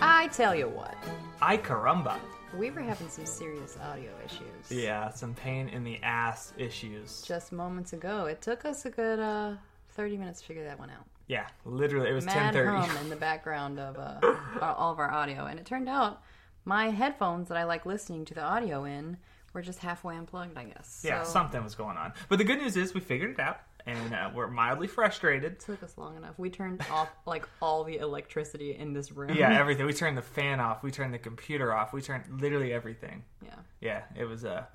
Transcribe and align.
I 0.00 0.28
tell 0.28 0.54
you 0.54 0.68
what, 0.68 0.94
I 1.40 1.56
caramba. 1.56 2.18
we 2.56 2.70
were 2.70 2.80
having 2.80 3.08
some 3.08 3.26
serious 3.26 3.76
audio 3.82 4.10
issues. 4.24 4.70
Yeah, 4.70 5.10
some 5.10 5.34
pain 5.34 5.68
in 5.68 5.84
the 5.84 5.98
ass 6.02 6.52
issues. 6.56 7.22
Just 7.22 7.52
moments 7.52 7.92
ago. 7.92 8.26
It 8.26 8.40
took 8.40 8.64
us 8.64 8.84
a 8.84 8.90
good 8.90 9.18
uh, 9.18 9.54
30 9.90 10.16
minutes 10.16 10.40
to 10.40 10.46
figure 10.46 10.64
that 10.64 10.78
one 10.78 10.90
out. 10.90 11.04
Yeah, 11.26 11.46
literally, 11.64 12.10
it 12.10 12.14
was 12.14 12.24
Mad 12.24 12.54
10:30. 12.54 12.86
hum 12.86 12.96
in 13.04 13.10
the 13.10 13.16
background 13.16 13.78
of 13.78 13.98
uh, 13.98 14.18
all 14.62 14.92
of 14.92 14.98
our 14.98 15.10
audio. 15.10 15.46
And 15.46 15.58
it 15.58 15.66
turned 15.66 15.88
out 15.88 16.22
my 16.64 16.90
headphones 16.90 17.48
that 17.48 17.58
I 17.58 17.64
like 17.64 17.84
listening 17.84 18.24
to 18.26 18.34
the 18.34 18.42
audio 18.42 18.84
in 18.84 19.18
were 19.52 19.62
just 19.62 19.78
halfway 19.78 20.16
unplugged, 20.16 20.56
I 20.56 20.64
guess. 20.64 21.02
Yeah, 21.04 21.22
So, 21.22 21.32
something 21.32 21.62
was 21.64 21.74
going 21.74 21.96
on. 21.96 22.12
But 22.28 22.38
the 22.38 22.44
good 22.44 22.58
news 22.58 22.76
is 22.76 22.94
we 22.94 23.00
figured 23.00 23.30
it 23.30 23.40
out, 23.40 23.58
and 23.86 24.14
uh, 24.14 24.30
we're 24.34 24.48
mildly 24.48 24.86
frustrated. 24.86 25.52
It 25.52 25.60
took 25.60 25.82
us 25.82 25.96
long 25.96 26.16
enough. 26.16 26.34
We 26.38 26.50
turned 26.50 26.82
off 26.90 27.08
like 27.26 27.48
all 27.62 27.84
the 27.84 27.96
electricity 27.98 28.76
in 28.76 28.92
this 28.92 29.10
room. 29.12 29.34
Yeah, 29.34 29.50
everything. 29.60 29.86
We 29.86 29.92
turned 29.94 30.16
the 30.18 30.22
fan 30.22 30.60
off. 30.60 30.82
We 30.82 30.90
turned 30.90 31.14
the 31.14 31.18
computer 31.18 31.72
off. 31.72 31.92
We 31.92 32.02
turned 32.02 32.24
literally 32.40 32.72
everything. 32.72 33.24
yeah. 33.42 33.50
Yeah, 33.80 34.02
it 34.16 34.24
was 34.24 34.42
a, 34.44 34.66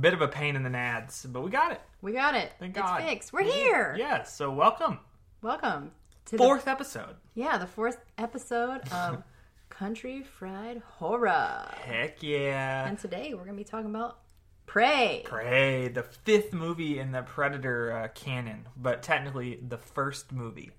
bit 0.00 0.14
of 0.14 0.20
a 0.20 0.28
pain 0.28 0.54
in 0.56 0.62
the 0.62 0.70
nads, 0.70 1.30
but 1.32 1.42
we 1.42 1.50
got 1.50 1.72
it. 1.72 1.80
We 2.02 2.12
got 2.12 2.34
it. 2.34 2.52
Thank 2.58 2.74
God. 2.74 2.82
it's 2.82 2.90
God. 2.90 3.02
fixed. 3.02 3.32
We're 3.32 3.42
here. 3.42 3.94
Yes, 3.98 4.34
so 4.34 4.50
welcome. 4.50 4.98
Welcome 5.42 5.90
to 6.26 6.38
Fourth 6.38 6.66
episode. 6.68 7.16
yeah 7.34 7.58
the 7.58 7.66
fourth 7.66 7.98
episode 8.16 8.80
of 8.90 9.22
Country 9.68 10.22
Fried 10.22 10.82
Horror. 10.98 11.68
Heck 11.84 12.22
yeah. 12.22 12.86
And 12.86 12.98
today 12.98 13.34
we're 13.34 13.44
gonna 13.44 13.56
be 13.56 13.64
talking 13.64 13.90
about 13.90 14.18
Prey. 14.66 15.22
Prey, 15.24 15.88
the 15.88 16.02
fifth 16.02 16.52
movie 16.52 16.98
in 16.98 17.12
the 17.12 17.22
Predator 17.22 17.92
uh, 17.92 18.08
canon, 18.14 18.68
but 18.76 19.02
technically 19.02 19.58
the 19.66 19.78
first 19.78 20.32
movie 20.32 20.70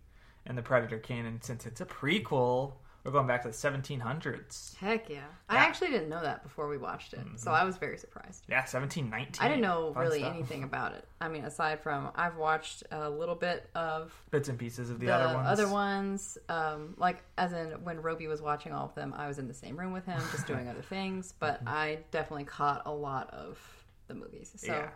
in 0.45 0.55
the 0.55 0.61
Predator 0.61 0.97
canon 0.99 1.41
since 1.41 1.65
it's 1.65 1.81
a 1.81 1.85
prequel. 1.85 2.73
We're 3.05 3.11
going 3.11 3.27
back 3.27 3.43
to 3.43 3.49
the 3.49 3.53
1700s. 3.53 4.75
Heck 4.77 5.09
yeah. 5.09 5.19
I 5.47 5.57
actually 5.57 5.91
didn't 5.91 6.09
know 6.09 6.23
that 6.23 6.41
before 6.41 6.67
we 6.67 6.77
watched 6.79 7.13
it, 7.13 7.19
so 7.35 7.51
I 7.51 7.63
was 7.63 7.77
very 7.77 7.99
surprised. 7.99 8.45
Yeah, 8.49 8.61
1719. 8.61 9.45
I 9.45 9.47
didn't 9.47 9.61
know 9.61 9.93
Fun 9.93 10.03
really 10.03 10.19
stuff. 10.19 10.33
anything 10.33 10.63
about 10.63 10.93
it. 10.93 11.07
I 11.21 11.27
mean, 11.27 11.45
aside 11.45 11.81
from 11.81 12.09
I've 12.15 12.35
watched 12.35 12.81
a 12.89 13.07
little 13.07 13.35
bit 13.35 13.69
of 13.75 14.11
Bits 14.31 14.49
and 14.49 14.57
pieces 14.57 14.89
of 14.89 14.99
the, 14.99 15.05
the 15.05 15.13
other 15.13 15.67
ones. 15.67 15.71
ones, 15.71 16.37
um, 16.49 16.95
like 16.97 17.23
as 17.37 17.53
in 17.53 17.67
when 17.83 18.01
Roby 18.01 18.25
was 18.25 18.41
watching 18.41 18.71
all 18.71 18.85
of 18.85 18.95
them, 18.95 19.13
I 19.15 19.27
was 19.27 19.37
in 19.37 19.47
the 19.47 19.53
same 19.53 19.77
room 19.77 19.93
with 19.93 20.07
him, 20.07 20.19
just 20.31 20.47
doing 20.47 20.67
other 20.69 20.81
things. 20.81 21.31
But 21.39 21.61
I 21.67 21.99
definitely 22.09 22.45
caught 22.45 22.81
a 22.87 22.91
lot 22.91 23.31
of 23.35 23.59
the 24.07 24.15
movies. 24.15 24.51
So 24.55 24.73
Yeah. 24.73 24.89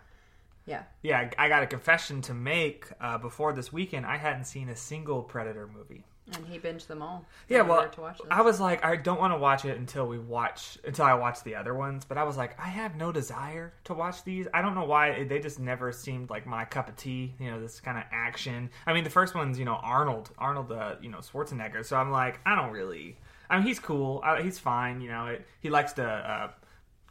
yeah, 0.65 0.83
Yeah, 1.03 1.29
I 1.37 1.47
got 1.47 1.61
a 1.61 1.67
confession 1.67 2.21
to 2.23 2.33
make. 2.33 2.85
Uh, 2.99 3.19
before 3.19 3.53
this 3.53 3.71
weekend, 3.71 4.07
I 4.07 4.17
hadn't 4.17 4.45
seen 4.45 4.69
a 4.69 4.75
single 4.75 5.21
Predator 5.21 5.67
movie. 5.67 6.05
And 6.35 6.45
he 6.47 6.59
binged 6.59 6.87
them 6.87 7.01
all. 7.01 7.25
Yeah, 7.47 7.61
well. 7.61 7.89
I 8.29 8.41
was 8.41 8.59
like, 8.59 8.83
I 8.83 8.95
don't 8.95 9.19
want 9.19 9.33
to 9.33 9.37
watch 9.37 9.65
it 9.65 9.77
until 9.77 10.07
we 10.07 10.17
watch 10.17 10.77
until 10.83 11.05
I 11.05 11.13
watch 11.13 11.43
the 11.43 11.55
other 11.55 11.73
ones. 11.73 12.05
But 12.05 12.17
I 12.17 12.23
was 12.23 12.37
like, 12.37 12.59
I 12.59 12.67
have 12.67 12.95
no 12.95 13.11
desire 13.11 13.73
to 13.85 13.93
watch 13.93 14.23
these. 14.23 14.47
I 14.53 14.61
don't 14.61 14.75
know 14.75 14.85
why 14.85 15.23
they 15.23 15.39
just 15.39 15.59
never 15.59 15.91
seemed 15.91 16.29
like 16.29 16.45
my 16.45 16.65
cup 16.65 16.89
of 16.89 16.95
tea. 16.95 17.33
You 17.39 17.51
know, 17.51 17.61
this 17.61 17.79
kind 17.79 17.97
of 17.97 18.03
action. 18.11 18.69
I 18.85 18.93
mean, 18.93 19.03
the 19.03 19.09
first 19.09 19.35
one's 19.35 19.57
you 19.57 19.65
know 19.65 19.79
Arnold, 19.81 20.31
Arnold, 20.37 20.71
uh, 20.71 20.95
you 21.01 21.09
know 21.09 21.19
Schwarzenegger. 21.19 21.85
So 21.85 21.97
I'm 21.97 22.11
like, 22.11 22.39
I 22.45 22.55
don't 22.55 22.71
really. 22.71 23.17
I 23.49 23.57
mean, 23.57 23.65
he's 23.65 23.79
cool. 23.79 24.21
Uh, 24.23 24.41
he's 24.41 24.59
fine. 24.59 25.01
You 25.01 25.09
know, 25.09 25.25
it, 25.27 25.45
he 25.59 25.69
likes 25.69 25.93
to 25.93 26.05
uh, 26.05 26.49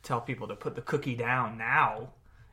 tell 0.02 0.20
people 0.20 0.48
to 0.48 0.56
put 0.56 0.74
the 0.74 0.82
cookie 0.82 1.16
down 1.16 1.58
now. 1.58 2.10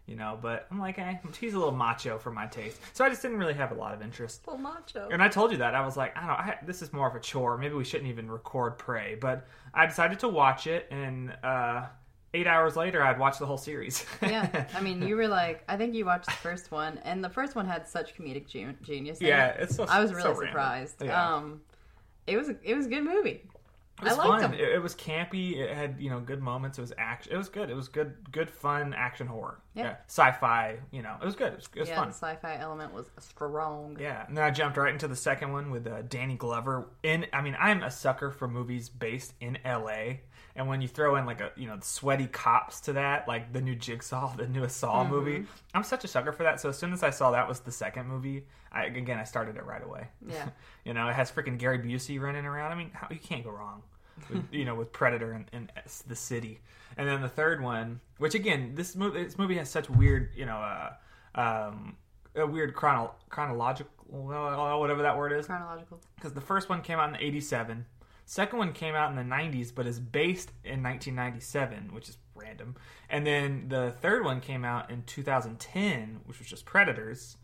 You 0.08 0.16
know, 0.16 0.38
but 0.40 0.68
I'm 0.70 0.80
like, 0.80 1.00
eh, 1.00 1.16
he's 1.40 1.56
a 1.56 1.58
little 1.58 1.74
macho 1.74 2.20
for 2.20 2.30
my 2.30 2.46
taste. 2.46 2.80
So 2.94 3.04
I 3.04 3.10
just 3.10 3.24
didn't 3.24 3.38
really 3.38 3.56
have 3.56 3.72
a 3.72 3.76
lot 3.76 3.94
of 3.94 4.04
interest. 4.04 4.44
Full 4.44 4.58
macho. 4.58 5.10
And 5.12 5.22
I 5.22 5.28
told 5.30 5.52
you 5.52 5.58
that 5.58 5.74
I 5.74 5.84
was 5.84 5.98
like, 5.98 6.16
I 6.16 6.20
don't. 6.22 6.30
know, 6.30 6.34
I, 6.36 6.58
this 6.64 6.84
is 6.84 6.94
more 6.94 7.08
of 7.08 7.16
a 7.16 7.20
chore. 7.20 7.58
Maybe 7.58 7.74
we 7.74 7.84
shouldn't 7.84 8.10
even 8.10 8.30
record 8.30 8.78
Prey. 8.78 9.16
But 9.20 9.48
I 9.74 9.88
decided 9.88 10.20
to 10.20 10.28
watch 10.28 10.68
it, 10.68 10.88
and 10.92 11.36
uh, 11.44 11.88
eight 12.36 12.46
hours 12.46 12.76
later, 12.76 13.02
I'd 13.02 13.18
watched 13.18 13.40
the 13.40 13.48
whole 13.48 13.58
series. 13.58 14.06
yeah, 14.22 14.68
I 14.76 14.82
mean, 14.82 15.02
you 15.02 15.16
were 15.16 15.28
like, 15.28 15.64
I 15.68 15.76
think 15.76 15.96
you 15.96 16.06
watched 16.06 16.28
the 16.28 16.34
first 16.34 16.72
one, 16.72 17.00
and 17.04 17.24
the 17.24 17.30
first 17.30 17.56
one 17.56 17.66
had 17.66 17.88
such 17.88 18.16
comedic 18.16 18.48
genius. 18.48 19.20
yeah, 19.20 19.48
it. 19.48 19.64
it's 19.64 19.76
so. 19.76 19.86
I 19.90 20.00
was 20.02 20.14
really 20.14 20.30
random. 20.30 20.48
surprised. 20.48 21.04
Yeah. 21.04 21.36
Um, 21.36 21.62
it 22.28 22.38
was 22.38 22.50
it 22.64 22.76
was 22.76 22.86
a 22.86 22.90
good 22.90 23.04
movie. 23.04 23.42
It 24.02 24.04
was 24.04 24.14
I 24.14 24.16
liked 24.18 24.42
fun. 24.42 24.52
them. 24.52 24.54
It, 24.60 24.70
it 24.74 24.84
was 24.84 24.94
campy. 24.94 25.58
It 25.58 25.74
had 25.74 25.96
you 26.00 26.10
know 26.10 26.20
good 26.20 26.42
moments. 26.42 26.78
It 26.78 26.82
was 26.82 26.92
action. 26.98 27.32
It 27.32 27.38
was 27.38 27.48
good. 27.48 27.70
It 27.70 27.76
was 27.76 27.88
good. 27.88 28.14
Good 28.32 28.50
fun 28.50 28.94
action 28.94 29.26
horror. 29.28 29.60
Yeah. 29.74 29.96
Sci-fi. 30.08 30.80
You 30.92 31.02
know, 31.02 31.16
it 31.22 31.26
was 31.26 31.36
good. 31.36 31.54
It 31.54 31.56
was, 31.56 31.70
it 31.74 31.80
was 31.80 31.90
yeah, 31.90 31.96
fun. 31.96 32.08
the 32.10 32.14
sci-fi 32.14 32.58
element 32.60 32.94
was 32.94 33.06
strong. 33.20 33.98
Yeah, 34.00 34.26
and 34.28 34.36
then 34.36 34.44
I 34.44 34.52
jumped 34.52 34.78
right 34.78 34.92
into 34.92 35.08
the 35.08 35.16
second 35.16 35.54
one 35.54 35.72
with 35.72 35.88
uh, 35.88 36.02
Danny 36.04 36.36
Glover. 36.36 36.90
In, 37.04 37.26
I 37.32 37.42
mean, 37.42 37.56
I'm 37.58 37.84
a 37.84 37.92
sucker 37.92 38.32
for 38.32 38.50
movies 38.50 38.90
based 38.90 39.34
in 39.40 39.58
L.A. 39.64 40.22
And 40.58 40.68
when 40.70 40.82
you 40.82 40.88
throw 40.88 41.18
in 41.18 41.26
like 41.26 41.42
a 41.42 41.52
you 41.58 41.68
know 41.68 41.78
sweaty 41.82 42.28
cops 42.28 42.80
to 42.82 42.94
that, 42.94 43.28
like 43.28 43.52
the 43.52 43.62
new 43.62 43.76
Jigsaw, 43.76 44.36
the 44.38 44.48
newest 44.48 44.78
Saw 44.78 45.04
Mm-hmm. 45.04 45.12
movie, 45.12 45.46
I'm 45.74 45.84
such 45.84 46.04
a 46.04 46.08
sucker 46.08 46.32
for 46.32 46.44
that. 46.44 46.62
So 46.62 46.70
as 46.70 46.78
soon 46.78 46.94
as 46.94 47.04
I 47.04 47.10
saw 47.10 47.32
that 47.32 47.48
was 47.48 47.60
the 47.60 47.72
second 47.72 48.08
movie, 48.08 48.46
I 48.72 48.86
again 48.86 49.18
I 49.20 49.24
started 49.26 49.58
it 49.58 49.66
right 49.66 49.84
away. 49.84 50.08
Yeah. 50.26 50.50
you 50.86 50.94
know, 50.94 51.08
it 51.10 51.14
has 51.16 51.30
freaking 51.32 51.58
Gary 51.58 51.80
Busey 51.80 52.20
running 52.22 52.46
around. 52.46 52.72
I 52.72 52.76
mean, 52.76 52.92
how, 52.94 53.08
you 53.12 53.20
can't 53.20 53.44
go 53.44 53.50
wrong. 53.52 53.84
With, 54.30 54.46
you 54.54 54.64
know, 54.64 54.76
with 54.76 54.94
Predator 54.94 55.34
and, 55.34 55.46
and 55.52 55.72
the 56.08 56.16
city, 56.16 56.62
and 56.96 57.06
then 57.06 57.22
the 57.22 57.28
third 57.28 57.62
one, 57.62 58.00
which 58.18 58.34
again, 58.34 58.72
this 58.76 58.96
movie, 58.96 59.26
this 59.26 59.38
movie 59.38 59.58
has 59.58 59.70
such 59.70 59.90
weird, 59.90 60.30
you 60.38 60.46
know, 60.46 60.56
uh, 60.56 60.94
um, 61.42 61.98
a 62.34 62.48
weird 62.48 62.74
chrono- 62.76 63.14
chronological, 63.30 63.92
whatever 64.08 65.02
that 65.02 65.18
word 65.18 65.34
is, 65.34 65.48
Chronological. 65.48 66.00
because 66.16 66.32
the 66.34 66.40
first 66.40 66.70
one 66.70 66.82
came 66.82 66.98
out 66.98 67.10
in 67.10 67.16
'87, 67.18 67.86
second 68.26 68.60
one 68.60 68.74
came 68.74 68.96
out 68.96 69.10
in 69.10 69.16
the 69.16 69.36
'90s, 69.36 69.74
but 69.74 69.88
is 69.88 70.00
based 70.00 70.52
in 70.64 70.84
1997, 70.84 71.94
which 71.94 72.10
is 72.10 72.18
random, 72.36 72.76
and 73.10 73.26
then 73.26 73.68
the 73.70 73.92
third 74.02 74.24
one 74.24 74.42
came 74.42 74.66
out 74.66 74.92
in 74.92 75.04
2010, 75.04 76.22
which 76.26 76.40
was 76.40 76.48
just 76.48 76.66
Predators, 76.66 77.38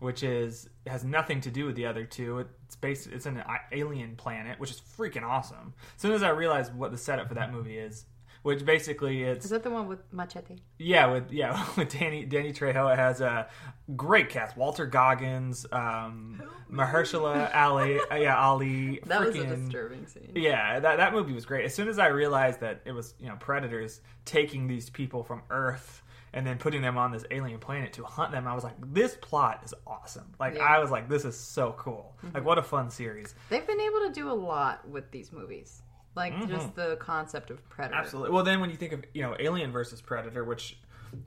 which 0.00 0.22
is 0.22 0.68
has 0.86 1.04
nothing 1.04 1.40
to 1.42 1.50
do 1.50 1.66
with 1.66 1.76
the 1.76 1.86
other 1.86 2.04
two. 2.04 2.38
It's 2.66 2.76
based, 2.76 3.08
it's 3.08 3.26
an 3.26 3.42
alien 3.72 4.16
planet, 4.16 4.58
which 4.58 4.70
is 4.70 4.80
freaking 4.96 5.24
awesome. 5.24 5.74
As 5.96 6.02
soon 6.02 6.12
as 6.12 6.22
I 6.22 6.30
realized 6.30 6.74
what 6.74 6.90
the 6.90 6.98
setup 6.98 7.28
for 7.28 7.34
that 7.34 7.52
movie 7.52 7.78
is. 7.78 8.06
Which 8.42 8.64
basically 8.64 9.22
it's 9.24 9.44
Is 9.44 9.50
that 9.50 9.62
the 9.62 9.70
one 9.70 9.88
with 9.88 10.00
Machete? 10.12 10.56
yeah, 10.78 11.06
with 11.06 11.30
yeah 11.32 11.66
with 11.76 11.88
Danny 11.90 12.24
Danny 12.24 12.52
Trejo, 12.52 12.92
it 12.92 12.98
has 12.98 13.20
a 13.20 13.48
great 13.96 14.28
cast: 14.30 14.56
Walton 14.56 14.90
Goggins, 14.90 15.66
um, 15.72 16.40
Mahershala 16.70 17.50
Ali, 17.54 17.98
uh, 18.10 18.14
yeah 18.16 18.38
Ali. 18.38 19.00
That 19.06 19.20
was 19.20 19.34
a 19.34 19.38
freaking- 19.40 19.64
disturbing 19.64 20.06
scene. 20.06 20.32
Yeah, 20.34 20.80
that 20.80 20.96
that 20.96 21.12
movie 21.12 21.32
was 21.32 21.44
great. 21.46 21.64
As 21.64 21.74
soon 21.74 21.88
as 21.88 21.98
I 21.98 22.06
realized 22.08 22.60
that 22.60 22.80
it 22.84 22.92
was 22.92 23.14
you 23.18 23.28
know 23.28 23.36
predators 23.40 24.00
taking 24.24 24.66
these 24.66 24.88
people 24.90 25.24
from 25.24 25.42
Earth 25.50 26.02
and 26.34 26.46
then 26.46 26.58
putting 26.58 26.82
them 26.82 26.98
on 26.98 27.10
this 27.10 27.24
alien 27.30 27.58
planet 27.58 27.94
to 27.94 28.04
hunt 28.04 28.32
them, 28.32 28.46
I 28.46 28.54
was 28.54 28.62
like, 28.62 28.74
this 28.92 29.16
plot 29.20 29.62
is 29.64 29.72
awesome. 29.86 30.30
Like 30.38 30.54
Yeah. 30.54 30.60
Mm-hmm. 30.60 30.72
I 30.74 30.78
was 30.78 30.90
like, 30.90 31.08
this 31.08 31.24
is 31.24 31.38
so 31.38 31.74
cool. 31.78 32.16
Like 32.34 32.44
what 32.44 32.58
a 32.58 32.62
fun 32.62 32.90
series. 32.90 33.34
They've 33.48 33.66
been 33.66 33.80
able 33.80 34.00
to 34.00 34.10
do 34.12 34.30
a 34.30 34.34
lot 34.34 34.86
with 34.86 35.10
these 35.10 35.32
movies, 35.32 35.82
like 36.18 36.48
just 36.48 36.74
the 36.74 36.96
concept 36.96 37.50
of 37.50 37.66
predator. 37.70 37.94
Mm-hmm. 37.94 38.04
Absolutely. 38.04 38.30
Well, 38.34 38.44
then 38.44 38.60
when 38.60 38.70
you 38.70 38.76
think 38.76 38.92
of 38.92 39.04
you 39.14 39.22
know 39.22 39.34
Alien 39.38 39.72
versus 39.72 40.00
Predator, 40.02 40.44
which 40.44 40.76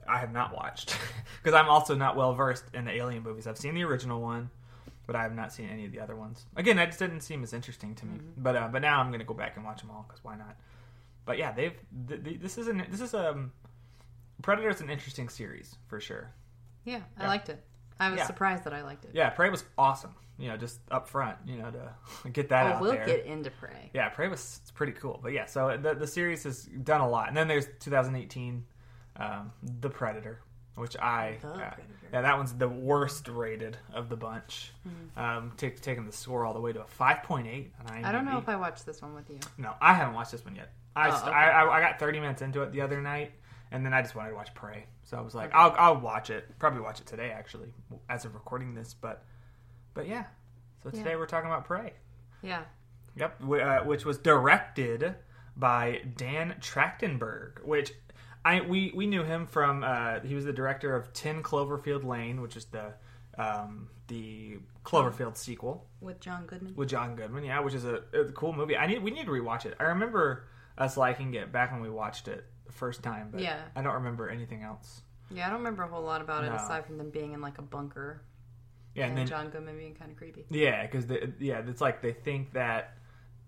I 0.06 0.18
have 0.18 0.32
not 0.32 0.54
watched 0.54 0.96
because 1.42 1.54
I'm 1.58 1.68
also 1.68 1.94
not 1.96 2.14
well 2.16 2.34
versed 2.34 2.64
in 2.74 2.84
the 2.84 2.92
Alien 2.92 3.22
movies. 3.24 3.46
I've 3.46 3.58
seen 3.58 3.74
the 3.74 3.82
original 3.84 4.20
one, 4.20 4.50
but 5.06 5.16
I 5.16 5.22
have 5.22 5.34
not 5.34 5.52
seen 5.52 5.68
any 5.68 5.84
of 5.86 5.92
the 5.92 5.98
other 6.00 6.14
ones. 6.14 6.46
Again, 6.56 6.76
that 6.76 6.86
just 6.86 6.98
didn't 7.00 7.22
seem 7.22 7.42
as 7.42 7.52
interesting 7.52 7.94
to 7.96 8.06
me. 8.06 8.20
But 8.36 8.54
uh, 8.54 8.68
but 8.70 8.82
now 8.82 9.00
I'm 9.00 9.08
going 9.08 9.18
to 9.20 9.26
go 9.26 9.34
back 9.34 9.56
and 9.56 9.64
watch 9.64 9.80
them 9.80 9.90
all 9.90 10.04
because 10.06 10.22
why 10.22 10.36
not? 10.36 10.56
But 11.24 11.38
yeah, 11.38 11.52
they've 11.52 11.74
th- 12.08 12.22
th- 12.22 12.40
this 12.40 12.58
is 12.58 12.68
an 12.68 12.84
this 12.90 13.00
is 13.00 13.14
um 13.14 13.50
Predator 14.42 14.68
is 14.70 14.80
an 14.80 14.90
interesting 14.90 15.28
series 15.28 15.76
for 15.88 16.00
sure. 16.00 16.30
Yeah, 16.84 17.00
I 17.18 17.22
Yeah. 17.22 17.28
liked 17.28 17.48
it. 17.48 17.64
I 18.02 18.10
was 18.10 18.18
Yeah. 18.18 18.26
surprised 18.26 18.64
that 18.64 18.72
I 18.74 18.82
liked 18.82 19.04
it. 19.04 19.12
Yeah, 19.14 19.30
Prey 19.30 19.50
was 19.50 19.64
awesome. 19.78 20.14
You 20.38 20.48
know, 20.48 20.56
just 20.56 20.80
up 20.90 21.08
front, 21.08 21.36
you 21.46 21.56
know, 21.56 21.70
to 21.70 22.28
get 22.30 22.48
that 22.48 22.66
Oh, 22.66 22.68
out 22.70 22.80
we'll 22.80 22.92
there. 22.92 23.06
get 23.06 23.26
into 23.26 23.50
Prey. 23.50 23.90
Yeah, 23.94 24.08
Prey 24.08 24.28
was 24.28 24.60
pretty 24.74 24.92
cool. 24.92 25.20
But 25.22 25.32
yeah, 25.32 25.46
so 25.46 25.76
the 25.76 25.94
the 25.94 26.06
series 26.06 26.42
has 26.44 26.64
done 26.64 27.00
a 27.00 27.08
lot. 27.08 27.28
And 27.28 27.36
then 27.36 27.48
there's 27.48 27.66
2018, 27.80 28.64
um, 29.16 29.52
The 29.80 29.90
Predator, 29.90 30.40
which 30.74 30.96
I 30.96 31.36
The 31.42 31.48
uh, 31.48 31.54
Predator. 31.54 31.82
yeah 32.12 32.22
that 32.22 32.36
one's 32.36 32.54
the 32.54 32.68
worst 32.68 33.28
rated 33.28 33.76
of 33.92 34.08
the 34.08 34.16
bunch. 34.16 34.72
Um, 35.16 35.52
take, 35.56 35.80
taking 35.80 36.06
the 36.06 36.12
score 36.12 36.44
all 36.46 36.54
the 36.54 36.60
way 36.60 36.72
to 36.72 36.80
a 36.80 36.84
5.8 36.84 37.70
on 37.80 37.86
IMDb. 37.86 38.04
I 38.04 38.10
don't 38.12 38.24
know 38.24 38.38
if 38.38 38.48
I 38.48 38.56
watched 38.56 38.86
this 38.86 39.02
one 39.02 39.14
with 39.14 39.28
you. 39.30 39.38
No, 39.58 39.74
I 39.80 39.92
haven't 39.92 40.14
watched 40.14 40.32
this 40.32 40.44
one 40.44 40.56
yet. 40.56 40.72
I, 40.96 41.08
Oh, 41.08 41.12
st- 41.12 41.28
okay. 41.28 41.36
I, 41.36 41.62
I 41.64 41.76
I 41.76 41.80
got 41.80 41.98
30 41.98 42.20
minutes 42.20 42.42
into 42.42 42.62
it 42.62 42.72
the 42.72 42.80
other 42.80 43.00
night, 43.02 43.32
and 43.72 43.84
then 43.84 43.92
I 43.94 44.02
just 44.02 44.14
wanted 44.14 44.30
to 44.30 44.36
watch 44.36 44.54
Prey. 44.54 44.86
So 45.04 45.16
I 45.16 45.20
was 45.20 45.34
like, 45.34 45.50
I'll 45.54 45.74
I'll 45.78 46.00
watch 46.00 46.30
it. 46.30 46.46
Probably 46.58 46.80
watch 46.80 47.00
it 47.00 47.06
today 47.06 47.30
actually, 47.30 47.68
as 48.08 48.24
of 48.24 48.34
recording 48.34 48.74
this. 48.74 48.94
But 48.94 49.24
but 49.94 50.06
yeah. 50.06 50.24
So 50.82 50.90
today 50.90 51.10
Yeah. 51.10 51.16
we're 51.16 51.26
talking 51.26 51.48
about 51.50 51.64
Prey. 51.64 51.92
Yeah. 52.42 52.62
Yep, 53.16 53.42
uh, 53.44 53.78
which 53.80 54.04
was 54.04 54.18
directed 54.18 55.14
by 55.56 56.00
Dan 56.16 56.54
Trachtenberg, 56.60 57.62
which 57.64 57.92
I 58.44 58.60
we 58.62 58.92
we 58.94 59.06
knew 59.06 59.22
him 59.22 59.46
from 59.46 59.84
uh, 59.84 60.20
he 60.20 60.34
was 60.34 60.44
the 60.44 60.52
director 60.52 60.94
of 60.96 61.12
Ten 61.12 61.42
Cloverfield 61.42 62.04
Lane, 62.04 62.40
which 62.40 62.56
is 62.56 62.64
the 62.66 62.94
um, 63.38 63.88
the 64.08 64.58
Cloverfield 64.84 65.36
sequel 65.36 65.86
with 66.00 66.20
John 66.20 66.46
Goodman. 66.46 66.74
with 66.74 66.88
John 66.88 67.14
Goodman. 67.16 67.44
Yeah, 67.44 67.60
which 67.60 67.74
is 67.74 67.84
a, 67.84 68.02
a 68.14 68.24
cool 68.32 68.52
movie. 68.52 68.76
I 68.76 68.86
need 68.86 69.02
we 69.02 69.10
need 69.10 69.26
to 69.26 69.30
rewatch 69.32 69.66
it. 69.66 69.74
I 69.78 69.84
remember 69.84 70.44
us 70.78 70.96
liking 70.96 71.34
it 71.34 71.52
back 71.52 71.70
when 71.70 71.82
we 71.82 71.90
watched 71.90 72.28
it 72.28 72.46
the 72.66 72.72
first 72.72 73.02
time, 73.02 73.28
but 73.30 73.40
Yeah. 73.40 73.60
I 73.76 73.82
don't 73.82 73.94
remember 73.94 74.28
anything 74.28 74.62
else. 74.62 75.02
Yeah, 75.30 75.46
I 75.46 75.50
don't 75.50 75.58
remember 75.58 75.82
a 75.84 75.88
whole 75.88 76.02
lot 76.02 76.20
about 76.20 76.44
it 76.44 76.52
aside 76.52 76.84
from 76.86 76.98
them 76.98 77.10
being 77.10 77.32
in 77.32 77.40
like 77.40 77.58
a 77.58 77.62
bunker 77.62 78.22
Yeah, 78.94 79.04
and, 79.04 79.10
and 79.12 79.18
then 79.20 79.26
John 79.26 79.48
Goodman 79.50 79.76
being 79.78 79.94
kind 79.94 80.10
of 80.10 80.16
creepy. 80.16 80.44
Yeah, 80.50 80.86
because 80.86 81.06
yeah, 81.38 81.62
it's 81.66 81.80
like 81.80 82.02
they 82.02 82.12
think 82.12 82.52
that 82.52 82.98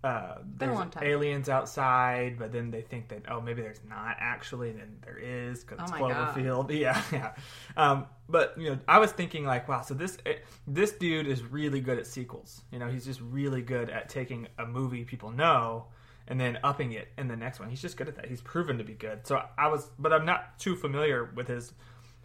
uh, 0.02 0.38
there's 0.58 0.78
aliens 1.00 1.48
outside, 1.48 2.38
but 2.38 2.52
then 2.52 2.70
they 2.70 2.82
think 2.82 3.08
that 3.08 3.22
oh 3.30 3.40
maybe 3.40 3.62
there's 3.62 3.80
not 3.88 4.16
actually, 4.18 4.70
and 4.70 4.78
then 4.78 4.96
there 5.02 5.18
is 5.18 5.64
because 5.64 5.78
Oh 5.80 5.82
it's 5.84 5.92
my 5.92 5.98
God. 5.98 6.34
Cloverfield. 6.36 6.70
Yeah, 6.78 7.02
yeah. 7.12 7.32
Um, 7.76 8.06
but 8.28 8.54
you 8.58 8.70
know, 8.70 8.78
I 8.86 8.98
was 8.98 9.12
thinking 9.12 9.44
like, 9.46 9.66
wow, 9.68 9.80
so 9.82 9.94
this 9.94 10.18
eh, 10.26 10.36
this 10.66 10.92
dude 10.92 11.26
is 11.26 11.42
really 11.42 11.80
good 11.80 11.98
at 11.98 12.06
sequels. 12.06 12.62
You 12.70 12.78
know, 12.78 12.88
he's 12.88 13.04
just 13.04 13.20
really 13.20 13.62
good 13.62 13.88
at 13.90 14.08
taking 14.08 14.48
a 14.58 14.66
movie 14.66 15.04
people 15.04 15.30
know 15.30 15.86
and 16.28 16.40
then 16.40 16.58
upping 16.64 16.92
it 16.92 17.08
in 17.18 17.28
the 17.28 17.36
next 17.36 17.60
one. 17.60 17.68
He's 17.70 17.82
just 17.82 17.96
good 17.96 18.08
at 18.08 18.16
that. 18.16 18.26
He's 18.26 18.40
proven 18.40 18.78
to 18.78 18.84
be 18.84 18.94
good. 18.94 19.26
So 19.26 19.42
I 19.58 19.68
was, 19.68 19.90
but 19.98 20.12
I'm 20.12 20.24
not 20.24 20.58
too 20.58 20.74
familiar 20.76 21.24
with 21.34 21.48
his 21.48 21.72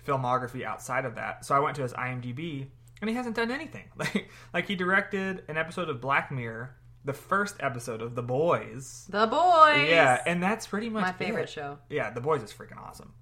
filmography 0.06 0.64
outside 0.64 1.06
of 1.06 1.16
that. 1.16 1.46
So 1.46 1.56
I 1.56 1.60
went 1.60 1.76
to 1.78 1.82
his 1.82 1.94
IMDb, 1.94 2.68
and 3.02 3.10
he 3.10 3.16
hasn't 3.16 3.36
done 3.36 3.52
anything. 3.52 3.86
Like, 3.98 4.30
like 4.54 4.68
he 4.68 4.76
directed 4.76 5.44
an 5.48 5.58
episode 5.58 5.90
of 5.90 6.00
Black 6.02 6.32
Mirror, 6.32 6.76
the 7.06 7.14
first 7.14 7.56
episode 7.60 8.02
of 8.02 8.16
The 8.16 8.24
Boys. 8.24 9.06
The 9.10 9.28
Boys. 9.28 9.90
Yeah, 9.90 10.22
and 10.26 10.42
that's 10.42 10.68
pretty 10.68 10.90
much 10.90 11.04
my 11.04 11.12
favorite 11.14 11.44
it. 11.44 11.50
show. 11.50 11.78
Yeah, 11.90 12.10
The 12.12 12.22
Boys 12.22 12.42
is 12.44 12.54
freaking 12.54 12.78
awesome. 12.82 13.14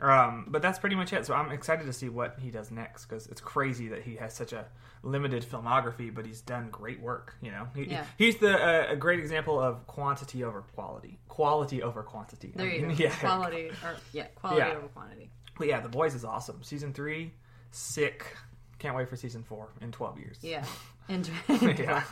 Um, 0.00 0.46
but 0.48 0.60
that's 0.62 0.78
pretty 0.78 0.96
much 0.96 1.12
it. 1.12 1.24
So 1.26 1.34
I'm 1.34 1.50
excited 1.52 1.86
to 1.86 1.92
see 1.92 2.08
what 2.08 2.36
he 2.38 2.50
does 2.50 2.70
next 2.70 3.06
because 3.06 3.26
it's 3.28 3.40
crazy 3.40 3.88
that 3.88 4.02
he 4.02 4.16
has 4.16 4.34
such 4.34 4.52
a 4.52 4.66
limited 5.02 5.42
filmography, 5.44 6.14
but 6.14 6.26
he's 6.26 6.40
done 6.42 6.68
great 6.70 7.00
work. 7.00 7.34
You 7.40 7.50
know, 7.52 7.68
he, 7.74 7.84
Yeah. 7.84 8.04
he's 8.18 8.36
the 8.36 8.54
uh, 8.58 8.92
a 8.92 8.96
great 8.96 9.20
example 9.20 9.58
of 9.60 9.86
quantity 9.86 10.44
over 10.44 10.62
quality, 10.74 11.18
quality 11.28 11.82
over 11.82 12.02
quantity. 12.02 12.52
There 12.54 12.66
I 12.66 12.74
you 12.74 12.82
go. 12.88 12.94
Yeah, 12.98 13.14
Quality 13.16 13.70
or 13.82 13.96
yeah, 14.12 14.26
quality 14.34 14.60
Yeah. 14.68 14.76
over 14.76 14.88
quantity. 14.88 15.30
but 15.58 15.66
yeah, 15.68 15.80
The 15.80 15.88
Boys 15.88 16.14
is 16.14 16.24
awesome. 16.24 16.62
Season 16.62 16.92
three, 16.92 17.32
sick. 17.70 18.36
Can't 18.86 18.96
wait 18.96 19.08
for 19.08 19.16
season 19.16 19.42
four 19.42 19.70
in 19.80 19.90
12 19.90 20.18
years. 20.20 20.38
Yeah. 20.42 20.64
And 21.08 21.28
Yeah. 21.60 22.02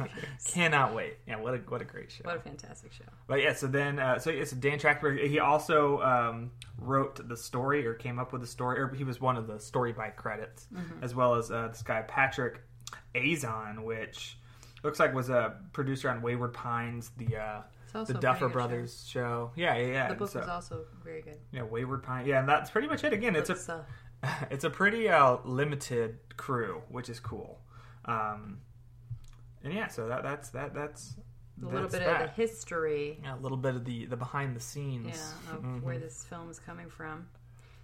Cannot 0.53 0.95
wait. 0.95 1.17
Yeah, 1.27 1.41
what 1.41 1.55
a 1.55 1.59
what 1.59 1.81
a 1.81 1.85
great 1.85 2.13
show. 2.13 2.23
what 2.25 2.37
a 2.37 2.41
fantastic 2.41 2.93
show. 2.93 3.05
But 3.27 3.43
yeah, 3.43 3.53
so 3.53 3.67
then 3.67 3.99
uh, 3.99 4.21
so 4.21 4.31
it's 4.31 4.53
Dan 4.53 4.79
Trachtenberg. 4.79 5.29
He 5.29 5.41
also 5.41 6.01
um, 6.01 6.53
wrote 6.79 7.29
the 7.29 7.37
story 7.37 7.87
or 7.89 7.95
came 7.95 8.21
up 8.21 8.33
with 8.33 8.41
the 8.41 8.47
story, 8.47 8.81
or 8.81 8.89
he 8.95 9.03
was 9.03 9.21
one 9.21 9.37
of 9.37 9.49
the 9.49 9.59
story 9.59 9.93
by 9.93 10.11
credits, 10.11 10.69
Mm-hmm. 10.73 11.03
as 11.03 11.13
well 11.13 11.35
as 11.35 11.51
uh, 11.51 11.69
this 11.69 11.83
guy 11.83 12.03
Patrick 12.03 12.61
Aison, 13.17 13.83
which 13.83 14.39
looks 14.85 15.01
like 15.01 15.13
was 15.13 15.29
a 15.29 15.57
producer 15.73 16.09
on 16.09 16.23
Wayward 16.23 16.55
Pines, 16.55 17.11
the 17.17 17.37
uh, 17.37 17.63
the 18.05 18.15
Duffer 18.15 18.49
Brothers 18.49 19.05
show. 19.09 19.51
Yeah, 19.57 19.77
yeah, 19.77 19.87
yeah. 19.87 20.07
show. 20.07 20.13
The 20.15 20.19
book 20.19 20.31
so, 20.31 20.39
was 20.41 20.49
also 20.49 20.85
very 21.03 21.23
good. 21.23 21.39
yeah, 21.53 21.63
Wayward 21.63 22.05
Pines. 22.05 22.29
Yeah, 22.29 22.41
and 22.41 22.49
that's 22.49 22.71
pretty 22.71 22.87
much 22.89 23.03
it. 23.05 23.13
Again, 23.13 23.35
it's 23.35 23.51
a 23.51 23.55
uh, 23.73 23.83
it's 24.51 24.65
a 24.65 24.71
pretty 24.71 25.09
uh, 25.09 25.39
limited 25.45 26.19
crew, 26.37 26.83
which 26.89 27.09
is 27.09 27.21
cool. 27.21 27.61
Um, 28.05 28.59
and 29.63 29.73
yeah, 29.73 29.89
so 29.89 30.09
that 30.09 30.23
that's 30.23 30.51
that 30.51 30.75
that's 30.75 31.15
a 31.63 31.67
little 31.67 31.89
bit 31.89 32.01
that. 32.01 32.23
of 32.23 32.29
the 32.29 32.35
history, 32.35 33.19
Yeah, 33.23 33.37
a 33.37 33.41
little 33.41 33.57
bit 33.57 33.75
of 33.75 33.85
the 33.85 34.07
the 34.07 34.17
behind 34.17 34.55
the 34.57 34.61
scenes. 34.61 35.35
yeah, 35.47 35.55
of 35.57 35.63
Mhm. 35.63 35.83
where 35.83 35.99
this 35.99 36.25
film 36.25 36.51
is 36.51 36.59
coming 36.59 36.89
from. 36.91 37.27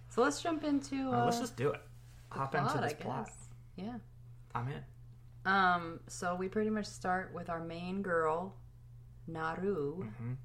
So 0.09 0.21
let's 0.21 0.41
jump 0.41 0.63
into 0.63 1.09
uh, 1.09 1.21
Uh, 1.21 1.25
let's 1.25 1.39
just 1.39 1.55
do 1.55 1.69
it. 1.69 1.81
Hop 2.29 2.51
plot, 2.51 2.69
into 2.75 2.81
this 2.83 2.93
plot. 2.93 3.29
Yeah. 3.75 3.97
I'm 4.53 4.67
in. 4.67 4.83
Um. 5.45 5.99
So 6.07 6.35
we 6.35 6.47
pretty 6.49 6.69
much 6.69 6.85
start 6.85 7.33
with 7.33 7.49
our 7.49 7.61
main 7.63 8.01
girl, 8.01 8.55
Naru. 9.27 10.03
Mhm. 10.03 10.35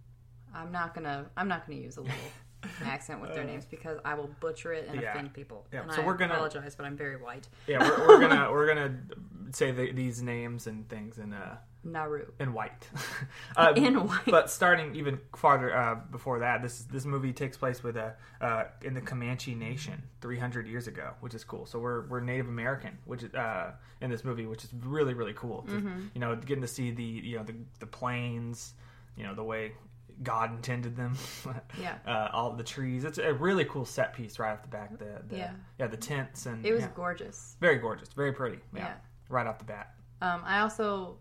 I'm 0.54 0.72
not 0.72 0.94
gonna. 0.94 1.26
I'm 1.36 1.48
not 1.48 1.66
gonna 1.66 1.80
use 1.80 1.96
a 1.98 2.00
little 2.02 2.16
accent 2.84 3.20
with 3.20 3.34
their 3.34 3.44
names 3.44 3.64
because 3.66 3.98
I 4.04 4.14
will 4.14 4.30
butcher 4.40 4.72
it 4.72 4.88
and 4.88 4.98
Uh, 4.98 5.02
Yeah. 5.02 5.10
offend 5.12 5.32
people. 5.34 5.66
Yeah, 5.72 5.82
And 5.82 5.92
so 5.92 6.02
I 6.02 6.06
we're 6.06 6.14
gonna- 6.16 6.34
apologize, 6.34 6.74
but 6.74 6.86
I'm 6.86 6.96
very 6.96 7.16
white. 7.16 7.48
Yeah, 7.66 7.78
we're, 7.80 8.08
we're 8.08 8.20
gonna 8.20 8.50
we're 8.52 8.66
gonna 8.66 8.98
say 9.52 9.70
the, 9.70 9.92
these 9.92 10.22
names 10.22 10.66
and 10.66 10.88
things 10.88 11.18
in 11.18 11.32
uh 11.32 11.56
Naru. 11.84 12.26
in 12.40 12.52
white. 12.52 12.88
uh, 13.56 13.72
In 13.76 13.94
white. 14.08 14.26
But 14.26 14.50
starting 14.50 14.96
even 14.96 15.20
farther 15.36 15.72
uh, 15.72 15.94
before 16.10 16.40
that, 16.40 16.60
this 16.60 16.82
this 16.82 17.04
movie 17.04 17.32
takes 17.32 17.56
place 17.56 17.80
with 17.84 17.96
a 17.96 18.16
uh, 18.40 18.64
in 18.82 18.92
the 18.94 19.00
Comanche 19.00 19.54
Nation 19.54 20.02
300 20.20 20.66
years 20.66 20.88
ago, 20.88 21.12
which 21.20 21.32
is 21.32 21.44
cool. 21.44 21.64
So 21.64 21.78
we're 21.78 22.06
we're 22.08 22.18
Native 22.20 22.48
American, 22.48 22.98
which 23.04 23.22
is 23.22 23.32
uh, 23.34 23.70
in 24.00 24.10
this 24.10 24.24
movie, 24.24 24.46
which 24.46 24.64
is 24.64 24.70
really 24.82 25.14
really 25.14 25.34
cool. 25.34 25.62
To, 25.62 25.72
Mm-hmm. 25.72 26.00
You 26.14 26.20
know, 26.20 26.34
getting 26.34 26.62
to 26.62 26.68
see 26.68 26.90
the 26.90 27.04
you 27.04 27.36
know 27.38 27.44
the 27.44 27.54
the 27.78 27.86
plains, 27.86 28.74
you 29.16 29.22
know 29.24 29.34
the 29.36 29.44
way 29.44 29.72
God 30.22 30.50
intended 30.52 30.96
them. 30.96 31.16
Yeah. 31.80 31.96
uh, 32.06 32.28
all 32.32 32.52
the 32.52 32.64
trees. 32.64 33.04
It's 33.04 33.18
a 33.18 33.34
really 33.34 33.64
cool 33.66 33.84
set 33.84 34.14
piece 34.14 34.38
right 34.38 34.52
off 34.52 34.62
the 34.62 34.68
back. 34.68 34.98
The, 34.98 35.22
the 35.28 35.36
Yeah. 35.36 35.50
yeah 35.78 35.86
the 35.88 35.96
tents 35.96 36.46
and 36.46 36.64
It 36.64 36.72
was 36.72 36.82
yeah. 36.82 36.90
gorgeous. 36.94 37.56
very 37.60 37.76
gorgeous, 37.76 38.08
very 38.14 38.32
pretty. 38.32 38.58
Yeah, 38.74 38.80
Yeah. 38.80 38.94
right 39.28 39.46
off 39.46 39.58
the 39.58 39.64
bat. 39.64 39.94
Um, 40.22 40.42
I 40.44 40.60
also, 40.60 41.18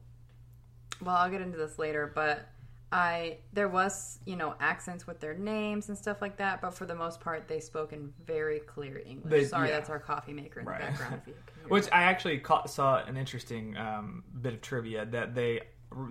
well, 1.02 1.16
I'll 1.18 1.30
get 1.30 1.42
into 1.42 1.58
this 1.58 1.78
later, 1.78 2.12
but 2.16 2.48
I 2.92 3.40
there 3.52 3.68
was 3.68 4.20
you 4.26 4.36
know 4.38 4.56
accents 4.62 5.06
with 5.08 5.20
their 5.20 5.34
names 5.34 5.90
and 5.90 5.98
stuff 5.98 6.22
like 6.22 6.38
that, 6.38 6.62
but 6.62 6.74
for 6.74 6.86
the 6.86 6.96
most 6.96 7.20
part 7.20 7.48
they 7.48 7.60
spoke 7.60 7.92
in 7.92 8.14
very 8.26 8.60
clear 8.60 9.02
English. 9.06 9.30
They- 9.32 9.44
Sorry, 9.46 9.68
yeah. 9.70 9.76
that's 9.76 9.90
our 9.90 10.00
coffee 10.00 10.32
maker 10.34 10.62
in 10.62 10.66
Right. 10.68 10.80
the 10.82 10.88
background. 10.88 11.22
If 11.24 11.28
you 11.28 11.34
can 11.62 11.70
Which. 11.70 11.88
I 11.92 12.04
actually 12.04 12.38
caught, 12.40 12.70
saw 12.70 13.04
an 13.04 13.18
interesting 13.18 13.76
um, 13.76 14.24
bit 14.42 14.54
of 14.54 14.62
trivia 14.62 15.06
that 15.08 15.36
they 15.36 15.62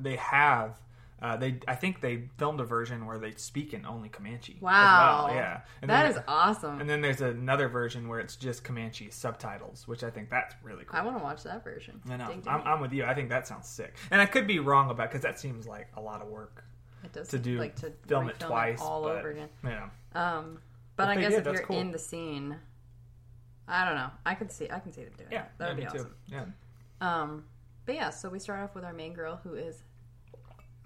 they 0.01 0.17
have. 0.17 0.79
Uh, 1.25 1.39
they 1.39 1.59
I 1.67 1.75
think 1.75 2.03
they 2.03 2.29
filmed 2.37 2.61
a 2.61 2.65
version 2.65 3.07
where 3.07 3.19
they 3.19 3.33
speak 3.37 3.73
in 3.73 3.87
only 3.87 4.11
Comanche. 4.11 4.59
wow, 4.61 5.25
well, 5.27 5.35
yeah. 5.35 5.61
And 5.81 5.91
that 5.91 6.11
is 6.11 6.19
awesome. 6.29 6.79
And 6.83 6.91
then 6.91 7.01
there's 7.01 7.23
another 7.23 7.67
version 7.67 8.09
where 8.09 8.21
it's 8.21 8.37
just 8.37 8.63
Comanche 8.63 9.09
subtitles, 9.11 9.89
which 9.89 10.05
I 10.05 10.11
think 10.11 10.29
that's 10.29 10.55
really 10.63 10.85
cool. 10.85 11.01
I 11.01 11.03
want 11.03 11.17
to 11.17 11.25
watch 11.25 11.43
that 11.45 11.65
version. 11.65 12.03
I 12.11 12.19
know. 12.19 12.27
Ding, 12.27 12.41
ding. 12.41 12.53
I'm, 12.53 12.61
I'm 12.67 12.81
with 12.83 12.93
you. 12.93 13.07
I 13.07 13.15
think 13.15 13.31
that 13.31 13.49
sounds 13.49 13.67
sick. 13.67 13.95
And 14.11 14.21
I 14.21 14.27
could 14.27 14.47
be 14.47 14.59
wrong 14.59 14.91
about 14.91 15.09
because 15.09 15.23
that 15.23 15.41
seems 15.41 15.67
like 15.67 15.89
a 15.97 16.01
lot 16.03 16.21
of 16.21 16.29
work 16.29 16.63
it 17.03 17.15
does 17.15 17.29
to 17.29 17.39
do 17.39 17.59
like 17.59 17.77
to 17.77 17.93
film 18.07 18.29
it 18.29 18.39
twice 18.39 18.83
all 18.83 19.05
but, 19.05 19.17
over 19.17 19.31
again. 19.31 19.49
Yeah. 19.65 19.89
Um, 20.15 20.59
but 20.97 21.09
I 21.09 21.17
guess 21.17 21.33
did, 21.33 21.47
if 21.47 21.55
you're 21.55 21.63
cool. 21.63 21.81
in 21.81 21.91
the 21.91 21.99
scene, 21.99 22.55
I 23.67 23.87
don't 23.87 23.95
know. 23.95 24.11
I 24.27 24.35
could 24.35 24.53
see. 24.53 24.69
I 24.71 24.79
can 24.79 24.93
see 24.93 25.05
them 25.05 25.15
doing 25.17 25.31
Yeah. 25.33 25.45
That 25.57 25.71
would 25.71 25.83
yeah, 25.83 25.89
be 25.91 25.95
me 25.95 26.01
awesome. 26.01 26.15
too. 26.29 26.35
Yeah. 26.35 26.45
Um, 27.01 27.45
but 27.87 27.95
yeah, 27.95 28.11
so 28.11 28.29
we 28.29 28.39
start 28.39 28.61
off 28.61 28.75
with 28.75 28.85
our 28.85 28.93
main 28.93 29.15
girl, 29.15 29.41
who 29.43 29.55
is, 29.55 29.83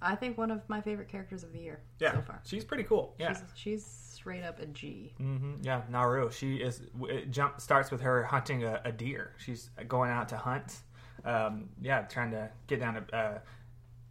I 0.00 0.14
think, 0.14 0.38
one 0.38 0.50
of 0.50 0.60
my 0.68 0.80
favorite 0.80 1.08
characters 1.08 1.42
of 1.42 1.52
the 1.52 1.58
year 1.60 1.80
Yeah. 1.98 2.12
so 2.14 2.20
far. 2.22 2.40
She's 2.44 2.64
pretty 2.64 2.84
cool. 2.84 3.14
Yeah. 3.18 3.32
She's, 3.32 3.42
she's 3.54 3.84
straight 3.84 4.42
up 4.44 4.60
a 4.60 4.66
G. 4.66 5.12
hmm 5.18 5.54
Yeah, 5.62 5.82
Naru. 5.90 6.30
She 6.30 6.56
is. 6.56 6.80
It 7.02 7.30
jump 7.30 7.60
starts 7.60 7.90
with 7.90 8.00
her 8.02 8.22
hunting 8.24 8.64
a, 8.64 8.80
a 8.84 8.92
deer. 8.92 9.32
She's 9.38 9.70
going 9.88 10.10
out 10.10 10.28
to 10.30 10.36
hunt. 10.36 10.76
Um, 11.24 11.68
yeah, 11.80 12.02
trying 12.02 12.30
to 12.30 12.48
get 12.68 12.78
down 12.80 12.94
to, 13.06 13.16
uh, 13.16 13.38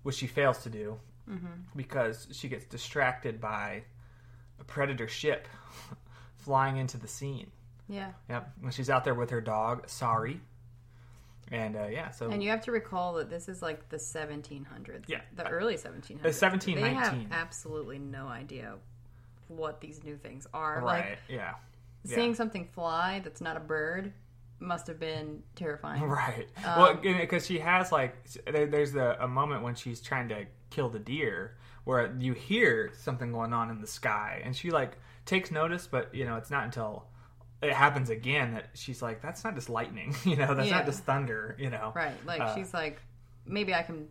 which 0.04 0.16
she 0.16 0.28
fails 0.28 0.64
to 0.64 0.70
do 0.70 1.00
because 1.76 2.28
she 2.32 2.48
gets 2.48 2.64
distracted 2.66 3.42
by 3.42 3.84
a 4.60 4.64
predator 4.64 5.08
ship 5.08 5.48
flying 6.38 6.78
into 6.78 6.98
the 6.98 7.08
scene. 7.08 7.52
Yeah, 7.90 8.12
Yep, 8.30 8.52
and 8.64 8.74
she's 8.74 8.90
out 8.90 9.04
there 9.06 9.14
with 9.14 9.30
her 9.30 9.40
dog, 9.42 9.88
Sarii. 9.88 10.40
And 11.52 11.76
uh, 11.76 11.88
yeah, 11.88 12.12
so 12.12 12.30
and 12.30 12.44
you 12.44 12.50
have 12.50 12.62
to 12.62 12.72
recall 12.72 13.14
that 13.16 13.30
this 13.30 13.48
is 13.48 13.62
like 13.62 13.88
the 13.90 13.98
1700s. 13.98 15.06
Yeah. 15.08 15.22
the 15.36 15.48
early 15.48 15.76
1700s. 15.76 16.22
The 16.22 16.34
17, 16.34 16.76
They 16.76 16.94
have 16.94 17.18
absolutely 17.32 18.00
no 18.00 18.28
idea 18.28 18.76
what 19.48 19.80
these 19.80 20.04
new 20.04 20.18
things 20.18 20.46
are. 20.54 20.82
right, 20.82 21.10
Like 21.12 21.20
yeah, 21.30 21.54
Yeah. 22.04 22.16
seeing 22.16 22.36
something 22.36 22.66
fly 22.74 23.22
that's 23.24 23.40
not 23.42 23.56
a 23.56 23.62
bird 23.62 24.12
must 24.60 24.88
have 24.88 25.00
been 25.00 25.44
terrifying. 25.56 26.02
Right. 26.08 26.48
Um, 26.66 26.80
well, 26.80 26.96
because 27.02 27.46
she 27.46 27.60
has 27.60 27.92
like 27.92 28.16
there's 28.46 28.96
a, 28.96 29.18
a 29.22 29.28
moment 29.28 29.64
when 29.64 29.76
she's 29.76 30.02
trying 30.02 30.30
to 30.30 30.46
kill 30.70 30.90
the 30.90 31.00
deer 31.00 31.56
where 31.86 32.14
you 32.20 32.34
hear 32.34 32.92
something 32.98 33.32
going 33.32 33.54
on 33.54 33.70
in 33.70 33.80
the 33.80 33.88
sky, 33.88 34.42
and 34.44 34.54
she 34.54 34.72
like 34.72 34.98
takes 35.26 35.52
notice, 35.52 35.88
but 35.88 36.14
you 36.14 36.26
know 36.26 36.36
it's 36.36 36.50
not 36.52 36.66
until 36.66 37.06
it 37.62 37.74
happens 37.74 38.10
again 38.10 38.54
that 38.54 38.68
she's 38.74 39.02
like, 39.02 39.22
"That's 39.22 39.44
not 39.44 39.56
just 39.56 39.70
lightning, 39.70 40.16
you 40.24 40.36
know, 40.36 40.54
that's 40.54 40.70
Yeah. 40.70 40.78
not 40.78 40.86
just 40.86 41.04
thunder, 41.04 41.56
you 41.60 41.70
know." 41.70 41.92
Right. 41.96 42.14
Like 42.26 42.42
Uh, 42.42 42.56
she's 42.56 42.74
like, 42.74 43.02
maybe 43.46 43.74
I 43.74 43.84
can 43.84 44.08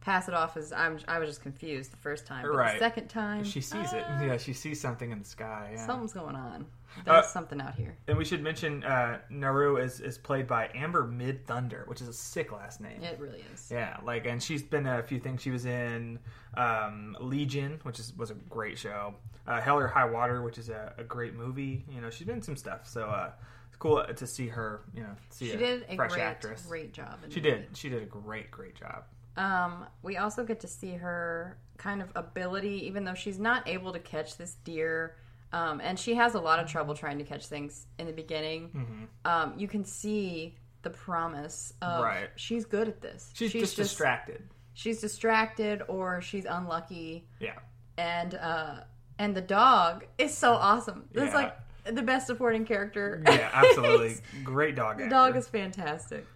pass 0.00 0.28
it 0.28 0.34
off 0.34 0.56
as 0.56 0.72
I'm. 0.72 0.98
I 1.08 1.18
was 1.18 1.28
just 1.28 1.42
confused 1.42 1.92
the 1.92 1.96
first 1.98 2.26
time, 2.26 2.42
but 2.42 2.52
Right. 2.54 2.72
the 2.74 2.78
second 2.78 3.08
time 3.08 3.44
She 3.44 3.60
sees 3.60 3.92
it. 3.92 4.04
ah, 4.06 4.22
Yeah, 4.22 4.36
she 4.38 4.52
sees 4.52 4.80
something 4.80 5.10
in 5.10 5.18
the 5.18 5.24
sky. 5.24 5.72
Yeah. 5.74 5.86
Something's 5.86 6.12
going 6.12 6.36
on. 6.36 6.66
There's 7.04 7.24
Uh, 7.24 7.28
something 7.28 7.60
out 7.60 7.74
here. 7.74 7.96
And 8.08 8.18
we 8.18 8.24
should 8.24 8.42
mention 8.42 8.82
uh, 8.84 9.18
Naru 9.30 9.76
is 9.76 10.00
is 10.00 10.18
played 10.18 10.46
by 10.46 10.70
Amber 10.74 11.06
Midthunder, 11.06 11.86
which 11.86 12.00
is 12.00 12.08
a 12.08 12.12
sick 12.12 12.52
last 12.52 12.80
name. 12.80 13.02
It 13.02 13.18
really 13.18 13.44
is. 13.52 13.68
Yeah, 13.70 13.96
like, 14.04 14.26
and 14.26 14.42
she's 14.42 14.62
been 14.62 14.86
a 14.86 15.02
few 15.02 15.18
things. 15.20 15.40
She 15.42 15.50
was 15.50 15.66
in 15.66 16.18
um, 16.56 17.16
Legion, 17.20 17.80
which 17.84 17.98
is 17.98 18.14
was 18.16 18.30
a 18.30 18.34
great 18.34 18.78
show. 18.78 19.14
Uh, 19.46 19.60
Hell 19.60 19.78
or 19.78 19.86
High 19.86 20.04
Water, 20.04 20.42
which 20.42 20.58
is 20.58 20.68
a, 20.68 20.94
a 20.98 21.04
great 21.04 21.34
movie. 21.34 21.84
You 21.88 22.00
know, 22.00 22.10
she's 22.10 22.26
been 22.26 22.36
in 22.36 22.42
some 22.42 22.56
stuff. 22.56 22.86
So 22.86 23.04
uh, 23.06 23.30
it's 23.68 23.76
cool 23.76 24.04
to 24.04 24.26
see 24.26 24.48
her. 24.48 24.82
You 24.94 25.02
know, 25.04 25.16
see 25.30 25.46
She 25.48 25.54
a 25.54 25.58
did 25.58 25.86
a 25.88 25.96
fresh 25.96 26.12
great, 26.12 26.22
actress. 26.22 26.66
great 26.66 26.92
job. 26.92 27.18
In 27.24 27.30
She 27.30 27.40
did. 27.40 27.68
She 27.74 27.88
did 27.88 28.02
a 28.02 28.06
great, 28.06 28.50
great 28.50 28.74
job. 28.74 29.04
Um, 29.36 29.86
we 30.02 30.16
also 30.18 30.44
get 30.44 30.60
to 30.60 30.66
see 30.68 30.94
her 30.94 31.56
kind 31.78 32.02
of 32.02 32.10
ability, 32.14 32.86
even 32.86 33.04
though 33.04 33.14
she's 33.14 33.38
not 33.38 33.66
able 33.68 33.92
to 33.92 34.00
catch 34.00 34.36
this 34.36 34.54
deer. 34.64 35.16
Um, 35.52 35.80
and 35.82 35.98
she 35.98 36.14
has 36.14 36.34
a 36.34 36.40
lot 36.40 36.60
of 36.60 36.68
trouble 36.68 36.94
trying 36.94 37.18
to 37.18 37.24
catch 37.24 37.46
things 37.46 37.86
in 37.98 38.06
the 38.06 38.12
beginning. 38.12 39.08
Um, 39.24 39.54
you 39.56 39.66
can 39.68 39.84
see 39.84 40.56
the 40.82 40.90
promise 40.90 41.72
of 41.82 42.02
Right. 42.04 42.28
she's 42.36 42.64
good 42.64 42.88
at 42.88 43.00
this. 43.00 43.30
She's, 43.34 43.52
just, 43.52 43.76
distracted. 43.76 44.42
She's 44.74 45.00
distracted 45.00 45.82
or 45.88 46.20
she's 46.22 46.44
unlucky. 46.44 47.26
Yeah. 47.40 47.58
And 47.98 48.34
uh, 48.34 48.74
and 49.18 49.36
the 49.36 49.42
dog 49.42 50.06
is 50.16 50.32
so 50.34 50.52
awesome. 50.52 51.08
It's 51.12 51.24
Yeah. 51.26 51.34
like 51.34 51.56
the 51.94 52.02
best 52.02 52.26
supporting 52.28 52.64
character. 52.64 53.22
Yeah, 53.26 53.50
absolutely. 53.52 54.16
great 54.44 54.76
dog. 54.76 54.98
the 54.98 55.04
actor. 55.04 55.14
dog 55.14 55.36
is 55.36 55.48
fantastic. 55.48 56.26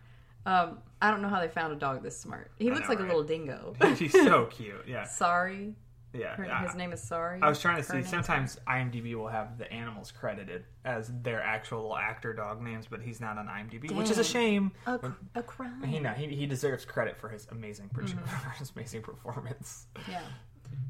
Um, 0.44 0.78
I 1.00 1.11
don't 1.11 1.23
know 1.23 1.28
how 1.28 1.40
they 1.40 1.49
found 1.49 1.73
a 1.73 1.76
dog 1.76 2.02
this 2.02 2.18
smart. 2.18 2.50
He 2.59 2.71
looks 2.71 2.83
know, 2.83 2.88
like 2.88 3.00
a 3.00 3.02
little 3.04 3.23
dingo. 3.25 3.75
He's 3.97 4.12
so 4.12 4.44
cute. 4.50 4.85
Yeah. 4.87 5.04
Sorry. 5.04 5.75
Yeah. 6.14 6.37
Her, 6.37 6.50
I- 6.50 6.62
his 6.64 6.75
name 6.76 6.92
is 6.92 7.02
Sorry. 7.02 7.40
I 7.42 7.49
was 7.49 7.61
trying 7.61 7.83
to 7.83 7.92
Her 7.92 8.02
see. 8.02 8.09
Sometimes 8.09 8.59
IMDb 8.68 9.14
will 9.16 9.28
have 9.28 9.59
the 9.59 9.71
animals 9.73 10.12
credited 10.12 10.64
as 10.85 11.11
their 11.23 11.42
actual 11.42 11.97
actor 11.97 12.33
dog 12.33 12.62
names, 12.62 12.87
but 12.88 13.02
he's 13.02 13.21
not 13.21 13.37
on 13.37 13.47
IMDb, 13.49 13.90
which 13.90 14.11
is 14.11 14.18
a 14.18 14.25
shame. 14.25 14.71
a, 14.87 14.99
cr- 14.99 15.09
a 15.35 15.42
crime. 15.42 15.83
He 15.83 15.99
no, 15.99 16.11
he, 16.11 16.28
he 16.28 16.47
deserves 16.47 16.85
credit 16.85 17.16
for 17.18 17.28
his 17.28 17.47
amazing 17.50 17.90
Mm-hmm. 17.94 18.18
for 18.44 18.50
his 18.50 18.71
amazing 18.76 19.02
performance. 19.02 19.87
Yeah. 20.09 20.21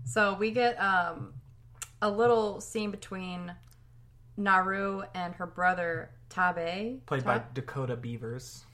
So 0.05 0.35
we 0.35 0.51
get 0.51 0.77
um, 0.81 1.33
a 2.03 2.11
little 2.11 2.61
scene 2.61 2.91
between 2.91 3.53
Naru 4.37 5.03
and 5.15 5.35
her 5.35 5.47
brother 5.47 6.11
Tabe, 6.29 7.05
Played 7.07 7.25
Ta- 7.25 7.39
by 7.39 7.43
Dakota 7.55 7.97
Beavers. 7.97 8.65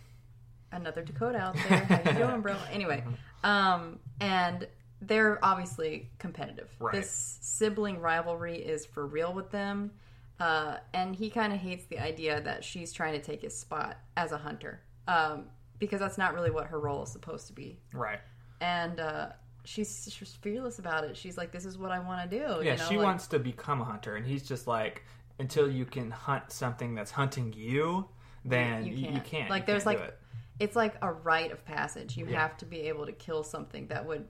another 0.72 1.02
Dakota 1.02 1.38
out 1.38 1.54
there. 1.54 1.84
How 1.84 2.10
you 2.10 2.18
doing, 2.26 2.40
bro? 2.40 2.56
Anyway, 2.72 3.04
um, 3.44 3.98
and 4.20 4.66
they're 5.00 5.38
obviously 5.44 6.10
competitive. 6.18 6.68
Right. 6.78 6.94
This 6.94 7.38
sibling 7.40 8.00
rivalry 8.00 8.56
is 8.56 8.84
for 8.86 9.06
real 9.06 9.32
with 9.32 9.50
them, 9.50 9.92
uh, 10.38 10.76
and 10.92 11.14
he 11.14 11.30
kind 11.30 11.52
of 11.52 11.58
hates 11.58 11.86
the 11.86 11.98
idea 11.98 12.40
that 12.40 12.64
she's 12.64 12.92
trying 12.92 13.12
to 13.14 13.20
take 13.20 13.42
his 13.42 13.56
spot 13.56 13.98
as 14.16 14.32
a 14.32 14.38
hunter, 14.38 14.80
um, 15.08 15.44
because 15.78 16.00
that's 16.00 16.18
not 16.18 16.34
really 16.34 16.50
what 16.50 16.66
her 16.66 16.78
role 16.78 17.02
is 17.02 17.10
supposed 17.10 17.46
to 17.48 17.52
be. 17.52 17.78
Right. 17.92 18.20
And 18.60 19.00
uh, 19.00 19.28
she's 19.64 20.08
she's 20.12 20.34
fearless 20.42 20.78
about 20.78 21.04
it. 21.04 21.16
She's 21.16 21.36
like, 21.38 21.50
"This 21.52 21.64
is 21.64 21.78
what 21.78 21.90
I 21.92 21.98
want 21.98 22.30
to 22.30 22.38
do." 22.38 22.44
Yeah, 22.64 22.72
you 22.72 22.78
know? 22.78 22.84
she 22.88 22.96
like- 22.98 23.04
wants 23.04 23.26
to 23.28 23.38
become 23.38 23.80
a 23.80 23.84
hunter, 23.84 24.16
and 24.16 24.26
he's 24.26 24.46
just 24.46 24.66
like, 24.66 25.04
until 25.38 25.70
you 25.70 25.86
can 25.86 26.10
hunt 26.10 26.52
something 26.52 26.94
that's 26.94 27.10
hunting 27.10 27.54
you, 27.56 28.06
then 28.44 28.84
you, 28.84 29.12
you 29.12 29.20
can't. 29.20 29.48
Like, 29.48 29.62
You 29.62 29.66
there's 29.68 29.84
can't 29.84 29.98
like, 30.00 30.08
it. 30.08 30.18
it's 30.58 30.76
like 30.76 30.94
a 31.00 31.10
rite 31.10 31.52
of 31.52 31.64
passage. 31.64 32.18
You 32.18 32.26
Yeah. 32.26 32.40
have 32.40 32.58
to 32.58 32.66
be 32.66 32.80
able 32.82 33.06
to 33.06 33.12
kill 33.12 33.42
something 33.42 33.86
that 33.86 34.04
would 34.06 34.26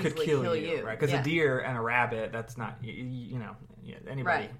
could 0.00 0.16
kill, 0.16 0.56
you, 0.56 0.82
right? 0.84 0.98
Because 0.98 1.12
Yeah. 1.12 1.20
a 1.20 1.24
deer 1.24 1.60
and 1.60 1.76
a 1.76 1.80
rabbit, 1.80 2.32
that's 2.32 2.56
not 2.58 2.82
you, 2.82 2.92
you 2.92 3.38
know 3.38 3.54
anybody 4.08 4.24
Right. 4.46 4.50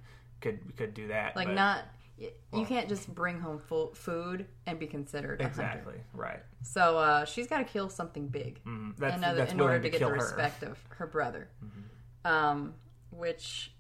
could 0.41 0.77
could 0.77 0.95
do 0.95 1.09
that. 1.09 1.35
like 1.37 1.49
but- 1.49 1.55
not. 1.55 1.85
well- 2.19 2.31
you 2.61 2.65
can't 2.67 2.89
just 2.89 3.13
bring 3.13 3.41
home 3.41 3.59
full 3.59 3.93
food 3.95 4.47
and 4.67 4.79
be 4.79 4.87
considered 4.87 5.41
a 5.41 5.47
exactly 5.47 6.01
right. 6.13 6.41
So 6.63 6.97
uh, 6.97 7.25
she's 7.25 7.49
got 7.49 7.59
to 7.59 7.65
kill 7.65 7.89
something 7.91 8.29
big 8.29 8.63
Mm, 8.65 8.97
that's 8.97 9.17
in, 9.17 9.25
other, 9.25 9.39
that's 9.39 9.53
in 9.53 9.61
order 9.61 9.79
to 9.79 9.83
to 9.83 9.91
get 9.91 9.99
kill 9.99 10.11
the 10.11 10.15
her. 10.15 10.21
Mm-hmm. 10.21 10.37
respect 10.41 10.63
of 10.63 10.79
her 10.91 11.07
brother. 11.09 11.49
Um, 12.25 12.75
which, 13.11 13.74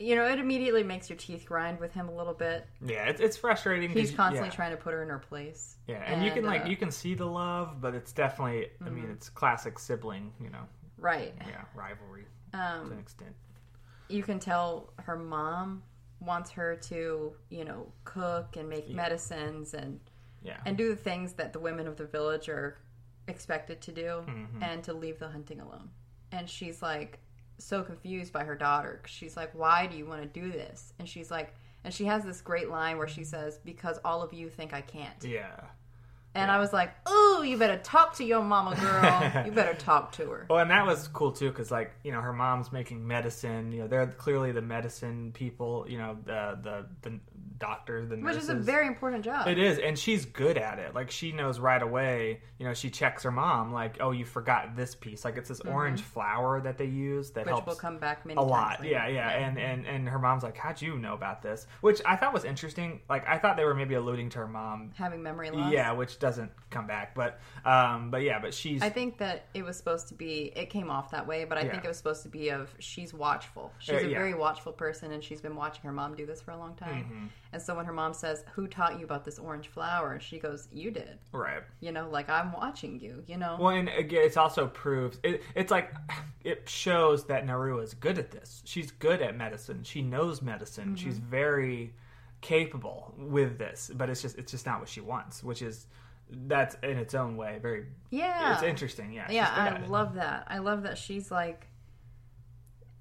you 0.00 0.16
know, 0.16 0.24
it 0.26 0.38
immediately 0.38 0.82
makes 0.82 1.08
your 1.10 1.18
teeth 1.18 1.44
grind 1.44 1.78
with 1.78 1.92
him 1.92 2.08
a 2.08 2.14
little 2.14 2.32
bit. 2.34 2.66
Yeah, 2.84 3.04
it's, 3.04 3.20
it's 3.20 3.36
frustrating. 3.36 3.90
He's 3.90 4.10
constantly 4.10 4.48
yeah. 4.48 4.54
trying 4.54 4.70
to 4.70 4.76
put 4.78 4.94
her 4.94 5.02
in 5.02 5.10
her 5.10 5.18
place. 5.18 5.76
Yeah, 5.86 6.02
and, 6.06 6.24
you 6.24 6.30
can 6.32 6.44
like 6.44 6.64
uh, 6.64 6.68
you 6.68 6.76
can 6.76 6.90
see 6.90 7.14
the 7.14 7.26
love, 7.26 7.80
but 7.80 7.94
it's 7.94 8.12
definitely. 8.12 8.66
I 8.80 8.84
Mm-hmm. 8.84 8.94
mean, 8.94 9.10
it's 9.10 9.28
classic 9.28 9.78
sibling. 9.78 10.32
You 10.40 10.50
know, 10.50 10.64
right. 10.98 11.34
yeah, 11.46 11.62
rivalry 11.74 12.24
to 12.52 12.58
an 12.58 12.80
Um, 12.92 12.98
extent. 12.98 13.34
you 14.08 14.22
can 14.22 14.38
tell 14.40 14.92
her 14.98 15.16
mom 15.16 15.82
wants 16.20 16.50
her 16.50 16.76
to, 16.76 17.32
you 17.50 17.64
know, 17.64 17.92
cook 18.04 18.56
and 18.56 18.68
make 18.68 18.88
medicines 18.90 19.74
and 19.74 20.00
Yeah, 20.42 20.56
and 20.66 20.76
do 20.76 20.88
the 20.88 20.96
things 20.96 21.34
that 21.34 21.52
the 21.52 21.58
women 21.60 21.86
of 21.86 21.96
the 21.96 22.06
village 22.06 22.48
are 22.48 22.78
expected 23.28 23.80
to 23.82 23.92
do 23.92 24.24
Mm-hmm. 24.26 24.62
and 24.62 24.82
to 24.84 24.92
leave 24.92 25.18
the 25.18 25.28
hunting 25.28 25.60
alone. 25.60 25.90
And 26.32 26.48
she's 26.48 26.80
like 26.82 27.18
so 27.60 27.82
confused 27.82 28.32
by 28.32 28.44
her 28.44 28.54
daughter. 28.54 29.00
she's 29.06 29.36
like, 29.36 29.50
"Why 29.54 29.86
do 29.86 29.96
you 29.96 30.06
want 30.06 30.22
to 30.22 30.40
do 30.40 30.50
this?" 30.50 30.92
And 30.98 31.08
she's 31.08 31.30
like, 31.30 31.54
and 31.84 31.92
she 31.94 32.04
has 32.04 32.24
this 32.24 32.40
great 32.40 32.68
line 32.68 32.98
where 32.98 33.08
she 33.08 33.24
says, 33.24 33.58
"Because 33.64 33.98
all 34.04 34.22
of 34.22 34.32
you 34.32 34.48
think 34.48 34.74
I 34.74 34.80
can't." 34.80 35.22
yeah. 35.24 35.60
And 36.32 36.48
I 36.48 36.58
was 36.58 36.72
like, 36.72 36.92
"Ooh, 37.08 37.42
you 37.42 37.56
better 37.56 37.78
talk 37.78 38.14
to 38.16 38.24
your 38.24 38.42
mama, 38.42 38.76
girl. 38.76 39.44
you 39.46 39.50
better 39.50 39.74
talk 39.74 40.12
to 40.12 40.30
her." 40.30 40.46
Well, 40.48 40.60
and 40.60 40.70
that 40.70 40.86
was 40.86 41.08
cool 41.08 41.32
too, 41.32 41.48
because 41.48 41.72
like 41.72 41.92
you 42.04 42.12
know, 42.12 42.20
her 42.20 42.32
mom's 42.32 42.70
making 42.70 43.04
medicine. 43.06 43.72
You 43.72 43.80
know, 43.80 43.88
they're 43.88 44.06
clearly 44.06 44.52
the 44.52 44.62
medicine 44.62 45.32
people. 45.32 45.86
You 45.88 45.98
know, 45.98 46.16
the 46.24 46.58
the 46.62 46.86
the 47.02 47.18
doctors, 47.60 48.08
the 48.08 48.16
Which 48.16 48.24
nurses. 48.24 48.44
is 48.44 48.48
a 48.50 48.54
very 48.54 48.86
important 48.86 49.24
job. 49.24 49.46
It 49.46 49.58
is, 49.58 49.78
and 49.78 49.96
she's 49.98 50.24
good 50.24 50.58
at 50.58 50.78
it. 50.78 50.94
Like 50.94 51.10
she 51.10 51.30
knows 51.32 51.60
right 51.60 51.80
away. 51.82 52.40
You 52.58 52.66
know, 52.66 52.74
she 52.74 52.90
checks 52.90 53.22
her 53.22 53.30
mom. 53.30 53.72
Like, 53.72 53.98
oh, 54.00 54.10
you 54.10 54.24
forgot 54.24 54.74
this 54.76 54.94
piece. 54.94 55.24
Like 55.24 55.36
it's 55.36 55.48
this 55.48 55.60
orange 55.60 56.00
flower 56.02 56.60
that 56.62 56.76
they 56.78 56.86
use 56.86 57.30
that 57.32 57.40
Mm-hmm. 57.46 57.54
which 57.54 57.64
helps 57.64 57.66
will 57.68 57.76
come 57.76 57.98
back 57.98 58.26
many 58.26 58.38
a 58.38 58.42
lot. 58.42 58.80
later. 58.80 58.92
Yeah, 58.92 59.06
yeah, 59.08 59.28
and 59.30 59.58
and 59.58 59.86
and 59.86 60.08
her 60.08 60.18
mom's 60.18 60.42
like, 60.42 60.56
how'd 60.56 60.80
you 60.82 60.98
know 60.98 61.14
about 61.14 61.42
this? 61.42 61.66
Which 61.82 62.00
I 62.04 62.16
thought 62.16 62.32
was 62.32 62.44
interesting. 62.44 63.00
Like 63.08 63.26
I 63.28 63.38
thought 63.38 63.56
they 63.56 63.64
were 63.64 63.74
maybe 63.74 63.94
alluding 63.94 64.30
to 64.30 64.38
her 64.38 64.48
mom. 64.48 64.90
Having 64.96 65.22
memory 65.22 65.50
loss. 65.50 65.72
Yeah, 65.72 65.92
which 65.92 66.18
doesn't 66.18 66.50
come 66.70 66.86
back, 66.86 67.14
but 67.14 67.40
um, 67.64 68.10
but 68.10 68.22
yeah, 68.22 68.38
but 68.40 68.54
she's 68.54 68.82
I 68.82 68.88
think 68.88 69.18
that 69.18 69.46
it 69.54 69.62
was 69.64 69.76
supposed 69.76 70.08
to 70.08 70.14
be. 70.14 70.52
It 70.56 70.70
came 70.70 70.90
off 70.90 71.10
that 71.12 71.26
way, 71.26 71.44
but 71.44 71.58
I 71.58 71.68
think 71.68 71.84
it 71.84 71.88
was 71.88 71.98
supposed 71.98 72.22
to 72.22 72.28
be 72.30 72.48
of 72.48 72.74
she's 72.78 73.12
watchful. 73.14 73.72
She's 73.78 73.94
Uh, 73.94 73.98
a 73.98 74.02
yeah. 74.08 74.18
very 74.18 74.34
watchful 74.34 74.72
person, 74.72 75.12
and 75.12 75.22
she's 75.22 75.40
been 75.40 75.56
watching 75.56 75.82
her 75.82 75.92
mom 75.92 76.14
do 76.16 76.24
this 76.26 76.40
for 76.40 76.52
a 76.52 76.56
long 76.58 76.74
time. 76.74 77.04
Mm-hmm. 77.04 77.26
And 77.52 77.60
so 77.60 77.74
when 77.74 77.84
her 77.86 77.92
mom 77.92 78.12
says, 78.14 78.44
"Who 78.52 78.66
taught 78.68 78.98
you 78.98 79.04
about 79.04 79.24
this 79.24 79.38
orange 79.38 79.68
flower?" 79.68 80.12
and 80.12 80.22
she 80.22 80.38
goes, 80.38 80.68
"You 80.72 80.90
did." 80.90 81.18
right. 81.32 81.62
You 81.80 81.92
know, 81.92 82.08
like 82.08 82.28
I'm 82.30 82.52
watching 82.52 83.00
you. 83.00 83.24
You 83.26 83.38
know. 83.38 83.56
Well, 83.58 83.70
and 83.70 83.88
again, 83.88 84.22
it's 84.24 84.36
also 84.36 84.68
proves 84.68 85.18
it, 85.22 85.42
it's 85.54 85.70
like 85.70 85.92
it 86.44 86.68
shows 86.68 87.24
that 87.26 87.44
Naru 87.46 87.78
is 87.80 87.94
good 87.94 88.18
at 88.18 88.30
this. 88.30 88.62
She's 88.64 88.90
good 88.92 89.20
at 89.20 89.36
medicine. 89.36 89.82
She 89.82 90.02
knows 90.02 90.42
medicine. 90.42 90.96
She's 90.96 91.18
Mm-hmm. 91.18 91.30
very 91.30 91.94
capable 92.40 93.14
with 93.18 93.58
this, 93.58 93.90
but 93.94 94.08
it's 94.08 94.22
just 94.22 94.38
it's 94.38 94.52
just 94.52 94.66
not 94.66 94.80
what 94.80 94.88
she 94.88 95.00
wants, 95.00 95.42
which 95.44 95.62
is 95.62 95.86
that's 96.46 96.76
in 96.84 96.96
its 96.96 97.12
own 97.14 97.36
way 97.36 97.58
very 97.60 97.86
yeah. 98.10 98.54
it's 98.54 98.62
interesting. 98.62 99.12
Yeah, 99.12 99.26
yeah, 99.30 99.80
I 99.82 99.86
love 99.88 100.14
that. 100.14 100.44
I 100.48 100.58
love 100.58 100.84
that 100.84 100.96
she's 100.96 101.30
like 101.30 101.66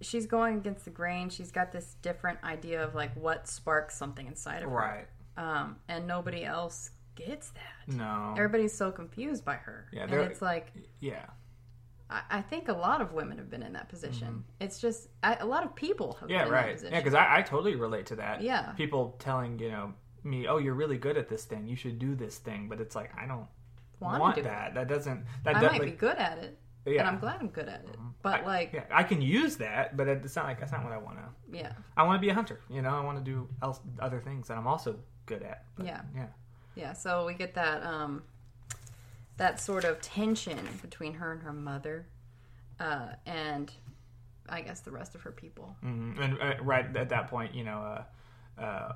she's 0.02 0.26
going 0.26 0.58
against 0.58 0.86
the 0.86 0.92
grain. 0.92 1.30
She's 1.30 1.52
got 1.52 1.72
this 1.72 1.96
different 2.02 2.40
idea 2.44 2.84
of 2.84 2.96
like 2.96 3.14
what 3.16 3.48
sparks 3.48 3.96
something 3.98 4.28
inside 4.28 4.64
of 4.64 4.70
her. 4.70 4.76
right. 4.76 5.08
Um, 5.38 5.78
and 5.88 6.06
nobody 6.08 6.44
else 6.44 6.90
gets 7.16 7.52
that. 7.52 7.96
No, 7.96 8.34
Everybody's 8.38 8.74
so 8.74 8.92
confused 8.92 9.46
by 9.46 9.56
her. 9.56 9.88
Yeah, 9.94 10.04
and 10.04 10.14
it's 10.14 10.42
like 10.42 10.74
yeah, 11.00 11.26
I, 12.10 12.22
I 12.30 12.42
think 12.42 12.68
a 12.68 12.74
lot 12.74 13.02
of 13.02 13.14
women 13.14 13.38
have 13.38 13.50
been 13.50 13.64
in 13.64 13.74
that 13.74 13.88
position. 13.90 14.44
It's 14.60 14.80
just 14.80 15.08
I, 15.24 15.36
a 15.36 15.46
lot 15.46 15.64
of 15.66 15.76
people 15.76 16.18
have 16.20 16.30
Mm-hmm. 16.30 16.32
yeah, 16.32 16.38
been 16.40 16.48
in 16.48 16.54
that 16.54 16.62
right. 16.66 16.74
position. 16.74 16.94
Yeah, 16.94 17.00
because 17.00 17.14
I, 17.14 17.38
I 17.38 17.42
totally 17.42 17.76
relate 17.76 18.06
to 18.08 18.16
that. 18.18 18.42
Yeah. 18.42 18.72
people 18.74 19.16
telling 19.20 19.60
you 19.60 19.70
know 19.72 19.94
me, 20.24 20.48
oh, 20.48 20.58
you're 20.58 20.74
really 20.74 20.98
good 20.98 21.18
at 21.18 21.30
this 21.30 21.46
thing. 21.46 21.66
You 21.68 21.76
should 21.78 22.00
do 22.00 22.16
this 22.16 22.38
thing, 22.38 22.68
but 22.68 22.82
it's 22.82 22.96
like 22.96 23.12
I 23.18 23.26
don't 23.26 23.48
Wanna 24.02 24.20
want 24.20 24.36
do 24.36 24.42
it. 24.42 24.44
that. 24.46 24.74
That 24.74 24.88
doesn't. 24.90 25.24
That 25.46 25.56
I 25.56 25.62
does, 25.62 25.72
might 25.72 25.82
like, 25.82 25.92
be 25.92 25.98
good 25.98 26.18
at 26.18 26.38
it, 26.40 26.58
Yeah. 26.86 26.92
Mm-hmm. 26.92 27.00
and 27.00 27.08
I'm 27.10 27.20
glad 27.20 27.38
I'm 27.42 27.50
good 27.50 27.68
at 27.68 27.82
it. 27.86 27.96
But 28.22 28.42
I- 28.42 28.46
like, 28.46 28.74
yeah, 28.74 28.84
I 28.92 29.04
can 29.04 29.22
use 29.22 29.58
that, 29.58 29.96
but 29.98 30.08
it's 30.08 30.36
not 30.36 30.46
like 30.46 30.60
that's 30.60 30.72
not 30.72 30.84
what 30.84 30.94
I 30.94 30.98
want 30.98 31.18
to. 31.18 31.58
yeah, 31.58 31.74
I 31.98 32.04
want 32.04 32.18
to 32.18 32.22
be 32.26 32.30
a 32.30 32.34
hunter. 32.34 32.60
You 32.70 32.82
know, 32.82 32.90
I 32.90 33.02
want 33.02 33.18
to 33.18 33.24
do 33.24 33.48
else 33.62 33.80
other 34.00 34.20
things 34.20 34.48
that 34.48 34.58
I'm 34.58 34.68
also 34.68 34.98
good 35.26 35.44
at. 35.44 35.66
But, 35.76 35.86
Yeah. 35.86 36.02
yeah, 36.16 36.28
yeah. 36.76 36.94
So 36.94 37.26
we 37.26 37.34
get 37.34 37.54
that 37.56 37.84
um, 37.84 38.24
that 39.38 39.60
sort 39.60 39.84
of 39.86 40.02
tension 40.02 40.60
between 40.82 41.14
her 41.16 41.32
and 41.32 41.42
her 41.44 41.54
mother, 41.54 42.08
uh, 42.80 43.10
and 43.26 43.72
I 44.50 44.62
guess 44.62 44.80
the 44.82 44.92
rest 44.92 45.16
of 45.16 45.22
her 45.22 45.32
people. 45.32 45.76
hmm 45.82 46.14
and 46.20 46.42
uh, 46.42 46.56
right 46.64 46.96
at 46.98 47.10
that 47.10 47.28
point, 47.30 47.54
you 47.54 47.64
know, 47.64 48.04
uh, 48.58 48.62
uh, 48.62 48.94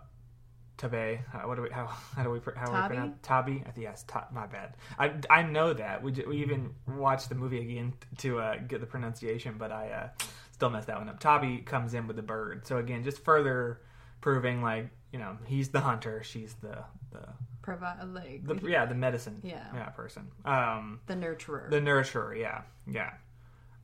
Tabe, 0.77 1.19
uh, 1.33 1.39
what 1.47 1.55
do 1.55 1.61
we 1.61 1.69
how 1.69 1.85
how 2.15 2.23
do 2.23 2.29
we 2.29 2.39
how 2.39 2.65
do 2.65 2.71
we 2.71 2.87
pronounce 2.87 3.17
Tabi? 3.21 3.63
Yes, 3.77 4.03
ta- 4.07 4.27
my 4.31 4.47
bad. 4.47 4.75
I 4.97 5.13
I 5.29 5.43
know 5.43 5.73
that 5.73 6.01
we 6.01 6.11
we 6.27 6.41
even 6.41 6.73
watched 6.87 7.29
the 7.29 7.35
movie 7.35 7.61
again 7.61 7.93
to 8.19 8.39
uh, 8.39 8.57
get 8.67 8.81
the 8.81 8.87
pronunciation, 8.87 9.55
but 9.57 9.71
I 9.71 9.89
uh, 9.89 10.25
still 10.51 10.69
messed 10.69 10.87
that 10.87 10.97
one 10.97 11.09
up. 11.09 11.19
Tabi 11.19 11.59
comes 11.59 11.93
in 11.93 12.07
with 12.07 12.15
the 12.15 12.23
bird, 12.23 12.65
so 12.65 12.77
again, 12.77 13.03
just 13.03 13.23
further 13.23 13.81
proving 14.21 14.61
like 14.61 14.89
you 15.11 15.19
know 15.19 15.37
he's 15.45 15.69
the 15.69 15.79
hunter, 15.81 16.23
she's 16.23 16.55
the 16.55 16.77
the, 17.11 17.27
Provide 17.61 18.03
like 18.09 18.45
the 18.45 18.55
yeah 18.69 18.85
the 18.85 18.95
medicine 18.95 19.39
Yeah. 19.43 19.63
yeah 19.73 19.89
person. 19.89 20.27
Um, 20.43 20.99
the 21.05 21.13
nurturer. 21.13 21.69
the 21.69 21.79
nurturer, 21.79 22.37
yeah, 22.37 22.63
yeah. 22.85 23.11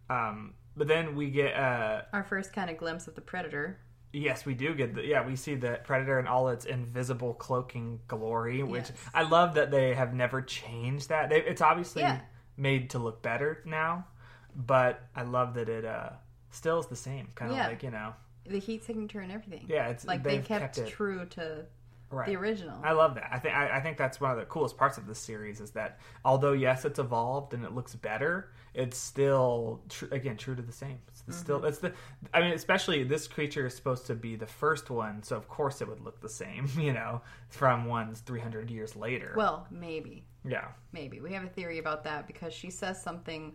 Um, 0.10 0.56
but 0.76 0.88
then 0.88 1.16
we 1.16 1.30
get 1.30 1.56
uh 1.56 2.02
Our 2.12 2.24
first 2.24 2.52
kind 2.52 2.70
of 2.70 2.78
glimpse 2.78 3.08
of 3.08 3.16
the 3.16 3.22
predator. 3.22 3.80
Yes, 4.12 4.46
we 4.46 4.56
do 4.56 4.74
get 4.74 4.96
the 4.96 5.06
yeah, 5.06 5.26
we 5.26 5.36
see 5.36 5.56
the 5.56 5.80
predator 5.84 6.20
in 6.20 6.26
all 6.28 6.50
its 6.50 6.66
invisible 6.66 7.34
cloaking 7.36 8.00
glory, 8.08 8.64
which 8.64 8.90
Yes. 8.90 9.10
I 9.14 9.24
love 9.24 9.54
that 9.56 9.70
they 9.70 9.94
have 9.94 10.14
never 10.14 10.42
changed 10.42 11.10
that. 11.10 11.30
They, 11.30 11.42
it's 11.44 11.62
obviously 11.62 12.02
Yeah. 12.02 12.20
made 12.58 12.90
to 12.92 13.00
look 13.00 13.22
better 13.22 13.62
now, 13.66 14.08
but 14.56 15.02
I 15.16 15.22
love 15.24 15.54
that 15.56 15.70
it 15.70 15.86
uh 15.86 16.10
still 16.50 16.80
is 16.80 16.88
the 16.88 16.96
same, 16.96 17.30
kind 17.36 17.52
of 17.52 17.58
Yeah. 17.58 17.68
like, 17.68 17.84
you 17.84 17.92
know. 17.92 18.14
The 18.48 18.58
heat 18.60 18.84
signature 18.84 19.20
and 19.20 19.32
everything. 19.32 19.66
Yeah, 19.70 19.90
it's 19.90 20.06
like 20.06 20.24
they 20.24 20.40
kept, 20.40 20.76
kept 20.78 20.90
true 20.90 21.26
to 21.28 21.66
Right. 22.12 22.28
the 22.28 22.36
original. 22.38 22.78
I 22.84 22.94
love 22.94 23.16
that. 23.16 23.30
I 23.32 23.38
think 23.38 23.56
I, 23.56 23.78
I 23.78 23.80
think 23.82 23.98
that's 23.98 24.20
one 24.20 24.32
of 24.32 24.38
the 24.38 24.46
coolest 24.46 24.78
parts 24.78 24.98
of 24.98 25.06
this 25.06 25.20
series 25.20 25.60
is 25.62 25.72
that 25.72 26.00
although 26.26 26.54
yes, 26.54 26.84
it's 26.86 26.98
evolved 26.98 27.54
and 27.54 27.64
it 27.64 27.74
looks 27.74 27.94
better, 27.94 28.52
it's 28.74 28.98
still 28.98 29.82
tr- 29.90 30.06
again 30.12 30.36
true 30.36 30.56
to 30.56 30.62
the 30.62 30.72
same. 30.72 30.98
It's 31.10 31.22
the, 31.22 31.34
still 31.34 31.64
it's 31.66 31.78
the. 31.78 31.94
I 32.34 32.42
mean, 32.42 32.54
especially 32.54 33.04
this 33.04 33.28
creature 33.28 33.68
is 33.68 33.76
supposed 33.76 34.08
to 34.08 34.16
be 34.16 34.36
the 34.36 34.48
first 34.48 34.90
one, 34.90 35.22
so 35.22 35.36
of 35.36 35.48
course 35.48 35.82
it 35.82 35.88
would 35.88 36.02
look 36.02 36.20
the 36.20 36.30
same. 36.30 36.68
You 36.80 36.94
know, 36.94 37.22
from 37.50 37.86
ones 37.86 38.22
three 38.22 38.40
hundred 38.40 38.72
years 38.72 38.96
later. 38.96 39.34
well, 39.38 39.68
maybe. 39.70 40.26
yeah, 40.44 40.70
Maybe. 40.92 41.20
We 41.22 41.34
have 41.34 41.44
a 41.44 41.50
theory 41.50 41.78
about 41.78 42.04
that 42.06 42.26
because 42.26 42.54
she 42.54 42.72
says 42.72 43.00
something 43.02 43.54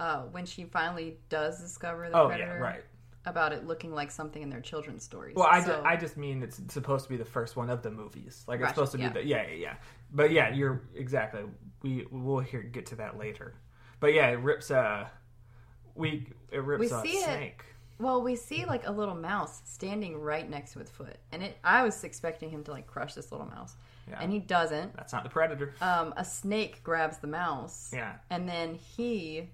uh, 0.00 0.22
when 0.32 0.44
she 0.46 0.64
finally 0.64 1.18
does 1.28 1.60
discover 1.60 2.10
the 2.10 2.18
Oh, 2.18 2.26
predator 2.26 2.50
yeah, 2.56 2.58
right. 2.58 2.84
About 3.26 3.52
it 3.52 3.66
looking 3.66 3.92
like 3.94 4.10
something 4.10 4.42
in 4.42 4.50
their 4.50 4.60
children's 4.60 5.02
stories. 5.02 5.34
Well, 5.36 5.48
I, 5.50 5.60
So- 5.62 5.76
ju- 5.76 5.82
I 5.84 5.96
just 5.96 6.16
mean 6.16 6.42
it's 6.42 6.60
supposed 6.68 7.04
to 7.04 7.10
be 7.10 7.16
the 7.16 7.24
first 7.24 7.56
one 7.56 7.70
of 7.70 7.82
the 7.82 7.90
movies. 7.90 8.44
Like 8.46 8.60
it's 8.60 8.68
supposed 8.70 8.92
to 8.92 8.98
be 8.98 9.08
the 9.08 9.24
yeah 9.24 9.46
yeah 9.48 9.54
yeah. 9.54 9.74
But 10.12 10.30
yeah, 10.30 10.50
you're 10.52 10.82
exactly. 10.94 11.42
We 11.82 12.06
we'll 12.10 12.40
hear 12.40 12.62
get 12.62 12.86
to 12.86 12.96
that 12.96 13.18
later. 13.18 13.54
But 14.00 14.14
yeah, 14.14 14.28
it 14.28 14.40
rips 14.40 14.70
a 14.70 15.10
we 15.94 16.26
it 16.50 16.62
rips 16.62 16.80
We 16.80 16.86
a 16.86 17.00
see 17.02 17.18
it. 17.18 17.24
snake. 17.24 17.64
Well, 18.00 18.22
we 18.22 18.34
see 18.34 18.64
like 18.64 18.86
a 18.88 18.92
little 18.92 19.14
mouse 19.14 19.62
standing 19.64 20.18
right 20.20 20.48
next 20.50 20.72
to 20.72 20.80
its 20.80 20.90
foot, 20.90 21.16
and 21.32 21.42
it. 21.44 21.56
I 21.62 21.84
was 21.84 22.02
expecting 22.04 22.50
him 22.50 22.64
to 22.64 22.72
like 22.72 22.86
crush 22.88 23.14
this 23.14 23.30
little 23.30 23.46
mouse, 23.46 23.76
Yeah. 24.10 24.18
and 24.20 24.32
he 24.32 24.40
doesn't. 24.40 24.96
That's 24.96 25.12
not 25.12 25.22
the 25.22 25.30
predator. 25.30 25.74
Um, 25.80 26.12
a 26.16 26.24
snake 26.24 26.82
grabs 26.82 27.18
the 27.18 27.28
mouse, 27.28 27.90
Yeah. 27.94 28.14
and 28.30 28.48
then 28.48 28.74
he 28.74 29.48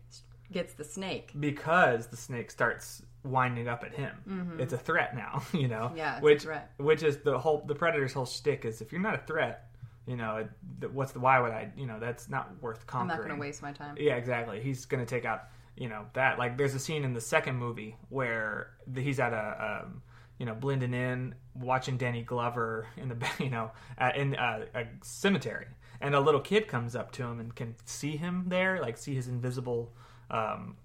gets 0.50 0.72
the 0.72 0.84
snake. 0.84 1.32
because 1.38 2.06
the 2.06 2.16
snake 2.16 2.50
starts 2.50 3.02
winding 3.24 3.68
up 3.68 3.84
at 3.84 3.94
him. 3.94 4.56
It's 4.58 4.72
a 4.72 4.78
threat 4.78 5.14
now, 5.14 5.42
you 5.52 5.68
know. 5.68 5.88
Mm-hmm. 5.88 5.96
Yeah, 5.96 6.12
it's 6.12 6.20
a 6.20 6.24
which 6.24 6.42
threat. 6.42 6.72
which 6.78 7.02
is 7.02 7.18
the 7.18 7.38
whole 7.38 7.62
the 7.66 7.74
predator's 7.74 8.12
whole 8.12 8.26
shtick 8.26 8.64
is 8.64 8.80
if 8.80 8.92
you're 8.92 9.00
not 9.00 9.14
a 9.14 9.22
threat, 9.26 9.70
you 10.06 10.16
know, 10.16 10.48
what's 10.92 11.12
the 11.12 11.20
why 11.20 11.38
would 11.40 11.52
I, 11.52 11.70
you 11.76 11.86
know, 11.86 12.00
that's 12.00 12.28
not 12.28 12.60
worth 12.60 12.86
conquering. 12.86 13.10
I'm 13.12 13.16
not 13.18 13.28
going 13.28 13.36
to 13.36 13.40
waste 13.40 13.62
my 13.62 13.72
time. 13.72 13.96
Yeah, 13.98 14.16
exactly. 14.16 14.60
He's 14.60 14.84
going 14.84 15.04
to 15.04 15.08
take 15.08 15.24
out, 15.24 15.44
you 15.76 15.88
know, 15.88 16.06
that. 16.14 16.38
Like, 16.38 16.56
there's 16.56 16.74
a 16.74 16.78
scene 16.78 17.04
in 17.04 17.12
the 17.12 17.20
second 17.20 17.56
movie 17.56 17.96
where 18.08 18.72
the, 18.86 19.02
he's 19.02 19.20
at 19.20 19.32
a, 19.32 19.82
um, 19.84 20.02
you 20.38 20.46
know, 20.46 20.54
blending 20.54 20.94
in, 20.94 21.34
watching 21.54 21.96
Danny 21.96 22.22
Glover 22.22 22.88
in 22.96 23.08
the, 23.08 23.28
you 23.38 23.50
know, 23.50 23.70
uh, 23.98 24.10
in 24.16 24.34
a, 24.34 24.64
a 24.74 24.84
cemetery, 25.02 25.66
and 26.00 26.14
a 26.14 26.20
little 26.20 26.40
kid 26.40 26.66
comes 26.66 26.96
up 26.96 27.12
to 27.12 27.22
him 27.22 27.38
and 27.38 27.54
can 27.54 27.76
see 27.84 28.16
him 28.16 28.46
there, 28.48 28.80
like 28.80 28.96
see 28.96 29.14
his 29.14 29.28
invisible, 29.28 29.94
um, 30.30 30.76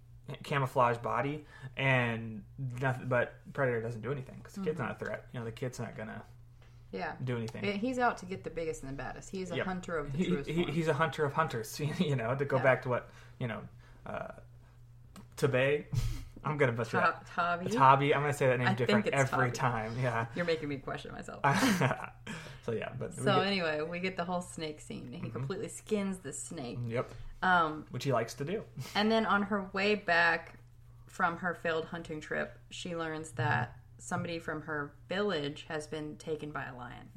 camouflage 0.44 0.98
body, 0.98 1.46
and 1.78 2.44
nothing. 2.82 3.08
But 3.08 3.34
Predator 3.54 3.82
doesn't 3.82 4.02
do 4.02 4.12
anything 4.12 4.36
because 4.40 4.54
the 4.54 4.62
kid's 4.62 4.80
Mm-hmm. 4.80 4.88
not 4.88 4.96
a 5.02 5.06
threat. 5.06 5.26
You 5.34 5.40
know, 5.40 5.46
the 5.46 5.52
kid's 5.52 5.80
not 5.80 5.96
gonna 5.98 6.24
Yeah. 6.92 7.14
do 7.24 7.38
anything. 7.38 7.64
He's 7.80 8.00
out 8.00 8.18
to 8.20 8.26
get 8.26 8.44
the 8.44 8.50
biggest 8.50 8.84
and 8.84 8.92
the 8.92 8.96
baddest. 8.96 9.30
He's 9.30 9.52
a 9.52 9.58
Yep. 9.58 9.66
hunter 9.66 9.98
of 9.98 10.12
the 10.12 10.18
He, 10.18 10.26
truest 10.28 10.50
he, 10.50 10.64
he's 10.66 10.88
a 10.88 10.94
hunter 10.94 11.26
of 11.26 11.34
hunters. 11.34 11.80
You 12.00 12.16
know, 12.16 12.34
to 12.36 12.46
go 12.46 12.58
Yeah. 12.58 12.64
back 12.64 12.82
to 12.84 12.90
what 12.90 13.10
you 13.40 13.48
know, 13.48 13.62
uh, 14.06 14.30
Tabe. 15.38 15.86
I'm 16.46 16.58
gonna 16.58 16.72
butcher. 16.74 17.00
Ta- 17.00 17.20
Tavi. 17.34 17.70
Tabi. 17.70 18.14
I'm 18.14 18.22
gonna 18.22 18.32
say 18.34 18.46
that 18.48 18.60
name 18.60 18.68
I 18.68 18.74
different 18.76 19.08
every 19.08 19.50
Tabi. 19.50 19.52
time. 19.52 19.92
Yeah. 20.00 20.28
You're 20.36 20.46
making 20.46 20.70
me 20.70 20.78
question 20.78 21.12
myself. 21.12 21.42
so 22.66 22.72
yeah, 22.72 22.90
but 22.98 23.14
so 23.14 23.24
get- 23.24 23.34
Mm-hmm. 23.34 23.48
anyway, 23.48 23.82
we 23.82 24.00
get 24.00 24.18
the 24.18 24.24
whole 24.26 24.42
snake 24.42 24.82
scene. 24.82 25.12
He 25.12 25.30
completely 25.30 25.68
skins 25.68 26.18
the 26.20 26.34
snake. 26.34 26.80
yep, 26.88 27.10
Um, 27.44 27.86
which 27.92 28.04
he 28.04 28.12
likes 28.12 28.34
to 28.36 28.46
do. 28.46 28.64
and 28.96 29.12
then 29.12 29.26
on 29.26 29.44
her 29.44 29.70
way 29.74 29.96
back 29.96 30.58
from 31.08 31.38
her 31.38 31.54
failed 31.54 31.86
hunting 31.86 32.20
trip, 32.20 32.58
she 32.72 32.96
learns 32.96 33.32
that 33.32 33.78
somebody 33.98 34.40
from 34.40 34.62
her 34.64 34.94
village 35.08 35.66
has 35.70 35.88
been 35.88 36.16
taken 36.18 36.52
by 36.52 36.66
a 36.66 36.76
lion. 36.76 37.10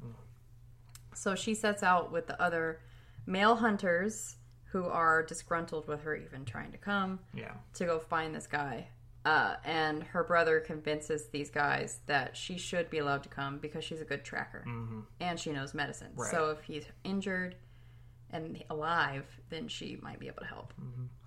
So 1.15 1.35
she 1.35 1.55
sets 1.55 1.83
out 1.83 2.13
with 2.13 2.27
the 2.27 2.41
other 2.41 2.81
male 3.27 3.57
hunters 3.57 4.37
who 4.71 4.85
are 4.85 5.23
disgruntled 5.23 5.89
with 5.89 6.03
her 6.03 6.15
even 6.15 6.45
trying 6.45 6.71
to 6.73 6.79
come 6.79 7.19
Yeah. 7.35 7.55
to 7.75 7.85
go 7.87 7.99
find 7.99 8.35
this 8.35 8.47
guy. 8.47 8.89
Uh, 9.29 9.57
and 9.63 10.03
her 10.05 10.25
brother 10.25 10.59
convinces 10.59 11.27
these 11.27 11.51
guys 11.51 12.01
that 12.07 12.35
she 12.35 12.57
should 12.57 12.89
be 12.89 12.97
allowed 12.97 13.23
to 13.23 13.29
come 13.29 13.59
because 13.59 13.85
she's 13.85 14.01
a 14.01 14.05
good 14.05 14.25
tracker 14.25 14.65
and 15.21 15.39
she 15.39 15.53
knows 15.53 15.75
medicine. 15.75 16.09
Right. 16.15 16.31
So 16.31 16.49
if 16.49 16.63
he's 16.63 16.87
injured 17.05 17.55
and 18.31 18.65
alive, 18.71 19.27
then 19.51 19.69
she 19.69 19.99
might 20.01 20.19
be 20.19 20.29
able 20.29 20.41
to 20.41 20.47
help. 20.47 20.73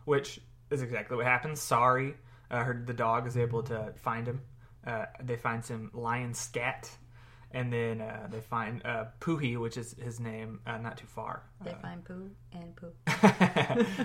Which 0.06 0.40
is 0.72 0.82
exactly 0.82 1.16
what 1.16 1.28
happens. 1.28 1.62
Sorry, 1.62 2.16
uh, 2.50 2.64
her 2.64 2.84
the 2.84 2.94
dog 2.96 3.28
is 3.28 3.38
able 3.38 3.62
to 3.64 3.94
find 3.98 4.26
him. 4.28 4.42
Uh, 4.84 5.06
they 5.24 5.36
find 5.36 5.64
some 5.64 5.92
lion 5.94 6.34
scat, 6.34 6.90
and 7.52 7.72
then 7.72 8.02
uh, 8.02 8.28
they 8.32 8.42
find 8.42 8.84
uh, 8.84 9.06
which 9.28 9.78
is 9.78 9.94
his 10.04 10.20
name, 10.20 10.60
uh, 10.66 10.80
not 10.80 10.98
too 10.98 11.06
far. 11.06 11.44
They 11.64 11.76
find 11.80 12.04
poo 12.04 12.32
and 12.52 12.76
poo. 12.76 12.94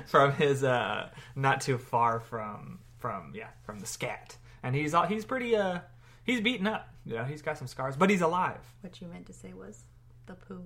from 0.06 0.32
his 0.32 0.64
uh 0.64 1.08
not 1.34 1.62
too 1.62 1.78
far 1.78 2.20
from 2.20 2.80
from 3.06 3.32
yeah 3.34 3.48
from 3.64 3.78
the 3.78 3.86
scat. 3.86 4.36
And 4.62 4.74
he's 4.74 4.94
all 4.94 5.06
he's 5.06 5.24
pretty 5.24 5.54
uh 5.54 5.78
he's 6.24 6.40
beaten 6.40 6.66
up. 6.66 6.88
You 7.04 7.14
know 7.14 7.24
he's 7.24 7.42
got 7.42 7.56
some 7.58 7.66
scars 7.68 7.96
but 7.96 8.10
he's 8.10 8.20
alive. 8.22 8.58
What 8.80 9.00
you 9.00 9.06
meant 9.06 9.26
to 9.26 9.32
say 9.32 9.52
was 9.52 9.84
the 10.26 10.34
poo. 10.34 10.64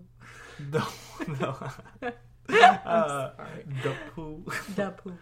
the, 0.71 0.83
the, 1.29 2.15
uh, 2.89 3.31
the 3.83 3.95
poo. 4.15 4.45
The 4.75 4.91
poo. 4.91 5.13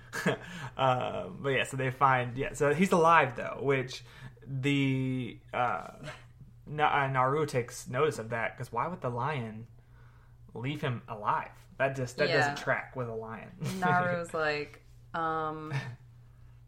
uh, 0.76 1.24
but 1.40 1.48
yeah 1.50 1.64
so 1.64 1.76
they 1.76 1.90
find 1.90 2.36
yeah 2.38 2.52
so 2.52 2.72
he's 2.72 2.92
alive 2.92 3.34
though 3.36 3.58
which 3.62 4.04
the 4.46 5.38
uh, 5.52 5.88
Na- 6.66 7.02
uh 7.02 7.06
Naru 7.08 7.46
takes 7.46 7.88
notice 7.88 8.18
of 8.18 8.30
that 8.30 8.56
because 8.56 8.72
why 8.72 8.86
would 8.86 9.00
the 9.00 9.10
lion 9.10 9.66
leave 10.54 10.80
him 10.80 11.02
alive? 11.08 11.50
That 11.78 11.96
just 11.96 12.16
that 12.18 12.28
Yeah. 12.28 12.38
doesn't 12.38 12.58
track 12.58 12.94
with 12.96 13.08
a 13.08 13.14
lion. 13.14 13.50
Naru's 13.80 14.32
like, 14.34 14.82
um, 15.14 15.72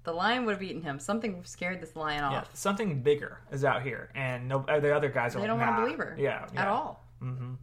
the 0.04 0.12
lion 0.12 0.44
would 0.46 0.52
have 0.52 0.62
eaten 0.62 0.82
him. 0.82 0.98
Something 0.98 1.42
scared 1.44 1.80
this 1.80 1.94
lion 1.96 2.20
Yeah, 2.20 2.38
off. 2.40 2.50
something 2.56 3.02
bigger 3.02 3.38
is 3.52 3.64
out 3.64 3.82
here, 3.82 4.10
and 4.14 4.48
no, 4.48 4.64
uh, 4.68 4.80
the 4.80 4.94
other 4.94 5.08
guys 5.08 5.34
are 5.34 5.38
They 5.38 5.42
like, 5.42 5.48
don't 5.48 5.58
want 5.60 5.76
to 5.76 5.82
believe 5.82 5.98
her. 5.98 6.16
Yeah, 6.18 6.44
At 6.44 6.54
yeah. 6.54 6.70
all. 6.72 7.04
hmm 7.20 7.54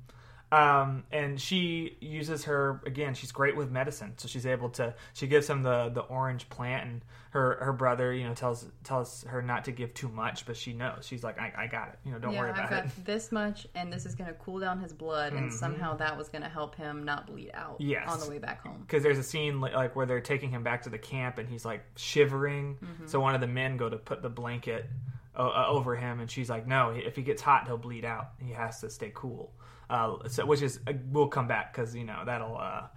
Um, 0.50 1.04
and 1.12 1.40
she 1.42 1.98
uses 2.00 2.46
her 2.46 2.82
again. 2.86 3.14
She's 3.16 3.34
great 3.34 3.58
with 3.58 3.70
medicine, 3.70 4.14
so 4.16 4.30
she's 4.30 4.46
able 4.46 4.70
to. 4.72 4.96
She 5.14 5.28
gives 5.28 5.46
him 5.50 5.62
the 5.62 5.90
the 5.90 6.02
orange 6.02 6.48
plant, 6.48 6.88
and 6.90 7.02
her 7.32 7.58
her 7.62 7.74
brother, 7.74 8.14
you 8.14 8.24
know, 8.26 8.34
tells 8.34 8.66
tells 8.86 9.24
her 9.24 9.42
not 9.42 9.66
to 9.66 9.74
give 9.74 9.94
too 9.94 10.08
much, 10.08 10.46
but 10.46 10.56
she 10.56 10.72
knows. 10.72 11.06
She's 11.06 11.22
like, 11.22 11.38
I, 11.38 11.52
I 11.58 11.68
got 11.68 11.90
it. 11.90 12.00
You 12.06 12.14
know, 12.14 12.20
don't 12.20 12.32
yeah, 12.32 12.40
worry 12.40 12.52
I've 12.52 12.58
about 12.60 12.70
got 12.70 12.86
it. 12.86 12.92
this 13.06 13.30
much, 13.30 13.68
and 13.76 13.92
this 13.92 14.06
is 14.06 14.16
going 14.16 14.30
to 14.30 14.36
cool 14.36 14.60
down 14.60 14.80
his 14.80 14.94
blood, 14.94 15.34
and 15.34 15.52
somehow 15.52 15.98
that 15.98 16.18
was 16.18 16.30
going 16.30 16.44
to 16.44 16.50
help 16.50 16.76
him 16.76 17.04
not 17.04 17.28
bleed 17.28 17.52
out 17.54 17.76
Yes. 17.80 18.08
on 18.10 18.22
the 18.22 18.30
way 18.30 18.38
back 18.38 18.62
home. 18.66 18.80
Because 18.88 19.04
there's 19.04 19.18
a 19.20 19.24
scene 19.24 19.60
li- 19.60 19.76
like 19.76 19.98
where 19.98 20.06
they're 20.06 20.22
taking 20.22 20.50
him 20.50 20.64
back 20.64 20.84
to 20.84 20.90
the 20.90 20.98
camp, 20.98 21.40
and 21.40 21.50
he's 21.50 21.66
like 21.66 21.84
shivering. 21.98 22.78
Mm-hmm. 22.82 23.08
So 23.08 23.20
one 23.20 23.36
of 23.36 23.42
the 23.42 23.48
men 23.48 23.76
go 23.76 23.90
to 23.90 23.98
put 23.98 24.22
the 24.22 24.30
blanket 24.30 24.90
uh, 25.38 25.42
uh, 25.42 25.66
over 25.70 25.96
him, 25.96 26.20
and 26.20 26.30
she's 26.30 26.50
like, 26.50 26.66
"No, 26.68 26.90
if 26.90 27.16
he 27.16 27.22
gets 27.22 27.42
hot, 27.42 27.68
he'll 27.68 27.78
bleed 27.78 28.04
out. 28.06 28.32
He 28.40 28.52
has 28.54 28.82
to 28.82 28.90
stay 28.90 29.12
cool." 29.14 29.54
Uh, 29.90 30.28
so 30.28 30.46
which 30.46 30.62
is 30.62 30.80
uh, 30.88 30.94
we'll 31.12 31.28
come 31.28 31.48
back 31.48 31.72
because 31.74 31.96
you 31.96 32.04
know 32.04 32.24
that'll 32.26 32.58
uh, 32.58 32.88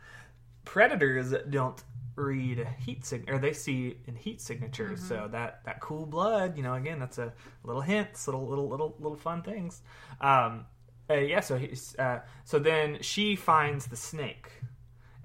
predators 0.65 1.35
don't 1.49 1.83
read 2.17 2.67
heat 2.81 3.05
sig 3.05 3.31
or 3.31 3.39
they 3.39 3.53
see 3.53 3.97
in 4.07 4.17
heat 4.17 4.41
signatures. 4.41 5.03
So 5.07 5.29
that 5.33 5.61
that 5.65 5.81
cool 5.81 6.07
blood, 6.07 6.57
you 6.57 6.63
know, 6.63 6.75
again, 6.75 6.99
that's 6.99 7.19
a 7.19 7.33
little 7.63 7.83
hints, 7.83 8.27
little 8.27 8.47
little 8.47 8.69
little 8.69 8.97
little 8.99 9.17
fun 9.17 9.43
things. 9.43 9.83
Um, 10.21 10.67
uh, 11.09 11.15
yeah. 11.15 11.41
So 11.41 11.57
he's 11.59 11.95
uh, 11.99 12.21
so 12.45 12.59
then 12.59 12.99
she 13.03 13.37
finds 13.37 13.87
the 13.87 13.97
snake 13.97 14.51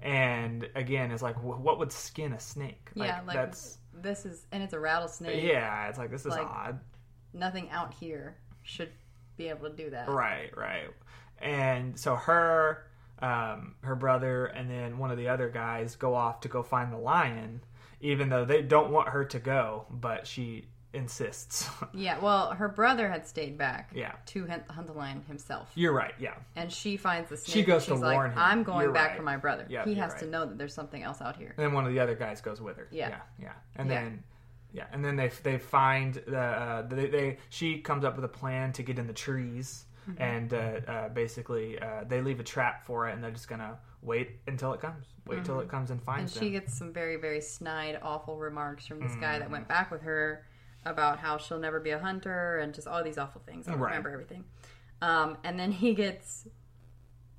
and 0.02 0.68
again 0.74 1.10
it's 1.10 1.22
like 1.22 1.42
what 1.42 1.78
would 1.78 1.90
skin 1.90 2.34
a 2.34 2.38
snake 2.38 2.90
yeah, 2.94 3.22
like 3.26 3.34
that's 3.34 3.78
this 3.94 4.26
is, 4.26 4.46
and 4.52 4.62
it's 4.62 4.74
a 4.74 4.78
rattlesnake. 4.78 5.42
yeah 5.42 5.88
it's 5.88 5.96
like 5.98 6.10
this 6.10 6.20
is 6.20 6.32
Like- 6.32 6.42
odd 6.46 6.80
Nothing 7.36 7.70
out 7.70 7.94
here 7.94 8.36
should 8.62 8.90
be 9.36 9.48
able 9.48 9.68
to 9.70 9.76
do 9.76 9.90
that. 9.90 10.08
right 10.08 10.50
right 10.56 10.88
and 11.40 11.98
so 12.00 12.16
her 12.16 12.86
um 13.20 13.74
her 13.82 13.94
brother 13.94 14.46
and 14.46 14.70
then 14.70 14.98
one 14.98 15.10
of 15.10 15.18
the 15.18 15.28
other 15.28 15.48
guys 15.48 15.94
go 15.96 16.14
off 16.14 16.40
to 16.40 16.48
go 16.48 16.62
find 16.62 16.92
the 16.92 16.96
lion 16.96 17.60
even 18.00 18.28
though 18.30 18.44
they 18.44 18.62
don't 18.62 18.90
want 18.90 19.08
her 19.10 19.24
to 19.24 19.38
go 19.38 19.84
but 19.90 20.26
she 20.26 20.64
insists. 20.92 21.68
Yeah, 21.94 22.18
well, 22.20 22.52
her 22.52 22.68
brother 22.68 23.08
had 23.08 23.26
stayed 23.26 23.56
back. 23.58 23.90
Yeah. 23.94 24.12
To 24.26 24.46
hunt, 24.46 24.62
hunt 24.70 24.86
the 24.86 24.92
lion 24.94 25.22
himself, 25.28 25.70
You're 25.74 25.92
right. 25.92 26.14
Yeah. 26.18 26.34
and 26.56 26.72
she 26.72 26.96
finds 26.96 27.28
the 27.30 27.36
snake. 27.36 27.54
She 27.54 27.62
goes 27.62 27.84
to 27.86 27.94
like, 27.94 28.14
warn 28.14 28.30
him. 28.32 28.38
"I'm 28.38 28.62
going 28.62 28.82
You're 28.84 28.92
back 28.92 29.08
right. 29.10 29.16
for 29.18 29.22
my 29.22 29.36
brother. 29.36 29.66
Yeah, 29.68 29.84
he 29.84 29.94
has 29.94 30.14
to 30.16 30.26
know 30.26 30.46
that 30.46 30.56
there's 30.58 30.72
something 30.74 31.02
else 31.02 31.20
out 31.20 31.36
here." 31.36 31.52
And 31.56 31.66
then 31.66 31.72
one 31.74 31.86
of 31.86 31.92
the 31.92 32.00
other 32.00 32.14
guys 32.14 32.40
goes 32.40 32.60
with 32.62 32.76
her. 32.78 32.88
Yeah. 32.90 33.08
yeah, 33.10 33.16
yeah. 33.40 33.52
And 33.76 33.88
Yeah. 33.90 33.94
then, 34.04 34.22
yeah, 34.72 34.84
and 34.92 35.04
then 35.04 35.16
they 35.16 35.28
they 35.42 35.58
find 35.58 36.14
the 36.26 36.38
uh, 36.38 36.82
they, 36.82 37.06
they 37.08 37.38
she 37.50 37.78
comes 37.78 38.04
up 38.04 38.16
with 38.16 38.24
a 38.24 38.28
plan 38.28 38.72
to 38.74 38.82
get 38.82 38.98
in 38.98 39.06
the 39.06 39.12
trees, 39.12 39.84
Mm-hmm. 40.08 40.22
and 40.22 40.54
uh, 40.54 40.56
uh, 40.86 41.08
basically 41.08 41.80
uh, 41.80 42.04
they 42.06 42.20
leave 42.20 42.38
a 42.38 42.44
trap 42.44 42.84
for 42.84 43.08
it, 43.08 43.12
and 43.14 43.24
they're 43.24 43.32
just 43.32 43.48
gonna 43.48 43.76
wait 44.02 44.38
until 44.46 44.72
it 44.72 44.80
comes, 44.80 45.04
wait 45.26 45.44
till 45.44 45.58
it 45.58 45.68
comes 45.68 45.90
and 45.90 46.00
Mm-hmm. 46.00 46.10
And 46.10 46.18
finds 46.20 46.32
she 46.34 46.38
them. 46.38 46.52
gets 46.52 46.78
some 46.78 46.92
very, 46.92 47.16
very 47.16 47.40
snide, 47.40 47.98
awful 48.02 48.38
remarks 48.38 48.86
from 48.86 49.00
this 49.00 49.16
guy 49.16 49.32
Mm-hmm. 49.32 49.40
that 49.40 49.50
went 49.50 49.66
back 49.66 49.90
with 49.90 50.02
her 50.02 50.44
about 50.84 51.18
how 51.18 51.38
she'll 51.38 51.58
never 51.58 51.80
be 51.80 51.90
a 51.90 51.98
hunter 51.98 52.58
and 52.58 52.72
just 52.72 52.86
all 52.86 53.02
these 53.02 53.18
awful 53.18 53.40
things. 53.44 53.66
I 53.66 53.72
Right. 53.74 53.88
remember 53.88 54.10
everything. 54.10 54.44
Um, 55.02 55.38
and 55.42 55.58
then 55.58 55.72
he 55.72 55.92
gets 55.94 56.46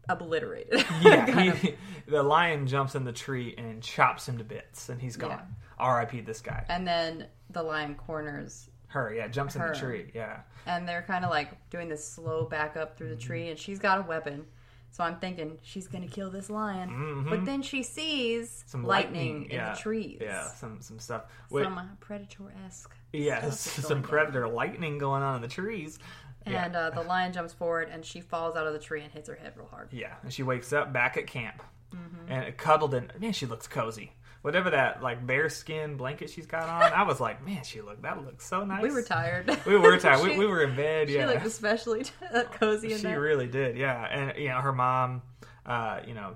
obliterated. 0.10 0.86
yeah, 1.02 1.54
he, 1.54 1.76
the 2.12 2.24
lion 2.24 2.68
jumps 2.68 2.96
in 2.96 3.04
the 3.04 3.12
tree 3.13 3.56
and 3.58 3.82
chops 3.82 4.28
him 4.28 4.38
to 4.38 4.44
bits, 4.44 4.90
and 4.90 5.02
he's 5.02 5.16
gone. 5.18 5.30
Yeah. 5.32 5.67
R.I.P. 5.78 6.22
This 6.22 6.42
guy. 6.42 6.66
And 6.70 6.88
then 6.88 7.28
the 7.50 7.63
lion 7.63 7.96
corners, 7.96 8.70
Her, 8.88 9.13
yeah, 9.13 9.28
jumps 9.28 9.56
in 9.56 9.62
the 9.62 9.74
tree. 9.74 10.12
Yeah, 10.13 10.40
and 10.66 10.88
they're 10.88 11.04
kind 11.04 11.24
of 11.24 11.30
like 11.32 11.50
doing 11.70 11.88
this 11.90 12.08
slow 12.08 12.46
back 12.46 12.76
up 12.78 12.98
through 12.98 13.10
the 13.10 13.16
Mm-hmm. 13.16 13.28
tree, 13.28 13.50
and 13.50 13.60
she's 13.60 13.80
got 13.80 14.00
a 14.00 14.02
weapon. 14.02 14.46
So 14.90 15.04
I'm 15.04 15.20
thinking 15.20 15.60
she's 15.62 15.88
gonna 15.88 16.08
kill 16.08 16.32
this 16.32 16.50
lion, 16.50 17.26
but 17.30 17.46
then 17.46 17.62
she 17.62 17.84
sees 17.84 18.50
Mm-hmm. 18.50 18.70
some 18.70 18.84
lightning, 18.86 19.13
lightning, 19.42 19.52
in 19.52 19.56
yeah, 19.58 19.74
the 19.74 19.80
trees. 19.80 20.18
Yeah, 20.22 20.48
some 20.48 20.82
some 20.82 20.98
stuff. 21.00 21.24
Wait, 21.52 21.63
Some 21.66 21.98
predator 22.00 22.52
esque. 22.66 22.96
yeah, 23.13 23.50
some 23.52 24.02
predator 24.02 24.48
lightning 24.48 24.98
going 24.98 25.22
on 25.24 25.36
in 25.36 25.42
the 25.42 25.48
trees. 25.48 26.00
Yeah. 26.48 26.63
And 26.66 26.76
uh, 26.78 26.90
the 26.92 27.02
lion 27.02 27.34
jumps 27.34 27.52
forward, 27.52 27.90
and 27.92 28.06
she 28.06 28.22
falls 28.22 28.56
out 28.56 28.66
of 28.66 28.72
the 28.74 28.80
tree 28.80 29.02
and 29.04 29.12
hits 29.12 29.28
her 29.28 29.36
head 29.36 29.54
real 29.58 29.68
hard. 29.68 29.90
Yeah, 29.92 30.13
and 30.24 30.32
she 30.34 30.44
wakes 30.44 30.72
up 30.72 30.94
back 30.94 31.18
at 31.18 31.28
camp, 31.28 31.62
Mm-hmm. 31.94 32.32
and 32.32 32.58
cuddled 32.58 32.94
in. 32.94 33.12
Man, 33.20 33.34
she 33.34 33.46
looks 33.46 33.68
cozy. 33.68 34.13
Whatever 34.48 34.70
that 34.72 35.04
like 35.04 35.28
bear 35.28 35.50
skin 35.50 35.98
blanket 35.98 36.30
she's 36.30 36.46
got 36.46 36.70
on, 36.70 36.94
I 36.94 37.04
was 37.04 37.20
like, 37.20 37.46
man, 37.46 37.64
she 37.64 37.82
looked 37.82 38.02
that 38.04 38.24
looks 38.26 38.48
so 38.48 38.64
nice. 38.64 38.82
We 38.82 38.92
were 38.92 39.02
tired. 39.02 39.50
We 39.66 39.76
were 39.78 39.98
tired. 40.00 40.22
She- 40.22 40.30
we, 40.30 40.38
we 40.40 40.46
were 40.46 40.64
in 40.64 40.76
bed. 40.76 41.10
Yeah, 41.10 41.22
She 41.28 41.34
looked 41.34 41.46
especially 41.46 42.06
cozy 42.54 42.90
she 42.96 43.04
that. 43.04 43.20
really 43.20 43.48
did. 43.48 43.76
Yeah, 43.78 44.02
and 44.06 44.38
you 44.42 44.48
know 44.50 44.62
her 44.62 44.72
mom, 44.74 45.22
uh, 45.66 46.00
you 46.08 46.14
know, 46.14 46.36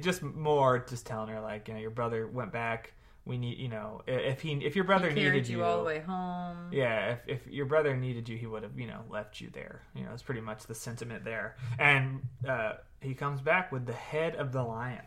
just 0.00 0.22
more 0.22 0.84
just 0.88 1.06
telling 1.06 1.28
her 1.30 1.40
like, 1.40 1.66
you 1.68 1.74
know, 1.74 1.80
your 1.80 1.90
brother 1.90 2.26
went 2.26 2.52
back. 2.52 2.92
We 3.26 3.36
need, 3.36 3.58
you 3.58 3.68
know, 3.68 4.00
if 4.06 4.40
he 4.40 4.52
if 4.64 4.74
your 4.74 4.84
brother 4.86 5.08
He 5.08 5.14
needed 5.16 5.30
carried 5.30 5.48
you 5.48 5.62
all 5.62 5.78
the 5.78 5.84
way 5.84 5.98
home. 6.00 6.56
yeah, 6.72 7.16
if, 7.26 7.46
if 7.46 7.46
your 7.48 7.66
brother 7.66 7.94
needed 7.96 8.28
you, 8.28 8.36
he 8.38 8.46
would 8.46 8.62
have, 8.62 8.78
you 8.78 8.86
know, 8.86 9.00
left 9.10 9.40
you 9.40 9.50
there. 9.52 9.82
You 9.94 10.04
know, 10.04 10.12
it's 10.14 10.22
pretty 10.22 10.40
much 10.40 10.66
the 10.66 10.74
sentiment 10.74 11.24
there. 11.24 11.56
And 11.78 12.22
uh, 12.48 12.74
he 13.00 13.14
comes 13.14 13.40
back 13.40 13.72
with 13.72 13.84
the 13.86 13.92
head 13.92 14.36
of 14.36 14.52
the 14.52 14.62
lion, 14.62 15.02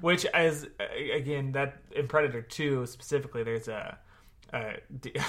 which 0.00 0.26
is 0.34 0.66
uh, 0.78 0.84
again 1.14 1.52
that 1.52 1.76
in 1.92 2.08
Predator 2.08 2.42
Two 2.42 2.86
specifically, 2.86 3.42
there's 3.42 3.68
a 3.68 3.98
a, 4.52 4.78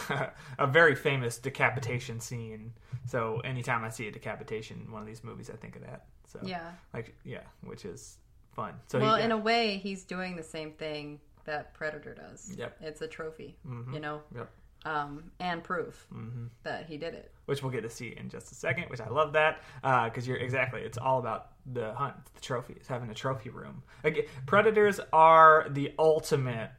a 0.60 0.68
very 0.68 0.96
famous 0.96 1.38
decapitation 1.38 2.20
scene. 2.20 2.74
So 3.08 3.40
anytime 3.42 3.84
I 3.84 3.90
see 3.90 4.08
a 4.08 4.12
decapitation 4.12 4.82
in 4.86 4.92
one 4.92 5.02
of 5.02 5.08
these 5.08 5.24
movies, 5.24 5.50
I 5.54 5.58
think 5.58 5.76
of 5.76 5.84
that. 5.84 6.06
So 6.28 6.40
Yeah. 6.44 6.72
like 6.94 7.16
yeah, 7.24 7.44
which 7.64 7.86
is 7.86 8.18
fun. 8.56 8.74
So 8.88 9.00
Well, 9.00 9.18
he, 9.18 9.24
in 9.24 9.32
a 9.32 9.38
way, 9.38 9.78
he's 9.78 10.04
doing 10.04 10.36
the 10.36 10.44
same 10.44 10.72
thing 10.74 11.20
that 11.46 11.74
Predator 11.74 12.14
does. 12.14 12.56
Yep. 12.58 12.78
It's 12.82 13.02
a 13.02 13.08
trophy, 13.08 13.58
Mhm. 13.68 13.94
you 13.94 14.00
know, 14.00 14.22
Yep. 14.36 14.50
Um, 14.86 15.32
and 15.40 15.64
proof 15.64 16.08
hmm 16.12 16.48
that 16.64 16.86
he 16.88 16.98
did 16.98 17.14
it. 17.14 17.32
which 17.46 17.62
we'll 17.62 17.72
get 17.72 17.82
to 17.84 17.90
see 17.90 18.14
in 18.18 18.30
just 18.30 18.52
a 18.52 18.56
second. 18.56 18.86
Which 18.90 19.02
I 19.02 19.10
love 19.10 19.34
that 19.34 19.62
because 20.06 20.28
you're 20.28 20.38
exactly. 20.38 20.82
It's 20.82 20.98
all 20.98 21.20
about 21.20 21.50
the 21.72 21.94
hunt, 21.94 22.16
the 22.34 22.42
trophies, 22.42 22.86
having 22.88 23.10
a 23.10 23.14
trophy 23.14 23.50
room. 23.50 23.84
Again, 24.04 24.24
predators 24.48 25.00
are 25.14 25.68
the 25.70 25.92
ultimate 26.00 26.72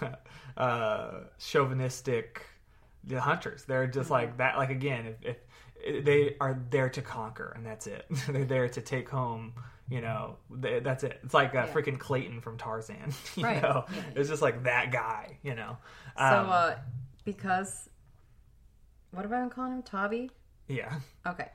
uh, 0.56 1.20
chauvinistic 1.38 2.42
the 3.04 3.20
hunters. 3.20 3.64
They're 3.64 3.86
just 3.86 4.10
like 4.10 4.38
that. 4.38 4.56
Like 4.56 4.70
again, 4.70 5.14
if, 5.22 5.36
if 5.82 6.04
they 6.04 6.36
are 6.40 6.60
there 6.70 6.88
to 6.90 7.02
conquer, 7.02 7.52
and 7.56 7.64
that's 7.64 7.86
it. 7.86 8.04
They're 8.28 8.44
there 8.44 8.68
to 8.68 8.80
take 8.80 9.08
home. 9.08 9.54
You 9.88 10.02
know, 10.02 10.36
they, 10.50 10.80
that's 10.80 11.02
it. 11.04 11.18
It's 11.24 11.32
like 11.32 11.54
a 11.54 11.58
Yeah. 11.66 11.72
freaking 11.72 11.98
Clayton 11.98 12.40
from 12.42 12.58
Tarzan. 12.58 13.12
You 13.36 13.44
Right. 13.44 13.62
know, 13.62 13.84
Yeah. 13.94 14.02
it's 14.16 14.28
just 14.28 14.42
like 14.42 14.64
that 14.64 14.92
guy. 14.92 15.38
You 15.42 15.54
know. 15.54 15.78
So, 16.18 16.24
Um, 16.24 16.50
uh, 16.50 16.74
because 17.32 17.90
what 19.10 19.22
have 19.22 19.32
I 19.32 19.40
been 19.40 19.50
calling 19.50 19.72
him? 19.72 19.82
Tobby? 19.82 20.30
yeah. 20.68 20.94
Okay. 21.26 21.48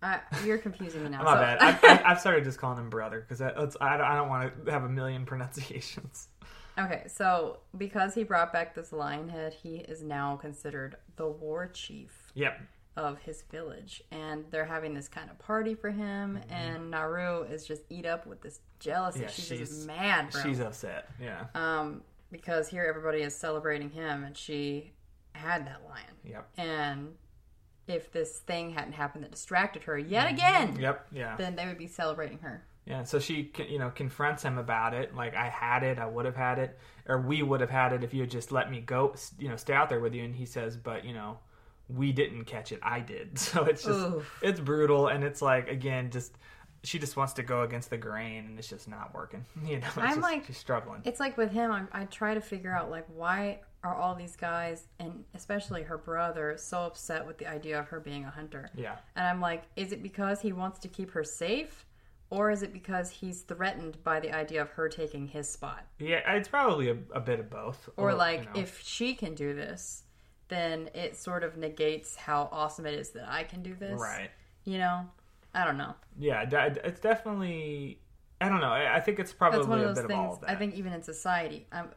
I, 0.00 0.20
you're 0.44 0.58
confusing 0.58 1.02
me 1.02 1.08
now. 1.16 1.24
My 1.24 1.34
so- 1.34 1.40
bad. 1.40 1.58
I've, 1.60 1.84
I've- 1.84 2.04
I've 2.04 2.20
started 2.20 2.44
just 2.44 2.58
calling 2.58 2.78
him 2.78 2.88
brother 2.88 3.20
because 3.20 3.40
I, 3.40 3.50
don't- 3.52 3.76
I 3.82 4.14
don't 4.16 4.28
want 4.28 4.64
to 4.66 4.70
have 4.70 4.84
a 4.84 4.88
million 4.88 5.26
pronunciations. 5.26 6.28
Okay, 6.78 7.06
so 7.08 7.58
because 7.76 8.14
he 8.14 8.22
brought 8.22 8.52
back 8.52 8.72
this 8.72 8.92
lion 8.92 9.28
head, 9.28 9.52
he 9.52 9.78
is 9.78 10.00
now 10.00 10.36
considered 10.36 10.94
the 11.16 11.26
war 11.26 11.66
chief 11.66 12.30
Yep. 12.34 12.60
of 12.96 13.18
his 13.18 13.42
village. 13.50 14.00
And 14.12 14.44
they're 14.52 14.64
having 14.64 14.94
this 14.94 15.08
kind 15.08 15.28
of 15.28 15.36
party 15.40 15.74
for 15.74 15.90
him, 15.90 16.38
and 16.48 16.88
Naru 16.88 17.42
is 17.42 17.66
just 17.66 17.82
eat 17.90 18.06
up 18.06 18.28
with 18.28 18.42
this 18.42 18.60
jealousy. 18.78 19.18
Mm-hmm. 19.18 19.24
Yeah, 19.24 19.30
she's, 19.32 19.44
she's- 19.48 19.68
just 19.70 19.86
mad, 19.88 20.30
bro. 20.30 20.40
She's 20.44 20.60
upset. 20.60 21.10
Yeah. 21.20 21.46
um, 21.56 22.02
because 22.30 22.68
here 22.68 22.84
everybody 22.88 23.22
is 23.22 23.34
celebrating 23.34 23.90
him, 23.90 24.22
and 24.22 24.36
she 24.36 24.92
had 25.38 25.66
that 25.66 25.82
lion. 25.88 26.04
Yep. 26.24 26.48
And 26.58 27.08
if 27.86 28.12
this 28.12 28.38
thing 28.40 28.70
hadn't 28.70 28.92
happened 28.92 29.24
that 29.24 29.30
distracted 29.30 29.84
her 29.84 29.98
yet 29.98 30.26
mm-hmm. 30.26 30.34
again, 30.34 30.78
Yep. 30.80 31.06
Yeah. 31.12 31.36
then 31.36 31.56
they 31.56 31.66
would 31.66 31.78
be 31.78 31.86
celebrating 31.86 32.38
her. 32.40 32.64
Yeah. 32.84 33.02
So 33.04 33.18
she, 33.18 33.50
you 33.68 33.78
know, 33.78 33.90
confronts 33.90 34.42
him 34.42 34.58
about 34.58 34.94
it. 34.94 35.14
Like 35.14 35.34
I 35.34 35.48
had 35.48 35.82
it. 35.82 35.98
I 35.98 36.06
would 36.06 36.24
have 36.24 36.36
had 36.36 36.58
it, 36.58 36.78
or 37.06 37.20
we 37.20 37.42
would 37.42 37.60
have 37.60 37.70
had 37.70 37.92
it 37.92 38.02
if 38.04 38.14
you 38.14 38.22
had 38.22 38.30
just 38.30 38.50
let 38.52 38.70
me 38.70 38.80
go. 38.80 39.14
You 39.38 39.48
know, 39.48 39.56
stay 39.56 39.74
out 39.74 39.88
there 39.88 40.00
with 40.00 40.14
you. 40.14 40.24
And 40.24 40.34
he 40.34 40.46
says, 40.46 40.76
but 40.76 41.04
you 41.04 41.12
know, 41.12 41.38
we 41.88 42.12
didn't 42.12 42.44
catch 42.44 42.72
it. 42.72 42.80
I 42.82 43.00
did. 43.00 43.38
So 43.38 43.64
it's 43.64 43.84
just, 43.84 43.98
Oof. 43.98 44.38
it's 44.42 44.60
brutal, 44.60 45.08
and 45.08 45.22
it's 45.24 45.42
like 45.42 45.68
again, 45.68 46.10
just. 46.10 46.36
She 46.84 47.00
just 47.00 47.16
wants 47.16 47.32
to 47.32 47.42
go 47.42 47.62
against 47.62 47.90
the 47.90 47.96
grain, 47.98 48.46
and 48.46 48.56
it's 48.56 48.68
just 48.68 48.86
not 48.86 49.12
working. 49.12 49.44
You 49.66 49.80
know, 49.80 49.86
I'm 49.96 50.10
just- 50.10 50.20
like- 50.20 50.46
she's 50.46 50.58
struggling. 50.58 51.00
It's 51.04 51.18
like 51.18 51.36
with 51.36 51.50
him, 51.50 51.72
I, 51.72 52.02
I 52.02 52.04
try 52.04 52.34
to 52.34 52.40
figure 52.40 52.72
out 52.72 52.88
like 52.88 53.04
why 53.12 53.60
are 53.84 53.94
all 53.94 54.14
these 54.14 54.34
guys 54.36 54.84
and 54.98 55.24
especially 55.34 55.82
her 55.84 55.98
brother 55.98 56.56
so 56.58 56.78
upset 56.80 57.26
with 57.26 57.38
the 57.38 57.46
idea 57.46 57.78
of 57.78 57.86
her 57.88 58.00
being 58.00 58.24
a 58.24 58.30
hunter? 58.30 58.70
Yeah. 58.74 58.96
And 59.16 59.26
I'm 59.26 59.40
like, 59.40 59.64
is 59.76 59.92
it 59.92 60.02
because 60.02 60.40
he 60.40 60.52
wants 60.52 60.78
to 60.80 60.88
keep 60.88 61.12
her 61.12 61.24
safe, 61.24 61.86
or 62.30 62.50
is 62.50 62.62
it 62.62 62.72
because 62.72 63.10
he's 63.10 63.42
threatened 63.42 64.02
by 64.04 64.20
the 64.20 64.32
idea 64.32 64.60
of 64.62 64.70
her 64.70 64.88
taking 64.88 65.28
his 65.28 65.48
spot? 65.48 65.86
Yeah, 65.98 66.20
it's 66.34 66.48
probably 66.48 66.90
a, 66.90 66.96
a 67.12 67.20
bit 67.20 67.40
of 67.40 67.48
both. 67.50 67.88
Or 67.96 68.10
you 68.10 68.16
like, 68.16 68.54
know. 68.54 68.60
if 68.60 68.82
she 68.82 69.14
can 69.14 69.34
do 69.34 69.54
this, 69.54 70.02
then 70.48 70.90
it 70.94 71.16
sort 71.16 71.44
of 71.44 71.56
negates 71.56 72.16
how 72.16 72.48
awesome 72.52 72.86
it 72.86 72.94
is 72.94 73.10
that 73.10 73.28
I 73.30 73.44
can 73.44 73.62
do 73.62 73.74
this. 73.74 74.00
right, 74.00 74.30
You 74.64 74.78
know, 74.78 75.06
I 75.54 75.64
don't 75.64 75.78
know. 75.78 75.94
yeah, 76.18 76.44
it's 76.84 77.00
definitely. 77.00 78.00
I 78.40 78.48
don't 78.48 78.60
know. 78.60 78.70
I 78.70 79.00
think 79.00 79.18
it's 79.18 79.32
probably 79.32 79.58
a 79.60 79.88
of 79.88 79.96
those 79.96 79.96
bit 79.96 80.04
of 80.04 80.10
all 80.18 80.34
of 80.34 80.40
that. 80.42 80.50
I 80.50 80.54
think 80.54 80.74
even 80.76 80.92
in 80.92 81.02
society, 81.02 81.66
I'm, 81.72 81.88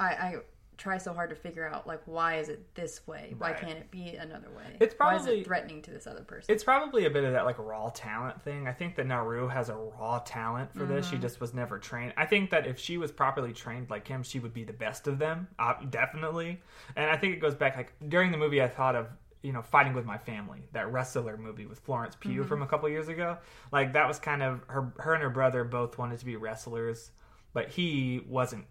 I, 0.00 0.04
I 0.06 0.36
try 0.76 0.96
so 0.96 1.12
hard 1.12 1.28
to 1.30 1.34
figure 1.36 1.66
out 1.68 1.86
like 1.88 2.00
why 2.06 2.36
is 2.36 2.48
it 2.48 2.72
this 2.76 3.04
way? 3.06 3.34
Why 3.36 3.50
Right. 3.50 3.60
can't 3.60 3.78
it 3.78 3.90
be 3.90 4.14
another 4.14 4.48
way? 4.56 4.76
It's 4.80 4.94
why 4.96 5.16
is 5.16 5.22
probably- 5.22 5.40
it 5.40 5.46
threatening 5.46 5.82
to 5.82 5.90
this 5.90 6.06
other 6.06 6.22
person? 6.22 6.54
it's 6.54 6.62
probably 6.62 7.04
a 7.06 7.10
bit 7.10 7.24
of 7.24 7.32
that 7.32 7.44
like 7.44 7.58
raw 7.58 7.90
talent 7.92 8.40
thing. 8.42 8.68
I 8.68 8.72
think 8.72 8.94
that 8.96 9.06
Naru 9.06 9.48
has 9.48 9.70
a 9.70 9.74
raw 9.74 10.20
talent 10.24 10.72
for 10.72 10.84
this. 10.84 11.06
Mm-hmm. 11.06 11.16
She 11.16 11.20
just 11.20 11.40
was 11.40 11.52
never 11.52 11.78
trained. 11.78 12.14
I 12.16 12.26
think 12.26 12.50
that 12.50 12.66
if 12.66 12.78
she 12.78 12.96
was 12.96 13.10
properly 13.10 13.52
trained 13.52 13.90
like 13.90 14.06
him, 14.06 14.22
she 14.22 14.38
would 14.38 14.54
be 14.54 14.62
the 14.64 14.72
best 14.72 15.08
of 15.08 15.18
them. 15.18 15.48
Uh, 15.58 15.74
definitely. 15.90 16.60
And 16.94 17.10
I 17.10 17.16
think 17.16 17.34
it 17.34 17.40
goes 17.40 17.56
back 17.56 17.76
like 17.76 17.92
during 18.08 18.30
the 18.30 18.38
movie, 18.38 18.62
I 18.62 18.68
thought 18.68 18.94
of 18.94 19.08
you 19.42 19.52
know 19.52 19.62
fighting 19.62 19.94
with 19.94 20.04
my 20.04 20.18
family 20.18 20.62
that 20.72 20.92
wrestler 20.92 21.36
movie 21.36 21.66
with 21.66 21.80
Florence 21.80 22.14
Pugh 22.14 22.40
Mm-hmm. 22.40 22.48
from 22.48 22.62
a 22.62 22.66
couple 22.68 22.88
years 22.88 23.08
ago. 23.08 23.38
Like 23.72 23.94
that 23.94 24.06
was 24.06 24.20
kind 24.20 24.44
of 24.44 24.60
her. 24.68 24.92
Her 24.98 25.14
and 25.14 25.22
her 25.24 25.30
brother 25.30 25.64
both 25.64 25.98
wanted 25.98 26.20
to 26.20 26.24
be 26.24 26.36
wrestlers, 26.36 27.10
but 27.52 27.68
he 27.68 28.20
wasn't. 28.28 28.64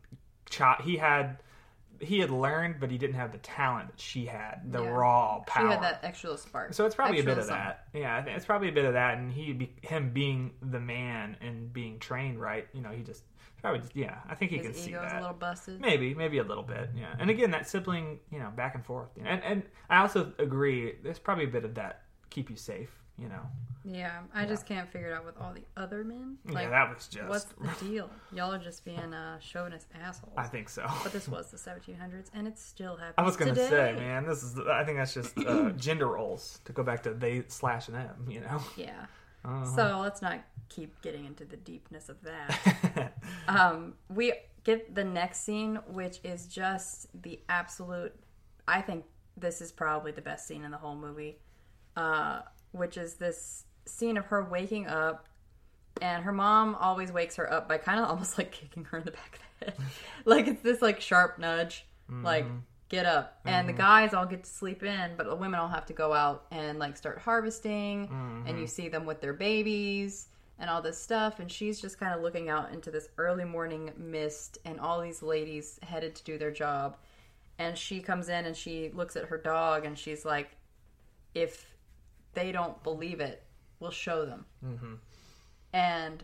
He 0.83 0.97
had. 0.97 1.37
He 1.99 2.19
had 2.19 2.29
learned, 2.29 2.75
but 2.79 2.91
he 2.91 2.99
didn't 2.99 3.15
have 3.15 3.31
the 3.31 3.39
talent 3.39 3.87
that 3.89 3.99
she 3.99 4.27
had, 4.27 4.71
the 4.71 4.83
Yeah. 4.83 4.89
raw 4.89 5.39
power. 5.47 5.65
she 5.65 5.71
had 5.73 5.81
that 5.81 5.99
extra 6.03 6.37
spark. 6.37 6.75
So 6.75 6.85
it's 6.85 6.93
probably 6.93 7.19
a 7.21 7.23
bit 7.23 7.39
of 7.39 7.45
something. 7.45 7.57
that. 7.57 7.87
Yeah, 7.91 8.17
I 8.17 8.29
it's 8.35 8.45
probably 8.45 8.69
a 8.69 8.71
bit 8.71 8.85
of 8.85 8.93
that, 8.93 9.17
and 9.17 9.31
he, 9.33 9.51
be, 9.53 9.73
him 9.81 10.11
being 10.11 10.53
the 10.61 10.79
man 10.79 11.37
and 11.41 11.73
being 11.73 11.97
trained 11.97 12.39
right. 12.39 12.67
You 12.71 12.81
know, 12.83 12.91
he 12.91 13.01
just 13.01 13.23
probably 13.61 13.79
just 13.79 13.95
yeah. 13.95 14.19
I 14.29 14.35
think 14.35 14.51
he 14.51 14.59
can 14.59 14.67
His 14.73 14.79
see 14.83 14.91
ego's 14.91 15.09
that. 15.09 15.17
a 15.17 15.21
little 15.21 15.35
busted. 15.37 15.81
Maybe, 15.81 16.13
maybe 16.13 16.37
a 16.37 16.43
little 16.43 16.61
bit. 16.61 16.91
Yeah, 16.95 17.15
and 17.17 17.31
again, 17.31 17.49
that 17.49 17.67
sibling, 17.67 18.19
you 18.31 18.37
know, 18.37 18.51
back 18.55 18.75
and 18.75 18.85
forth. 18.85 19.09
You 19.17 19.23
know, 19.23 19.29
and 19.31 19.43
and 19.43 19.63
I 19.89 20.01
also 20.01 20.31
agree. 20.37 20.97
There's 21.01 21.17
probably 21.17 21.45
a 21.45 21.49
bit 21.49 21.65
of 21.65 21.73
that 21.75 22.03
keep 22.29 22.51
you 22.51 22.57
safe. 22.57 22.91
You 23.17 23.29
know. 23.29 23.41
Yeah, 23.89 24.19
I 24.33 24.45
just 24.45 24.65
can't 24.65 24.91
figure 24.91 25.11
it 25.11 25.13
out 25.13 25.25
with 25.25 25.37
all 25.39 25.53
the 25.53 25.63
other 25.81 26.03
men. 26.03 26.37
yeah, 26.51 26.69
that 26.69 26.93
was 26.93 27.07
just. 27.07 27.29
What's 27.29 27.45
the 27.79 27.85
deal? 27.85 28.09
Y'all 28.33 28.53
are 28.53 28.57
just 28.57 28.83
being 28.83 29.13
uh, 29.13 29.39
chauvinist 29.39 29.87
assholes. 30.03 30.33
I 30.35 30.43
think 30.47 30.67
so. 30.67 30.85
But 31.03 31.13
this 31.13 31.29
was 31.29 31.51
the 31.51 31.57
1700s, 31.57 32.29
and 32.33 32.47
it's 32.47 32.61
still 32.61 32.97
happening. 32.97 33.13
I 33.17 33.23
was 33.23 33.37
gonna 33.37 33.55
today. 33.55 33.69
say, 33.69 33.93
man, 33.93 34.25
this 34.25 34.43
is. 34.43 34.59
I 34.59 34.83
think 34.83 34.97
that's 34.97 35.13
just 35.13 35.37
uh, 35.37 35.69
gender 35.77 36.07
roles 36.07 36.59
to 36.65 36.73
go 36.73 36.83
back 36.83 37.03
to 37.03 37.13
they 37.13 37.43
slash 37.47 37.85
them. 37.85 38.27
You 38.29 38.41
know. 38.41 38.61
Yeah. 38.75 39.05
Uh-huh. 39.45 39.65
So 39.65 39.99
let's 40.01 40.21
not 40.21 40.41
keep 40.67 41.01
getting 41.01 41.25
into 41.25 41.45
the 41.45 41.57
deepness 41.57 42.09
of 42.09 42.17
that. 42.23 43.13
um, 43.47 43.93
we 44.09 44.33
get 44.65 44.93
the 44.93 45.03
next 45.03 45.43
scene, 45.43 45.79
which 45.87 46.19
is 46.23 46.47
just 46.47 47.07
the 47.21 47.39
absolute. 47.47 48.13
I 48.67 48.81
think 48.81 49.05
this 49.37 49.61
is 49.61 49.71
probably 49.71 50.11
the 50.11 50.21
best 50.21 50.47
scene 50.47 50.65
in 50.65 50.71
the 50.71 50.77
whole 50.77 50.95
movie, 50.95 51.39
uh, 51.95 52.41
which 52.71 52.97
is 52.97 53.15
this 53.15 53.65
scene 53.85 54.17
of 54.17 54.25
her 54.25 54.43
waking 54.43 54.87
up, 54.87 55.27
and 56.01 56.23
her 56.23 56.31
mom 56.31 56.75
always 56.75 57.11
wakes 57.11 57.35
her 57.37 57.51
up 57.51 57.67
by 57.67 57.77
kind 57.77 57.99
of 57.99 58.09
almost 58.09 58.37
like 58.37 58.51
kicking 58.51 58.85
her 58.85 58.99
in 58.99 59.05
the 59.05 59.11
back 59.11 59.35
of 59.35 59.39
the 59.59 59.65
head, 59.65 59.75
like 60.25 60.47
it's 60.47 60.61
this 60.61 60.81
like 60.81 61.01
sharp 61.01 61.39
nudge, 61.39 61.85
like 62.09 62.45
mm-hmm. 62.45 62.57
get 62.89 63.05
up. 63.05 63.39
And 63.45 63.67
the 63.67 63.73
mm-hmm. 63.73 63.81
guys 63.81 64.13
all 64.13 64.25
get 64.25 64.43
to 64.43 64.49
sleep 64.49 64.83
in, 64.83 65.11
but 65.17 65.27
the 65.27 65.35
women 65.35 65.59
all 65.59 65.67
have 65.67 65.85
to 65.87 65.93
go 65.93 66.13
out 66.13 66.45
and 66.51 66.79
like 66.79 66.97
start 66.97 67.19
harvesting, 67.19 68.09
and 68.45 68.57
you 68.57 68.65
mm-hmm. 68.65 68.65
see 68.65 68.89
them 68.89 69.05
with 69.05 69.21
their 69.21 69.33
babies 69.33 70.27
and 70.59 70.69
all 70.69 70.81
this 70.81 70.97
stuff. 70.97 71.39
And 71.39 71.51
she's 71.51 71.79
just 71.79 71.99
kind 71.99 72.15
of 72.15 72.21
looking 72.21 72.49
out 72.49 72.71
into 72.71 72.91
this 72.91 73.09
early 73.17 73.45
morning 73.45 73.91
mist, 73.97 74.57
and 74.65 74.79
all 74.79 75.01
these 75.01 75.21
ladies 75.21 75.79
headed 75.83 76.15
to 76.15 76.23
do 76.23 76.37
their 76.37 76.51
job. 76.51 76.97
And 77.59 77.75
she 77.75 78.01
comes 78.01 78.29
in 78.29 78.45
and 78.45 78.55
she 78.55 78.91
looks 78.93 79.15
at 79.15 79.25
her 79.25 79.37
dog, 79.37 79.85
and 79.85 79.97
she's 79.97 80.25
like, 80.25 80.51
if 81.33 81.65
they 82.37 82.51
don't 82.51 82.81
believe 82.83 83.19
it, 83.19 83.41
we'll 83.79 83.89
show 83.89 84.23
them. 84.23 84.45
Mm-hmm. 84.63 84.93
And 85.73 86.23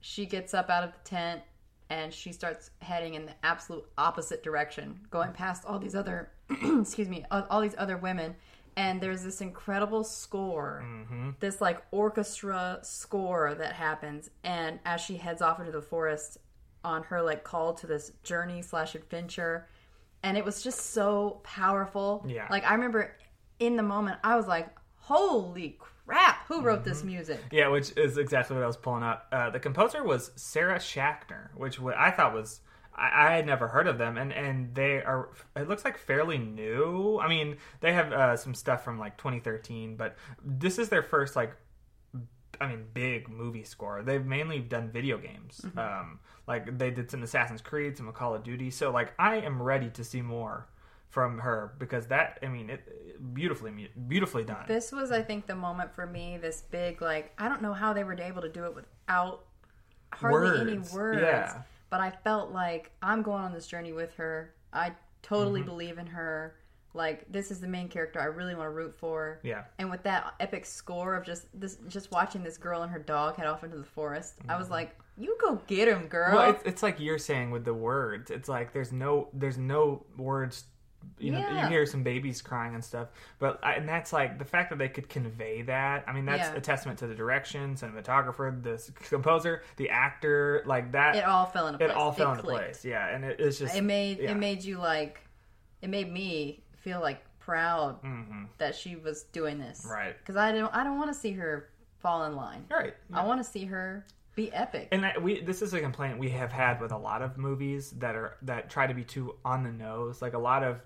she 0.00 0.26
gets 0.26 0.52
up 0.52 0.68
out 0.68 0.82
of 0.82 0.92
the 0.92 1.08
tent 1.08 1.42
and 1.90 2.12
she 2.12 2.32
starts 2.32 2.70
heading 2.80 3.14
in 3.14 3.24
the 3.24 3.32
absolute 3.44 3.86
opposite 3.96 4.42
direction, 4.42 4.98
going 5.10 5.30
past 5.30 5.64
all 5.64 5.78
these 5.78 5.94
other, 5.94 6.30
excuse 6.50 7.08
me, 7.08 7.24
all, 7.30 7.46
all 7.50 7.60
these 7.60 7.76
other 7.78 7.96
women. 7.96 8.34
And 8.76 9.00
there's 9.00 9.22
this 9.22 9.40
incredible 9.40 10.02
score, 10.02 10.82
mm-hmm. 10.84 11.30
this 11.38 11.60
like 11.60 11.82
orchestra 11.92 12.80
score 12.82 13.54
that 13.54 13.74
happens. 13.74 14.30
And 14.42 14.80
as 14.84 15.00
she 15.00 15.16
heads 15.16 15.40
off 15.40 15.60
into 15.60 15.72
the 15.72 15.82
forest 15.82 16.38
on 16.82 17.04
her 17.04 17.22
like 17.22 17.44
call 17.44 17.74
to 17.74 17.86
this 17.86 18.10
journey 18.24 18.60
slash 18.60 18.96
adventure, 18.96 19.68
and 20.24 20.36
it 20.36 20.44
was 20.44 20.62
just 20.62 20.92
so 20.92 21.40
powerful. 21.44 22.24
Yeah. 22.28 22.48
Like 22.50 22.64
I 22.64 22.74
remember 22.74 23.14
in 23.60 23.76
the 23.76 23.82
moment, 23.82 24.18
I 24.22 24.36
was 24.36 24.46
like, 24.46 24.68
"Holy 25.08 25.78
crap! 25.78 26.46
Who 26.48 26.60
wrote 26.60 26.84
this 26.84 27.02
music?" 27.02 27.40
Yeah, 27.50 27.68
which 27.68 27.96
is 27.96 28.18
exactly 28.18 28.54
what 28.56 28.62
I 28.62 28.66
was 28.66 28.76
pulling 28.76 29.02
up. 29.02 29.26
Uh, 29.32 29.50
the 29.50 29.60
composer 29.60 30.04
was 30.04 30.30
Sarah 30.36 30.78
Schachner, 30.78 31.48
which 31.56 31.80
I 31.80 32.10
thought 32.10 32.34
was 32.34 32.60
I, 32.98 33.28
I 33.28 33.36
had 33.36 33.46
never 33.46 33.68
heard 33.68 33.86
of 33.86 33.98
them, 33.98 34.18
and 34.18 34.32
and 34.32 34.74
they 34.74 34.96
are. 34.96 35.30
It 35.56 35.68
looks 35.68 35.84
like 35.84 35.96
fairly 35.96 36.38
new. 36.38 37.18
I 37.20 37.28
mean, 37.28 37.56
they 37.80 37.92
have 37.92 38.12
uh, 38.12 38.36
some 38.36 38.54
stuff 38.54 38.84
from 38.84 38.98
like 38.98 39.16
2013, 39.16 39.96
but 39.96 40.16
this 40.44 40.78
is 40.78 40.88
their 40.88 41.02
first 41.02 41.36
like. 41.36 41.52
I 42.60 42.66
mean, 42.66 42.86
big 42.92 43.28
movie 43.28 43.62
score. 43.62 44.02
They've 44.02 44.24
mainly 44.24 44.58
done 44.58 44.90
video 44.90 45.16
games. 45.16 45.64
Um, 45.76 46.18
like 46.48 46.76
they 46.76 46.90
did 46.90 47.08
some 47.08 47.22
Assassin's 47.22 47.60
Creed, 47.60 47.96
some 47.96 48.10
Call 48.12 48.34
of 48.34 48.42
Duty. 48.42 48.70
So 48.72 48.90
like, 48.90 49.12
I 49.16 49.36
am 49.36 49.62
ready 49.62 49.90
to 49.90 50.02
see 50.02 50.22
more 50.22 50.66
from 51.08 51.38
her 51.38 51.74
because 51.78 52.06
that. 52.08 52.38
I 52.42 52.48
mean, 52.48 52.70
it 52.70 53.34
beautifully, 53.34 53.90
beautifully 54.06 54.44
done. 54.44 54.64
This 54.68 54.92
was, 54.92 55.10
I 55.10 55.22
think, 55.22 55.46
the 55.46 55.54
moment 55.54 55.94
for 55.94 56.06
me. 56.06 56.38
This 56.40 56.62
big, 56.70 57.02
like, 57.02 57.32
I 57.38 57.48
don't 57.48 57.62
know 57.62 57.72
how 57.72 57.92
they 57.92 58.04
were 58.04 58.18
able 58.20 58.42
to 58.42 58.48
do 58.48 58.64
it 58.64 58.74
without 58.74 59.44
hardly 60.12 60.60
any 60.60 60.78
Words, 60.78 60.92
words. 60.92 61.20
yeah. 61.22 61.62
But 61.90 62.00
I 62.00 62.10
felt 62.10 62.52
like 62.52 62.90
I'm 63.02 63.22
going 63.22 63.42
on 63.42 63.52
this 63.52 63.66
journey 63.66 63.92
with 63.92 64.14
her. 64.14 64.54
I 64.72 64.92
totally 65.22 65.60
mm-hmm. 65.60 65.70
believe 65.70 65.98
in 65.98 66.06
her. 66.06 66.54
Like, 66.94 67.30
this 67.30 67.50
is 67.50 67.60
the 67.60 67.68
main 67.68 67.88
character 67.88 68.20
I 68.20 68.24
really 68.24 68.54
want 68.54 68.66
to 68.66 68.70
root 68.70 68.94
for. 68.94 69.40
Yeah. 69.42 69.64
And 69.78 69.90
with 69.90 70.02
that 70.02 70.34
epic 70.40 70.66
score 70.66 71.14
of 71.14 71.24
just 71.24 71.46
this, 71.58 71.78
just 71.88 72.10
watching 72.10 72.42
this 72.42 72.56
girl 72.58 72.82
and 72.82 72.90
her 72.90 72.98
dog 72.98 73.36
head 73.36 73.46
off 73.46 73.64
into 73.64 73.76
the 73.76 73.84
forest, 73.84 74.34
I 74.48 74.56
was 74.56 74.64
mm-hmm. 74.64 74.72
like, 74.74 74.98
"You 75.16 75.36
go 75.40 75.60
get 75.66 75.86
him, 75.86 76.08
girl." 76.08 76.34
Well, 76.34 76.50
it's, 76.50 76.62
it's 76.64 76.82
like 76.82 76.98
you're 76.98 77.18
saying 77.18 77.50
with 77.50 77.64
the 77.64 77.74
words. 77.74 78.30
It's 78.30 78.48
like 78.48 78.72
there's 78.72 78.90
no 78.90 79.28
there's 79.32 79.58
no 79.58 80.06
words. 80.16 80.64
You 81.20 81.32
know, 81.32 81.38
Yeah. 81.40 81.62
you 81.64 81.68
hear 81.68 81.84
some 81.86 82.02
babies 82.04 82.40
crying 82.42 82.74
and 82.74 82.84
stuff, 82.84 83.08
but 83.40 83.58
I, 83.64 83.72
and 83.74 83.88
that's 83.88 84.12
like 84.12 84.38
the 84.38 84.44
fact 84.44 84.70
that 84.70 84.78
they 84.78 84.88
could 84.88 85.08
convey 85.08 85.62
that. 85.62 86.04
I 86.06 86.12
mean, 86.12 86.24
that's 86.26 86.50
Yeah. 86.50 86.54
a 86.56 86.60
testament 86.60 86.98
to 87.00 87.06
the 87.08 87.14
direction, 87.14 87.74
cinematographer, 87.74 88.62
the 88.62 88.80
composer, 89.08 89.62
the 89.76 89.90
actor, 89.90 90.62
like 90.64 90.92
that. 90.92 91.16
it 91.16 91.24
all 91.24 91.46
fell 91.46 91.66
into 91.66 91.84
it 91.84 91.88
place. 91.88 91.96
all 91.98 92.12
fell 92.12 92.30
into 92.32 92.42
clicked. 92.44 92.64
place. 92.64 92.84
Yeah, 92.84 93.08
and 93.08 93.24
it, 93.24 93.40
it's 93.40 93.58
just 93.58 93.74
It 93.74 93.82
made 93.82 94.18
yeah. 94.18 94.30
it 94.30 94.36
made 94.36 94.62
you 94.62 94.78
like, 94.78 95.20
it 95.82 95.88
made 95.90 96.12
me 96.12 96.62
feel 96.76 97.00
like 97.00 97.24
proud 97.40 97.98
that 98.58 98.74
she 98.74 98.94
was 98.96 99.24
doing 99.24 99.58
this. 99.58 99.80
Mm-hmm. 99.80 99.90
Right. 99.90 100.18
Because 100.18 100.36
I 100.36 100.52
don't 100.52 100.72
I 100.74 100.84
don't 100.84 100.98
want 100.98 101.12
to 101.12 101.18
see 101.18 101.32
her 101.32 101.70
fall 101.98 102.24
in 102.24 102.36
line. 102.36 102.64
right. 102.70 102.94
I 103.12 103.24
want 103.24 103.42
to 103.44 103.50
see 103.50 103.64
her 103.64 104.06
be 104.38 104.52
epic. 104.52 104.88
and 104.92 105.02
that, 105.04 105.20
we 105.22 105.40
this 105.40 105.60
is 105.62 105.74
a 105.74 105.80
complaint 105.80 106.18
we 106.18 106.30
have 106.30 106.52
had 106.52 106.80
with 106.80 106.92
a 106.92 106.96
lot 106.96 107.20
of 107.22 107.36
movies 107.36 107.90
that 107.98 108.14
are 108.14 108.36
that 108.42 108.70
try 108.70 108.86
to 108.86 108.94
be 108.94 109.04
too 109.04 109.34
on 109.44 109.62
the 109.62 109.72
nose 109.72 110.22
like 110.22 110.34
a 110.34 110.38
lot 110.50 110.62
of 110.62 110.80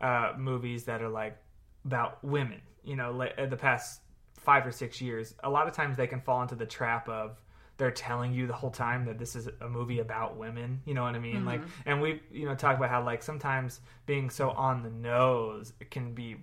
uh 0.00 0.32
movies 0.38 0.84
that 0.84 1.00
are 1.02 1.08
like 1.10 1.36
about 1.84 2.12
women 2.24 2.60
you 2.82 2.96
know 2.96 3.12
like, 3.12 3.36
the 3.50 3.56
past 3.56 4.00
five 4.38 4.66
or 4.66 4.72
six 4.72 5.00
years 5.00 5.34
a 5.44 5.50
lot 5.50 5.68
of 5.68 5.74
times 5.74 5.96
they 5.96 6.06
can 6.06 6.20
fall 6.20 6.40
into 6.42 6.54
the 6.54 6.66
trap 6.66 7.08
of 7.08 7.40
they're 7.76 7.90
telling 7.90 8.32
you 8.32 8.46
the 8.46 8.52
whole 8.52 8.70
time 8.70 9.04
that 9.04 9.18
this 9.18 9.34
is 9.36 9.48
a 9.60 9.68
movie 9.68 9.98
about 10.00 10.36
women 10.36 10.80
you 10.86 10.94
know 10.94 11.02
what 11.02 11.14
i 11.14 11.18
mean 11.18 11.44
like 11.44 11.60
and 11.86 12.00
we 12.00 12.20
you 12.32 12.46
know 12.46 12.54
talk 12.54 12.76
about 12.76 12.88
how 12.90 13.02
like 13.04 13.22
sometimes 13.22 13.80
being 14.06 14.30
so 14.30 14.50
on 14.50 14.82
the 14.82 14.90
nose 14.90 15.72
can 15.90 16.14
be 16.14 16.36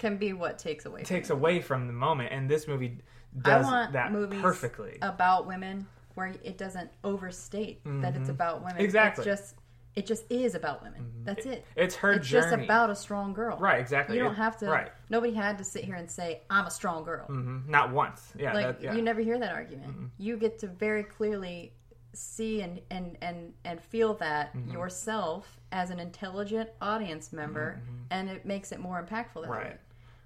Can 0.00 0.16
be 0.16 0.32
what 0.32 0.58
takes 0.58 0.86
away. 0.86 1.02
takes 1.02 1.30
away 1.30 1.60
from 1.60 1.86
the 1.86 1.92
moment 1.92 2.28
and 2.32 2.48
this 2.48 2.66
movie 2.66 2.98
I 3.44 3.48
does 3.48 3.66
want 3.66 3.92
that 3.92 4.12
movies 4.12 4.40
perfectly 4.42 4.98
about 5.02 5.46
women 5.46 5.86
where 6.14 6.28
it 6.44 6.56
doesn't 6.58 6.90
overstate 7.02 7.80
that 7.84 8.14
it's 8.16 8.28
about 8.28 8.60
women. 8.60 8.74
Mm-hmm. 8.76 8.84
Exactly. 8.84 9.22
Mm-hmm. 9.24 9.32
It's 9.32 9.40
just 9.42 9.54
it 9.96 10.06
just 10.06 10.24
is 10.30 10.56
about 10.56 10.82
women. 10.82 11.12
That's 11.22 11.46
it. 11.46 11.64
it's 11.76 11.94
her 11.96 12.14
It's 12.14 12.26
journey 12.28 12.42
just 12.56 12.64
about 12.64 12.90
a 12.90 12.96
strong 12.96 13.32
girl. 13.32 13.56
Right, 13.58 13.78
exactly. 13.80 14.16
You 14.16 14.24
don't 14.24 14.32
It- 14.32 14.36
have 14.38 14.56
to. 14.58 14.66
right. 14.66 14.90
Nobody 15.08 15.32
had 15.32 15.56
to 15.58 15.64
sit 15.64 15.84
here 15.84 15.94
and 15.94 16.10
say 16.10 16.42
I'm 16.50 16.66
a 16.66 16.70
strong 16.70 17.04
girl. 17.04 17.26
Mhm. 17.28 17.68
Not 17.68 17.92
once. 17.92 18.32
Yeah. 18.36 18.52
like 18.54 18.66
that, 18.80 18.82
yeah. 18.82 18.94
you 18.94 19.02
never 19.02 19.20
hear 19.20 19.38
that 19.38 19.52
argument 19.52 20.10
you 20.18 20.36
get 20.36 20.58
to 20.60 20.66
very 20.66 21.02
clearly 21.04 21.72
see 22.12 22.60
and 22.62 22.80
and 22.90 23.16
and, 23.22 23.52
and 23.64 23.80
feel 23.80 24.14
that 24.14 24.54
Mm-hmm. 24.56 24.70
yourself 24.72 25.60
as 25.72 25.90
an 25.90 25.98
intelligent 25.98 26.70
audience 26.80 27.32
member 27.32 27.80
and 28.10 28.28
it 28.30 28.46
makes 28.46 28.70
it 28.72 28.78
more 28.78 29.02
impactful 29.02 29.42
that 29.42 29.42
Mm-hmm. 29.42 29.50
Right. 29.50 29.66
way 29.70 29.76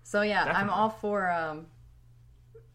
so 0.02 0.20
yeah 0.22 0.44
i'm 0.54 0.68
all 0.68 0.90
for 0.90 1.30
um 1.30 1.66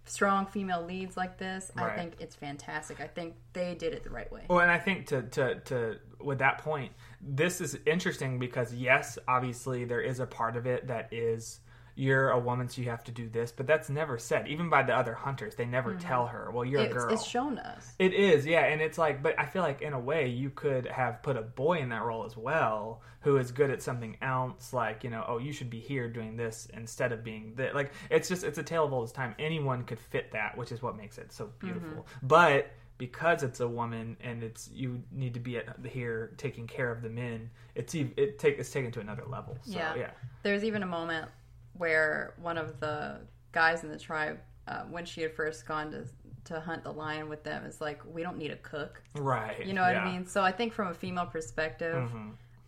strong 0.06 0.46
female 0.46 0.84
leads 0.84 1.16
like 1.16 1.38
this 1.38 1.72
i 1.78 1.90
think 1.96 2.14
it's 2.20 2.36
fantastic. 2.36 3.00
I 3.00 3.08
think 3.08 3.36
they 3.54 3.76
did 3.76 3.94
it 3.94 4.04
the 4.04 4.10
right 4.10 4.32
way. 4.32 4.42
Well, 4.50 4.60
and 4.60 4.72
I 4.72 4.78
think 4.78 5.08
to, 5.08 5.22
to 5.22 5.60
to 5.62 5.98
with 6.20 6.40
that 6.40 6.58
point, 6.60 6.92
this 7.22 7.62
is 7.62 7.78
interesting 7.86 8.40
because 8.40 8.74
yes, 8.74 9.18
obviously 9.28 9.86
there 9.86 10.02
is 10.02 10.20
a 10.20 10.26
part 10.26 10.56
of 10.56 10.66
it 10.66 10.88
that 10.88 11.12
is 11.12 11.60
you're 11.96 12.32
a 12.32 12.40
woman, 12.40 12.68
so 12.68 12.82
you 12.82 12.90
have 12.90 13.04
to 13.04 13.12
do 13.12 13.30
this, 13.30 13.52
but 13.52 13.68
that's 13.68 13.90
never 13.90 14.18
said. 14.18 14.48
Even 14.48 14.70
by 14.70 14.84
the 14.84 14.96
other 14.96 15.14
hunters, 15.14 15.56
they 15.56 15.66
never 15.66 15.94
tell 15.96 16.26
her, 16.28 16.50
"Well, 16.52 16.66
you're 16.66 16.82
it's, 16.82 16.92
a 16.92 16.94
girl." 16.94 17.06
Mm-hmm. 17.06 17.14
it's 17.14 17.26
shown 17.26 17.60
us 17.60 17.94
It 18.00 18.14
is, 18.14 18.46
yeah, 18.46 18.66
and 18.66 18.82
it's 18.82 18.98
like, 18.98 19.22
but 19.22 19.40
I 19.40 19.46
feel 19.46 19.62
like 19.62 19.82
in 19.82 19.94
a 19.94 20.00
way 20.00 20.28
you 20.28 20.50
could 20.50 20.88
have 20.88 21.22
put 21.22 21.38
a 21.38 21.42
boy 21.42 21.80
in 21.80 21.90
that 21.90 22.04
role 22.04 22.26
as 22.26 22.36
well, 22.36 23.02
who 23.22 23.38
is 23.38 23.52
good 23.52 23.70
at 23.70 23.82
something 23.82 24.18
else, 24.22 24.74
like 24.74 25.04
you 25.04 25.10
know, 25.10 25.24
oh, 25.28 25.38
you 25.38 25.54
should 25.54 25.70
be 25.70 25.80
here 25.80 26.10
doing 26.10 26.36
this 26.36 26.68
instead 26.74 27.12
of 27.12 27.24
being 27.24 27.54
that. 27.56 27.76
Like 27.76 27.92
it's 28.10 28.28
just 28.28 28.44
it's 28.44 28.58
a 28.58 28.64
tale 28.64 28.86
of 28.86 28.94
all 28.94 29.02
this 29.02 29.12
time. 29.12 29.36
Anyone 29.38 29.84
could 29.84 30.00
fit 30.00 30.32
that, 30.32 30.58
which 30.58 30.72
is 30.72 30.82
what 30.82 30.98
makes 30.98 31.18
it 31.18 31.32
so 31.32 31.52
beautiful. 31.60 31.90
Mm-hmm. 31.90 32.28
But 32.28 32.72
because 32.98 33.44
it's 33.44 33.60
a 33.60 33.68
woman 33.68 34.18
and 34.22 34.44
it's 34.44 34.70
you 34.74 35.02
need 35.12 35.34
to 35.34 35.40
be 35.40 35.58
at 35.58 35.78
here 35.86 36.34
taking 36.38 36.68
care 36.68 36.92
of 36.92 37.02
the 37.02 37.10
men, 37.10 37.50
it's 37.76 37.94
it 37.94 38.40
take 38.40 38.58
it's 38.58 38.72
taken 38.72 38.92
to 38.92 39.00
another 39.00 39.24
level. 39.28 39.58
So, 39.64 39.78
Yeah. 39.78 39.96
yeah, 39.96 40.12
There's 40.42 40.64
even 40.64 40.84
a 40.84 40.88
moment 40.88 41.30
where 41.74 42.34
one 42.42 42.58
of 42.58 42.80
the 42.80 43.22
guys 43.52 43.84
in 43.84 43.90
the 43.90 44.00
tribe, 44.00 44.40
uh, 44.68 44.84
when 44.84 45.06
she 45.06 45.22
had 45.22 45.34
first 45.36 45.66
gone 45.68 45.92
to 45.92 46.06
to 46.46 46.60
hunt 46.60 46.84
the 46.84 46.92
lion 46.92 47.30
with 47.30 47.44
them, 47.44 47.66
is 47.66 47.80
like, 47.80 48.02
"We 48.06 48.22
don't 48.22 48.38
need 48.38 48.52
a 48.52 48.58
cook." 48.58 49.02
right. 49.16 49.66
You 49.66 49.74
know 49.74 49.82
what 49.82 49.92
yeah. 49.94 50.00
Mm-hmm. 50.00 50.08
I 50.08 50.12
mean? 50.12 50.26
So 50.28 50.42
I 50.44 50.52
think 50.52 50.74
from 50.74 50.90
a 50.90 50.94
female 50.94 51.26
perspective, 51.26 52.10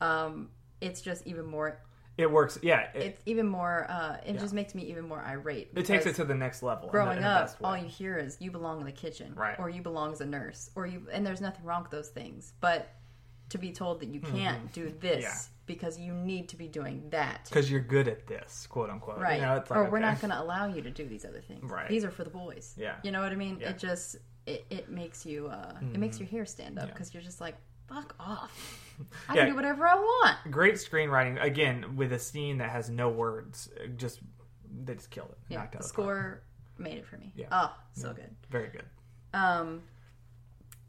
um, 0.02 0.50
it's 0.82 1.02
just 1.02 1.26
even 1.28 1.46
more. 1.46 1.80
It 2.18 2.32
works. 2.32 2.58
Yeah, 2.62 2.88
it, 2.94 3.02
It's 3.02 3.22
even 3.26 3.46
more. 3.46 3.86
Uh, 3.89 4.18
it 4.26 4.39
just 4.39 4.54
makes 4.54 4.74
me 4.74 4.84
even 4.84 5.06
more 5.06 5.20
irate. 5.20 5.72
it 5.76 5.86
takes 5.86 6.06
it 6.06 6.15
to 6.15 6.24
the 6.24 6.34
next 6.36 6.63
level. 6.63 6.88
growing 6.88 7.18
in 7.18 7.24
the 7.24 7.30
up, 7.30 7.56
all 7.62 7.76
you 7.76 7.88
hear 7.88 8.18
is 8.18 8.38
"you 8.39 8.52
belong 8.52 8.80
in 8.80 8.86
the 8.86 8.91
kitchen," 8.94 9.34
Right. 9.36 9.60
or 9.60 9.70
"you 9.70 9.82
belong 9.82 10.13
as 10.13 10.22
a 10.22 10.26
nurse," 10.26 10.70
or 10.76 10.86
you. 10.88 11.08
And 11.12 11.26
there's 11.28 11.41
nothing 11.41 11.65
wrong 11.65 11.82
with 11.82 11.91
those 11.91 12.10
things, 12.10 12.54
but 12.62 12.89
to 13.49 13.58
be 13.58 13.71
told 13.71 13.99
that 13.99 14.08
you 14.10 14.19
can't 14.19 14.71
do 14.73 14.91
this 14.99 15.15
Mm-hmm. 15.15 15.21
Yeah. 15.21 15.34
because 15.67 15.99
you 15.99 16.13
need 16.13 16.49
to 16.49 16.55
be 16.58 16.67
doing 16.67 17.08
that. 17.12 17.45
because 17.49 17.69
you're 17.69 17.79
good 17.81 18.08
at 18.08 18.25
this, 18.27 18.67
quote 18.67 18.89
unquote. 18.89 19.19
Right. 19.19 19.36
You 19.39 19.45
know, 19.45 19.55
it's 19.58 19.69
like, 19.69 19.79
or 19.79 19.89
we're 19.89 19.99
not 19.99 20.19
going 20.19 20.31
to 20.31 20.41
allow 20.41 20.67
you 20.67 20.81
to 20.81 20.89
do 20.89 21.08
these 21.08 21.25
other 21.25 21.41
things. 21.41 21.62
Right. 21.63 21.88
These 21.89 22.03
are 22.05 22.12
for 22.12 22.23
the 22.23 22.29
boys. 22.29 22.73
Yeah. 22.77 22.95
You 23.03 23.12
know 23.12 23.21
what 23.21 23.31
I 23.31 23.36
mean? 23.36 23.58
Yeah. 23.60 23.67
Mm-hmm. 23.67 23.75
It 23.75 23.79
just 23.79 24.15
it, 24.47 24.65
it 24.69 24.89
makes 24.89 25.25
you 25.25 25.47
uh 25.47 25.73
it 25.93 25.99
makes 25.99 26.19
your 26.19 26.27
hair 26.29 26.45
stand 26.45 26.77
up 26.77 26.88
Yeah. 26.88 26.93
because 26.93 27.13
you're 27.13 27.23
just 27.23 27.41
like 27.41 27.55
fuck 27.88 28.15
off. 28.19 28.81
I 29.29 29.36
Yeah. 29.36 29.41
can 29.41 29.49
do 29.51 29.55
whatever 29.55 29.88
I 29.88 29.95
want. 29.95 30.38
great 30.51 30.75
screenwriting 30.75 31.41
again 31.43 31.95
with 31.95 32.13
a 32.13 32.19
scene 32.19 32.58
that 32.60 32.69
has 32.71 32.89
no 32.89 33.10
words. 33.10 33.69
uh, 33.79 33.88
Just 33.95 34.19
they 34.84 34.95
just 34.95 35.10
killed 35.12 35.29
it. 35.31 35.38
Yeah. 35.49 35.58
The 35.58 35.63
out 35.67 35.75
of 35.75 35.81
the 35.81 35.88
score 35.88 36.41
made 36.77 36.97
it 36.97 37.05
for 37.05 37.17
me. 37.17 37.31
Yeah. 37.36 37.47
Oh, 37.51 37.75
so 37.93 38.12
good. 38.13 38.36
Very 38.49 38.69
good. 38.69 38.86
Um, 39.34 39.84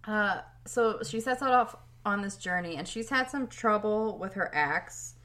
uh, 0.07 0.41
so 0.67 1.01
she 1.05 1.21
sets 1.21 1.43
out 1.43 1.53
off 1.53 1.77
on 2.07 2.23
this 2.23 2.37
journey, 2.37 2.77
and 2.77 2.87
she's 2.89 3.11
had 3.11 3.29
some 3.29 3.49
trouble 3.49 4.17
with 4.19 4.33
her 4.35 4.55
axe. 4.55 5.17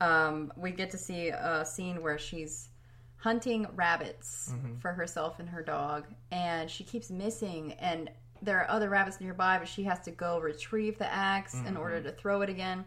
Um, 0.00 0.52
we 0.56 0.70
get 0.70 0.90
to 0.90 0.98
see 0.98 1.28
a 1.28 1.64
scene 1.64 2.02
where 2.02 2.18
she's 2.18 2.68
hunting 3.16 3.66
rabbits 3.74 4.52
mm-hmm. 4.52 4.78
for 4.78 4.92
herself 4.92 5.40
and 5.40 5.48
her 5.48 5.62
dog, 5.62 6.04
and 6.30 6.70
she 6.70 6.84
keeps 6.84 7.10
missing. 7.10 7.72
And 7.80 8.10
there 8.42 8.60
are 8.60 8.70
other 8.70 8.90
rabbits 8.90 9.20
nearby, 9.20 9.58
but 9.58 9.66
she 9.66 9.82
has 9.84 9.98
to 10.00 10.10
go 10.10 10.38
retrieve 10.38 10.98
the 10.98 11.12
ax 11.12 11.54
in 11.54 11.64
mm-hmm. 11.64 11.78
order 11.78 12.02
to 12.02 12.12
throw 12.12 12.42
it 12.42 12.50
again. 12.50 12.84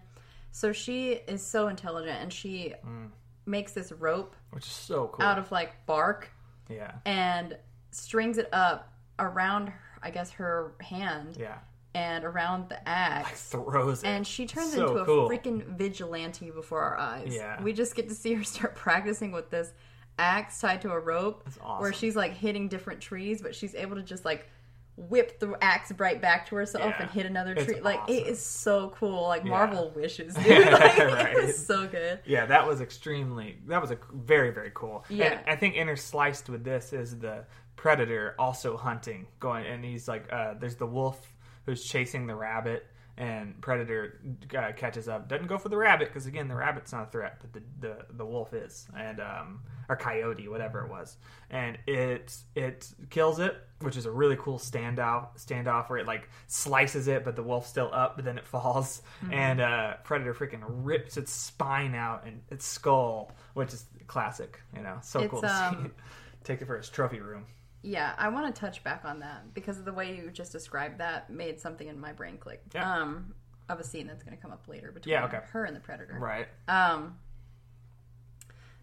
So 0.52 0.72
she 0.72 1.14
is 1.14 1.46
so 1.46 1.68
intelligent, 1.68 2.20
and 2.22 2.32
she 2.32 2.76
mm. 2.86 3.10
makes 3.46 3.74
this 3.74 3.92
rope 3.92 4.36
Which 4.52 4.66
is 4.66 4.72
so 4.72 5.08
cool. 5.08 5.26
out 5.26 5.40
of 5.40 5.52
like 5.52 5.86
bark 5.88 6.30
yeah. 6.70 6.92
and 7.06 7.58
strings 7.92 8.38
it 8.38 8.50
up 8.54 8.94
around 9.18 9.74
I 10.02 10.12
guess 10.12 10.32
her 10.32 10.74
hand 10.80 11.36
Yeah. 11.40 11.58
And 11.96 12.24
around 12.24 12.70
the 12.70 12.88
axe. 12.88 13.50
Throws 13.50 14.04
it. 14.04 14.08
And 14.08 14.26
she 14.26 14.46
turns 14.46 14.74
So 14.74 14.88
into 14.90 15.02
a 15.02 15.06
cool. 15.06 15.30
freaking 15.30 15.64
vigilante 15.78 16.52
before 16.52 16.82
our 16.82 16.98
eyes. 16.98 17.34
Yeah. 17.36 17.62
We 17.64 17.74
just 17.74 17.96
get 17.96 18.10
to 18.10 18.16
see 18.16 18.34
her 18.36 18.44
start 18.44 18.76
practicing 18.76 19.32
with 19.32 19.50
this 19.50 19.72
axe 20.18 20.60
tied 20.60 20.82
to 20.84 20.92
a 20.92 21.00
rope 21.00 21.48
awesome. 21.62 21.82
where 21.82 21.94
she's 21.94 22.16
like 22.16 22.34
hitting 22.34 22.68
different 22.68 23.02
trees, 23.02 23.42
but 23.42 23.56
she's 23.56 23.74
able 23.74 23.96
to 23.96 24.04
just 24.04 24.24
like 24.26 24.48
whip 24.98 25.40
the 25.40 25.58
axe 25.62 25.94
right 25.98 26.22
back 26.22 26.46
to 26.50 26.56
herself 26.58 26.84
Yeah. 26.86 27.02
and 27.04 27.10
hit 27.12 27.26
another 27.26 27.54
It's 27.54 27.66
tree. 27.66 27.80
Like 27.80 28.02
it 28.10 28.22
awesome. 28.24 28.34
is 28.34 28.46
so 28.46 28.90
cool. 28.98 29.24
Like 29.24 29.44
Yeah. 29.44 29.50
Marvel 29.52 29.92
wishes, 29.96 30.34
dude. 30.44 30.68
Like, 30.72 30.98
Right. 30.98 31.36
It 31.38 31.46
was 31.46 31.66
so 31.66 31.88
good. 31.88 32.20
Yeah, 32.26 32.46
that 32.48 32.68
was 32.68 32.82
extremely. 32.82 33.58
That 33.68 33.82
was 33.82 33.92
a 33.92 33.98
very 34.14 34.52
very 34.52 34.72
cool. 34.76 35.06
Yeah. 35.10 35.40
and 35.40 35.50
I 35.50 35.56
think 35.56 35.76
intersliced 35.76 36.50
with 36.50 36.64
this 36.66 36.92
is 36.94 37.18
the 37.18 37.46
predator 37.78 38.36
also 38.38 38.76
hunting, 38.76 39.26
going, 39.40 39.66
and 39.66 39.86
he's 39.86 40.08
like, 40.10 40.26
uh, 40.34 40.56
there's 40.60 40.76
the 40.76 40.86
wolf 40.86 41.34
who's 41.66 41.84
chasing 41.86 42.28
the 42.28 42.36
rabbit, 42.36 42.86
and 43.18 43.60
predator 43.62 44.20
uh, 44.58 44.72
catches 44.78 45.08
up. 45.10 45.28
Doesn't 45.28 45.48
go 45.48 45.58
for 45.58 45.70
the 45.70 45.78
rabbit 45.78 46.08
because 46.08 46.26
again, 46.26 46.48
the 46.48 46.56
rabbit's 46.56 46.92
not 46.94 47.08
a 47.08 47.12
threat, 47.12 47.38
but 47.42 47.54
the 47.54 47.62
the, 47.80 47.98
the 48.12 48.26
wolf 48.26 48.54
is, 48.54 48.88
and 48.98 49.20
um, 49.20 49.62
or 49.90 49.96
coyote, 49.98 50.48
whatever 50.48 50.86
it 50.86 50.90
was, 50.90 51.18
and 51.50 51.78
it 51.86 52.34
it 52.56 52.88
kills 53.10 53.40
it, 53.40 53.58
which 53.82 53.98
is 53.98 54.06
a 54.06 54.12
really 54.12 54.38
cool 54.38 54.58
standoff 54.58 55.38
standoff 55.38 55.90
where 55.90 56.00
it 56.00 56.08
like 56.08 56.30
slices 56.48 57.08
it, 57.10 57.26
but 57.26 57.36
the 57.36 57.44
wolf's 57.44 57.68
still 57.68 57.90
up, 57.94 58.16
but 58.16 58.24
then 58.24 58.38
it 58.38 58.48
falls, 58.48 59.02
Mm-hmm. 59.24 59.34
and 59.34 59.60
uh, 59.62 59.94
predator 60.06 60.34
freaking 60.34 60.62
rips 60.66 61.18
its 61.18 61.32
spine 61.34 61.96
out 61.96 62.26
and 62.26 62.42
its 62.50 62.66
skull, 62.66 63.32
which 63.54 63.74
is 63.74 63.86
classic, 64.08 64.62
you 64.76 64.82
know, 64.82 64.98
so 65.02 65.20
It's, 65.20 65.30
cool 65.32 65.42
to 65.42 65.48
see. 65.50 65.54
um, 65.54 65.92
Take 66.46 66.62
it 66.62 66.66
for 66.68 66.78
his 66.78 66.88
trophy 66.90 67.20
room. 67.20 67.46
Yeah, 67.82 68.14
I 68.18 68.28
want 68.30 68.54
to 68.54 68.60
touch 68.60 68.84
back 68.84 69.06
on 69.06 69.20
that 69.22 69.54
because 69.54 69.82
the 69.84 69.94
way 69.94 70.16
you 70.16 70.32
just 70.32 70.52
described 70.52 70.98
that 71.00 71.30
made 71.30 71.60
something 71.62 71.88
in 71.88 72.00
my 72.00 72.12
brain 72.12 72.38
click. 72.38 72.62
Yeah. 72.74 73.02
Um, 73.02 73.34
of 73.70 73.80
a 73.80 73.84
scene 73.84 74.08
that's 74.08 74.24
going 74.24 74.36
to 74.36 74.42
come 74.42 74.52
up 74.52 74.68
later 74.68 74.92
between 74.92 75.12
Yeah, 75.14 75.26
okay. 75.26 75.40
her 75.52 75.64
and 75.64 75.76
the 75.76 75.80
predator. 75.80 76.18
Right. 76.20 76.48
Um, 76.68 77.18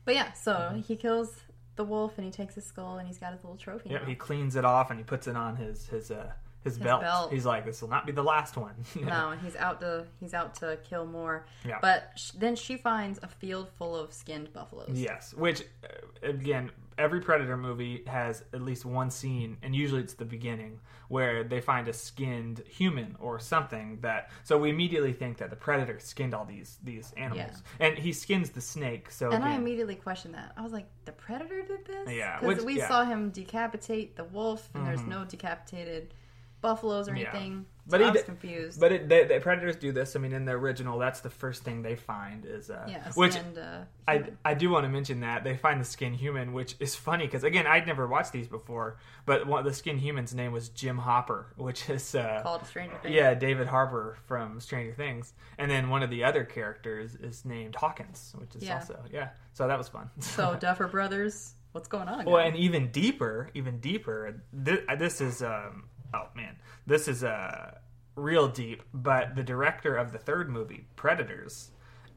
but 0.05 0.15
yeah, 0.15 0.33
so 0.33 0.53
Mm-hmm. 0.55 0.81
he 0.81 0.97
kills 0.97 1.35
the 1.75 1.85
wolf 1.85 2.13
and 2.17 2.25
he 2.25 2.31
takes 2.31 2.55
his 2.55 2.65
skull 2.65 2.97
and 2.99 3.07
he's 3.07 3.19
got 3.19 3.33
his 3.33 3.43
little 3.43 3.59
trophy. 3.59 3.91
Now. 3.91 4.05
he 4.05 4.15
cleans 4.15 4.57
it 4.57 4.65
off 4.65 4.91
and 4.91 4.99
he 4.99 5.05
puts 5.05 5.27
it 5.27 5.37
on 5.37 5.57
his 5.57 5.89
his 5.89 6.11
uh 6.11 6.33
his, 6.75 6.79
belt. 6.79 7.01
belt. 7.03 7.33
He's 7.33 7.47
like, 7.47 7.65
this 7.65 7.81
will 7.81 7.89
not 7.89 8.05
be 8.07 8.13
the 8.13 8.23
last 8.23 8.57
one. 8.57 8.75
No, 9.07 9.31
and 9.31 9.41
he's 9.41 9.57
out 9.57 9.81
to 9.81 10.05
he's 10.21 10.35
out 10.35 10.55
to 10.57 10.79
kill 10.89 11.07
more. 11.07 11.47
Yeah. 11.65 11.79
But 11.81 12.11
sh- 12.17 12.31
then 12.33 12.57
she 12.57 12.77
finds 12.77 13.19
a 13.23 13.29
field 13.29 13.69
full 13.79 13.95
of 13.97 14.13
skinned 14.13 14.53
buffaloes. 14.53 14.91
Yes, 14.93 15.33
which 15.35 15.63
uh, 15.85 16.29
again, 16.29 16.71
every 16.99 17.21
Predator 17.21 17.57
movie 17.57 18.03
has 18.07 18.43
at 18.53 18.63
least 18.63 18.85
one 18.85 19.11
scene, 19.11 19.57
and 19.63 19.75
usually 19.77 20.01
it's 20.03 20.15
the 20.15 20.25
beginning 20.25 20.81
where 21.09 21.45
they 21.45 21.61
find 21.61 21.87
a 21.87 21.93
skinned 21.93 22.63
human 22.69 23.15
or 23.21 23.39
something 23.39 23.99
that. 24.01 24.31
So 24.43 24.59
we 24.59 24.71
immediately 24.71 25.13
think 25.13 25.37
that 25.39 25.51
the 25.51 25.57
Predator 25.57 26.01
skinned 26.01 26.35
all 26.35 26.45
these 26.45 26.79
these 26.83 27.13
animals, 27.17 27.63
and 27.79 27.97
he 27.97 28.13
skins 28.13 28.51
the 28.51 28.61
snake. 28.61 29.11
So 29.11 29.31
And 29.31 29.45
I 29.45 29.55
immediately 29.55 29.95
questioned 29.95 30.35
that. 30.35 30.53
I 30.57 30.63
was 30.63 30.73
like, 30.73 30.87
the 31.05 31.13
predator 31.13 31.63
did 31.63 31.85
this? 31.87 32.13
Yeah, 32.13 32.41
Because 32.41 32.65
we 32.65 32.77
yeah. 32.79 32.85
Mm-hmm. 32.85 32.93
saw 32.93 33.05
him 33.05 33.31
decapitate 33.31 34.17
the 34.17 34.25
wolf, 34.25 34.69
and 34.75 34.85
there's 34.87 35.03
no 35.03 35.25
decapitated 35.25 36.13
buffaloes 36.61 37.09
or 37.09 37.15
Yeah. 37.17 37.31
anything. 37.33 37.67
But 37.89 37.99
so 37.99 38.03
he 38.03 38.09
I 38.09 38.13
was 38.13 38.21
d- 38.23 38.27
confused. 38.27 38.81
But 38.81 38.91
it, 38.91 39.09
the, 39.09 39.27
the 39.35 39.39
predators 39.41 39.77
do 39.77 39.93
this. 39.93 40.17
I 40.17 40.19
mean, 40.19 40.33
in 40.33 40.45
the 40.45 40.51
original, 40.53 40.99
that's 40.99 41.21
the 41.21 41.31
first 41.31 41.63
thing 41.63 41.83
they 41.83 41.95
find 41.95 42.45
is 42.45 42.69
uh, 42.69 42.85
yeah, 42.89 43.09
which 43.15 43.35
skinned, 43.35 43.59
uh, 43.59 43.83
I, 44.09 44.15
human. 44.15 44.39
I 44.45 44.55
do 44.55 44.71
want 44.71 44.85
to 44.87 44.89
mention 44.89 45.21
that 45.21 45.45
they 45.45 45.57
find 45.57 45.81
the 45.81 45.85
skin 45.85 46.13
human, 46.13 46.53
which 46.53 46.75
is 46.81 46.97
funny 46.97 47.27
because 47.27 47.45
again 47.45 47.65
I'd 47.69 47.87
never 47.87 48.09
watched 48.09 48.33
these 48.33 48.49
before, 48.49 48.97
but 49.25 49.47
one, 49.47 49.63
the 49.65 49.73
skin 49.73 49.99
human's 49.99 50.35
name 50.35 50.51
was 50.51 50.69
Jim 50.71 50.99
Hopper, 50.99 51.47
which 51.57 51.89
is 51.89 52.13
uh, 52.17 52.41
called 52.43 52.67
stranger 52.67 52.97
thing. 53.05 53.13
yeah 53.13 53.35
David 53.35 53.69
Harbour 53.69 54.17
from 54.27 54.59
Stranger 54.59 54.93
Things, 54.95 55.33
and 55.57 55.71
then 55.71 55.89
one 55.89 56.03
of 56.03 56.11
the 56.11 56.25
other 56.25 56.43
characters 56.43 57.15
is 57.15 57.45
named 57.45 57.77
Hawkins, 57.77 58.35
which 58.37 58.57
is 58.57 58.65
Yeah. 58.65 58.79
also 58.79 58.99
yeah. 59.13 59.29
So 59.53 59.69
that 59.69 59.79
was 59.79 59.87
fun. 59.89 60.11
So 60.19 60.57
Duffer 60.61 60.89
Brothers, 60.89 61.55
what's 61.71 61.87
going 61.87 62.09
on? 62.09 62.25
well, 62.25 62.39
guys? 62.43 62.49
and 62.49 62.57
even 62.57 62.91
deeper, 62.91 63.49
even 63.55 63.79
deeper. 63.79 64.43
This, 64.53 64.81
this 64.99 65.21
is 65.21 65.41
um 65.41 65.85
oh 66.15 66.29
man, 66.35 66.57
this 66.87 67.09
is 67.09 67.23
uh 67.25 67.75
real 68.15 68.49
deep. 68.49 68.83
But 68.95 69.35
the 69.37 69.43
director 69.43 69.97
of 69.97 70.13
the 70.13 70.19
third 70.19 70.49
movie, 70.51 70.87
Predators, 70.97 71.71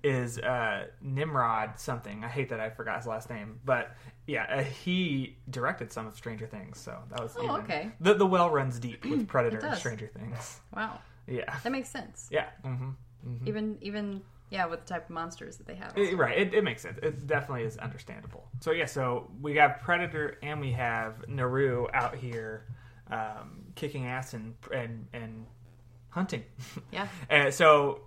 is 0.04 0.38
uh 0.39 0.88
Nimrod 1.02 1.80
something. 1.80 2.23
I 2.23 2.28
hate 2.28 2.49
that 2.49 2.60
I 2.60 2.69
forgot 2.69 2.97
his 2.97 3.08
last 3.08 3.30
name, 3.30 3.60
but 3.65 3.95
yeah, 4.28 4.45
uh, 4.49 4.63
he 4.63 5.38
directed 5.49 5.91
some 5.91 6.06
of 6.08 6.15
Stranger 6.15 6.45
Things. 6.45 6.80
So 6.80 6.97
that 7.10 7.19
was 7.21 7.36
Oh, 7.38 7.43
even, 7.43 7.56
okay. 7.62 7.91
The 7.99 8.13
the 8.13 8.25
well 8.28 8.49
runs 8.49 8.80
deep 8.80 9.04
with 9.06 9.28
Predator 9.34 9.60
and. 9.60 9.78
Stranger 9.78 10.08
Things. 10.08 10.60
wow, 10.75 10.99
Yeah, 11.28 11.58
that 11.63 11.71
makes 11.71 11.89
sense. 11.89 12.28
yeah. 12.32 12.49
hmm 12.63 12.91
Even 13.45 13.78
even 13.82 14.21
yeah, 14.52 14.65
with 14.65 14.82
the 14.82 14.93
type 14.93 15.06
of 15.06 15.10
monsters 15.12 15.58
that 15.58 15.67
they 15.67 15.75
have. 15.75 15.95
It- 15.95 16.17
right, 16.17 16.36
it, 16.38 16.54
it 16.56 16.63
makes 16.63 16.82
sense. 16.82 16.97
It 17.04 17.28
definitely 17.28 17.65
is 17.65 17.78
understandable. 17.78 18.47
So 18.62 18.71
yeah, 18.71 18.86
so 18.86 19.30
we 19.41 19.56
have 19.58 19.80
Predator 19.84 20.38
and 20.41 20.60
we 20.60 20.71
have 20.71 21.28
Naru 21.28 21.86
out 21.93 22.15
here 22.15 22.65
um, 23.12 23.62
kicking 23.79 24.05
ass 24.05 24.33
and 24.33 24.53
and 24.73 25.07
and 25.13 25.45
hunting. 26.09 26.43
Yeah. 26.91 27.07
and 27.29 27.53
so 27.53 28.01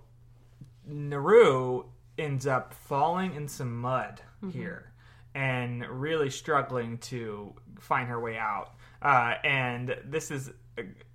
Naru 0.85 1.85
ends 2.17 2.45
up 2.45 2.73
falling 2.73 3.33
in 3.35 3.47
some 3.47 3.75
mud 3.81 4.21
here 4.51 4.91
and 5.33 5.85
really 5.87 6.29
struggling 6.29 6.97
to 6.99 7.55
find 7.79 8.09
her 8.09 8.19
way 8.19 8.37
out. 8.37 8.75
Uh, 9.01 9.35
and 9.43 9.95
this 10.05 10.29
is, 10.29 10.51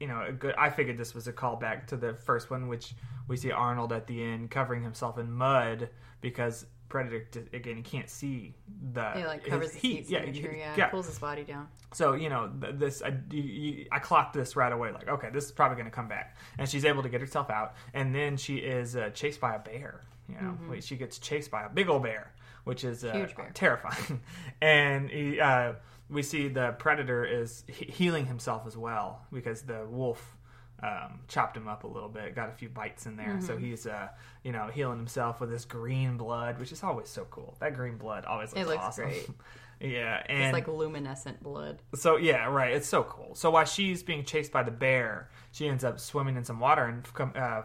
you 0.00 0.06
know, 0.08 0.24
a 0.28 0.32
good. 0.32 0.54
I 0.56 0.70
figured 0.70 0.98
this 0.98 1.14
was 1.14 1.28
a 1.28 1.32
callback 1.32 1.86
to 1.88 1.96
the 1.96 2.14
first 2.14 2.50
one, 2.50 2.68
which 2.68 2.94
we 3.28 3.36
see 3.36 3.52
Arnold 3.52 3.92
at 3.92 4.06
the 4.06 4.22
end 4.22 4.50
covering 4.50 4.82
himself 4.82 5.18
in 5.18 5.30
mud 5.30 5.90
because 6.20 6.66
Predator 6.88 7.26
again 7.52 7.76
he 7.76 7.82
can't 7.82 8.08
see 8.08 8.54
the 8.92 9.10
He 9.12 9.24
like 9.24 9.44
covers 9.44 9.72
his 9.72 9.82
heat. 9.82 9.96
heat 10.06 10.10
Yeah, 10.10 10.24
signature, 10.24 10.52
he- 10.52 10.58
yeah, 10.60 10.88
pulls 10.88 11.06
his 11.06 11.18
body 11.18 11.44
down. 11.44 11.68
so 11.92 12.14
you 12.14 12.28
know 12.28 12.50
th- 12.60 12.74
this, 12.76 13.02
I, 13.02 13.14
you, 13.30 13.86
I 13.92 13.98
clocked 13.98 14.32
this 14.34 14.56
right 14.56 14.72
away. 14.72 14.92
Like, 14.92 15.08
okay, 15.08 15.28
this 15.32 15.44
is 15.44 15.52
probably 15.52 15.76
going 15.76 15.86
to 15.90 15.94
come 15.94 16.08
back, 16.08 16.36
and 16.58 16.68
she's 16.68 16.84
able 16.84 17.02
to 17.02 17.08
get 17.08 17.20
herself 17.20 17.50
out, 17.50 17.74
and 17.94 18.14
then 18.14 18.36
she 18.36 18.56
is 18.56 18.96
uh, 18.96 19.10
chased 19.10 19.40
by 19.40 19.54
a 19.54 19.58
bear. 19.58 20.02
You 20.28 20.34
know, 20.40 20.58
Wait, 20.68 20.84
she 20.84 20.96
gets 20.96 21.18
chased 21.18 21.50
by 21.50 21.64
a 21.64 21.68
big 21.70 21.88
old 21.88 22.02
bear, 22.02 22.32
which 22.64 22.84
is 22.84 23.04
uh, 23.04 23.08
Mm-hmm. 23.08 23.18
Huge 23.18 23.36
bear. 23.36 23.50
terrifying. 23.54 24.20
and 24.62 25.10
he, 25.10 25.40
uh, 25.40 25.72
we 26.10 26.22
see 26.22 26.48
the 26.48 26.72
predator 26.78 27.24
is 27.24 27.64
he- 27.66 27.86
healing 27.86 28.26
himself 28.26 28.66
as 28.66 28.76
well 28.76 29.26
because 29.32 29.62
the 29.62 29.86
wolf 29.88 30.36
um, 30.82 31.20
chopped 31.28 31.56
him 31.56 31.66
up 31.68 31.84
a 31.84 31.86
little 31.86 32.08
bit, 32.08 32.34
got 32.34 32.48
a 32.48 32.52
few 32.52 32.68
bites 32.68 33.06
in 33.06 33.16
there. 33.16 33.40
So 33.40 33.54
Mm-hmm. 33.54 33.64
he's, 33.64 33.86
uh, 33.86 34.08
you 34.44 34.52
know, 34.52 34.68
healing 34.68 34.98
himself 34.98 35.40
with 35.40 35.50
this 35.50 35.64
green 35.64 36.16
blood, 36.16 36.58
which 36.60 36.70
is 36.72 36.82
always 36.82 37.08
so 37.08 37.26
cool. 37.30 37.56
That 37.60 37.74
green 37.74 37.96
blood 37.96 38.24
always 38.24 38.50
looks, 38.52 38.60
It 38.62 38.66
looks 38.68 38.84
awesome. 38.84 39.04
great. 39.06 39.28
yeah, 39.80 40.22
and 40.28 40.42
It's 40.44 40.52
like 40.52 40.68
luminescent 40.68 41.42
blood. 41.42 41.82
so 41.94 42.16
yeah, 42.16 42.44
right. 42.46 42.72
It's 42.74 42.88
so 42.88 43.02
cool. 43.02 43.34
So 43.34 43.50
while 43.50 43.64
she's 43.64 44.02
being 44.02 44.24
chased 44.24 44.52
by 44.52 44.62
the 44.62 44.70
bear, 44.70 45.30
she 45.52 45.66
ends 45.68 45.82
up 45.84 45.98
swimming 45.98 46.36
in 46.36 46.44
some 46.44 46.60
water 46.60 46.84
and 46.84 47.36
uh, 47.36 47.62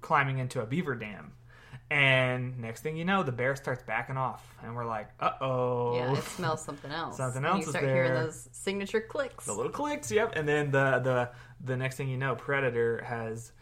climbing 0.00 0.38
into 0.38 0.60
a 0.60 0.66
beaver 0.66 0.94
dam. 0.94 1.32
And 1.92 2.58
next 2.58 2.80
thing 2.80 2.96
you 2.96 3.04
know, 3.04 3.22
the 3.22 3.32
bear 3.32 3.54
starts 3.54 3.82
backing 3.82 4.16
off, 4.16 4.42
and 4.62 4.74
we're 4.74 4.86
like, 4.86 5.08
"Uh 5.20 5.32
oh!" 5.42 5.94
Yeah, 5.96 6.12
it 6.14 6.22
smells 6.38 6.62
something 6.64 6.90
else. 6.90 7.18
Something 7.18 7.44
else 7.44 7.56
And 7.56 7.64
You 7.64 7.70
start 7.70 7.84
hearing 7.84 8.14
those 8.14 8.48
signature 8.52 9.00
clicks. 9.02 9.44
the 9.44 9.52
little 9.52 9.70
clicks. 9.72 10.10
Yep. 10.10 10.32
And 10.36 10.48
then 10.48 10.70
the 10.70 11.00
the 11.00 11.30
the 11.62 11.76
next 11.76 11.96
thing 11.96 12.08
you 12.08 12.16
know, 12.16 12.34
Predator 12.34 13.02
has 13.04 13.52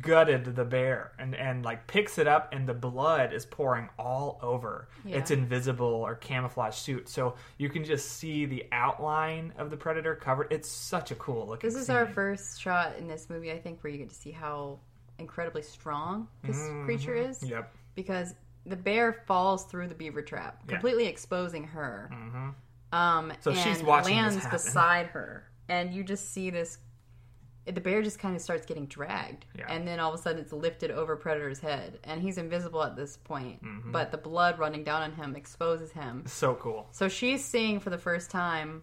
gutted 0.00 0.44
the 0.56 0.64
bear 0.64 1.12
and 1.18 1.34
and 1.34 1.62
like 1.64 1.86
picks 1.86 2.16
it 2.16 2.26
up 2.26 2.48
and 2.54 2.66
the 2.66 2.72
blood 2.72 3.34
is 3.34 3.44
pouring 3.44 3.86
all 3.98 4.38
over 4.40 4.88
Yeah. 5.04 5.18
its 5.18 5.30
invisible 5.30 5.84
or 5.86 6.14
camouflage 6.14 6.74
suit 6.74 7.06
so 7.06 7.34
you 7.58 7.68
can 7.68 7.84
just 7.84 8.12
see 8.12 8.46
the 8.46 8.64
outline 8.72 9.52
of 9.58 9.68
the 9.68 9.76
predator 9.76 10.14
covered 10.14 10.46
it's 10.50 10.70
such 10.70 11.10
a 11.10 11.14
cool 11.16 11.46
looking 11.48 11.68
This 11.68 11.78
is 11.78 11.90
our 11.90 12.06
first 12.06 12.58
shot 12.62 12.96
in 12.98 13.08
this 13.08 13.28
movie, 13.28 13.52
I 13.52 13.58
think, 13.58 13.82
where 13.84 13.92
you 13.92 13.98
get 13.98 14.08
to 14.08 14.14
see 14.14 14.30
how 14.30 14.78
incredibly 15.18 15.62
strong 15.62 16.28
this 16.42 16.56
Mm-hmm. 16.56 16.84
creature 16.84 17.14
is. 17.14 17.42
yep 17.42 17.72
Because 17.94 18.34
the 18.66 18.76
bear 18.76 19.12
falls 19.26 19.64
through 19.66 19.88
the 19.88 19.94
beaver 19.94 20.22
trap, 20.22 20.62
Yeah. 20.66 20.72
completely 20.72 21.06
exposing 21.06 21.64
her. 21.64 22.10
Um, 22.92 23.32
So 23.40 23.50
and 23.50 23.60
she's 23.60 23.82
watching 23.82 24.16
lands 24.16 24.46
beside 24.46 25.06
her, 25.08 25.48
and 25.68 25.92
you 25.92 26.02
just 26.04 26.32
see 26.32 26.50
this. 26.50 26.78
The 27.66 27.80
bear 27.80 28.02
just 28.02 28.18
kind 28.18 28.36
of 28.36 28.42
starts 28.42 28.66
getting 28.66 28.86
dragged, 28.86 29.46
Yeah. 29.58 29.72
and 29.72 29.88
then 29.88 29.98
all 29.98 30.12
of 30.12 30.18
a 30.20 30.22
sudden 30.22 30.38
it's 30.40 30.52
lifted 30.52 30.90
over 30.90 31.16
Predator's 31.16 31.60
head, 31.60 31.98
and 32.04 32.20
he's 32.20 32.36
invisible 32.38 32.82
at 32.82 32.94
this 32.94 33.16
point. 33.16 33.62
Mm-hmm. 33.64 33.90
But 33.90 34.10
the 34.12 34.18
blood 34.18 34.58
running 34.58 34.84
down 34.84 35.00
on 35.02 35.12
him 35.12 35.34
exposes 35.34 35.90
him. 35.92 36.24
so 36.26 36.54
cool 36.56 36.88
So 36.92 37.08
she's 37.08 37.42
seeing 37.44 37.80
for 37.80 37.88
the 37.90 37.98
first 37.98 38.30
time, 38.30 38.82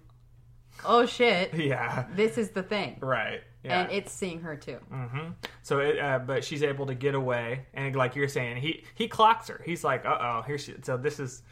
"Oh 0.83 1.05
shit, 1.05 1.53
yeah 1.71 2.07
this 2.15 2.37
is 2.39 2.49
the 2.51 2.63
thing," 2.63 2.97
right 3.01 3.41
yeah 3.63 3.81
and 3.83 3.91
it's 3.91 4.11
seeing 4.11 4.41
her 4.41 4.55
too. 4.55 4.77
hmm 4.91 5.29
So, 5.61 5.79
it, 5.79 5.99
uh, 5.99 6.19
but 6.19 6.43
she's 6.43 6.63
able 6.63 6.85
to 6.87 6.95
get 6.95 7.15
away, 7.15 7.67
and 7.73 7.95
like 7.95 8.15
you're 8.15 8.27
saying, 8.27 8.57
he 8.57 8.83
he 8.95 9.07
clocks 9.07 9.47
her. 9.49 9.61
He's 9.65 9.83
like, 9.83 10.05
"Uh 10.05 10.17
oh, 10.19 10.41
here 10.47 10.57
she." 10.57 10.75
So 10.83 10.97
this 10.97 11.19
is, 11.19 11.43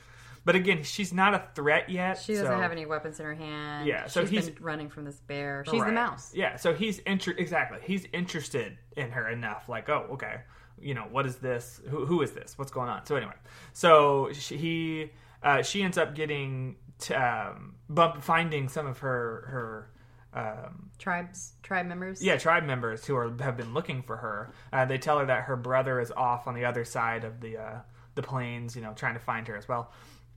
but 0.46 0.56
again, 0.56 0.84
she's 0.84 1.14
not 1.14 1.34
a 1.34 1.44
threat 1.54 1.90
yet. 1.90 2.18
She 2.20 2.34
doesn't 2.34 2.48
so- 2.48 2.58
have 2.58 2.72
any 2.72 2.86
weapons 2.86 3.20
in 3.20 3.26
her 3.26 3.36
hand. 3.36 3.88
Yeah, 3.88 4.08
so 4.08 4.26
she's 4.26 4.48
he's- 4.48 4.60
running 4.60 4.90
from 4.90 5.06
this 5.06 5.20
bear. 5.20 5.64
She's 5.70 5.84
the 5.84 5.92
mouse. 5.92 6.32
Yeah, 6.34 6.56
so 6.56 6.74
he's 6.74 7.00
inter- 7.00 7.36
exactly. 7.38 7.80
He's 7.84 8.06
interested 8.14 8.78
in 8.98 9.12
her 9.12 9.30
enough. 9.30 9.70
Like, 9.70 9.90
oh, 9.90 10.08
okay, 10.14 10.42
you 10.82 10.94
know, 10.96 11.06
what 11.12 11.26
is 11.26 11.36
this? 11.38 11.82
Who 11.90 12.06
who 12.06 12.22
is 12.22 12.32
this? 12.32 12.58
What's 12.58 12.72
going 12.72 12.90
on? 12.90 13.06
So 13.06 13.16
anyway, 13.16 13.34
so 13.74 14.30
she, 14.34 14.58
he 14.58 15.12
uh, 15.44 15.62
she 15.62 15.84
ends 15.84 15.98
up 15.98 16.16
getting 16.16 16.76
t- 16.98 17.14
um, 17.14 17.76
bump 17.88 18.24
finding 18.24 18.68
some 18.68 18.88
of 18.88 18.98
her 19.00 19.46
her. 19.48 19.92
Um, 20.34 20.90
Tribes, 21.00 21.54
tribe 21.64 21.88
members. 21.88 22.22
yeah, 22.22 22.38
tribe 22.38 22.64
members 22.64 23.06
who 23.06 23.16
are 23.16 23.34
have 23.42 23.58
been 23.58 23.74
looking 23.74 24.04
for 24.04 24.18
her. 24.18 24.54
Uh, 24.72 24.86
they 24.86 24.98
tell 24.98 25.18
her 25.20 25.26
that 25.26 25.44
her 25.46 25.56
brother 25.56 26.00
is 26.00 26.12
off 26.12 26.48
on 26.48 26.54
the 26.54 26.66
other 26.66 26.86
side 26.86 27.24
of 27.24 27.42
the 27.42 27.58
uh, 27.58 27.80
the 28.16 28.22
plains, 28.22 28.76
you 28.76 28.82
know, 28.82 28.94
trying 28.94 29.16
to 29.16 29.20
find 29.20 29.48
her 29.48 29.58
as 29.58 29.68
well. 29.68 29.92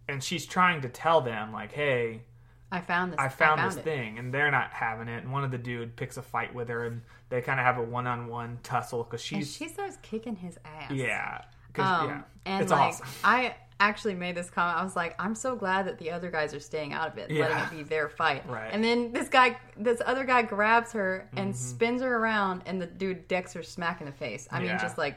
And 0.08 0.22
she's 0.22 0.46
trying 0.46 0.80
to 0.82 0.88
tell 0.88 1.20
them 1.20 1.52
like, 1.52 1.72
"Hey, 1.72 2.22
I 2.70 2.80
found 2.80 3.12
this. 3.12 3.20
I 3.20 3.28
found, 3.28 3.60
this 3.70 3.76
it. 3.76 3.84
thing," 3.84 4.18
and 4.18 4.32
they're 4.32 4.50
not 4.50 4.70
having 4.72 5.08
it. 5.08 5.22
And 5.24 5.32
one 5.32 5.44
of 5.44 5.50
the 5.50 5.58
dude 5.58 5.94
picks 5.94 6.16
a 6.16 6.22
fight 6.22 6.54
with 6.54 6.68
her, 6.70 6.86
and 6.86 7.02
they 7.28 7.42
kind 7.42 7.60
of 7.60 7.66
have 7.66 7.76
a 7.76 7.82
one 7.82 8.06
on 8.06 8.28
one 8.28 8.60
tussle 8.62 9.04
because 9.04 9.30
And 9.30 9.46
she 9.46 9.68
starts 9.68 9.98
kicking 10.02 10.36
his 10.36 10.58
ass. 10.64 10.90
yeah, 10.90 11.42
Um, 11.76 12.08
yeah, 12.08 12.22
and 12.46 12.62
it's 12.62 12.70
like 12.72 12.80
awesome. 12.94 13.06
I 13.24 13.54
actually 13.88 14.14
made 14.14 14.34
this 14.34 14.50
comment. 14.50 14.78
I 14.78 14.84
was 14.84 14.96
like, 14.96 15.14
I'm 15.18 15.34
so 15.34 15.54
glad 15.56 15.86
that 15.86 15.98
the 15.98 16.10
other 16.10 16.30
guys 16.30 16.54
are 16.54 16.60
staying 16.60 16.92
out 16.92 17.08
of 17.08 17.18
it, 17.18 17.30
Yeah. 17.30 17.48
letting 17.48 17.58
it 17.58 17.70
be 17.78 17.82
their 17.88 18.08
fight. 18.08 18.48
Right. 18.48 18.70
And 18.72 18.82
then 18.82 19.12
this 19.12 19.28
guy, 19.28 19.56
this 19.76 20.00
other 20.04 20.24
guy, 20.24 20.42
grabs 20.42 20.92
her 20.92 21.28
and 21.36 21.52
Mm-hmm. 21.52 21.62
spins 21.70 22.02
her 22.02 22.16
around, 22.16 22.62
and 22.66 22.80
the 22.80 22.86
dude 22.86 23.28
decks 23.28 23.52
her 23.54 23.62
smack 23.62 24.00
in 24.00 24.06
the 24.06 24.12
face. 24.12 24.48
I 24.50 24.60
mean, 24.60 24.76
just 24.80 24.98
like 24.98 25.16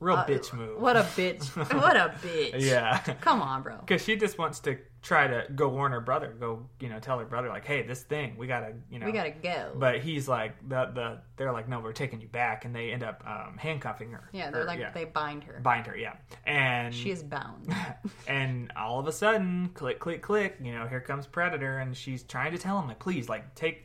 Real 0.00 0.16
uh, 0.16 0.26
bitch 0.26 0.52
move. 0.52 0.80
What 0.80 0.96
a 0.96 1.02
bitch! 1.02 1.46
what 1.80 1.96
a 1.96 2.14
bitch! 2.22 2.60
yeah. 2.60 2.98
Come 3.20 3.40
on, 3.40 3.62
bro. 3.62 3.76
Because 3.86 4.02
she 4.04 4.16
just 4.16 4.38
wants 4.38 4.60
to 4.60 4.76
try 5.04 5.26
to 5.28 5.44
go 5.54 5.68
warn 5.68 5.92
her 5.92 6.00
brother, 6.00 6.34
go 6.40 6.66
you 6.80 6.88
know 6.88 6.98
tell 6.98 7.18
her 7.18 7.26
brother 7.26 7.48
like, 7.48 7.64
hey, 7.66 7.82
this 7.82 8.02
thing 8.02 8.36
we 8.38 8.46
gotta 8.46 8.72
you 8.90 8.98
know 8.98 9.04
We 9.06 9.12
gotta 9.12 9.30
go. 9.30 9.72
But 9.76 10.00
he's 10.00 10.26
like 10.26 10.56
the 10.66 10.86
the 10.94 11.18
they're 11.36 11.52
like 11.52 11.68
no, 11.68 11.78
we're 11.80 11.92
taking 11.92 12.20
you 12.22 12.28
back, 12.28 12.64
and 12.64 12.74
they 12.74 12.90
end 12.90 13.02
up 13.04 13.22
um, 13.26 13.58
handcuffing 13.58 14.10
her. 14.12 14.28
yeah, 14.32 14.50
they're 14.50 14.62
Or, 14.62 14.64
like 14.64 14.94
they 14.94 15.04
bind 15.04 15.44
her. 15.44 15.60
bind 15.60 15.86
her, 15.86 15.96
yeah, 15.96 16.14
and 16.46 16.94
She 16.94 17.10
is 17.10 17.22
bound. 17.22 17.72
and 18.26 18.72
all 18.76 18.98
of 18.98 19.06
a 19.06 19.12
sudden, 19.12 19.68
click, 19.74 20.00
click, 20.00 20.22
click, 20.22 20.56
you 20.62 20.72
know, 20.72 20.86
here 20.88 21.00
comes 21.00 21.26
Predator, 21.26 21.78
and 21.78 21.94
she's 21.96 22.22
trying 22.22 22.52
to 22.52 22.58
tell 22.58 22.80
him 22.80 22.88
like, 22.88 22.98
please, 22.98 23.28
like 23.28 23.54
take, 23.54 23.84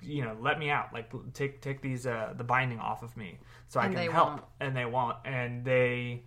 you 0.00 0.22
know, 0.24 0.36
let 0.40 0.58
me 0.60 0.70
out, 0.70 0.92
like 0.92 1.10
take 1.34 1.60
take 1.60 1.82
these 1.82 2.06
uh 2.06 2.34
the 2.36 2.44
binding 2.44 2.78
off 2.78 3.02
of 3.02 3.16
me 3.16 3.38
so 3.68 3.80
I 3.80 3.86
And 3.86 3.94
can 3.96 4.04
they 4.06 4.12
help, 4.12 4.28
won't. 4.28 4.42
and 4.60 4.76
they 4.76 4.84
won't, 4.84 5.16
and 5.24 5.64
they. 5.64 6.22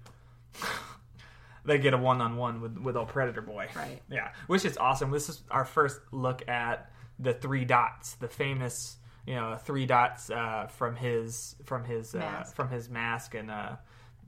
They 1.65 1.77
get 1.77 1.93
a 1.93 1.97
one-on-one 1.97 2.61
with 2.61 2.77
with 2.77 2.95
old 2.97 3.09
Predator 3.09 3.41
Boy, 3.41 3.67
Right. 3.75 4.01
Yeah, 4.09 4.29
which 4.47 4.65
is 4.65 4.77
awesome. 4.77 5.11
This 5.11 5.29
is 5.29 5.41
our 5.51 5.65
first 5.65 5.99
look 6.11 6.47
at 6.47 6.91
the 7.19 7.33
three 7.33 7.65
dots, 7.65 8.15
the 8.15 8.27
famous, 8.29 8.97
you 9.27 9.35
know, 9.35 9.57
three 9.57 9.85
dots 9.85 10.29
uh, 10.29 10.67
from 10.67 10.95
his 10.95 11.55
from 11.65 11.83
his 11.83 12.15
uh, 12.15 12.19
Mask. 12.19 12.55
from 12.55 12.69
his 12.69 12.89
mask, 12.89 13.35
and 13.35 13.51
uh, 13.51 13.75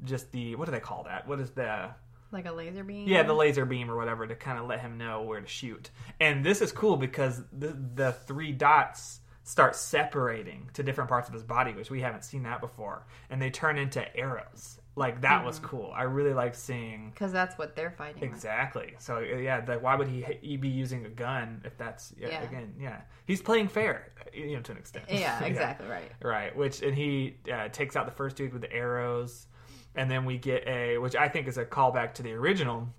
just 0.04 0.32
the 0.32 0.56
what 0.56 0.66
do 0.66 0.72
they 0.72 0.80
call 0.80 1.04
that? 1.04 1.28
What 1.28 1.40
is 1.40 1.52
the 1.52 1.92
like 2.32 2.46
a 2.46 2.52
laser 2.52 2.84
beam. 2.84 3.08
yeah, 3.08 3.24
the 3.24 3.34
laser 3.34 3.66
beam 3.66 3.90
or 3.92 3.96
whatever 3.98 4.26
to 4.26 4.36
kind 4.36 4.58
of 4.58 4.66
let 4.68 4.80
him 4.80 4.98
know 4.98 5.22
where 5.24 5.42
to 5.42 5.48
shoot. 5.48 5.90
And 6.20 6.46
this 6.46 6.62
is 6.62 6.72
cool 6.72 6.98
because 6.98 7.42
the 7.58 7.76
the 7.96 8.12
three 8.14 8.52
dots 8.52 9.20
start 9.44 9.76
separating 9.76 10.70
to 10.74 10.84
different 10.84 11.10
parts 11.10 11.28
of 11.28 11.34
his 11.34 11.44
body, 11.44 11.74
which 11.74 11.90
we 11.90 12.02
haven't 12.02 12.24
seen 12.24 12.44
that 12.44 12.62
before, 12.62 13.06
and 13.30 13.42
they 13.42 13.50
turn 13.50 13.78
into 13.78 14.16
arrows. 14.16 14.80
Like 14.96 15.22
that 15.22 15.46
was 15.46 15.58
cool. 15.60 15.94
I 15.96 16.04
really 16.04 16.34
like 16.34 16.54
seeing 16.54 17.12
because 17.12 17.32
that's 17.32 17.58
what 17.58 17.76
they're 17.78 17.92
fighting. 17.92 18.20
with. 18.22 18.30
exactly. 18.30 18.94
So 19.00 19.20
yeah, 19.20 19.64
like 19.66 19.82
why 19.82 19.96
would 19.96 20.08
he, 20.10 20.26
he 20.42 20.58
be 20.58 20.68
using 20.68 21.06
a 21.06 21.10
gun 21.10 21.62
if 21.64 21.78
that's 21.78 22.14
yeah, 22.20 22.28
Yeah. 22.28 22.44
again 22.44 22.74
yeah 22.78 23.02
he's 23.26 23.42
playing 23.42 23.70
fair 23.70 24.12
you 24.34 24.56
know 24.58 24.62
to 24.64 24.72
an 24.74 24.78
extent. 24.78 25.06
Yeah, 25.10 25.42
exactly 25.46 25.88
right. 25.88 26.12
Right, 26.22 26.54
which 26.56 26.82
and 26.82 26.94
he 26.94 27.38
uh, 27.52 27.70
takes 27.70 27.96
out 27.96 28.06
the 28.06 28.12
first 28.12 28.36
dude 28.36 28.52
with 28.52 28.62
the 28.64 28.74
arrows, 28.74 29.48
and 29.96 30.12
then 30.12 30.26
we 30.26 30.38
get 30.38 30.68
a 30.68 30.98
which 30.98 31.16
I 31.16 31.30
think 31.30 31.48
is 31.48 31.58
a 31.58 31.64
callback 31.66 32.14
to 32.16 32.24
the 32.24 32.34
original. 32.34 32.90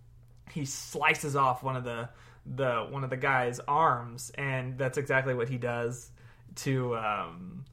He 0.50 0.64
slices 0.64 1.36
off 1.36 1.62
one 1.62 1.76
of 1.76 1.84
the 1.84 2.08
the 2.46 2.86
one 2.90 3.04
of 3.04 3.10
the 3.10 3.16
guy's 3.18 3.60
arms, 3.60 4.32
and 4.36 4.78
that's 4.78 4.96
exactly 4.96 5.34
what 5.34 5.48
he 5.50 5.58
does 5.58 6.10
to. 6.56 6.96
Um, 6.96 7.64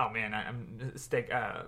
oh 0.00 0.08
man, 0.10 0.34
I, 0.34 0.48
I'm 0.48 0.92
stake, 0.96 1.32
uh, 1.32 1.62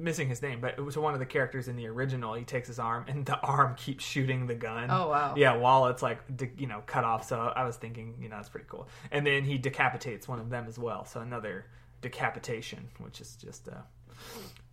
missing 0.00 0.28
his 0.28 0.42
name, 0.42 0.60
but 0.60 0.74
it 0.78 0.80
was 0.80 0.96
one 0.96 1.14
of 1.14 1.20
the 1.20 1.26
characters 1.26 1.68
in 1.68 1.76
the 1.76 1.86
original. 1.86 2.34
He 2.34 2.44
takes 2.44 2.68
his 2.68 2.78
arm, 2.78 3.04
and 3.08 3.24
the 3.26 3.38
arm 3.40 3.74
keeps 3.76 4.04
shooting 4.04 4.46
the 4.46 4.54
gun. 4.54 4.90
Oh, 4.90 5.08
wow. 5.08 5.34
Yeah, 5.36 5.56
while 5.56 5.86
it's 5.86 6.02
like 6.02 6.20
you 6.56 6.66
know 6.66 6.82
cut 6.86 7.04
off. 7.04 7.28
So 7.28 7.38
I 7.38 7.64
was 7.64 7.76
thinking, 7.76 8.16
you 8.20 8.28
know, 8.28 8.36
that's 8.36 8.48
pretty 8.48 8.66
cool. 8.68 8.88
And 9.10 9.26
then 9.26 9.44
he 9.44 9.58
decapitates 9.58 10.26
one 10.26 10.40
of 10.40 10.50
them 10.50 10.66
as 10.68 10.78
well. 10.78 11.04
So 11.04 11.20
another 11.20 11.66
decapitation, 12.00 12.88
which 12.98 13.20
is 13.20 13.36
just 13.36 13.68
uh, 13.68 13.74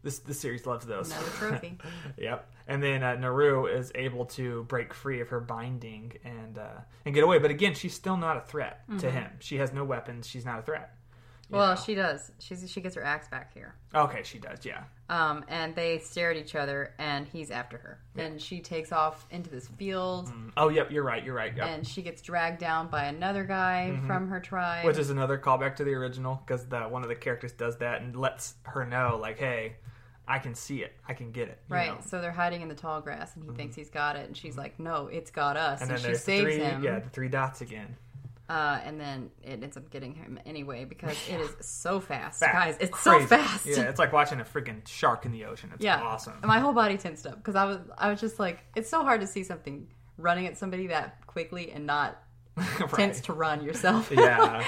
this 0.04 0.20
the 0.20 0.34
series 0.34 0.66
loves 0.66 0.86
those. 0.86 1.12
Another 1.12 1.30
trophy. 1.32 1.78
yep. 2.18 2.52
And 2.68 2.82
then 2.82 3.04
uh, 3.04 3.16
Naru 3.16 3.66
is 3.66 3.92
able 3.96 4.26
to 4.26 4.64
break 4.66 4.94
free 4.94 5.22
of 5.22 5.30
her 5.30 5.40
binding 5.40 6.14
and 6.24 6.58
uh, 6.58 6.82
and 7.06 7.14
get 7.14 7.24
away. 7.24 7.40
But 7.40 7.52
again, 7.52 7.74
she's 7.74 7.94
still 7.94 8.18
not 8.18 8.38
a 8.38 8.42
threat 8.42 8.84
to 9.00 9.10
him. 9.10 9.32
She 9.40 9.58
has 9.58 9.74
no 9.74 9.84
weapons. 9.84 10.28
She's 10.28 10.46
not 10.46 10.60
a 10.60 10.62
threat. 10.62 10.96
well, 11.50 11.76
know. 11.76 11.82
she 11.82 11.96
does. 11.96 12.32
She's 12.40 12.70
she 12.70 12.82
gets 12.82 12.96
her 12.96 13.04
axe 13.04 13.28
back 13.28 13.54
here. 13.54 13.76
okay, 13.94 14.22
she 14.24 14.40
does. 14.40 14.66
Yeah. 14.66 14.84
Um, 15.10 15.46
and 15.48 15.74
they 15.74 16.00
stare 16.00 16.32
at 16.32 16.38
each 16.38 16.54
other, 16.54 16.94
and 17.00 17.26
he's 17.28 17.50
after 17.50 17.78
her. 17.78 18.00
And 18.18 18.42
she 18.42 18.60
takes 18.60 18.92
off 18.92 19.26
into 19.32 19.50
this 19.50 19.68
field, 19.70 20.30
Oh, 20.58 20.68
yep. 20.68 20.92
You're 20.92 21.04
right. 21.04 21.24
You're 21.24 21.34
right. 21.36 21.56
Yep. 21.56 21.66
and 21.66 21.88
she 21.88 22.02
gets 22.02 22.22
dragged 22.22 22.60
down 22.60 22.90
by 22.90 23.06
another 23.06 23.46
guy 23.46 23.98
from 24.06 24.28
her 24.28 24.40
tribe. 24.42 24.86
Which 24.86 24.98
is 24.98 25.10
another 25.10 25.38
callback 25.38 25.78
to 25.78 25.86
the 25.86 25.94
original 25.94 26.42
because 26.46 26.66
the 26.68 26.82
one 26.82 27.04
of 27.04 27.10
the 27.10 27.16
characters 27.16 27.54
does 27.54 27.78
that 27.78 28.02
and 28.02 28.16
lets 28.18 28.56
her 28.64 28.86
know, 28.86 29.18
like, 29.22 29.40
hey, 29.40 29.78
I 30.28 30.40
can 30.40 30.56
see 30.56 30.84
it, 30.84 30.92
I 31.08 31.14
can 31.14 31.32
get 31.32 31.48
it. 31.48 31.58
you 31.70 31.76
right. 31.76 31.88
know? 31.88 31.94
Mm-hmm. 32.00 32.10
So 32.10 32.20
they're 32.20 32.32
hiding 32.34 32.62
in 32.62 32.68
the 32.68 32.76
tall 32.76 33.00
grass, 33.00 33.34
and 33.38 33.46
he 33.46 33.52
thinks 33.56 33.78
he's 33.78 33.90
got 33.90 34.18
it, 34.18 34.28
and 34.28 34.36
she's 34.36 34.58
like, 34.58 34.78
"No, 34.78 35.08
it's 35.08 35.32
got 35.32 35.56
us." 35.56 35.80
And 35.82 35.90
And, 35.90 36.00
then 36.02 36.12
she 36.12 36.18
saves 36.18 36.44
three, 36.44 36.58
him. 36.60 36.84
yeah, 36.84 37.00
the 37.00 37.10
three 37.10 37.30
dots 37.30 37.62
again. 37.62 37.96
Uh, 38.50 38.80
and 38.86 38.98
then 39.00 39.30
it 39.44 39.62
ends 39.62 39.76
up 39.76 39.90
getting 39.90 40.14
him 40.16 40.40
anyway 40.46 40.86
because 40.86 41.18
it 41.30 41.40
is 41.42 41.50
so 41.66 42.00
fast, 42.00 42.40
Fast. 42.40 42.54
guys. 42.54 42.78
It's 42.80 42.92
Crazy. 42.92 43.22
so 43.24 43.28
fast. 43.28 43.66
Yeah, 43.66 43.82
it's 43.90 44.00
like 44.00 44.14
watching 44.14 44.40
a 44.40 44.46
freaking 44.46 44.88
shark 44.88 45.26
in 45.26 45.34
the 45.34 45.44
ocean. 45.46 45.70
It's 45.74 45.84
Yeah. 45.84 46.02
awesome. 46.02 46.36
My 46.44 46.60
whole 46.60 46.72
body 46.74 46.98
tensed 46.98 47.28
up 47.28 47.36
because 47.36 47.56
I 47.56 47.66
was 47.66 47.80
I 47.98 48.10
was 48.10 48.22
just 48.22 48.40
like, 48.40 48.60
it's 48.76 48.90
so 48.90 49.04
hard 49.04 49.20
to 49.22 49.28
see 49.28 49.44
something 49.44 49.88
running 50.18 50.48
at 50.48 50.58
somebody 50.58 50.88
that 50.88 51.26
quickly 51.28 51.72
and 51.74 51.86
not 51.86 52.18
Right. 52.58 52.90
tense 52.94 53.20
to 53.22 53.34
run 53.34 53.64
yourself. 53.64 54.10
yeah, 54.16 54.64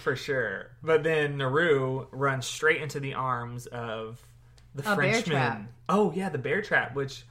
for 0.00 0.14
sure. 0.16 0.70
But 0.82 1.02
then 1.02 1.38
Naru 1.38 2.06
runs 2.12 2.44
straight 2.46 2.82
into 2.82 3.00
the 3.00 3.14
arms 3.14 3.66
of 3.66 4.20
the 4.74 4.82
A 4.88 4.94
Frenchman. 4.94 5.68
Oh 5.88 6.12
yeah, 6.14 6.28
the 6.28 6.38
bear 6.38 6.60
trap, 6.60 6.94
which 6.94 7.24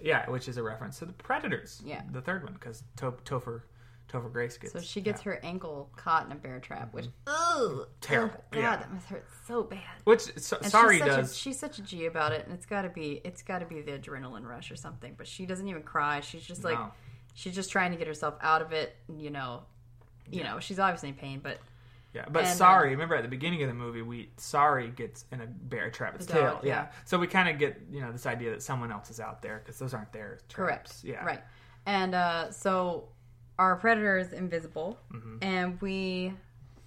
yeah, 0.00 0.30
which 0.30 0.48
is 0.48 0.56
a 0.58 0.62
reference 0.62 1.00
to 1.00 1.06
the 1.06 1.12
Predators. 1.12 1.82
Yeah. 1.84 2.02
the 2.12 2.20
third 2.22 2.44
one 2.44 2.52
because 2.54 2.84
to- 2.98 3.12
Topher 3.24 3.62
Topher 4.10 4.32
Grace 4.32 4.56
gets. 4.58 4.72
So 4.72 4.80
she 4.80 5.00
gets 5.00 5.20
her 5.22 5.38
ankle 5.42 5.90
caught 5.96 6.26
in 6.26 6.32
a 6.32 6.34
bear 6.34 6.58
trap, 6.60 6.92
which 6.92 7.06
ugh, 7.26 7.34
Mm-hmm. 7.60 7.82
Terrible. 8.00 8.34
oh, 8.38 8.44
God, 8.50 8.60
Yeah. 8.60 8.76
that 8.76 8.92
must 8.92 9.06
hurt 9.06 9.24
so 9.46 9.62
bad. 9.62 9.80
Which 10.04 10.22
so, 10.38 10.58
sorry 10.62 10.96
she's 10.96 11.04
such 11.06 11.16
does 11.16 11.30
A, 11.32 11.34
she's 11.34 11.58
such 11.58 11.78
a 11.78 11.82
G 11.82 12.06
about 12.06 12.32
it, 12.32 12.44
and 12.46 12.54
it's 12.54 12.66
got 12.66 12.82
to 12.82 12.88
be 12.88 13.20
it's 13.24 13.42
got 13.42 13.60
to 13.60 13.66
be 13.66 13.80
the 13.82 13.92
adrenaline 13.92 14.44
rush 14.44 14.70
or 14.70 14.76
something. 14.76 15.14
But 15.16 15.26
she 15.26 15.46
doesn't 15.46 15.66
even 15.68 15.82
cry. 15.82 16.20
She's 16.20 16.42
just 16.42 16.64
like 16.64 16.78
No. 16.78 16.92
she's 17.34 17.54
just 17.54 17.70
trying 17.70 17.92
to 17.92 17.96
get 17.96 18.06
herself 18.06 18.34
out 18.40 18.62
of 18.62 18.72
it. 18.72 18.96
You 19.16 19.30
know, 19.30 19.62
you 20.30 20.42
know 20.44 20.58
she's 20.60 20.78
obviously 20.78 21.10
in 21.10 21.14
pain, 21.16 21.40
but 21.42 21.58
Yeah, 22.12 22.24
but 22.28 22.40
And, 22.40 22.48
uh, 22.48 22.54
sorry. 22.54 22.90
remember 22.90 23.14
at 23.14 23.22
the 23.22 23.28
beginning 23.28 23.62
of 23.62 23.68
the 23.68 23.74
movie, 23.74 24.02
we 24.02 24.30
Sarii 24.36 24.94
gets 24.96 25.24
in 25.30 25.40
a 25.40 25.46
bear 25.46 25.90
trap. 25.90 26.14
Its 26.16 26.26
tail. 26.26 26.60
yeah. 26.64 26.68
yeah. 26.68 26.86
So 27.04 27.18
we 27.18 27.26
kind 27.28 27.48
of 27.48 27.58
get 27.58 27.80
you 27.90 28.00
know 28.00 28.10
this 28.10 28.26
idea 28.26 28.50
that 28.50 28.62
someone 28.62 28.90
else 28.90 29.10
is 29.10 29.20
out 29.20 29.42
there 29.42 29.58
because 29.62 29.78
those 29.78 29.94
aren't 29.94 30.12
their 30.12 30.38
Correct. 30.52 30.86
traps. 30.86 31.04
Yeah. 31.04 31.24
Right. 31.24 31.42
And 31.86 32.14
uh, 32.14 32.50
so 32.50 33.08
our 33.60 33.76
predator 33.76 34.16
is 34.18 34.32
invisible, 34.32 34.98
Mm-hmm. 35.12 35.36
and 35.42 35.80
we 35.80 36.32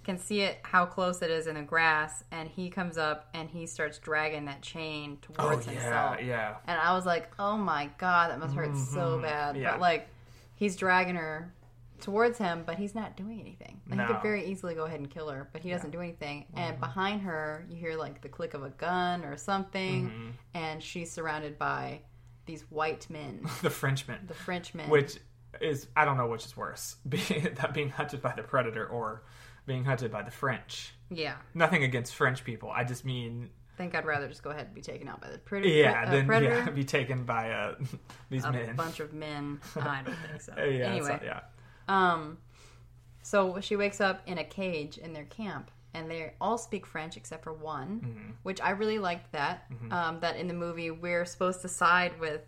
can 0.02 0.18
see 0.18 0.40
it 0.42 0.58
how 0.62 0.84
close 0.84 1.22
it 1.22 1.30
is 1.30 1.46
in 1.46 1.54
the 1.54 1.62
grass. 1.62 2.24
And 2.30 2.48
he 2.48 2.68
comes 2.68 2.98
up 2.98 3.28
and 3.32 3.48
he 3.48 3.66
starts 3.66 3.98
dragging 3.98 4.44
that 4.46 4.60
chain 4.60 5.16
Oh 5.38 5.48
towards 5.48 5.66
yeah, 5.66 5.72
himself. 5.72 6.16
yeah. 6.22 6.54
And 6.66 6.78
I 6.78 6.92
was 6.92 7.06
like, 7.06 7.30
oh 7.38 7.56
my 7.56 7.88
god, 7.96 8.30
that 8.30 8.38
must 8.38 8.54
hurt 8.54 8.76
so 8.76 9.18
bad. 9.22 9.54
Mm-hmm. 9.54 9.62
Yeah. 9.62 9.70
But 9.72 9.80
like, 9.80 10.08
he's 10.56 10.76
dragging 10.76 11.14
her 11.14 11.54
towards 12.02 12.36
him, 12.36 12.64
but 12.66 12.76
he's 12.76 12.94
not 12.94 13.16
doing 13.16 13.40
anything. 13.40 13.80
And 13.90 13.98
he 13.98 14.06
could 14.06 14.20
very 14.20 14.44
easily 14.44 14.74
go 14.74 14.84
ahead 14.84 15.00
and 15.00 15.08
kill 15.08 15.28
her, 15.30 15.48
but 15.54 15.62
he 15.62 15.70
doesn't 15.70 15.90
do 15.90 16.00
anything. 16.00 16.44
And 16.54 16.78
behind 16.80 17.22
her, 17.22 17.64
you 17.70 17.76
hear 17.76 17.96
like 17.96 18.20
the 18.20 18.28
click 18.28 18.52
of 18.52 18.62
a 18.62 18.70
gun 18.70 19.24
or 19.24 19.38
something, 19.38 20.08
Mm-hmm. 20.10 20.28
and 20.52 20.82
she's 20.82 21.10
surrounded 21.10 21.58
by 21.58 22.00
these 22.44 22.62
white 22.68 23.08
men, 23.08 23.40
The 23.62 23.70
Frenchmen. 23.70 24.18
the 24.26 24.34
Frenchmen. 24.34 24.90
which 24.90 25.16
is 25.60 25.86
I 25.96 26.04
don't 26.04 26.16
know 26.16 26.26
which 26.28 26.44
is 26.44 26.56
worse, 26.56 26.96
being 27.08 27.48
that 27.56 27.72
being 27.74 27.90
hunted 27.90 28.20
by 28.22 28.32
the 28.36 28.42
predator 28.42 28.86
or 28.86 29.22
being 29.66 29.84
hunted 29.84 30.10
by 30.12 30.22
the 30.22 30.30
French. 30.30 30.94
yeah, 31.10 31.36
Nothing 31.54 31.84
against 31.84 32.14
French 32.14 32.44
people. 32.44 32.70
I 32.70 32.84
just 32.84 33.04
mean 33.04 33.50
I 33.74 33.76
think 33.76 33.94
I'd 33.94 34.04
rather 34.06 34.28
just 34.28 34.42
go 34.42 34.50
ahead 34.50 34.66
and 34.66 34.74
be 34.74 34.82
taken 34.82 35.08
out 35.08 35.20
by 35.20 35.30
the 35.30 35.38
predator. 35.38 35.74
yeah, 35.74 36.04
uh, 36.06 36.10
then 36.10 36.26
predator. 36.26 36.54
yeah, 36.58 36.70
be 36.70 36.84
taken 36.84 37.24
by 37.24 37.50
uh, 37.50 37.74
these 38.30 38.44
a 38.44 38.52
men. 38.52 38.76
bunch 38.76 39.00
of 39.00 39.12
men. 39.12 39.60
I 39.76 40.02
don't 40.04 40.14
think 40.28 40.40
so. 40.40 40.52
yeah, 40.56 40.90
anyway, 40.92 41.18
so- 41.20 41.24
yeah. 41.24 41.40
Um, 41.88 42.38
so 43.22 43.60
she 43.60 43.76
wakes 43.76 44.00
up 44.00 44.22
in 44.26 44.38
a 44.38 44.44
cage 44.44 44.98
in 44.98 45.12
their 45.12 45.24
camp, 45.24 45.70
and 45.94 46.10
they 46.10 46.34
all 46.40 46.58
speak 46.58 46.86
French 46.86 47.16
except 47.16 47.42
for 47.44 47.52
one, 47.52 48.00
Mm-hmm. 48.04 48.30
which 48.42 48.60
I 48.60 48.70
really 48.70 48.98
liked 48.98 49.32
that. 49.32 49.64
Um, 49.90 50.20
that 50.20 50.36
in 50.36 50.46
the 50.46 50.54
movie 50.54 50.90
we're 50.90 51.24
supposed 51.24 51.62
to 51.62 51.68
side 51.68 52.18
with 52.20 52.42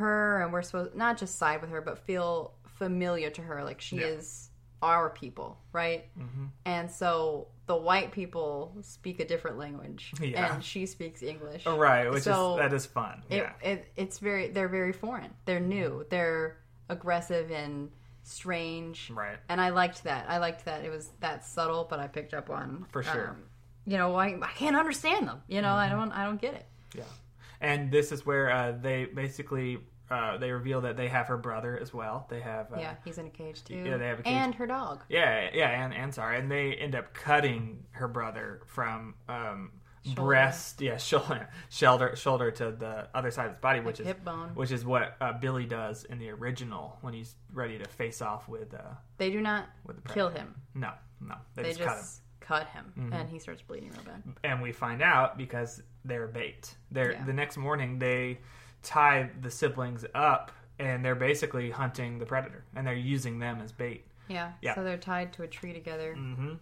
her, 0.00 0.42
and 0.42 0.52
we're 0.52 0.62
supposed 0.62 0.94
not 0.94 1.16
just 1.16 1.38
side 1.38 1.60
with 1.60 1.70
her, 1.70 1.80
but 1.80 1.98
feel 1.98 2.52
familiar 2.66 3.30
to 3.30 3.42
her, 3.42 3.62
like 3.64 3.80
she 3.80 3.96
Yeah. 3.96 4.06
is 4.06 4.50
our 4.82 5.10
people, 5.10 5.58
right? 5.72 6.06
Mm-hmm. 6.18 6.46
And 6.64 6.90
so 6.90 7.48
the 7.66 7.76
white 7.76 8.12
people 8.12 8.74
speak 8.80 9.20
a 9.20 9.24
different 9.26 9.58
language, 9.58 10.12
Yeah. 10.20 10.54
and 10.54 10.64
she 10.64 10.86
speaks 10.86 11.22
English. 11.22 11.64
Oh, 11.66 11.76
right, 11.78 12.10
which 12.10 12.22
So- 12.24 12.54
is 12.54 12.58
that 12.60 12.72
is 12.72 12.86
fun. 12.86 13.22
It, 13.28 13.36
yeah. 13.36 13.52
it, 13.62 13.92
it's 13.96 14.18
very 14.18 14.48
they're 14.48 14.68
very 14.68 14.92
foreign. 14.92 15.32
They're 15.44 15.60
new. 15.60 16.04
They're 16.10 16.56
aggressive 16.88 17.50
and 17.50 17.90
strange. 18.22 19.10
Right. 19.10 19.36
And 19.48 19.60
I 19.60 19.68
liked 19.70 20.04
that. 20.04 20.26
I 20.28 20.38
liked 20.38 20.64
that 20.64 20.84
it 20.84 20.90
was 20.90 21.10
that 21.20 21.44
subtle, 21.44 21.86
but 21.88 21.98
I 22.00 22.06
picked 22.06 22.32
up 22.34 22.48
on 22.50 22.86
For 22.90 23.02
sure. 23.02 23.30
um, 23.30 23.42
you 23.86 23.96
know, 23.98 24.14
I, 24.14 24.28
I 24.40 24.52
can't 24.54 24.76
understand 24.76 25.28
them. 25.28 25.42
You 25.46 25.60
know, 25.62 25.74
I 25.74 25.88
Mm-hmm. 25.88 25.98
don't 25.98 26.12
I 26.12 26.24
don't 26.24 26.40
get 26.40 26.54
it. 26.54 26.66
Yeah, 26.94 27.04
and 27.60 27.90
this 27.92 28.12
is 28.12 28.24
where 28.26 28.50
uh, 28.50 28.72
they 28.72 29.04
basically 29.04 29.78
uh, 30.10 30.36
they 30.38 30.50
reveal 30.50 30.80
that 30.82 30.96
they 30.96 31.08
have 31.08 31.28
her 31.28 31.36
brother 31.36 31.78
as 31.80 31.94
well. 31.94 32.26
They 32.28 32.40
have 32.40 32.72
uh, 32.72 32.76
yeah, 32.78 32.94
he's 33.04 33.18
in 33.18 33.26
a 33.26 33.30
cage 33.30 33.62
too. 33.64 33.76
yeah, 33.76 33.96
they 33.96 34.06
have 34.06 34.20
a 34.20 34.22
cage. 34.22 34.32
And 34.32 34.54
her 34.56 34.66
dog. 34.66 35.02
yeah, 35.08 35.50
yeah, 35.54 35.84
and 35.84 35.94
and 35.94 36.12
sorry, 36.14 36.38
and 36.38 36.50
they 36.50 36.74
end 36.74 36.94
up 36.94 37.14
cutting 37.14 37.84
her 37.92 38.08
brother 38.08 38.62
from 38.66 39.14
um, 39.28 39.72
Shoulder. 40.04 40.22
breast, 40.22 40.80
yeah, 40.80 40.96
shoulder, 41.10 41.48
shoulder, 41.68 42.16
shoulder 42.16 42.50
to 42.52 42.70
the 42.72 43.08
other 43.14 43.30
side 43.30 43.46
of 43.46 43.52
his 43.52 43.60
body, 43.60 43.80
which 43.80 44.00
is 44.00 44.06
hip 44.06 44.24
bone. 44.24 44.50
which 44.54 44.70
is 44.72 44.84
what 44.84 45.16
uh, 45.20 45.34
Billy 45.34 45.66
does 45.66 46.04
in 46.04 46.18
the 46.18 46.30
original 46.30 46.96
when 47.02 47.12
he's 47.12 47.34
ready 47.52 47.78
to 47.78 47.84
face 47.88 48.22
off 48.22 48.48
with. 48.48 48.72
Uh, 48.74 48.78
They 49.18 49.30
do 49.30 49.40
not 49.42 49.68
With 49.86 50.02
the 50.02 50.12
kill 50.12 50.30
him. 50.30 50.54
no, 50.74 50.92
no, 51.20 51.34
they, 51.54 51.62
They 51.64 51.68
just, 51.74 51.80
just, 51.80 52.20
cut 52.40 52.62
him. 52.62 52.66
cut 52.66 52.68
him, 52.68 52.92
Mm-hmm. 52.98 53.12
and 53.12 53.28
he 53.28 53.38
starts 53.38 53.60
bleeding 53.62 53.90
real 53.90 54.00
bad. 54.06 54.22
and 54.42 54.62
we 54.62 54.72
find 54.72 55.02
out 55.02 55.36
because 55.36 55.82
they're 56.06 56.26
bait. 56.26 56.74
They're 56.90 57.12
Yeah. 57.12 57.24
the 57.26 57.34
next 57.34 57.58
morning 57.58 57.98
they 57.98 58.38
tie 58.82 59.28
the 59.42 59.50
siblings 59.50 60.04
up 60.14 60.52
and 60.78 61.04
they're 61.04 61.14
basically 61.14 61.70
hunting 61.70 62.18
the 62.18 62.26
predator 62.26 62.64
and 62.74 62.86
they're 62.86 62.94
using 62.94 63.38
them 63.38 63.60
as 63.62 63.72
bait. 63.72 64.04
Yeah. 64.28 64.52
Yeah. 64.62 64.74
So 64.74 64.84
they're 64.84 64.96
tied 64.96 65.32
to 65.34 65.42
a 65.42 65.46
tree 65.46 65.72
together 65.72 66.14
Mm-hmm. 66.16 66.54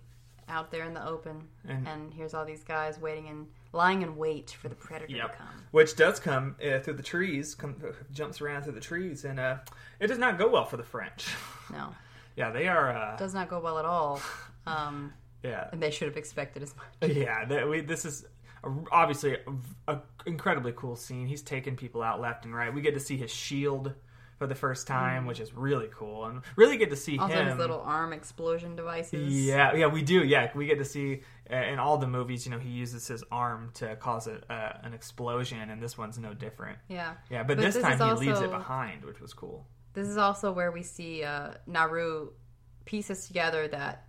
out 0.49 0.71
there 0.71 0.85
in 0.85 0.95
the 0.95 1.07
open, 1.07 1.47
And- 1.69 1.87
and, 1.87 2.15
here's 2.15 2.35
all 2.35 2.45
these 2.45 2.65
guys 2.65 2.99
waiting 2.99 3.29
and 3.29 3.47
lying 3.73 4.01
in 4.03 4.17
wait 4.17 4.51
for 4.51 4.69
the 4.69 4.75
predator 4.75 5.13
Yep. 5.13 5.33
to 5.33 5.37
come. 5.39 5.65
Which 5.73 5.95
does 5.95 6.19
come 6.19 6.57
uh, 6.65 6.79
through 6.81 6.95
the 6.95 7.03
trees, 7.03 7.55
come, 7.55 7.77
jumps 8.11 8.41
around 8.41 8.63
through 8.63 8.73
the 8.73 8.81
trees, 8.81 9.25
and 9.27 9.39
uh, 9.39 9.59
it 10.01 10.07
does 10.07 10.17
not 10.19 10.39
go 10.39 10.49
well 10.49 10.65
for 10.65 10.77
the 10.79 10.83
French. 10.85 11.29
No. 11.71 11.95
yeah, 12.35 12.51
they 12.51 12.67
are. 12.67 12.91
Uh, 12.91 13.17
does 13.19 13.35
not 13.35 13.51
go 13.51 13.61
well 13.61 13.79
at 13.79 13.85
all. 13.85 14.23
Um, 14.67 15.13
yeah, 15.43 15.69
and 15.71 15.83
they 15.83 15.91
should 15.91 16.09
have 16.09 16.17
expected 16.17 16.63
as 16.63 16.75
much. 16.75 17.11
yeah. 17.15 17.45
That 17.45 17.69
we, 17.69 17.83
this 17.83 18.07
is 18.07 18.25
obviously 18.93 19.37
a, 19.87 19.93
a 19.95 20.01
incredibly 20.27 20.73
cool 20.73 20.97
scene. 20.97 21.27
He's 21.27 21.43
taking 21.43 21.77
people 21.77 22.03
out 22.03 22.21
left 22.21 22.45
and 22.45 22.55
right. 22.55 22.73
We 22.73 22.81
get 22.81 22.95
to 22.95 23.01
see 23.01 23.17
his 23.17 23.31
shield 23.31 23.95
for 24.39 24.47
the 24.47 24.55
first 24.55 24.87
time, 24.87 25.27
which 25.27 25.41
is 25.41 25.53
really 25.53 25.89
cool, 25.93 26.27
and 26.27 26.43
really 26.55 26.77
get 26.77 26.91
to 26.91 26.97
see 26.97 27.17
Mm. 27.19 27.23
Also, 27.23 27.35
him. 27.35 27.47
his 27.49 27.57
little 27.59 27.81
arm 27.81 28.13
explosion 28.13 28.77
devices. 28.77 29.35
Yeah, 29.35 29.75
yeah, 29.75 29.87
we 29.87 30.03
do. 30.03 30.23
Yeah, 30.25 30.53
we 30.55 30.67
get 30.67 30.79
to 30.79 30.85
see 30.85 31.23
uh, 31.51 31.57
in 31.57 31.81
all 31.81 31.99
the 31.99 32.07
movies. 32.07 32.47
You 32.47 32.53
know, 32.53 32.59
he 32.61 32.69
uses 32.69 33.09
his 33.09 33.25
arm 33.33 33.71
to 33.75 33.97
cause 33.97 34.29
a, 34.29 34.41
uh, 34.53 34.79
an 34.85 34.95
explosion, 34.95 35.71
and 35.71 35.83
this 35.83 35.99
one's 35.99 36.19
no 36.21 36.35
different. 36.35 36.79
Yeah. 36.89 37.15
Yeah, 37.31 37.43
but, 37.43 37.57
But 37.57 37.65
this, 37.65 37.75
this 37.75 37.83
time 37.83 37.99
he 38.17 38.27
leaves 38.27 38.41
it 38.41 38.51
behind, 38.51 39.05
which 39.05 39.21
was 39.21 39.35
cool. 39.35 39.67
This 39.95 40.07
is 40.07 40.17
also 40.17 40.53
where 40.53 40.71
we 40.71 40.85
see 40.85 41.25
uh, 41.25 41.55
Naru 41.67 42.29
pieces 42.85 43.27
together 43.27 43.67
that 43.67 44.05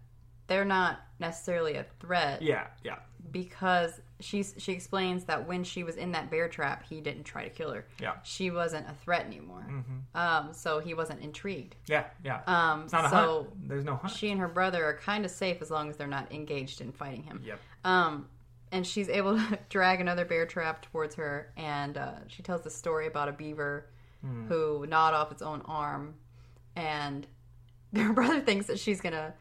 they're 0.45 0.63
not 0.65 0.99
necessarily 1.19 1.75
a 1.75 1.85
threat 1.99 2.41
Yeah, 2.43 2.67
yeah, 2.83 2.99
because 3.31 3.99
she's 4.19 4.53
she 4.57 4.71
explains 4.73 5.25
that 5.25 5.47
when 5.47 5.63
she 5.63 5.83
was 5.83 5.95
in 5.95 6.11
that 6.11 6.29
bear 6.29 6.47
trap, 6.49 6.83
he 6.89 7.01
didn't 7.01 7.23
try 7.23 7.43
to 7.43 7.49
kill 7.49 7.71
her. 7.71 7.85
yeah, 8.01 8.13
She 8.23 8.51
wasn't 8.51 8.87
a 8.89 8.93
threat 8.93 9.25
anymore. 9.25 9.61
Hmm. 9.61 9.81
Um, 10.19 10.53
so 10.53 10.79
he 10.79 10.93
wasn't 10.93 11.21
intrigued. 11.21 11.75
yeah, 11.87 12.05
yeah. 12.23 12.41
Um, 12.47 12.83
it's 12.83 12.93
not 12.93 13.05
a 13.05 13.09
so 13.09 13.15
hunt. 13.43 13.67
There's 13.69 13.85
no 13.85 13.95
hunt. 13.95 14.13
she 14.13 14.29
and 14.31 14.39
her 14.39 14.47
brother 14.47 14.83
are 14.85 14.93
kind 14.97 15.25
of 15.25 15.31
safe 15.31 15.61
as 15.61 15.71
long 15.71 15.89
as 15.89 15.97
they're 15.97 16.07
not 16.07 16.31
engaged 16.33 16.81
in 16.81 16.91
fighting 16.91 17.23
him. 17.23 17.41
Yep. 17.45 17.59
Um, 17.85 18.27
and 18.71 18.85
she's 18.85 19.09
able 19.09 19.37
to 19.37 19.59
drag 19.69 19.99
another 20.01 20.25
bear 20.25 20.45
trap 20.45 20.85
towards 20.91 21.15
her, 21.15 21.51
and 21.57 21.97
uh, 21.97 22.11
she 22.27 22.43
tells 22.43 22.61
the 22.61 22.69
story 22.69 23.07
about 23.07 23.29
a 23.29 23.33
beaver 23.33 23.85
Hmm. 24.21 24.47
who 24.47 24.85
gnawed 24.85 25.13
off 25.13 25.31
its 25.31 25.41
own 25.41 25.61
arm, 25.63 26.15
and 26.75 27.25
her 27.95 28.11
brother 28.11 28.41
thinks 28.41 28.67
that 28.67 28.77
she's 28.77 28.99
gonna 28.99 29.33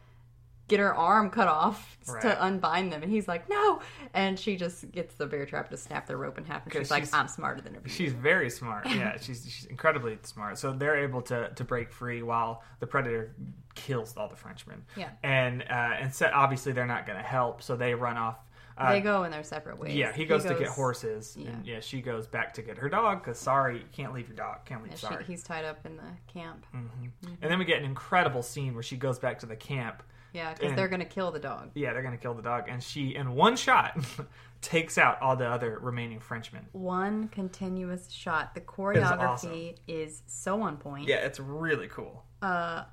get 0.69 0.79
her 0.79 0.93
arm 0.95 1.29
cut 1.29 1.47
off 1.49 1.97
Right. 2.07 2.21
to 2.23 2.43
unbind 2.43 2.91
them, 2.93 3.03
and 3.03 3.11
he's 3.11 3.27
like, 3.27 3.49
"No!" 3.49 3.81
And 4.13 4.39
she 4.39 4.55
just 4.55 4.89
gets 4.91 5.13
the 5.15 5.27
bear 5.27 5.45
trap 5.45 5.69
to 5.69 5.77
snap 5.77 6.07
their 6.07 6.17
rope 6.17 6.37
in 6.37 6.45
half, 6.45 6.63
and 6.63 6.65
Because 6.71 6.87
she's 6.87 6.91
like, 6.91 7.03
she's- 7.03 7.13
"I'm 7.13 7.27
smarter 7.27 7.61
than 7.61 7.75
her." 7.75 7.81
She's 7.87 8.13
very 8.13 8.49
smart. 8.49 8.85
Yeah, 8.89 9.17
she's 9.19 9.43
she's 9.43 9.65
incredibly 9.65 10.17
smart. 10.23 10.57
So 10.57 10.71
they're 10.71 10.95
able 11.03 11.21
to 11.23 11.49
to 11.49 11.63
break 11.63 11.91
free 11.91 12.21
while 12.23 12.63
the 12.79 12.87
predator 12.87 13.35
kills 13.75 14.15
all 14.17 14.27
the 14.27 14.35
Frenchmen. 14.35 14.83
Yeah. 14.95 15.09
and 15.23 15.61
uh, 15.63 15.65
and 15.99 16.13
so 16.13 16.31
obviously 16.33 16.71
they're 16.71 16.85
not 16.87 17.05
going 17.05 17.19
to 17.19 17.25
help, 17.25 17.61
so 17.61 17.75
they 17.75 17.93
run 17.93 18.17
off. 18.17 18.37
Uh, 18.77 18.93
they 18.93 19.01
go 19.01 19.25
in 19.25 19.31
their 19.31 19.43
separate 19.43 19.77
ways. 19.77 19.93
Yeah, 19.93 20.13
he 20.13 20.23
goes, 20.23 20.45
to 20.45 20.55
get 20.55 20.69
horses, 20.69 21.35
yeah. 21.37 21.49
and 21.49 21.65
yeah, 21.65 21.79
she 21.81 21.99
goes 22.01 22.27
back 22.27 22.53
to 22.53 22.61
get 22.61 22.77
her 22.77 22.87
dog 22.87 23.21
because 23.21 23.37
sorry, 23.37 23.79
you 23.79 23.83
can't 23.91 24.13
leave 24.13 24.29
your 24.29 24.37
dog. 24.37 24.63
Can't 24.63 24.81
leave. 24.81 24.93
Yeah, 25.03 25.17
she, 25.19 25.25
he's 25.25 25.43
tied 25.43 25.65
up 25.65 25.85
in 25.85 25.97
the 25.97 26.03
camp. 26.31 26.65
and 26.73 27.11
then 27.41 27.59
we 27.59 27.65
get 27.65 27.77
an 27.79 27.83
incredible 27.85 28.41
scene 28.41 28.73
where 28.73 28.83
she 28.83 28.95
goes 28.95 29.19
back 29.19 29.37
to 29.39 29.45
the 29.45 29.55
camp. 29.57 30.01
Yeah, 30.33 30.53
because 30.53 30.75
they're 30.75 30.87
gonna 30.87 31.05
kill 31.05 31.31
the 31.31 31.39
dog. 31.39 31.71
Yeah, 31.75 31.93
they're 31.93 32.03
gonna 32.03 32.17
kill 32.17 32.33
the 32.33 32.41
dog, 32.41 32.65
and 32.69 32.81
she, 32.83 33.15
in 33.15 33.33
one 33.33 33.55
shot, 33.55 33.97
takes 34.61 34.97
out 34.97 35.21
all 35.21 35.35
the 35.35 35.47
other 35.47 35.79
remaining 35.81 36.19
Frenchmen. 36.19 36.65
One 36.73 37.27
continuous 37.29 38.09
shot. 38.11 38.53
The 38.53 38.61
choreography 38.61 39.75
is, 39.87 40.21
so 40.27 40.61
on 40.61 40.77
point. 40.77 41.07
Yeah, 41.07 41.17
it's 41.17 41.39
really 41.39 41.87
cool. 41.87 42.23
Uh, 42.41 42.83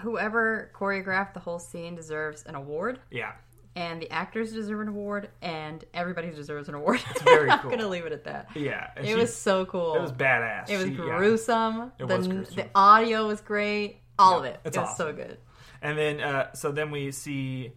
whoever 0.00 0.70
choreographed 0.74 1.34
the 1.34 1.40
whole 1.40 1.58
scene 1.58 1.94
deserves 1.94 2.42
an 2.44 2.54
award, 2.54 3.00
Yeah, 3.10 3.32
and 3.74 4.00
the 4.00 4.10
actors 4.10 4.52
deserve 4.52 4.80
an 4.80 4.88
award, 4.88 5.28
and 5.42 5.84
everybody 5.94 6.30
deserves 6.30 6.68
an 6.68 6.74
award. 6.74 7.00
It's 7.10 7.22
very 7.22 7.48
cool. 7.60 7.60
I'm 7.62 7.70
gonna 7.70 7.88
leave 7.88 8.04
it 8.06 8.12
at 8.12 8.24
that. 8.24 8.48
yeah. 8.54 8.90
It 8.96 9.06
she- 9.06 9.14
was 9.14 9.34
so 9.34 9.64
cool. 9.66 9.94
it 9.96 10.00
was 10.02 10.12
badass. 10.12 10.68
It 10.70 10.76
was 10.76 10.86
She- 10.86 10.92
yeah. 10.92 11.16
gruesome. 11.18 11.92
It 11.98 12.06
the, 12.08 12.16
was 12.16 12.28
gruesome. 12.28 12.54
the 12.56 12.66
audio 12.74 13.26
was 13.26 13.40
great. 13.40 14.00
All 14.18 14.38
of 14.38 14.44
it. 14.46 14.58
it's 14.64 14.76
it 14.76 14.80
was 14.80 14.88
awesome. 14.90 15.06
so 15.08 15.12
good. 15.12 15.38
And 15.82 15.98
then, 15.98 16.20
uh, 16.20 16.52
so 16.54 16.72
then 16.72 16.90
we 16.90 17.10
see 17.12 17.72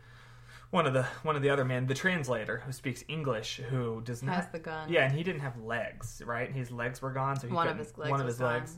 one 0.71 0.85
of 0.85 0.93
the 0.93 1.03
one 1.23 1.35
of 1.35 1.41
the 1.41 1.49
other 1.49 1.65
men, 1.65 1.87
the 1.87 1.93
translator, 1.95 2.59
who 2.65 2.71
speaks 2.71 3.03
English, 3.07 3.57
who 3.69 4.01
does 4.01 4.21
not 4.23 4.35
Has 4.35 4.47
the 4.49 4.59
gun. 4.59 4.89
Yeah, 4.91 5.05
and 5.05 5.15
he 5.15 5.23
didn't 5.23 5.41
have 5.41 5.57
legs, 5.61 6.21
right? 6.25 6.51
His 6.51 6.71
legs 6.71 7.01
were 7.01 7.11
gone, 7.11 7.39
so 7.39 7.47
he 7.47 7.53
One 7.53 7.67
of 7.67 7.77
his 7.77 7.97
legs 7.97 8.11
one 8.11 8.21
of 8.21 8.27
his 8.27 8.39
legs. 8.39 8.77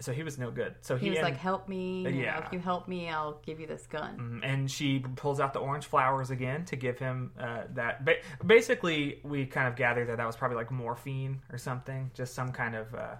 So 0.00 0.12
he 0.12 0.24
was 0.24 0.36
no 0.36 0.50
good. 0.50 0.74
So 0.80 0.96
he, 0.96 1.04
He 1.06 1.10
was 1.10 1.18
and, 1.20 1.28
like, 1.28 1.36
"Help 1.36 1.68
me! 1.68 1.98
you 2.02 2.10
know, 2.10 2.18
Yeah. 2.18 2.44
if 2.44 2.52
you 2.52 2.58
help 2.58 2.88
me, 2.88 3.08
I'll 3.08 3.40
give 3.46 3.60
you 3.60 3.68
this 3.68 3.86
gun." 3.86 4.40
Mhm, 4.42 4.46
and 4.46 4.70
she 4.70 4.98
pulls 4.98 5.38
out 5.38 5.52
the 5.52 5.60
orange 5.60 5.86
flowers 5.86 6.30
again 6.30 6.64
to 6.66 6.76
give 6.76 6.98
him 6.98 7.30
uh, 7.38 7.64
that. 7.74 8.04
Ba- 8.04 8.16
basically, 8.44 9.20
we 9.22 9.46
kind 9.46 9.68
of 9.68 9.76
gathered 9.76 10.08
that 10.08 10.16
that 10.16 10.26
was 10.26 10.34
probably 10.36 10.56
like 10.56 10.70
morphine 10.72 11.40
or 11.52 11.58
something, 11.58 12.10
just 12.14 12.34
some 12.34 12.50
kind 12.52 12.74
of 12.74 12.92
uh, 12.94 13.14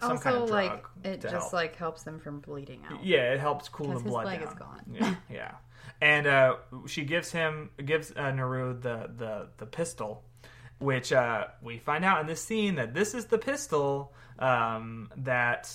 some 0.00 0.12
also, 0.12 0.22
kind 0.22 0.36
of 0.36 0.48
drug. 0.48 0.52
like 0.72 0.84
it 1.04 1.20
just 1.20 1.32
help. 1.34 1.52
like 1.52 1.76
helps 1.76 2.02
them 2.02 2.18
from 2.18 2.40
bleeding 2.40 2.82
out. 2.90 3.04
Yeah, 3.04 3.32
it 3.32 3.40
helps 3.40 3.68
cool 3.68 3.86
the 3.88 3.92
'Cause 3.94 4.02
his 4.02 4.10
blood 4.10 4.24
down. 4.24 4.42
is 4.48 4.54
gone. 4.54 4.82
Yeah, 4.92 5.14
yeah. 5.30 5.52
And 6.00 6.26
uh, 6.26 6.56
she 6.86 7.04
gives 7.04 7.30
him 7.32 7.70
gives 7.84 8.12
uh, 8.16 8.30
Naru 8.32 8.74
the 8.78 9.10
the 9.16 9.48
the 9.56 9.66
pistol, 9.66 10.24
which 10.78 11.12
uh, 11.12 11.46
we 11.62 11.78
find 11.78 12.04
out 12.04 12.20
in 12.20 12.26
this 12.26 12.42
scene 12.42 12.74
that 12.76 12.92
this 12.94 13.14
is 13.14 13.26
the 13.26 13.38
pistol 13.38 14.12
um, 14.38 15.08
that 15.16 15.72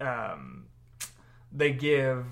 um, 0.00 0.66
they 1.52 1.72
give 1.72 2.26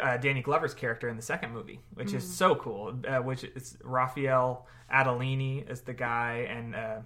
uh, 0.00 0.16
Danny 0.16 0.42
Glover's 0.42 0.74
character 0.74 1.08
in 1.08 1.16
the 1.16 1.22
second 1.22 1.52
movie, 1.52 1.80
which 1.94 2.12
is 2.12 2.26
so 2.26 2.54
cool. 2.54 2.94
Uh, 3.06 3.18
which 3.18 3.44
is 3.44 3.76
Raphael 3.82 4.66
Adolini 4.92 5.68
is 5.70 5.82
the 5.82 5.94
guy, 5.94 6.46
and 6.48 6.74
uh, 6.74 6.98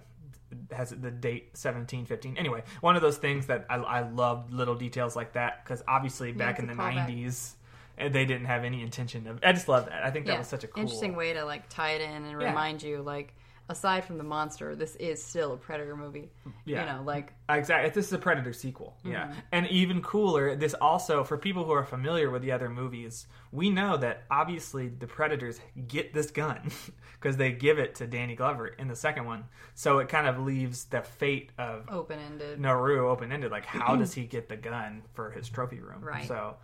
has 0.71 0.89
the 0.91 1.11
date 1.11 1.55
seventeen 1.57 2.05
fifteen. 2.05 2.37
Anyway, 2.37 2.63
one 2.81 2.95
of 2.95 3.01
those 3.01 3.17
things 3.17 3.47
that 3.47 3.65
I, 3.69 3.75
I 3.75 4.01
love 4.09 4.51
little 4.51 4.75
details 4.75 5.15
like 5.15 5.33
that 5.33 5.63
because 5.63 5.83
obviously 5.87 6.31
back 6.31 6.59
in 6.59 6.67
the 6.67 6.75
nineties. 6.75 7.55
And 7.97 8.13
they 8.13 8.25
didn't 8.25 8.47
have 8.47 8.65
any 8.65 8.81
intention 8.81 9.25
of. 9.25 9.39
I 9.41 9.53
just 9.53 9.69
love 9.69 9.85
that. 9.85 10.03
I 10.03 10.11
think 10.11 10.25
that 10.25 10.33
Yeah. 10.33 10.39
was 10.39 10.47
such 10.49 10.65
a 10.65 10.67
cool, 10.67 10.81
interesting 10.83 11.15
way 11.15 11.31
to 11.31 11.45
like 11.45 11.69
tie 11.69 11.91
it 11.91 12.01
in 12.01 12.25
and 12.25 12.41
Yeah. 12.41 12.49
remind 12.49 12.83
you 12.83 13.01
like 13.01 13.33
aside 13.69 14.05
from 14.05 14.17
the 14.17 14.23
monster, 14.23 14.75
this 14.75 14.95
is 14.97 15.23
still 15.23 15.53
a 15.53 15.57
predator 15.57 15.95
movie. 15.95 16.29
Yeah. 16.65 16.81
You 16.81 16.97
know, 16.97 17.03
like 17.03 17.33
Exactly. 17.49 17.89
This 17.91 18.07
is 18.07 18.13
a 18.13 18.17
Predator 18.17 18.53
sequel. 18.53 18.97
Mm-hmm. 18.99 19.11
Yeah. 19.11 19.33
And 19.51 19.67
even 19.67 20.01
cooler, 20.01 20.55
this 20.55 20.73
also, 20.73 21.23
for 21.23 21.37
people 21.37 21.63
who 21.63 21.71
are 21.71 21.83
familiar 21.83 22.31
with 22.31 22.41
the 22.41 22.51
other 22.51 22.69
movies, 22.69 23.27
we 23.51 23.69
know 23.69 23.97
that 23.97 24.23
obviously 24.31 24.87
the 24.87 25.07
Predators 25.07 25.59
get 25.87 26.13
this 26.13 26.31
gun 26.31 26.71
because 27.19 27.37
they 27.37 27.51
give 27.51 27.77
it 27.77 27.95
to 27.95 28.07
Danny 28.07 28.35
Glover 28.35 28.67
in 28.67 28.87
the 28.87 28.95
second 28.95 29.25
one. 29.25 29.45
So 29.75 29.99
it 29.99 30.09
kind 30.09 30.27
of 30.27 30.39
leaves 30.39 30.85
the 30.85 31.01
fate 31.01 31.51
of 31.57 31.85
open 31.89 32.19
ended. 32.19 32.59
Naru 32.59 33.09
open 33.09 33.31
ended. 33.31 33.51
Like, 33.51 33.65
how 33.65 33.95
does 33.95 34.13
he 34.15 34.25
get 34.25 34.49
the 34.49 34.57
gun 34.57 35.03
for 35.13 35.31
his 35.31 35.47
trophy 35.47 35.79
room? 35.79 36.01
Right. 36.01 36.27
So, 36.27 36.55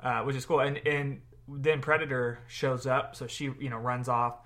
uh, 0.00 0.22
which 0.22 0.36
is 0.36 0.46
cool. 0.46 0.60
And, 0.60 0.78
and 0.86 1.20
then 1.48 1.80
Predator 1.80 2.38
shows 2.46 2.86
up. 2.86 3.16
So 3.16 3.26
she, 3.26 3.50
you 3.58 3.70
know, 3.70 3.78
runs 3.78 4.08
off. 4.08 4.38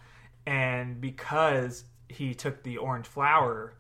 And 0.47 1.01
because 1.01 1.85
he 2.13 2.35
took 2.35 2.63
the 2.63 2.77
orange 2.79 3.07
flower, 3.07 3.75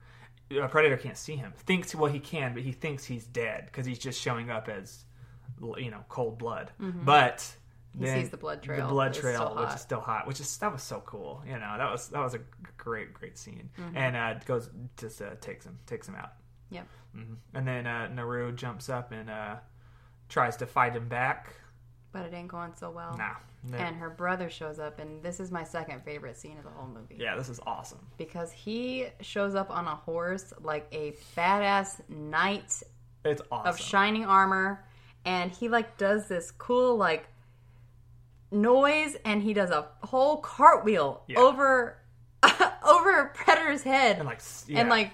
a 0.51 0.69
predator 0.69 0.97
can't 0.97 1.17
see 1.17 1.37
him. 1.37 1.53
Thinks 1.57 1.95
well 1.95 2.11
he 2.13 2.19
can, 2.21 2.55
but 2.55 2.63
he 2.63 2.73
thinks 2.73 3.05
he's 3.05 3.25
dead 3.27 3.67
because 3.67 3.87
he's 3.87 3.99
just 3.99 4.21
showing 4.21 4.51
up 4.51 4.69
as 4.69 5.05
you 5.79 5.91
know 5.91 6.05
cold 6.09 6.39
blood. 6.39 6.71
But 6.79 7.39
Mm-hmm. 7.39 7.59
He 8.05 8.07
then 8.11 8.21
sees 8.23 8.31
the 8.31 8.39
blood 8.39 8.63
trail, 8.63 8.87
the 8.87 8.91
blood 8.91 9.13
trail, 9.13 9.51
which 9.55 9.67
hot. 9.67 9.75
is 9.75 9.81
still 9.83 10.01
hot, 10.01 10.27
which 10.27 10.41
is 10.41 10.57
that 10.57 10.73
was 10.73 10.83
so 10.83 11.03
cool. 11.05 11.43
You 11.47 11.59
know, 11.59 11.75
that 11.77 11.91
was 11.93 12.09
that 12.09 12.21
was 12.21 12.33
a 12.33 12.41
great 12.79 13.13
great 13.13 13.37
scene, 13.37 13.69
Mm-hmm. 13.79 13.97
and 13.99 14.17
uh, 14.17 14.35
goes 14.47 14.71
just 14.97 15.21
uh, 15.21 15.35
takes 15.43 15.67
him 15.67 15.79
takes 15.85 16.09
him 16.09 16.15
out, 16.15 16.33
Yep. 16.71 16.87
hmm 17.15 17.35
and 17.53 17.69
then 17.69 17.87
uh, 17.87 18.09
Naru 18.09 18.53
jumps 18.53 18.89
up 18.89 19.13
and 19.13 19.29
uh, 19.29 19.57
tries 20.31 20.57
to 20.57 20.67
fight 20.67 20.95
him 20.97 21.07
back. 21.09 21.53
But 22.13 22.27
it 22.27 22.35
ain't 22.35 22.49
going 22.49 22.73
so 22.77 22.91
well. 22.91 23.17
Nah, 23.17 23.31
no. 23.65 23.79
And 23.79 23.97
her 23.97 24.11
brother 24.11 24.51
shows 24.51 24.79
up, 24.79 24.99
and 24.99 25.23
this 25.23 25.41
is 25.41 25.51
my 25.51 25.65
second 25.65 26.05
favorite 26.05 26.37
scene 26.37 26.59
of 26.59 26.65
the 26.65 26.71
whole 26.71 26.87
movie. 26.89 27.17
yeah, 27.19 27.35
this 27.37 27.49
is 27.49 27.59
awesome. 27.67 28.01
Because 28.19 28.53
he 28.53 29.07
shows 29.23 29.55
up 29.55 29.71
on 29.71 29.87
a 29.87 29.95
horse 29.95 30.53
like 30.61 30.87
a 30.93 31.15
badass 31.37 32.01
knight 32.11 32.83
It's 33.25 33.41
awesome. 33.51 33.69
of 33.71 33.81
shining 33.81 34.27
armor, 34.27 34.85
and 35.25 35.51
he 35.51 35.69
like 35.71 35.97
does 35.97 36.29
this 36.29 36.51
cool 36.51 36.97
like 36.97 37.29
noise, 38.51 39.17
and 39.25 39.43
he 39.43 39.55
does 39.55 39.71
a 39.71 39.87
whole 40.03 40.39
cartwheel 40.39 41.23
Yeah. 41.29 41.39
over 41.39 41.97
over 42.87 43.33
Predator's 43.35 43.83
head, 43.85 44.17
and 44.19 44.27
like 44.27 44.41
yeah. 44.67 44.81
and 44.81 44.89
like 44.89 45.13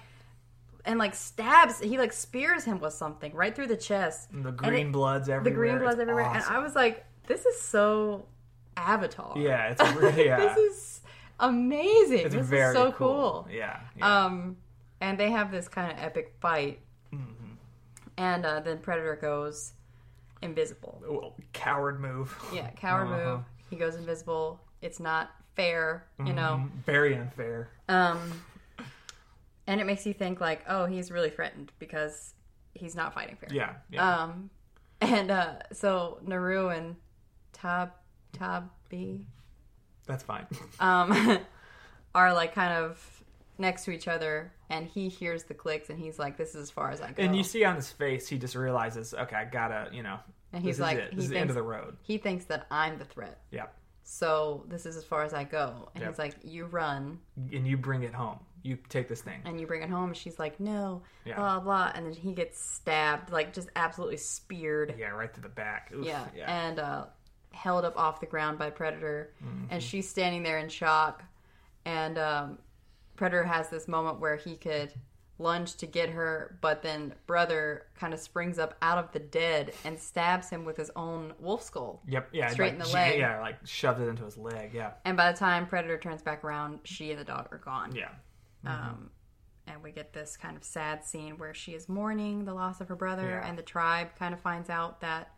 and 0.85 0.99
like 0.99 1.15
stabs. 1.15 1.81
He 1.81 1.99
like 1.99 2.13
spears 2.13 2.65
him 2.65 2.81
with 2.81 2.93
something 2.95 3.33
right 3.35 3.55
through 3.55 3.67
the 3.69 3.77
chest. 3.77 4.31
the 4.33 4.49
and 4.49 4.57
green 4.57 4.87
it- 4.89 4.93
bloods 4.93 5.29
everywhere. 5.29 5.45
the 5.45 5.57
green 5.57 5.79
blood's 5.79 5.95
It's 5.99 6.03
everywhere, 6.03 6.25
awesome. 6.27 6.43
and 6.55 6.57
I 6.57 6.59
was 6.63 6.75
like, 6.75 7.05
"This 7.27 7.45
is 7.47 7.61
so 7.61 8.27
Avatar." 8.77 9.35
Yeah, 9.39 9.69
it's 9.79 9.95
really 9.97 10.27
yeah. 10.27 10.37
this 10.39 10.57
is 10.57 11.01
amazing. 11.41 12.27
it's 12.27 12.35
this 12.35 12.47
very 12.47 12.69
is 12.69 12.75
so 12.75 12.93
cool. 12.93 13.45
cool. 13.45 13.49
Yeah, 13.53 13.81
yeah. 13.97 14.25
Um, 14.25 14.57
and 15.01 15.19
they 15.19 15.31
have 15.31 15.51
this 15.51 15.69
kind 15.69 15.93
of 15.93 15.99
epic 16.03 16.35
fight, 16.41 16.81
Mm-hmm. 17.13 17.53
and 18.17 18.45
uh, 18.47 18.61
then 18.61 18.79
Predator 18.79 19.17
goes 19.17 19.73
invisible. 20.43 21.03
Well, 21.09 21.35
coward 21.53 22.01
move. 22.01 22.37
Yeah, 22.53 22.71
coward 22.71 23.09
Uh-huh. 23.09 23.31
move. 23.37 23.41
He 23.71 23.77
goes 23.77 23.97
invisible. 23.97 24.61
It's 24.83 25.01
not 25.01 25.31
fair, 25.57 26.07
you 26.25 26.33
know. 26.33 26.61
Mhm. 26.63 26.71
very 26.85 27.15
unfair. 27.17 27.71
Um, 27.89 28.43
and 29.69 29.81
it 29.81 29.85
makes 29.87 30.05
you 30.07 30.13
think 30.15 30.41
like, 30.41 30.65
oh, 30.69 30.87
he's 30.87 31.13
really 31.13 31.31
threatened 31.31 31.71
because 31.79 32.35
he's 32.75 32.97
not 32.97 33.15
fighting 33.15 33.37
fair. 33.37 33.51
Yeah, 33.53 33.75
yeah. 33.91 34.23
Um, 34.23 34.51
and 35.01 35.31
uh, 35.31 35.53
so 35.73 36.19
Naru 36.27 36.69
and 36.71 36.97
Tab 37.53 37.93
Taabe 38.37 39.25
That's 40.07 40.23
fine. 40.25 40.47
um, 40.81 41.39
are 42.15 42.33
like 42.33 42.55
kind 42.55 42.73
of 42.73 43.23
next 43.59 43.85
to 43.85 43.91
each 43.91 44.09
other, 44.09 44.53
and 44.71 44.87
he 44.87 45.09
hears 45.09 45.45
the 45.45 45.55
clicks, 45.55 45.91
and 45.91 45.99
he's 45.99 46.19
like, 46.19 46.37
"This 46.37 46.51
is 46.51 46.63
as 46.63 46.71
far 46.71 46.91
as 46.91 47.01
I 47.01 47.13
go." 47.13 47.23
And 47.23 47.37
you 47.37 47.45
see 47.45 47.65
on 47.65 47.77
his 47.77 47.91
face, 47.93 48.27
he 48.29 48.39
just 48.39 48.55
realizes, 48.55 49.15
okay, 49.15 49.37
I 49.37 49.45
gotta, 49.45 49.89
you 49.93 50.03
know, 50.03 50.19
And 50.53 50.63
this 50.65 50.69
he's 50.69 50.75
is 50.77 50.81
like- 50.81 50.99
it. 50.99 51.11
he 51.11 51.17
this 51.17 51.25
is 51.27 51.31
the 51.31 51.39
end 51.39 51.51
of 51.51 51.57
the 51.57 51.63
road. 51.63 51.97
he 52.03 52.19
thinks 52.19 52.45
that 52.47 52.67
I'm 52.71 52.99
the 52.99 53.05
threat, 53.05 53.41
Yeah, 53.51 53.67
so 54.05 54.65
this 54.69 54.87
is 54.87 54.97
as 54.97 55.05
far 55.05 55.23
as 55.25 55.35
I 55.35 55.45
go. 55.45 55.91
And 55.95 56.03
Yep. 56.03 56.11
he's 56.11 56.19
like, 56.19 56.37
"You 56.43 56.65
run, 56.67 57.19
and 57.37 57.67
you 57.67 57.77
bring 57.77 58.03
it 58.05 58.15
home. 58.15 58.39
You 58.63 58.79
take 58.89 59.09
this 59.09 59.23
thing. 59.23 59.41
and 59.45 59.61
you 59.61 59.67
bring 59.67 59.83
it 59.83 59.91
home." 59.91 60.11
And 60.11 60.17
she's 60.17 60.39
like, 60.39 60.59
"No," 60.61 61.03
Yeah. 61.25 61.37
blah 61.37 61.61
blah. 61.61 61.93
And 61.95 62.07
then 62.07 62.13
he 62.13 62.33
gets 62.33 62.59
stabbed, 62.61 63.31
like 63.31 63.53
just 63.53 63.69
absolutely 63.77 64.17
speared. 64.19 64.95
Yeah, 64.99 65.09
right 65.09 65.33
to 65.35 65.41
the 65.41 65.49
back. 65.49 65.91
Oof, 65.95 66.05
Yeah, 66.07 66.25
yeah. 66.37 66.67
and 66.67 66.79
uh, 66.79 67.05
held 67.53 67.85
up 67.85 67.99
off 67.99 68.21
the 68.21 68.27
ground 68.27 68.59
by 68.59 68.71
Predator, 68.71 69.33
Mm-hmm. 69.45 69.65
and 69.71 69.83
she's 69.83 70.09
standing 70.09 70.43
there 70.43 70.59
in 70.59 70.69
shock. 70.69 71.23
And 71.85 72.19
um, 72.19 72.59
Predator 73.17 73.45
has 73.45 73.69
this 73.71 73.89
moment 73.89 74.21
where 74.21 74.37
he 74.37 74.57
could 74.57 74.93
lunge 75.41 75.77
to 75.77 75.87
get 75.87 76.11
her, 76.11 76.59
but 76.61 76.83
then 76.83 77.15
Brother 77.27 77.87
kind 77.99 78.13
of 78.13 78.19
springs 78.19 78.59
up 78.59 78.75
out 78.83 78.99
of 78.99 79.13
the 79.13 79.21
dead 79.21 79.73
and 79.85 79.97
stabs 79.99 80.51
him 80.51 80.65
with 80.65 80.77
his 80.77 80.91
own 80.97 81.33
wolf 81.39 81.63
skull. 81.63 82.03
Yep. 82.09 82.31
Yeah. 82.33 82.49
straight 82.49 82.67
like, 82.67 82.73
in 82.75 82.79
the 82.81 82.89
leg. 82.89 83.19
Yeah, 83.21 83.41
like 83.41 83.57
shoved 83.65 84.01
it 84.01 84.09
into 84.09 84.25
his 84.25 84.37
leg. 84.37 84.73
Yeah. 84.75 84.95
And 85.05 85.17
by 85.17 85.31
the 85.31 85.39
time 85.39 85.67
Predator 85.67 85.97
turns 85.97 86.23
back 86.23 86.43
around, 86.45 86.81
she 86.85 87.13
and 87.13 87.21
the 87.21 87.25
dog 87.25 87.49
are 87.53 87.59
gone. 87.59 87.95
Yeah. 87.95 88.09
Um, 88.67 89.11
and 89.67 89.83
we 89.83 89.93
get 89.93 90.13
this 90.13 90.37
kind 90.37 90.57
of 90.57 90.65
sad 90.65 91.05
scene 91.05 91.37
where 91.39 91.55
she 91.55 91.73
is 91.73 91.89
mourning 91.89 92.45
the 92.45 92.55
loss 92.55 92.81
of 92.81 92.89
her 92.89 92.97
brother, 92.97 93.41
Yeah. 93.43 93.49
and 93.49 93.59
the 93.59 93.63
tribe 93.63 94.09
kind 94.19 94.33
of 94.35 94.41
finds 94.41 94.71
out 94.71 95.01
that 95.03 95.31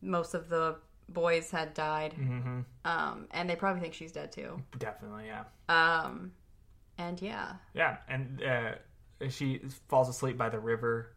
most 0.00 0.34
of 0.34 0.48
the 0.48 0.76
boys 1.08 1.50
had 1.50 1.74
died. 1.74 2.14
Mm-hmm. 2.18 2.60
Um, 2.84 3.26
and 3.32 3.48
they 3.50 3.56
probably 3.56 3.80
think 3.80 3.94
she's 3.94 4.12
dead 4.12 4.32
too. 4.32 4.62
Definitely. 4.78 5.26
Yeah. 5.26 5.44
Um, 5.68 6.32
and 6.98 7.20
yeah, 7.20 7.54
Yeah, 7.74 7.96
and 8.08 8.42
uh, 8.42 9.28
she 9.28 9.60
falls 9.88 10.08
asleep 10.08 10.36
by 10.38 10.48
the 10.48 10.60
river, 10.60 11.14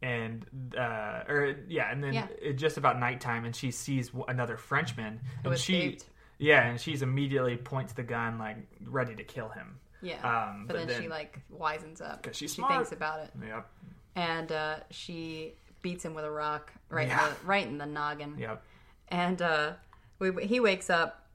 and 0.00 0.46
uh, 0.76 1.24
or 1.28 1.56
yeah, 1.68 1.90
and 1.92 2.02
then 2.02 2.14
Yeah. 2.14 2.26
it, 2.40 2.54
just 2.54 2.78
about 2.78 2.98
nighttime, 2.98 3.44
and 3.44 3.54
she 3.54 3.70
sees 3.70 4.10
another 4.28 4.56
Frenchman, 4.56 5.20
and 5.44 5.58
she 5.58 5.76
escaped. 5.76 6.04
yeah, 6.38 6.66
and 6.66 6.80
she's 6.80 7.02
immediately 7.02 7.56
points 7.56 7.92
the 7.92 8.02
gun 8.04 8.38
like 8.38 8.56
ready 8.86 9.14
to 9.16 9.24
kill 9.24 9.50
him. 9.50 9.78
Yeah. 10.02 10.20
Um, 10.50 10.64
but, 10.66 10.76
but 10.76 10.88
then, 10.88 11.02
she 11.02 11.08
like 11.08 11.40
wisens 11.52 12.00
up 12.00 12.22
'Cause 12.22 12.36
she's 12.36 12.50
she 12.50 12.56
smart. 12.56 12.72
thinks 12.74 12.92
about 12.92 13.20
it, 13.20 13.30
Yep, 13.46 13.66
and 14.16 14.52
uh, 14.52 14.76
she 14.90 15.54
beats 15.82 16.04
him 16.04 16.14
with 16.14 16.24
a 16.24 16.30
rock 16.30 16.72
right 16.88 17.08
Yeah. 17.08 17.26
in 17.28 17.34
the, 17.34 17.46
right 17.46 17.66
in 17.66 17.78
the 17.78 17.86
noggin. 17.86 18.36
yep, 18.38 18.62
And 19.08 19.40
uh, 19.42 19.72
we, 20.18 20.44
he 20.44 20.60
wakes 20.60 20.90
up 20.90 21.26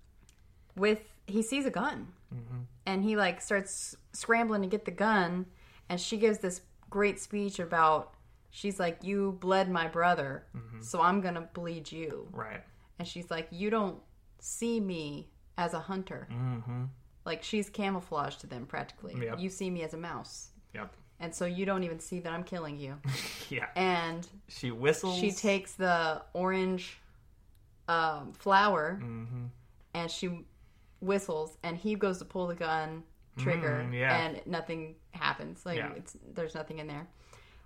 with 0.76 0.99
he 1.28 1.41
sees 1.41 1.66
a 1.66 1.72
gun, 1.72 2.07
Mm-hmm. 2.34 2.61
and 2.88 3.03
he 3.03 3.16
like 3.16 3.41
starts 3.41 3.95
scrambling 4.11 4.61
to 4.64 4.68
get 4.68 4.86
the 4.86 4.91
gun, 4.91 5.45
and 5.88 5.99
she 6.01 6.18
gives 6.18 6.39
this 6.39 6.61
great 6.89 7.20
speech 7.20 7.59
about. 7.59 8.14
She's 8.55 8.80
like, 8.80 9.03
"You 9.03 9.38
bled 9.39 9.70
my 9.70 9.88
brother, 9.88 10.43
Mm-hmm. 10.55 10.82
so 10.82 11.01
I'm 11.01 11.22
gonna 11.22 11.47
bleed 11.53 11.91
you." 11.91 12.28
right, 12.32 12.61
And 12.99 13.07
she's 13.07 13.30
like, 13.32 13.47
"You 13.51 13.70
don't 13.70 13.99
see 14.39 14.80
me 14.80 15.30
as 15.57 15.74
a 15.74 15.80
hunter." 15.80 16.28
mm-hmm. 16.32 16.84
Like 17.26 17.44
she's 17.44 17.70
camouflaged 17.70 18.42
to 18.42 18.48
them 18.48 18.66
practically. 18.66 19.16
Yep. 19.22 19.40
You 19.40 19.50
see 19.50 19.70
me 19.70 19.84
as 19.84 19.94
a 19.94 19.98
mouse, 19.98 20.50
yep, 20.74 20.94
and 21.20 21.34
so 21.34 21.46
you 21.46 21.66
don't 21.66 21.84
even 21.84 22.00
see 22.00 22.20
that 22.20 22.32
I'm 22.34 22.44
killing 22.44 22.78
you. 22.78 22.96
yeah. 23.50 23.68
And 23.76 24.28
She 24.50 24.72
whistles. 24.72 25.18
she 25.20 25.32
takes 25.32 25.74
the 25.74 26.22
orange 26.34 26.98
um, 27.88 28.34
flower 28.34 29.00
Mm-hmm. 29.02 29.46
and 29.94 30.12
she 30.12 30.46
whistles, 31.02 31.58
and 31.64 31.78
he 31.78 31.96
goes 31.96 32.20
to 32.20 32.26
pull 32.26 32.48
the 32.48 32.56
gun 32.56 33.04
trigger, 33.38 33.84
Mm, 33.90 33.94
yeah. 33.98 34.18
and 34.26 34.42
nothing 34.46 34.96
happens. 35.12 35.66
Like 35.66 35.78
Yeah. 35.78 35.92
it's 35.96 36.16
there's 36.34 36.56
nothing 36.56 36.80
in 36.80 36.88
there. 36.88 37.08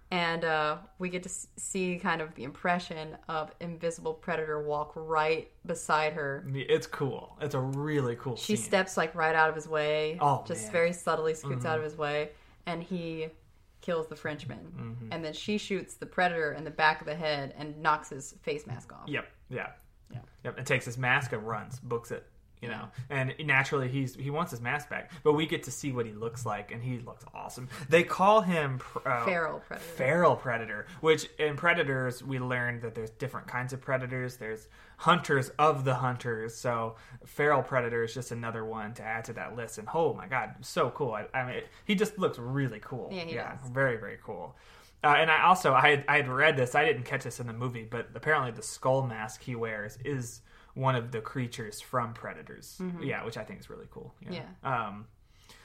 And 0.09 0.45
uh, 0.45 0.77
we 0.99 1.09
get 1.09 1.23
to 1.23 1.29
see 1.57 1.97
kind 1.97 2.21
of 2.21 2.33
the 2.35 2.43
impression 2.45 3.17
of 3.27 3.51
invisible 3.59 4.13
predator 4.13 4.61
walk 4.61 4.93
right 4.95 5.51
beside 5.65 6.13
her. 6.13 6.45
It's 6.53 6.87
cool. 6.87 7.35
It's 7.41 7.55
a 7.55 7.59
really 7.59 8.15
cool. 8.15 8.37
She 8.37 8.55
scene. 8.55 8.65
steps 8.65 8.95
like 8.95 9.13
right 9.15 9.35
out 9.35 9.49
of 9.49 9.55
his 9.55 9.67
way. 9.67 10.17
Oh, 10.21 10.45
just 10.47 10.61
man. 10.61 10.65
Mm-hmm. 10.67 10.71
very 10.71 10.93
subtly 10.93 11.33
scoots 11.33 11.65
out 11.65 11.77
of 11.77 11.83
his 11.83 11.97
way, 11.97 12.29
and 12.65 12.81
he 12.81 13.27
kills 13.81 14.07
the 14.07 14.15
Frenchman, 14.15 14.57
Mm-hmm. 14.77 15.07
and 15.13 15.23
then 15.25 15.33
she 15.33 15.57
shoots 15.57 15.95
the 15.95 16.05
predator 16.05 16.53
in 16.53 16.63
the 16.63 16.71
back 16.71 17.01
of 17.01 17.07
the 17.07 17.15
head 17.15 17.53
and 17.57 17.77
knocks 17.81 18.09
his 18.09 18.33
face 18.43 18.65
mask 18.65 18.93
off. 18.93 19.07
Yep. 19.07 19.27
Yeah. 19.49 19.67
Yeah. 20.11 20.19
Yep. 20.45 20.57
And 20.57 20.65
takes 20.67 20.85
his 20.85 20.97
mask 20.97 21.33
and 21.33 21.45
runs, 21.45 21.79
books 21.79 22.11
it. 22.11 22.25
You 22.61 22.69
know, 22.69 22.87
and 23.11 23.35
naturally 23.45 23.87
he's 23.87 24.15
he 24.15 24.31
wants 24.31 24.49
his 24.49 24.61
mask 24.61 24.89
back, 24.89 25.11
but 25.23 25.33
we 25.33 25.45
get 25.45 25.63
to 25.63 25.71
see 25.71 25.91
what 25.91 26.07
he 26.07 26.11
looks 26.11 26.43
like, 26.43 26.71
and 26.71 26.81
he 26.83 26.97
looks 26.99 27.23
awesome. 27.33 27.69
They 27.87 28.01
call 28.03 28.41
him 28.41 28.79
uh, 29.05 29.25
Feral 29.25 29.59
predator. 29.59 29.85
feral 29.95 30.35
predator, 30.35 30.87
which 31.01 31.29
in 31.37 31.55
predators 31.55 32.23
we 32.23 32.39
learned 32.39 32.81
that 32.81 32.95
there's 32.95 33.11
different 33.11 33.45
kinds 33.47 33.73
of 33.73 33.81
predators. 33.81 34.37
There's 34.37 34.67
hunters 34.97 35.49
of 35.59 35.85
the 35.85 35.93
hunters, 35.95 36.55
so 36.55 36.95
feral 37.27 37.61
predator 37.61 38.03
is 38.03 38.13
just 38.15 38.31
another 38.31 38.65
one 38.65 38.93
to 38.95 39.03
add 39.03 39.25
to 39.25 39.33
that 39.33 39.55
list. 39.55 39.77
And 39.77 39.87
oh 39.93 40.15
my 40.15 40.25
god, 40.27 40.55
so 40.61 40.89
cool! 40.89 41.11
I, 41.13 41.27
I 41.37 41.45
mean, 41.45 41.61
he 41.85 41.93
just 41.93 42.17
looks 42.17 42.39
really 42.39 42.79
cool. 42.79 43.09
Yeah, 43.11 43.25
he 43.25 43.35
does. 43.35 43.59
very 43.71 43.97
very 43.97 44.17
cool. 44.23 44.55
Uh, 45.03 45.13
and 45.19 45.29
I 45.29 45.43
also 45.43 45.73
I 45.73 45.89
had, 45.91 46.05
I 46.07 46.17
had 46.17 46.27
read 46.27 46.57
this. 46.57 46.73
I 46.73 46.83
didn't 46.85 47.03
catch 47.03 47.23
this 47.23 47.39
in 47.39 47.45
the 47.45 47.53
movie, 47.53 47.83
but 47.87 48.07
apparently 48.15 48.49
the 48.49 48.63
skull 48.63 49.05
mask 49.05 49.43
he 49.43 49.53
wears 49.55 49.99
is 50.03 50.41
one 50.77 50.95
of 50.95 51.11
the 51.11 51.19
creatures 51.19 51.81
from 51.81 52.13
Predators. 52.13 52.79
Yeah, 53.01 53.25
which 53.25 53.35
I 53.35 53.43
think 53.43 53.59
is 53.59 53.69
really 53.69 53.87
cool. 53.89 54.13
Yeah. 54.29 54.43
Um, 54.63 55.07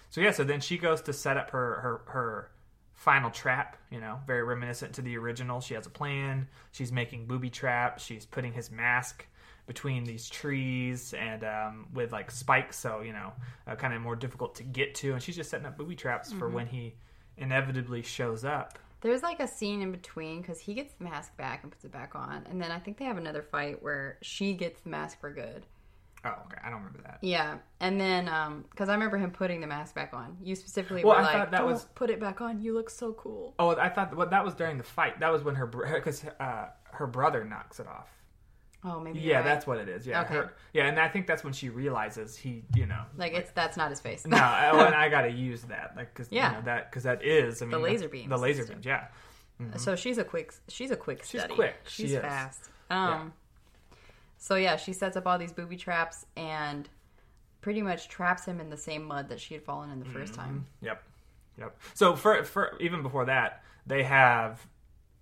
so 0.08 0.20
yeah, 0.20 0.30
so 0.30 0.42
then 0.42 0.60
she 0.60 0.78
goes 0.78 1.02
to 1.02 1.12
set 1.12 1.36
up 1.36 1.50
her 1.50 1.80
her 1.80 2.00
her 2.06 2.50
final 2.94 3.30
trap. 3.30 3.76
You 3.90 4.00
know, 4.00 4.20
very 4.26 4.42
reminiscent 4.42 4.94
to 4.94 5.02
the 5.02 5.16
original. 5.18 5.60
She 5.60 5.74
has 5.74 5.86
a 5.86 5.90
plan. 5.90 6.48
She's 6.72 6.90
making 6.90 7.26
booby 7.26 7.50
traps. 7.50 8.02
She's 8.02 8.24
putting 8.24 8.52
his 8.52 8.70
mask 8.70 9.26
between 9.66 10.04
these 10.04 10.28
trees 10.28 11.14
and 11.14 11.44
um, 11.44 11.86
with 11.92 12.10
like 12.10 12.30
spikes, 12.30 12.78
so 12.78 13.00
you 13.02 13.12
know, 13.12 13.32
uh, 13.66 13.76
kind 13.76 13.92
of 13.94 14.00
more 14.00 14.16
difficult 14.16 14.54
to 14.56 14.62
get 14.62 14.94
to. 14.96 15.12
And 15.12 15.22
she's 15.22 15.36
just 15.36 15.50
setting 15.50 15.66
up 15.66 15.76
booby 15.76 15.94
traps 15.94 16.32
for 16.32 16.48
when 16.48 16.66
he 16.66 16.94
inevitably 17.36 18.02
shows 18.02 18.44
up. 18.44 18.78
There's 19.02 19.22
like 19.22 19.40
a 19.40 19.48
scene 19.48 19.82
in 19.82 19.92
between 19.92 20.40
because 20.40 20.58
he 20.60 20.74
gets 20.74 20.94
the 20.94 21.04
mask 21.04 21.36
back 21.36 21.62
and 21.62 21.70
puts 21.70 21.84
it 21.84 21.92
back 21.92 22.14
on, 22.14 22.46
and 22.48 22.60
then 22.62 22.70
I 22.70 22.78
think 22.78 22.96
they 22.98 23.04
have 23.04 23.18
another 23.18 23.42
fight 23.42 23.82
where 23.82 24.16
she 24.22 24.54
gets 24.54 24.80
the 24.80 24.88
mask 24.90 25.20
for 25.20 25.30
good. 25.30 25.66
Oh, 26.24 26.28
okay. 26.46 26.58
I 26.64 26.70
don't 26.70 26.78
remember 26.78 27.00
that. 27.02 27.18
Yeah, 27.20 27.56
and 27.80 28.00
then 28.00 28.28
um, 28.28 28.64
because 28.70 28.88
I 28.88 28.92
remember 28.94 29.18
him 29.18 29.32
putting 29.32 29.60
the 29.60 29.66
mask 29.66 29.94
back 29.96 30.14
on. 30.14 30.36
You 30.40 30.54
specifically 30.54 31.02
Well, 31.04 31.16
were 31.16 31.20
I 31.20 31.24
like, 31.24 31.32
thought 31.32 31.50
that 31.50 31.58
"Don't 31.58 31.72
was- 31.72 31.84
put 31.96 32.10
it 32.10 32.20
back 32.20 32.40
on. 32.40 32.60
You 32.62 32.74
look 32.74 32.90
so 32.90 33.12
cool." 33.12 33.54
Oh, 33.58 33.70
I 33.74 33.88
thought 33.88 34.14
well, 34.16 34.28
that 34.28 34.44
was 34.44 34.54
during 34.54 34.78
the 34.78 34.84
fight. 34.84 35.18
That 35.18 35.32
was 35.32 35.42
when 35.42 35.56
her 35.56 35.66
because 35.66 36.24
uh, 36.38 36.68
her 36.92 37.08
brother 37.08 37.44
knocks 37.44 37.80
it 37.80 37.88
off. 37.88 38.08
Oh, 38.84 38.98
maybe. 38.98 39.20
Yeah, 39.20 39.36
right. 39.36 39.44
that's 39.44 39.66
what 39.66 39.78
it 39.78 39.88
is. 39.88 40.06
Yeah, 40.06 40.22
Okay. 40.22 40.34
her- 40.34 40.52
yeah, 40.72 40.86
and 40.88 40.98
I 40.98 41.08
think 41.08 41.26
that's 41.28 41.44
when 41.44 41.52
she 41.52 41.68
realizes 41.68 42.36
he, 42.36 42.64
you 42.74 42.86
know, 42.86 43.02
like 43.16 43.32
it's 43.32 43.50
that's 43.52 43.76
not 43.76 43.90
his 43.90 44.00
face. 44.00 44.26
no, 44.26 44.36
and 44.36 44.94
I 44.94 45.08
got 45.10 45.22
to 45.22 45.30
use 45.30 45.62
that, 45.64 45.92
like, 45.96 46.12
because 46.12 46.32
Yeah. 46.32 46.50
you 46.50 46.56
know, 46.56 46.62
that 46.64 46.90
because 46.90 47.04
that 47.04 47.24
is, 47.24 47.62
I 47.62 47.66
mean, 47.66 47.70
the 47.72 47.78
laser 47.78 48.08
beam 48.08 48.28
the 48.28 48.36
laser 48.36 48.64
beams, 48.66 48.84
yeah. 48.84 49.06
So 49.76 49.94
she's 49.94 50.18
a 50.18 50.24
quick. 50.24 50.52
She's 50.66 50.90
a 50.90 50.96
quick 50.96 51.22
She's 51.24 51.40
study. 51.40 51.54
quick. 51.54 51.76
She's 51.86 52.10
She 52.10 52.16
fast. 52.16 52.68
Um. 52.90 53.32
So 54.38 54.56
yeah, 54.56 54.74
she 54.76 54.92
sets 54.92 55.16
up 55.16 55.26
all 55.28 55.38
these 55.38 55.52
booby 55.52 55.76
traps 55.76 56.26
and 56.36 56.88
pretty 57.60 57.80
much 57.82 58.08
traps 58.08 58.44
him 58.44 58.58
in 58.60 58.70
the 58.70 58.76
same 58.76 59.04
mud 59.04 59.28
that 59.28 59.38
she 59.40 59.54
had 59.54 59.62
fallen 59.62 59.90
in 59.92 60.00
the 60.00 60.06
first 60.06 60.34
time. 60.34 60.66
Yep, 60.80 61.00
yep. 61.58 61.76
So 61.94 62.16
for 62.16 62.42
for 62.42 62.76
even 62.80 63.02
before 63.02 63.26
that, 63.26 63.62
they 63.86 64.02
have 64.02 64.66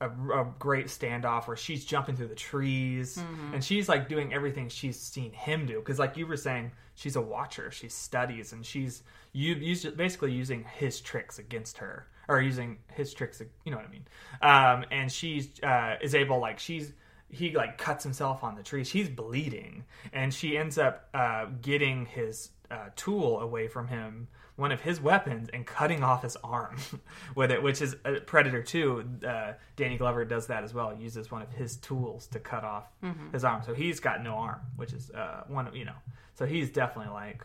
a, 0.00 0.08
a 0.08 0.46
great 0.58 0.86
standoff 0.86 1.46
where 1.46 1.56
she's 1.56 1.84
jumping 1.84 2.16
through 2.16 2.28
the 2.28 2.34
trees 2.34 3.16
Mm-hmm. 3.18 3.54
and 3.54 3.64
she's 3.64 3.88
like 3.88 4.08
doing 4.08 4.32
everything 4.32 4.68
she's 4.68 4.98
seen 4.98 5.32
him 5.32 5.66
do. 5.66 5.78
Because 5.78 5.98
like 5.98 6.16
you 6.16 6.26
were 6.26 6.36
saying, 6.36 6.72
she's 6.94 7.16
a 7.16 7.20
watcher. 7.20 7.70
She 7.70 7.88
studies 7.88 8.52
and 8.52 8.64
she's 8.64 9.02
you 9.32 9.54
basically 9.96 10.32
using 10.32 10.64
his 10.64 11.00
tricks 11.00 11.38
against 11.38 11.78
her 11.78 12.06
or 12.28 12.40
using 12.40 12.78
his 12.94 13.12
tricks. 13.14 13.40
You 13.64 13.70
know 13.72 13.76
what 13.78 13.86
I 13.86 13.90
mean? 13.90 14.04
Um, 14.42 14.84
and 14.90 15.10
she's 15.12 15.48
uh, 15.62 15.96
is 16.00 16.14
able 16.14 16.40
like 16.40 16.58
she's 16.58 16.92
he 17.28 17.54
like 17.54 17.78
cuts 17.78 18.02
himself 18.02 18.42
on 18.42 18.56
the 18.56 18.62
tree. 18.62 18.82
She's 18.84 19.08
bleeding, 19.08 19.84
and 20.12 20.34
she 20.34 20.56
ends 20.58 20.78
up 20.78 21.08
uh, 21.14 21.46
getting 21.62 22.06
his 22.06 22.50
uh, 22.70 22.90
tool 22.96 23.40
away 23.40 23.68
from 23.68 23.88
him, 23.88 24.28
one 24.56 24.72
of 24.72 24.80
his 24.80 25.00
weapons, 25.00 25.48
and 25.52 25.66
cutting 25.66 26.02
off 26.02 26.22
his 26.22 26.36
arm 26.44 26.76
with 27.34 27.50
it, 27.50 27.62
which 27.62 27.80
is 27.82 27.96
a 28.04 28.20
Predator 28.20 28.62
too. 28.62 29.04
Uh, 29.26 29.52
Danny 29.76 29.96
Glover 29.96 30.24
does 30.24 30.46
that 30.48 30.64
as 30.64 30.72
well. 30.74 30.90
He 30.94 31.02
uses 31.02 31.30
one 31.30 31.42
of 31.42 31.52
his 31.52 31.76
tools 31.76 32.26
to 32.28 32.38
cut 32.40 32.64
off 32.64 32.84
his 33.32 33.44
arm, 33.44 33.62
so 33.64 33.74
he's 33.74 34.00
got 34.00 34.22
no 34.22 34.34
arm, 34.34 34.60
which 34.76 34.92
is 34.92 35.10
uh, 35.10 35.44
one 35.48 35.66
of 35.66 35.74
you 35.74 35.84
know. 35.84 35.96
So 36.34 36.46
he's 36.46 36.70
definitely 36.70 37.12
like 37.12 37.44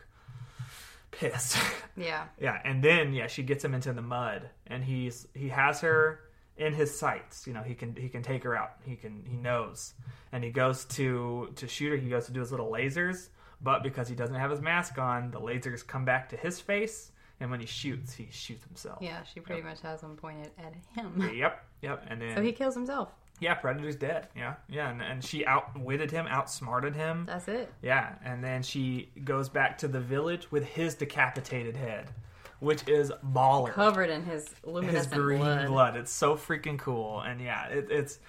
pissed. 1.11 1.57
Yeah. 1.97 2.25
Yeah, 2.37 2.59
and 2.65 2.83
then 2.83 3.13
yeah, 3.13 3.27
she 3.27 3.41
gets 3.41 3.63
him 3.63 3.73
into 3.73 3.93
the 3.93 4.01
mud, 4.01 4.49
and 4.67 4.83
he's 4.83 5.29
he 5.33 5.47
has 5.47 5.79
her 5.79 6.19
in 6.57 6.73
his 6.73 6.97
sights. 6.99 7.47
You 7.47 7.53
know, 7.53 7.61
he 7.63 7.73
can 7.73 7.95
he 7.95 8.09
can 8.09 8.21
take 8.21 8.43
her 8.43 8.53
out. 8.53 8.71
He 8.83 8.97
can 8.97 9.23
he 9.25 9.37
knows, 9.37 9.93
and 10.33 10.43
he 10.43 10.49
goes 10.49 10.83
to 10.97 11.53
to 11.55 11.69
shoot 11.69 11.91
her. 11.91 11.95
He 11.95 12.09
goes 12.09 12.25
to 12.25 12.33
do 12.33 12.41
his 12.41 12.51
little 12.51 12.69
lasers, 12.69 13.29
but 13.61 13.83
because 13.83 14.07
he 14.07 14.15
doesn't 14.15 14.35
have 14.35 14.51
his 14.51 14.61
mask 14.61 14.97
on, 14.97 15.31
the 15.31 15.39
lasers 15.39 15.85
come 15.85 16.05
back 16.05 16.29
to 16.29 16.37
his 16.37 16.59
face, 16.59 17.11
and 17.39 17.49
when 17.51 17.59
he 17.59 17.65
shoots, 17.65 18.13
he 18.13 18.27
shoots 18.31 18.65
himself. 18.65 18.99
Yeah, 19.01 19.23
she 19.23 19.39
pretty 19.39 19.61
much 19.61 19.81
has 19.81 20.01
them 20.01 20.15
pointed 20.15 20.51
at 20.57 20.73
him. 20.95 21.31
Yep, 21.35 21.65
yep, 21.81 22.05
and 22.07 22.21
then 22.21 22.35
So 22.35 22.41
he 22.41 22.51
kills 22.51 22.75
himself. 22.75 23.09
yeah, 23.39 23.55
Predator's 23.55 23.95
dead. 23.95 24.27
Yeah, 24.35 24.55
yeah, 24.69 24.89
and, 24.89 25.01
and 25.01 25.23
she 25.23 25.45
outwitted 25.45 26.11
him, 26.11 26.27
outsmarted 26.27 26.95
him. 26.95 27.25
That's 27.27 27.47
it. 27.47 27.73
Yeah, 27.81 28.15
and 28.23 28.43
then 28.43 28.63
she 28.63 29.09
goes 29.23 29.49
back 29.49 29.77
to 29.79 29.87
the 29.87 29.99
village 29.99 30.51
with 30.51 30.63
his 30.63 30.95
decapitated 30.95 31.75
head, 31.75 32.11
which 32.59 32.87
is 32.87 33.11
baller. 33.33 33.71
Covered 33.73 34.09
in 34.09 34.23
his 34.23 34.47
his 34.83 35.07
green 35.07 35.39
blood. 35.39 35.67
blood. 35.67 35.95
It's 35.97 36.11
so 36.11 36.35
freaking 36.35 36.77
cool, 36.79 37.19
and 37.21 37.41
yeah, 37.41 37.67
it, 37.67 37.87
it's. 37.89 38.19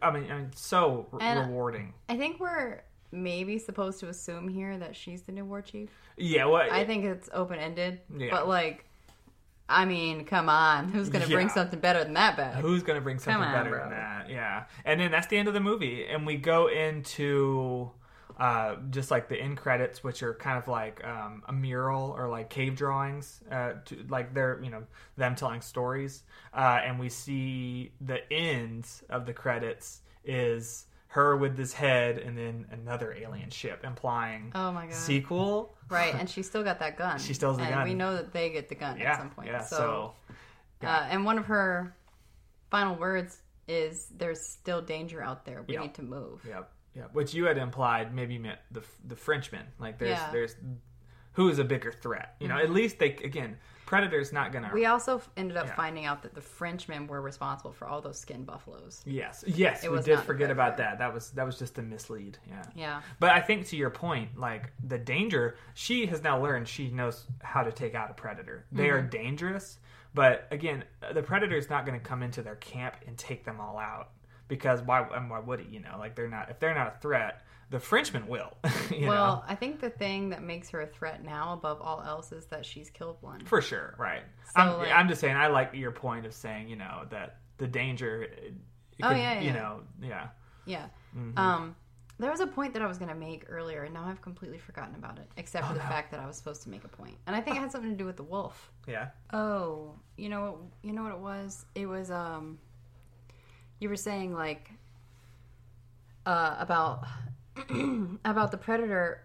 I 0.00 0.10
mean, 0.10 0.30
I 0.30 0.38
mean, 0.38 0.50
so 0.54 1.06
re- 1.12 1.36
rewarding. 1.40 1.92
I 2.08 2.16
think 2.16 2.40
we're 2.40 2.80
maybe 3.14 3.58
supposed 3.58 4.00
to 4.00 4.08
assume 4.08 4.48
here 4.48 4.76
that 4.78 4.96
she's 4.96 5.22
the 5.22 5.32
new 5.32 5.44
war 5.44 5.62
chief. 5.62 5.90
Yeah, 6.16 6.46
well, 6.46 6.68
I 6.70 6.84
think 6.84 7.04
it's 7.04 7.30
open 7.32 7.58
ended. 7.58 8.00
Yeah. 8.16 8.28
But 8.30 8.48
like 8.48 8.84
I 9.68 9.84
mean, 9.86 10.24
come 10.24 10.48
on. 10.48 10.88
Who's 10.92 11.08
gonna 11.08 11.26
bring 11.26 11.48
something 11.48 11.80
better 11.80 12.04
than 12.04 12.14
that 12.14 12.36
back? 12.36 12.54
who's 12.54 12.82
gonna 12.82 13.00
bring 13.00 13.18
something 13.18 13.42
on, 13.42 13.52
better 13.52 13.70
bro. 13.70 13.80
than 13.80 13.90
that? 13.90 14.28
Yeah, 14.28 14.64
and 14.84 15.00
then 15.00 15.10
that's 15.10 15.26
the 15.28 15.38
end 15.38 15.48
of 15.48 15.54
the 15.54 15.60
movie, 15.60 16.06
and 16.06 16.26
we 16.26 16.36
go 16.36 16.68
into. 16.68 17.90
Uh, 18.36 18.74
just 18.90 19.12
like 19.12 19.28
the 19.28 19.40
end 19.40 19.56
credits, 19.56 20.02
which 20.02 20.20
are 20.20 20.34
kind 20.34 20.58
of 20.58 20.66
like 20.66 21.04
um, 21.04 21.44
a 21.46 21.52
mural 21.52 22.10
or 22.18 22.28
like 22.28 22.50
cave 22.50 22.74
drawings, 22.74 23.40
uh, 23.48 23.74
to, 23.84 24.04
like 24.08 24.34
they're 24.34 24.60
you 24.60 24.70
know 24.70 24.82
them 25.16 25.36
telling 25.36 25.60
stories, 25.60 26.24
uh, 26.52 26.80
and 26.84 26.98
we 26.98 27.08
see 27.08 27.92
the 28.00 28.20
end 28.32 28.88
of 29.08 29.24
the 29.24 29.32
credits 29.32 30.00
is 30.24 30.86
her 31.14 31.36
with 31.36 31.56
this 31.56 31.72
head 31.72 32.18
and 32.18 32.36
then 32.36 32.66
another 32.72 33.12
alien 33.12 33.48
ship, 33.48 33.84
implying 33.84 34.50
Oh 34.54 34.72
my 34.72 34.86
god. 34.86 34.94
sequel. 34.94 35.76
Right, 35.88 36.12
and 36.14 36.28
she 36.34 36.42
still 36.42 36.64
got 36.64 36.80
that 36.80 36.96
gun. 36.98 37.18
She 37.20 37.34
still 37.34 37.50
has 37.50 37.58
the 37.58 37.64
and 37.64 37.74
gun. 37.74 37.84
we 37.88 37.94
know 37.94 38.14
that 38.16 38.32
they 38.32 38.50
get 38.50 38.68
the 38.68 38.74
gun 38.74 38.98
Yeah, 38.98 39.12
at 39.12 39.18
some 39.18 39.30
point. 39.30 39.48
yeah. 39.48 39.62
so, 39.62 40.14
So, 40.80 40.86
uh, 40.88 41.06
and 41.08 41.24
one 41.24 41.38
of 41.38 41.46
her 41.46 41.94
final 42.70 42.96
words 42.96 43.38
is, 43.68 44.08
"There's 44.16 44.40
still 44.44 44.82
danger 44.82 45.22
out 45.22 45.44
there. 45.44 45.62
We 45.62 45.74
Yeah. 45.74 45.82
need 45.82 45.94
to 45.94 46.02
move." 46.02 46.44
Yep, 46.48 46.70
yep. 46.96 47.14
Which 47.14 47.32
you 47.32 47.44
had 47.44 47.58
implied 47.58 48.12
maybe 48.12 48.36
meant 48.38 48.58
the 48.72 48.82
the 49.06 49.14
Frenchman. 49.16 49.66
Like 49.78 49.98
there's 49.98 50.10
Yeah. 50.10 50.24
Mm-hmm. 50.24 50.32
there's 50.32 50.56
who 51.34 51.48
is 51.48 51.58
a 51.60 51.64
bigger 51.64 51.92
threat. 51.92 52.34
You 52.40 52.48
know, 52.48 52.58
at 52.58 52.70
least 52.70 52.98
they 52.98 53.10
again, 53.10 53.56
Predator's 53.94 54.32
not 54.32 54.52
gonna. 54.52 54.70
We 54.72 54.86
also 54.86 55.22
ended 55.36 55.56
up 55.56 55.66
Yeah. 55.66 55.74
finding 55.74 56.04
out 56.04 56.22
that 56.22 56.34
the 56.34 56.40
Frenchmen 56.40 57.06
were 57.06 57.20
responsible 57.20 57.72
for 57.72 57.86
all 57.86 58.00
those 58.00 58.18
skin 58.18 58.44
buffaloes. 58.44 59.02
yes, 59.06 59.44
yes, 59.46 59.84
It 59.84 59.90
we 59.92 60.00
did 60.02 60.20
forget 60.20 60.50
about 60.50 60.76
that. 60.78 60.98
That 60.98 61.14
was 61.14 61.30
that 61.32 61.46
was 61.46 61.58
just 61.58 61.78
a 61.78 61.82
mislead. 61.82 62.38
Yeah. 62.48 62.62
Yeah. 62.74 63.02
But 63.20 63.30
I 63.30 63.40
think 63.40 63.66
to 63.68 63.76
your 63.76 63.90
point, 63.90 64.36
like 64.38 64.72
the 64.82 64.98
danger, 64.98 65.56
she 65.74 66.06
has 66.06 66.22
now 66.22 66.42
learned 66.42 66.66
she 66.68 66.90
knows 66.90 67.26
how 67.42 67.62
to 67.62 67.72
take 67.72 67.94
out 67.94 68.10
a 68.10 68.14
predator. 68.14 68.64
They 68.72 68.84
Mm-hmm. 68.88 68.96
are 68.96 69.02
dangerous, 69.02 69.78
but 70.14 70.46
again, 70.50 70.84
the 71.12 71.22
predator 71.22 71.56
is 71.56 71.70
not 71.70 71.86
going 71.86 71.98
to 71.98 72.04
come 72.04 72.22
into 72.22 72.42
their 72.42 72.56
camp 72.56 72.96
and 73.06 73.16
take 73.16 73.44
them 73.44 73.60
all 73.60 73.78
out 73.78 74.10
because 74.48 74.82
why? 74.82 75.06
And 75.14 75.30
why 75.30 75.38
would 75.38 75.60
he? 75.60 75.68
You 75.74 75.80
know, 75.80 75.96
like 75.98 76.14
they're 76.16 76.28
not 76.28 76.50
if 76.50 76.58
they're 76.58 76.74
not 76.74 76.96
a 76.96 76.98
threat, 77.00 77.42
the 77.74 77.80
Frenchman 77.80 78.28
will. 78.28 78.52
Well, 79.02 79.36
know? 79.36 79.44
I 79.48 79.56
think 79.56 79.80
the 79.80 79.90
thing 79.90 80.28
that 80.28 80.42
makes 80.44 80.70
her 80.70 80.80
a 80.82 80.86
threat 80.86 81.24
now, 81.24 81.54
above 81.54 81.80
all 81.82 82.00
else, 82.06 82.30
is 82.30 82.44
that 82.46 82.64
she's 82.64 82.88
killed 82.88 83.16
one. 83.20 83.40
For 83.44 83.60
sure, 83.60 83.96
right. 83.98 84.22
So, 84.54 84.60
I'm, 84.60 84.78
like- 84.78 84.92
I'm 84.92 85.08
just 85.08 85.20
saying, 85.20 85.34
I 85.34 85.48
like 85.48 85.74
your 85.74 85.90
point 85.90 86.24
of 86.24 86.32
saying, 86.32 86.68
you 86.68 86.76
know, 86.76 87.02
that 87.10 87.38
the 87.58 87.66
danger, 87.66 88.22
it 88.22 88.54
Oh, 89.02 89.08
could, 89.08 89.16
yeah, 89.16 89.40
you 89.40 89.52
know, 89.52 89.80
yeah. 90.00 90.28
Yeah. 90.66 90.86
Mm-hmm. 91.18 91.36
Um, 91.36 91.74
there 92.20 92.30
was 92.30 92.38
a 92.38 92.46
point 92.46 92.74
that 92.74 92.82
I 92.82 92.86
was 92.86 92.96
going 92.98 93.08
to 93.08 93.16
make 93.16 93.46
earlier, 93.48 93.82
and 93.82 93.92
now 93.92 94.04
I've 94.06 94.22
completely 94.22 94.58
forgotten 94.58 94.94
about 94.94 95.18
it, 95.18 95.28
except 95.36 95.66
for 95.66 95.72
Oh, 95.72 95.76
the 95.76 95.82
no. 95.82 95.88
fact 95.88 96.12
that 96.12 96.20
I 96.20 96.26
was 96.26 96.36
supposed 96.36 96.62
to 96.62 96.68
make 96.70 96.84
a 96.84 96.88
point, 96.88 97.16
and 97.26 97.34
I 97.34 97.40
think 97.40 97.56
it 97.56 97.60
had 97.60 97.72
something 97.72 97.90
to 97.90 97.96
do 97.96 98.04
with 98.06 98.16
the 98.16 98.22
wolf. 98.22 98.70
Yeah. 98.86 99.08
Oh, 99.32 99.96
you 100.16 100.28
know? 100.28 100.60
You 100.84 100.92
know 100.92 101.02
what 101.02 101.12
it 101.12 101.18
was? 101.18 101.66
It 101.74 101.86
was 101.86 102.12
um. 102.12 102.58
You 103.80 103.88
were 103.88 103.96
saying 103.96 104.32
like. 104.32 104.70
Uh, 106.26 106.56
about 106.58 107.04
about 108.24 108.50
the 108.50 108.56
predator 108.56 109.22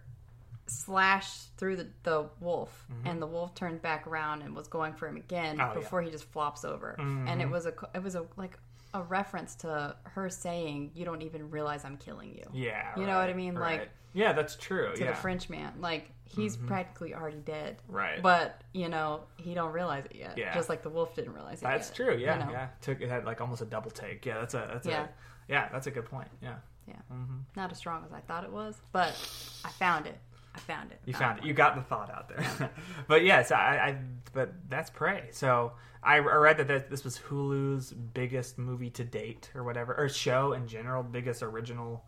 slashed 0.68 1.56
through 1.58 1.76
the, 1.78 1.88
the 2.04 2.26
wolf, 2.40 2.86
and 3.06 3.22
the 3.22 3.26
wolf 3.28 3.56
turned 3.56 3.82
back 3.82 4.06
around 4.08 4.42
and 4.44 4.56
was 4.56 4.68
going 4.68 4.94
for 4.94 5.08
him 5.08 5.18
again 5.18 5.58
Mm-hmm. 5.58 5.62
Oh, 5.72 5.74
yeah. 5.74 5.80
before 5.80 6.02
he 6.02 6.12
just 6.12 6.26
flops 6.26 6.64
over. 6.64 6.96
And 7.00 7.42
it 7.42 7.50
was 7.50 7.66
a 7.66 7.74
it 7.96 8.04
was 8.04 8.16
a 8.16 8.26
like 8.38 8.58
a 8.94 9.02
reference 9.04 9.56
to 9.56 9.96
her 10.04 10.30
saying, 10.30 10.92
"You 10.96 11.06
don't 11.06 11.22
even 11.22 11.50
realize 11.50 11.86
I'm 11.86 11.98
killing 11.98 12.34
you." 12.36 12.44
Yeah. 12.54 12.92
You 12.98 13.06
know 13.06 13.18
what 13.18 13.30
I 13.30 13.34
mean? 13.34 13.56
right. 13.56 13.80
Like- 13.82 13.90
yeah, 14.12 14.34
that's 14.34 14.56
true. 14.56 14.92
To 14.96 15.04
yeah. 15.04 15.12
the 15.12 15.16
French 15.18 15.52
man, 15.52 15.72
like 15.80 16.10
he's 16.26 16.58
practically 16.58 17.14
already 17.14 17.38
dead, 17.38 17.78
Right. 17.88 18.20
But 18.22 18.60
you 18.74 18.90
know 18.90 19.22
he 19.38 19.54
don't 19.54 19.72
realize 19.72 20.06
it 20.06 20.16
yet. 20.16 20.36
Yeah. 20.36 20.52
Just 20.56 20.68
like 20.68 20.82
the 20.82 20.90
wolf 20.90 21.14
didn't 21.16 21.34
realize 21.34 21.60
it. 21.60 21.66
That's 21.66 21.90
yet, 21.90 21.96
true. 21.96 22.18
Yeah, 22.18 22.40
you 22.40 22.46
know? 22.46 22.52
yeah. 22.52 22.68
Took 22.82 23.02
it 23.02 23.10
had 23.10 23.26
like 23.26 23.40
almost 23.40 23.62
a 23.62 23.66
double 23.66 23.92
take. 23.92 24.26
Yeah, 24.26 24.40
that's 24.40 24.56
a 24.56 24.68
that's 24.74 24.88
Yeah. 24.88 25.04
a 25.04 25.08
yeah, 25.48 25.70
that's 25.72 25.86
a 25.86 25.92
good 25.92 26.06
point. 26.06 26.28
Yeah, 26.42 26.56
Yeah. 26.90 27.16
Mm-hmm. 27.16 27.38
Not 27.56 27.72
as 27.72 27.78
strong 27.78 28.04
as 28.06 28.12
I 28.12 28.20
thought 28.22 28.44
it 28.44 28.52
was, 28.52 28.76
but 28.92 29.10
I 29.64 29.70
found 29.70 30.08
it. 30.08 30.18
I 30.56 30.60
found 30.60 30.92
it. 30.92 31.00
you 31.06 31.14
found 31.14 31.40
it. 31.40 31.46
You 31.46 31.54
got 31.54 31.76
the 31.76 31.82
thought 31.82 32.10
out 32.10 32.28
there. 32.28 32.72
but 33.08 33.24
yes, 33.24 33.52
I, 33.52 33.56
I. 33.78 33.98
But 34.34 34.54
that's 34.68 34.90
Prey. 34.90 35.28
So 35.32 35.74
I, 36.04 36.16
I 36.16 36.20
read 36.20 36.58
that 36.58 36.90
this 36.90 37.04
was 37.04 37.18
Hulu's 37.18 37.92
biggest 37.92 38.58
movie 38.58 38.90
to 38.92 39.04
date, 39.04 39.52
or 39.54 39.64
whatever, 39.64 39.96
or 39.96 40.10
show 40.10 40.54
in 40.54 40.68
general, 40.68 41.04
biggest 41.04 41.44
original 41.44 42.04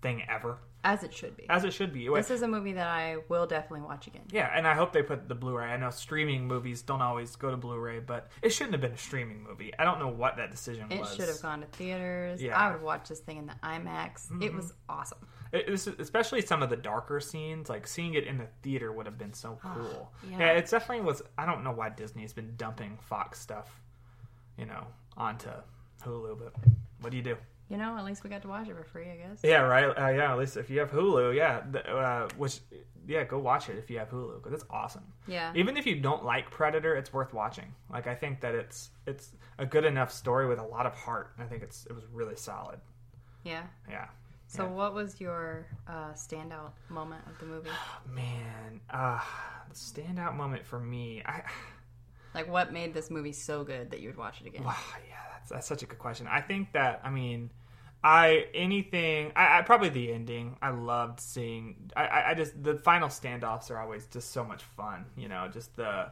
thing 0.00 0.22
ever, 0.28 0.58
As 0.84 1.04
it 1.04 1.14
should 1.14 1.36
be. 1.36 1.46
as 1.48 1.64
it 1.64 1.72
should 1.72 1.92
be. 1.92 2.08
This 2.08 2.30
is 2.30 2.42
a 2.42 2.48
movie 2.48 2.72
that 2.72 2.88
I 2.88 3.18
will 3.28 3.46
definitely 3.46 3.86
watch 3.86 4.08
again. 4.08 4.22
Yeah, 4.32 4.50
and 4.52 4.66
I 4.66 4.74
hope 4.74 4.92
they 4.92 5.02
put 5.02 5.28
the 5.28 5.34
Blu-ray. 5.34 5.66
I 5.66 5.76
know 5.76 5.90
streaming 5.90 6.46
movies 6.46 6.82
don't 6.82 7.00
always 7.00 7.36
go 7.36 7.50
to 7.52 7.56
Blu-ray, 7.56 8.00
but 8.00 8.30
it 8.42 8.50
shouldn't 8.50 8.72
have 8.72 8.80
been 8.80 8.92
a 8.92 8.98
streaming 8.98 9.44
movie. 9.44 9.72
I 9.78 9.84
don't 9.84 10.00
know 10.00 10.08
what 10.08 10.36
that 10.38 10.50
decision 10.50 10.86
It 10.90 11.00
was. 11.00 11.12
It 11.12 11.16
should 11.16 11.28
have 11.28 11.40
gone 11.40 11.60
to 11.60 11.66
theaters. 11.66 12.42
Yeah. 12.42 12.52
Mm-hmm. 12.52 12.62
I 12.62 12.72
would 12.72 12.82
watch 12.82 13.08
this 13.08 13.20
thing 13.20 13.38
in 13.38 13.46
the 13.46 13.54
IMAX. 13.62 14.42
It 14.42 14.52
was 14.52 14.74
awesome. 14.88 15.18
It 15.52 15.68
especially 15.68 16.40
some 16.40 16.62
of 16.62 16.70
the 16.70 16.76
darker 16.76 17.20
scenes, 17.20 17.68
like 17.68 17.86
seeing 17.86 18.14
it 18.14 18.26
in 18.26 18.38
the 18.38 18.46
theater 18.62 18.90
would 18.90 19.06
have 19.06 19.18
been 19.18 19.34
so 19.34 19.58
cool. 19.62 20.10
yeah. 20.30 20.38
yeah. 20.38 20.52
it's 20.52 20.70
definitely 20.70 21.04
was. 21.04 21.22
I 21.36 21.46
don't 21.46 21.62
know 21.62 21.72
why 21.72 21.90
Disney 21.90 22.22
has 22.22 22.32
been 22.32 22.54
dumping 22.56 22.98
Fox 23.02 23.38
stuff, 23.38 23.82
you 24.56 24.64
know, 24.64 24.86
onto 25.16 25.50
Hulu, 26.04 26.38
but 26.38 26.54
what 27.00 27.10
do 27.10 27.18
you 27.18 27.22
do? 27.22 27.36
You 27.72 27.78
know, 27.78 27.96
at 27.96 28.04
least 28.04 28.22
we 28.22 28.28
got 28.28 28.42
to 28.42 28.48
watch 28.48 28.68
it 28.68 28.76
for 28.76 28.84
free, 28.84 29.08
I 29.10 29.16
guess. 29.16 29.40
Yeah, 29.42 29.60
right. 29.62 29.86
Uh, 29.86 30.10
yeah, 30.10 30.30
at 30.30 30.38
least 30.38 30.58
if 30.58 30.68
you 30.68 30.78
have 30.80 30.90
Hulu, 30.90 31.34
yeah, 31.34 31.62
uh, 31.90 32.28
which 32.36 32.60
yeah, 33.08 33.24
go 33.24 33.38
watch 33.38 33.70
it 33.70 33.78
if 33.78 33.88
you 33.88 33.98
have 33.98 34.10
Hulu 34.10 34.42
because 34.42 34.52
it's 34.52 34.68
awesome. 34.68 35.04
Yeah. 35.26 35.52
Even 35.54 35.78
if 35.78 35.86
you 35.86 35.98
don't 35.98 36.22
like 36.22 36.50
Predator, 36.50 36.94
it's 36.94 37.14
worth 37.14 37.32
watching. 37.32 37.74
Like 37.90 38.06
I 38.06 38.14
think 38.14 38.42
that 38.42 38.54
it's 38.54 38.90
it's 39.06 39.32
a 39.58 39.64
good 39.64 39.86
enough 39.86 40.12
story 40.12 40.46
with 40.46 40.58
a 40.58 40.62
lot 40.62 40.84
of 40.84 40.92
heart. 40.94 41.32
I 41.38 41.44
think 41.44 41.62
it's 41.62 41.86
it 41.86 41.94
was 41.94 42.04
really 42.12 42.36
solid. 42.36 42.78
Yeah. 43.42 43.62
Yeah. 43.88 44.08
So, 44.48 44.64
Yeah. 44.64 44.70
what 44.72 44.92
was 44.92 45.18
your 45.18 45.66
uh, 45.88 46.12
standout 46.12 46.72
moment 46.90 47.22
of 47.26 47.38
the 47.38 47.46
movie? 47.46 47.70
Man, 48.06 48.82
uh, 48.90 49.18
the 49.70 49.74
standout 49.74 50.36
moment 50.36 50.66
for 50.66 50.78
me, 50.78 51.22
I. 51.24 51.42
Like, 52.34 52.50
what 52.50 52.72
made 52.72 52.94
this 52.94 53.10
movie 53.10 53.32
so 53.32 53.62
good 53.62 53.90
that 53.90 54.00
you 54.00 54.08
would 54.08 54.16
watch 54.16 54.40
it 54.40 54.46
again? 54.46 54.64
Wow, 54.64 54.74
yeah, 55.06 55.16
that's, 55.34 55.50
that's 55.50 55.66
such 55.66 55.82
a 55.82 55.86
good 55.86 55.98
question. 55.98 56.26
I 56.26 56.40
think 56.40 56.72
that 56.72 57.02
I 57.04 57.10
mean, 57.10 57.50
I 58.04 58.46
anything. 58.54 59.32
I, 59.36 59.58
I 59.58 59.62
probably 59.62 59.88
the 59.88 60.12
ending. 60.12 60.56
I 60.60 60.70
loved 60.70 61.20
seeing. 61.20 61.90
I, 61.96 62.30
I, 62.30 62.34
just 62.34 62.62
the 62.62 62.74
final 62.76 63.08
standoffs 63.08 63.70
are 63.70 63.78
always 63.78 64.06
just 64.06 64.32
so 64.32 64.44
much 64.44 64.62
fun. 64.62 65.04
You 65.16 65.28
know, 65.28 65.48
just 65.52 65.76
the 65.76 66.10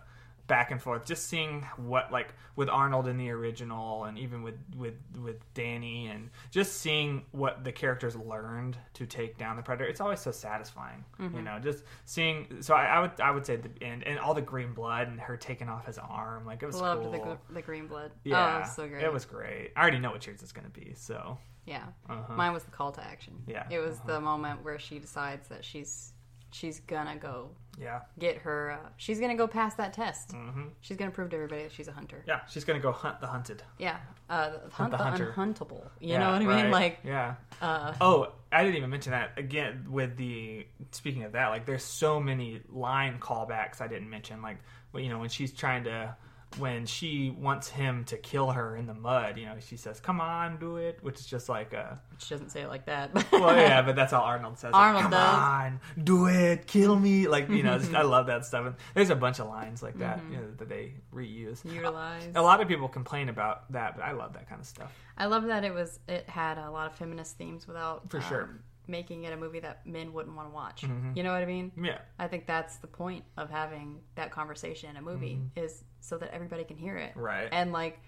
back 0.51 0.73
and 0.73 0.83
forth. 0.83 1.05
Just 1.05 1.29
seeing 1.29 1.63
what 1.77 2.13
like 2.13 2.35
with 2.55 2.69
Arnold 2.69 3.09
in 3.09 3.17
the 3.17 3.31
original, 3.31 4.05
and 4.05 4.19
even 4.19 4.43
with 4.43 4.55
with 4.77 4.95
with 5.21 5.39
Danny, 5.55 6.07
and 6.07 6.31
just 6.51 6.75
seeing 6.81 7.25
what 7.33 7.65
the 7.65 7.73
characters 7.73 8.15
learned 8.15 8.77
to 8.95 9.07
take 9.07 9.37
down 9.37 9.57
the 9.57 9.63
predator. 9.63 9.89
It's 9.89 10.01
always 10.01 10.21
so 10.21 10.31
satisfying. 10.31 11.05
You 11.19 11.27
mm-hmm. 11.27 11.45
know, 11.45 11.59
just 11.61 11.83
seeing. 12.05 12.63
So 12.63 12.75
I, 12.75 12.85
I 12.85 13.01
would 13.01 13.21
I 13.21 13.31
would 13.33 13.47
say 13.47 13.57
the 13.57 13.71
end 13.83 14.05
and 14.05 14.19
all 14.19 14.35
the 14.35 14.43
green 14.43 14.75
blood 14.75 15.09
and 15.09 15.19
her 15.19 15.37
taking 15.37 15.69
off 15.69 15.87
his 15.87 15.99
arm. 15.99 16.47
Like 16.47 16.63
it 16.63 16.67
was 16.67 16.81
Loved 16.81 17.03
cool. 17.03 17.39
the, 17.49 17.55
the 17.55 17.63
green 17.63 17.87
blood. 17.87 18.13
Yeah, 18.23 18.55
Oh, 18.55 18.57
it 18.59 18.61
was 18.61 18.75
so 18.75 18.89
great. 18.89 19.03
It 19.03 19.13
was 19.13 19.25
great. 19.25 19.73
I 19.77 19.81
already 19.81 19.99
know 19.99 20.11
what 20.11 20.27
yours 20.27 20.43
is 20.43 20.53
going 20.53 20.71
to 20.71 20.81
be, 20.81 20.95
so 20.95 21.39
Yeah. 21.67 21.85
Uh-huh. 22.09 22.35
Mine 22.35 22.53
was 22.53 22.65
the 22.65 22.71
call 22.71 22.93
to 22.93 23.05
action. 23.05 23.35
Yeah, 23.47 23.67
It 23.71 23.79
was 23.79 23.99
the 24.01 24.21
moment 24.21 24.65
where 24.65 24.79
she 24.79 24.99
decides 24.99 25.49
that 25.49 25.65
she's 25.65 26.13
she's 26.53 26.81
gonna 26.81 27.17
go 27.17 27.51
yeah, 27.81 28.01
get 28.19 28.39
her. 28.39 28.73
Uh, 28.73 28.89
she's 28.97 29.21
gonna 29.21 29.37
go 29.37 29.47
pass 29.47 29.75
that 29.77 29.93
test. 29.93 30.33
hmm 30.33 30.65
She's 30.81 30.97
gonna 30.97 31.13
prove 31.13 31.31
to 31.31 31.37
everybody 31.37 31.63
that 31.63 31.73
she's 31.73 31.87
a 31.89 31.93
hunter. 31.93 32.25
yeah. 32.27 32.41
She's 32.49 32.65
going 32.65 32.79
to 32.79 32.83
go 32.83 32.91
hunt 32.93 33.21
the 33.21 33.27
hunted. 33.29 33.63
Yeah. 33.79 33.99
Uh, 34.29 34.51
hunt 34.73 34.91
the 34.91 34.97
the, 34.97 35.03
hunter. 35.05 35.33
unhuntable. 35.37 35.85
You 36.01 36.11
Yeah, 36.15 36.19
know 36.19 36.33
what 36.33 36.43
I 36.43 36.47
right. 36.47 36.63
mean? 36.65 36.71
Like, 36.73 36.99
yeah. 37.05 37.37
uh, 37.63 37.95
Oh, 38.01 38.33
I 38.53 38.65
didn't 38.65 38.77
even 38.77 38.91
mention 38.91 39.13
that 39.13 39.39
again 39.39 39.87
with 39.89 40.17
the 40.17 40.67
speaking 40.91 41.23
of 41.23 41.33
that. 41.33 41.49
Like, 41.49 41.65
there's 41.67 41.85
so 41.85 42.19
many 42.21 42.61
line 42.69 43.19
callbacks 43.21 43.81
I 43.81 43.87
didn't 43.87 44.11
mention. 44.11 44.43
Like, 44.43 44.59
you 44.95 45.09
know, 45.09 45.19
when 45.21 45.29
she's 45.31 45.53
trying 45.53 45.85
to. 45.85 46.17
When 46.59 46.85
she 46.85 47.31
wants 47.31 47.69
him 47.69 48.03
to 48.07 48.17
kill 48.17 48.51
her 48.51 48.75
in 48.77 48.87
the 48.87 48.95
mud, 48.95 49.39
you 49.39 49.47
know, 49.47 49.55
she 49.61 49.77
says, 49.77 50.01
"Come 50.01 50.21
on, 50.21 50.59
do 50.59 50.79
it," 50.79 50.99
which 51.01 51.21
is 51.21 51.27
just 51.27 51.49
like 51.49 51.73
a 51.73 52.01
she 52.19 52.35
doesn't 52.35 52.51
say 52.51 52.63
it 52.63 52.69
like 52.69 52.87
that. 52.87 53.15
well, 53.33 53.57
yeah, 53.57 53.83
but 53.83 53.95
that's 53.95 54.13
all 54.13 54.25
Arnold 54.25 54.59
says. 54.59 54.73
like, 54.73 54.83
Arnold 54.83 55.03
Come 55.03 55.11
does. 55.13 55.39
on, 55.39 55.81
do 56.03 56.27
it, 56.27 56.67
kill 56.67 56.99
me. 56.99 57.29
Like 57.29 57.49
you 57.49 57.63
know, 57.63 57.81
I 57.95 58.03
love 58.03 58.27
that 58.27 58.45
stuff. 58.45 58.67
And 58.67 58.75
there's 58.95 59.11
a 59.11 59.15
bunch 59.17 59.39
of 59.39 59.47
lines 59.47 59.81
like 59.81 59.99
that 59.99 60.19
Mm-hmm. 60.19 60.33
you 60.33 60.39
know, 60.39 60.47
that 60.59 60.69
they 60.69 60.95
reuse. 61.15 61.65
Utilize. 61.65 62.29
A 62.35 62.43
lot 62.43 62.61
of 62.61 62.67
people 62.67 62.89
complain 62.89 63.29
about 63.29 63.71
that, 63.73 63.95
but 63.95 64.03
I 64.05 64.11
love 64.11 64.33
that 64.33 64.49
kind 64.49 64.61
of 64.61 64.67
stuff. 64.67 64.93
I 65.17 65.27
love 65.27 65.45
that 65.45 65.65
it 65.65 65.73
was 65.73 66.01
it 66.09 66.29
had 66.29 66.59
a 66.59 66.69
lot 66.71 66.91
of 66.91 66.97
feminist 66.97 67.37
themes 67.39 67.69
without 67.69 68.11
For 68.11 68.21
sure. 68.23 68.43
um, 68.45 68.59
making 68.89 69.23
it 69.23 69.33
a 69.33 69.37
movie 69.37 69.61
that 69.61 69.87
men 69.87 70.13
wouldn't 70.13 70.35
want 70.35 70.49
to 70.49 70.53
watch. 70.55 70.83
Mm-hmm. 70.83 71.13
You 71.15 71.23
know 71.23 71.33
what 71.33 71.43
I 71.43 71.47
mean? 71.47 71.71
Yeah, 71.81 71.99
I 72.19 72.27
think 72.27 72.49
that's 72.49 72.79
the 72.79 72.89
point 72.89 73.25
of 73.37 73.51
having 73.51 74.01
that 74.17 74.33
conversation 74.33 74.91
in 74.91 74.97
a 74.97 75.03
movie 75.03 75.39
is 75.55 75.85
so 76.01 76.19
that 76.19 76.33
everybody 76.35 76.65
can 76.65 76.77
hear 76.77 76.97
it. 76.97 77.13
Right. 77.15 77.49
And 77.53 77.73
like 77.73 78.01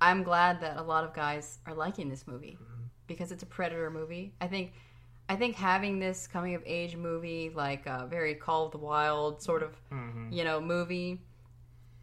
I'm 0.00 0.22
glad 0.22 0.60
that 0.60 0.76
a 0.76 0.82
lot 0.82 1.04
of 1.04 1.14
guys 1.14 1.58
are 1.66 1.74
liking 1.74 2.08
this 2.08 2.26
movie 2.26 2.58
Mm-hmm. 2.60 2.82
because 3.06 3.32
it's 3.32 3.42
a 3.42 3.46
predator 3.46 3.90
movie. 3.90 4.32
I 4.40 4.46
think 4.46 4.72
I 5.28 5.36
think 5.36 5.56
having 5.56 5.98
this 6.00 6.26
coming 6.26 6.54
of 6.54 6.62
age 6.66 6.96
movie 6.96 7.50
like 7.54 7.86
a 7.86 8.06
very 8.10 8.34
Call 8.34 8.66
of 8.66 8.72
the 8.72 8.78
Wild 8.78 9.40
sort 9.42 9.62
of, 9.62 9.70
Mm-hmm. 9.92 10.32
you 10.32 10.44
know, 10.44 10.60
movie 10.60 11.20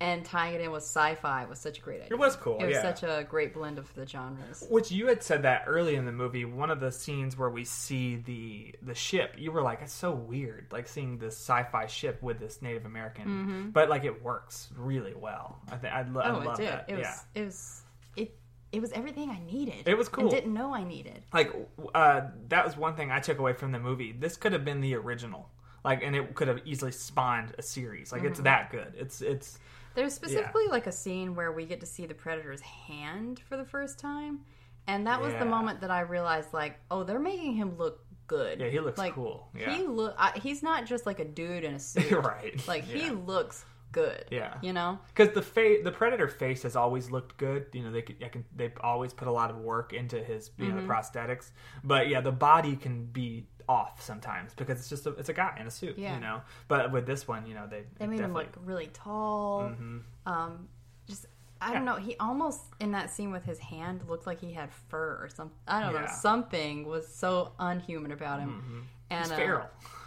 and 0.02 0.26
tying 0.26 0.56
it 0.56 0.62
in 0.62 0.72
with 0.72 0.84
sci-fi 0.84 1.46
was 1.46 1.60
such 1.60 1.78
a 1.78 1.82
great 1.82 2.02
idea. 2.02 2.08
it 2.12 2.20
was 2.20 2.36
cool. 2.36 2.58
It 2.60 2.66
was 2.66 2.74
yeah. 2.76 2.82
such 2.82 3.04
a 3.04 3.24
great 3.24 3.54
blend 3.54 3.78
of 3.80 3.94
the 3.96 4.06
genres. 4.06 4.66
Which 4.70 4.92
you 4.92 5.08
had 5.08 5.22
said 5.24 5.44
that 5.44 5.64
early 5.68 5.96
in 5.96 6.06
the 6.06 6.12
movie, 6.12 6.44
one 6.44 6.70
of 6.72 6.80
the 6.80 6.92
scenes 6.92 7.38
where 7.38 7.50
we 7.50 7.64
see 7.64 8.18
the 8.18 8.76
the 8.82 8.96
ship, 8.96 9.36
you 9.38 9.52
were 9.52 9.62
like, 9.62 9.82
"It's 9.82 9.94
so 9.94 10.12
weird, 10.12 10.66
like 10.72 10.88
seeing 10.88 11.18
this 11.20 11.36
sci-fi 11.38 11.86
ship 11.88 12.22
with 12.22 12.40
this 12.40 12.62
Native 12.62 12.86
American." 12.86 13.72
But 13.74 13.88
like, 13.90 14.04
it 14.04 14.22
works 14.24 14.70
really 14.76 15.14
well. 15.14 15.60
I 15.72 15.78
think 15.78 15.94
I, 15.94 16.02
lo- 16.02 16.22
Mm-hmm. 16.22 16.36
Oh, 16.36 16.40
love 16.50 16.60
it 16.60 16.64
did. 16.64 16.72
that. 16.72 16.86
It 16.90 16.96
was. 16.98 17.02
yeah, 17.36 17.42
It 17.42 17.46
was. 17.46 17.82
It. 18.18 18.38
It 18.72 18.82
was 18.82 18.92
everything 18.94 19.30
I 19.30 19.40
needed. 19.52 19.86
It 19.86 19.98
was 19.98 20.08
cool. 20.10 20.24
And 20.24 20.32
didn't 20.32 20.54
know 20.54 20.74
I 20.74 20.84
needed. 20.86 21.24
like 21.34 21.52
uh, 21.94 22.22
that 22.50 22.66
was 22.66 22.78
one 22.78 22.96
thing 22.96 23.12
I 23.12 23.20
took 23.20 23.38
away 23.38 23.54
from 23.54 23.72
the 23.74 23.80
movie. 23.80 24.14
This 24.14 24.38
could 24.38 24.54
have 24.54 24.64
been 24.64 24.80
the 24.80 24.96
original, 24.96 25.50
like, 25.84 26.02
and 26.04 26.16
it 26.16 26.34
could 26.36 26.48
have 26.48 26.62
easily 26.66 26.92
spawned 26.94 27.54
a 27.58 27.62
series. 27.62 28.12
Like, 28.14 28.22
Mm-hmm. 28.22 28.32
it's 28.32 28.40
that 28.42 28.72
good. 28.72 28.94
It's 28.98 29.22
it's 29.22 29.60
There's 29.96 30.14
specifically 30.14 30.68
like 30.70 30.88
a 30.88 30.92
scene 30.92 31.36
where 31.36 31.52
we 31.52 31.66
get 31.66 31.80
to 31.82 31.86
see 31.86 32.06
the 32.06 32.14
predator's 32.14 32.62
hand 32.62 33.40
for 33.48 33.58
the 33.58 33.66
first 33.66 34.00
time, 34.00 34.40
and 34.88 35.06
that 35.08 35.22
was 35.22 35.34
Yeah. 35.34 35.40
the 35.40 35.46
moment 35.46 35.82
that 35.82 35.92
I 35.92 36.02
realized, 36.02 36.54
like, 36.54 36.80
oh, 36.90 37.04
they're 37.04 37.20
making 37.20 37.54
him 37.56 37.78
look 37.78 38.04
good. 38.28 38.60
yeah, 38.62 38.68
he 38.70 38.80
looks 38.80 38.98
like, 38.98 39.14
cool. 39.14 39.50
Yeah, 39.58 39.76
He 39.76 39.84
look. 39.84 40.16
I, 40.18 40.32
he's 40.40 40.64
not 40.64 40.86
just 40.86 41.06
like 41.06 41.20
a 41.20 41.26
dude 41.26 41.64
in 41.66 41.74
a 41.76 41.80
suit. 41.80 42.12
right. 42.24 42.66
Like 42.68 42.86
he 42.86 43.10
looks 43.10 43.66
good. 43.92 44.24
Yeah. 44.32 44.54
You 44.62 44.72
know. 44.72 45.00
because 45.14 45.34
the 45.36 45.42
fa- 45.42 45.80
the 45.84 45.92
predator 45.92 46.30
face 46.30 46.64
has 46.64 46.78
always 46.78 47.12
looked 47.12 47.36
good. 47.36 47.66
You 47.74 47.84
know, 47.84 47.92
they 47.92 48.02
could, 48.02 48.22
can, 48.32 48.46
they 48.56 48.72
always 48.80 49.14
put 49.14 49.28
a 49.28 49.32
lot 49.34 49.50
of 49.50 49.58
work 49.58 49.92
into 49.92 50.24
his 50.24 50.52
you 50.58 50.68
know 50.70 50.76
Mm-hmm. 50.76 50.88
the 50.88 50.94
prosthetics. 50.94 51.52
But 51.84 52.08
yeah, 52.08 52.22
the 52.22 52.32
body 52.32 52.78
can 52.78 53.08
be 53.08 53.48
off 53.70 54.02
sometimes 54.02 54.54
because 54.56 54.80
it's 54.80 54.90
just 54.90 55.06
a, 55.06 55.12
it's 55.12 55.30
a 55.30 55.34
guy 55.34 55.56
in 55.60 55.68
a 55.68 55.72
suit. 55.72 55.98
Yeah. 55.98 56.16
You 56.16 56.22
know, 56.22 56.42
but 56.68 56.92
with 56.92 57.06
this 57.06 57.28
one, 57.28 57.46
you 57.46 57.54
know, 57.54 57.68
they 57.68 57.84
They 57.98 58.08
made 58.08 58.20
him 58.20 58.34
look 58.34 58.48
really 58.64 58.88
tall. 58.94 59.72
Mhm. 59.72 60.02
Um, 60.26 60.68
just 61.08 61.26
I 61.64 61.74
don't 61.74 61.86
know. 61.86 61.96
He 61.98 62.16
almost 62.20 62.62
in 62.80 62.92
that 62.94 63.12
scene 63.12 63.32
with 63.32 63.46
his 63.46 63.60
hand 63.60 64.02
looked 64.10 64.26
like 64.26 64.42
he 64.42 64.52
had 64.54 64.72
fur 64.90 65.20
or 65.22 65.30
something. 65.30 65.56
I 65.68 65.80
don't 65.82 65.94
know. 65.94 66.00
Yeah. 66.00 66.06
Mm-hmm. 66.08 66.16
Something 66.22 66.88
was 66.88 67.08
so 67.08 67.52
unhuman 67.60 68.12
about 68.12 68.40
him. 68.40 68.88
And 69.12 69.22
It's 69.22 69.32
uh, 69.32 69.66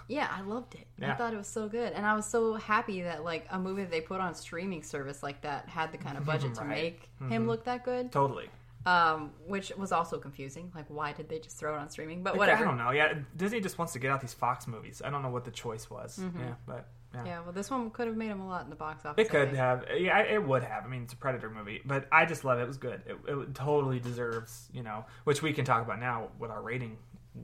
yeah, 0.09 0.29
I 0.31 0.41
loved 0.43 0.75
it. 0.75 0.87
I 1.03 1.15
thought 1.15 1.33
it 1.33 1.37
was 1.37 1.47
so 1.49 1.69
good, 1.69 1.93
and 1.93 2.05
I 2.05 2.15
was 2.15 2.27
so 2.27 2.55
happy 2.55 3.03
that 3.03 3.23
like 3.25 3.47
a 3.51 3.59
movie 3.59 3.83
that 3.83 3.91
they 3.91 4.01
put 4.01 4.21
on 4.21 4.35
streaming 4.35 4.83
service 4.83 5.23
like 5.23 5.41
that 5.43 5.69
had 5.69 5.93
the 5.93 5.99
kind 5.99 6.19
of 6.19 6.25
budget 6.27 6.55
to 6.57 6.65
make 6.79 7.09
Mm-hmm. 7.21 7.29
him 7.29 7.47
look 7.47 7.65
that 7.65 7.85
good. 7.85 8.11
Totally. 8.11 8.51
Um, 8.87 9.33
which 9.47 9.73
was 9.79 9.93
also 9.93 10.19
confusing. 10.19 10.71
Like, 10.75 10.85
why 10.89 11.13
did 11.13 11.29
they 11.31 11.39
just 11.39 11.57
throw 11.59 11.75
it 11.75 11.79
on 11.79 11.89
streaming? 11.89 12.23
But 12.23 12.35
Like, 12.35 12.41
whatever. 12.41 12.65
I 12.65 12.69
don't 12.69 12.77
know. 12.77 12.91
Yeah, 12.91 13.15
Disney 13.35 13.61
just 13.61 13.79
wants 13.79 13.95
to 13.95 13.99
get 13.99 14.11
out 14.11 14.21
these 14.21 14.35
Fox 14.35 14.67
movies. 14.67 15.01
I 15.03 15.09
don't 15.11 15.23
know 15.23 15.31
what 15.31 15.45
the 15.47 15.51
choice 15.51 15.89
was. 15.89 16.19
Yeah, 16.23 16.55
but 16.67 16.87
yeah. 17.15 17.19
Mm-hmm. 17.21 17.27
Yeah, 17.29 17.41
well, 17.45 17.53
this 17.53 17.71
one 17.71 17.91
could 17.91 18.09
have 18.09 18.17
made 18.17 18.29
him 18.31 18.41
a 18.41 18.47
lot 18.49 18.65
in 18.65 18.71
the 18.71 18.77
box 18.77 19.07
office. 19.07 19.25
It 19.25 19.31
could 19.31 19.47
think. 19.49 19.57
have, 19.57 19.87
yeah, 19.97 20.19
it 20.19 20.45
would 20.47 20.63
have. 20.65 20.85
I 20.85 20.89
mean, 20.89 21.05
it's 21.05 21.13
a 21.15 21.17
Predator 21.17 21.49
movie, 21.49 21.81
but 21.87 22.07
I 22.13 22.27
just 22.27 22.45
love 22.45 22.59
it. 22.59 22.63
It 22.63 22.67
was 22.69 22.77
good. 22.77 23.01
It, 23.07 23.17
it 23.27 23.55
totally 23.55 24.01
deserves, 24.01 24.69
you 24.73 24.83
know, 24.83 25.07
which 25.25 25.41
we 25.41 25.53
can 25.55 25.65
talk 25.65 25.83
about 25.83 25.99
now. 26.01 26.29
with 26.39 26.51
our 26.51 26.61
rating 26.61 26.99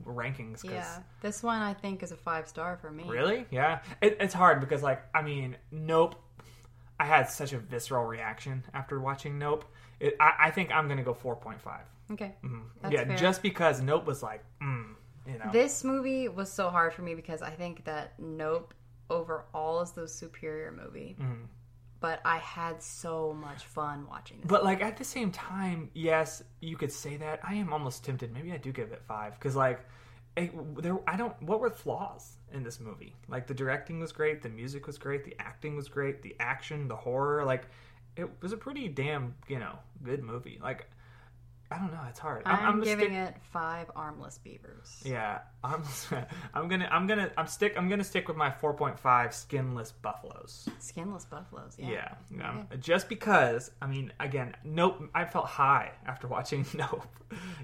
rankings. 0.05 0.61
'cause- 0.61 0.71
Yeah, 0.71 0.99
this 1.21 1.41
one 1.41 1.61
I 1.61 1.73
think 1.73 2.03
is 2.03 2.11
a 2.11 2.17
five 2.17 2.47
star 2.47 2.77
for 2.77 2.91
me. 2.91 3.05
Really? 3.07 3.45
Yeah. 3.49 3.79
It, 4.01 4.17
it's 4.19 4.33
hard 4.33 4.59
because, 4.59 4.83
like, 4.83 5.01
I 5.13 5.21
mean, 5.21 5.57
Nope. 5.71 6.15
I 6.99 7.05
had 7.05 7.29
such 7.29 7.51
a 7.51 7.57
visceral 7.57 8.05
reaction 8.05 8.63
after 8.75 8.99
watching 8.99 9.39
Nope. 9.39 9.65
It, 10.01 10.15
I, 10.19 10.31
I 10.47 10.51
think 10.51 10.71
I'm 10.71 10.87
gonna 10.87 11.03
go 11.03 11.13
4.5. 11.13 11.55
Okay, 12.13 12.33
Mm-hmm. 12.43 12.91
yeah, 12.91 13.05
fair. 13.05 13.15
just 13.17 13.41
because 13.41 13.81
Nope 13.81 14.05
was 14.05 14.21
like, 14.21 14.43
mm, 14.61 14.95
you 15.25 15.37
know. 15.37 15.49
this 15.53 15.83
movie 15.85 16.27
was 16.27 16.51
so 16.51 16.69
hard 16.69 16.93
for 16.93 17.03
me 17.03 17.15
because 17.15 17.41
I 17.41 17.51
think 17.51 17.85
that 17.85 18.19
Nope 18.19 18.73
overall 19.09 19.81
is 19.81 19.91
the 19.91 20.07
superior 20.07 20.71
movie. 20.71 21.15
Mm-hmm. 21.21 21.43
But 21.99 22.19
I 22.25 22.37
had 22.37 22.81
so 22.81 23.31
much 23.31 23.63
fun 23.63 24.07
watching 24.09 24.37
this. 24.41 24.47
But 24.47 24.63
like 24.63 24.81
at 24.81 24.97
the 24.97 25.03
same 25.03 25.31
time, 25.31 25.91
yes, 25.93 26.41
you 26.59 26.75
could 26.75 26.91
say 26.91 27.15
that. 27.17 27.39
I 27.43 27.53
am 27.55 27.71
almost 27.71 28.03
tempted. 28.03 28.33
Maybe 28.33 28.51
I 28.51 28.57
do 28.57 28.71
give 28.71 28.91
it 28.91 29.03
five 29.07 29.33
because 29.37 29.55
like 29.55 29.85
it, 30.35 30.51
there, 30.81 30.97
I 31.07 31.15
don't. 31.15 31.39
What 31.43 31.59
were 31.59 31.69
the 31.69 31.75
flaws 31.75 32.37
in 32.51 32.63
this 32.63 32.79
movie? 32.79 33.13
Like 33.27 33.45
the 33.45 33.53
directing 33.53 33.99
was 33.99 34.11
great, 34.11 34.41
the 34.41 34.49
music 34.49 34.87
was 34.87 34.97
great, 34.97 35.23
the 35.23 35.35
acting 35.39 35.75
was 35.75 35.87
great, 35.89 36.23
the 36.23 36.35
action, 36.39 36.87
the 36.87 36.95
horror. 36.95 37.45
Like 37.45 37.65
it 38.15 38.29
was 38.41 38.51
a 38.51 38.57
pretty 38.57 38.87
damn 38.87 39.35
you 39.47 39.59
know 39.59 39.79
good 40.03 40.23
movie. 40.23 40.59
Like 40.61 40.89
I 41.71 41.77
don't 41.77 41.91
know. 41.93 42.01
It's 42.09 42.19
hard. 42.19 42.43
I'm, 42.45 42.79
gonna 42.79 42.83
giving 42.85 43.05
stick- 43.11 43.35
it 43.35 43.35
five 43.53 43.89
armless 43.95 44.37
beavers. 44.37 45.01
Yeah, 45.05 45.39
I'm. 45.63 45.83
I'm 46.53 46.67
gonna. 46.67 46.89
I'm 46.91 47.07
gonna. 47.07 47.31
I'm 47.37 47.47
stick. 47.47 47.75
I'm 47.77 47.87
gonna 47.87 48.03
stick 48.03 48.27
with 48.27 48.35
my 48.35 48.49
4.5 48.49 49.33
skinless 49.33 49.91
buffaloes. 49.93 50.67
Skinless 50.79 51.23
buffaloes. 51.25 51.75
Yeah. 51.79 51.89
Yeah, 51.89 52.13
yeah. 52.37 52.63
Just 52.79 53.07
because, 53.07 53.71
I 53.81 53.87
mean, 53.87 54.11
again, 54.19 54.53
Nope. 54.65 55.01
I 55.15 55.23
felt 55.25 55.45
high 55.45 55.91
after 56.05 56.27
watching 56.35 56.65
Nope. 56.73 57.05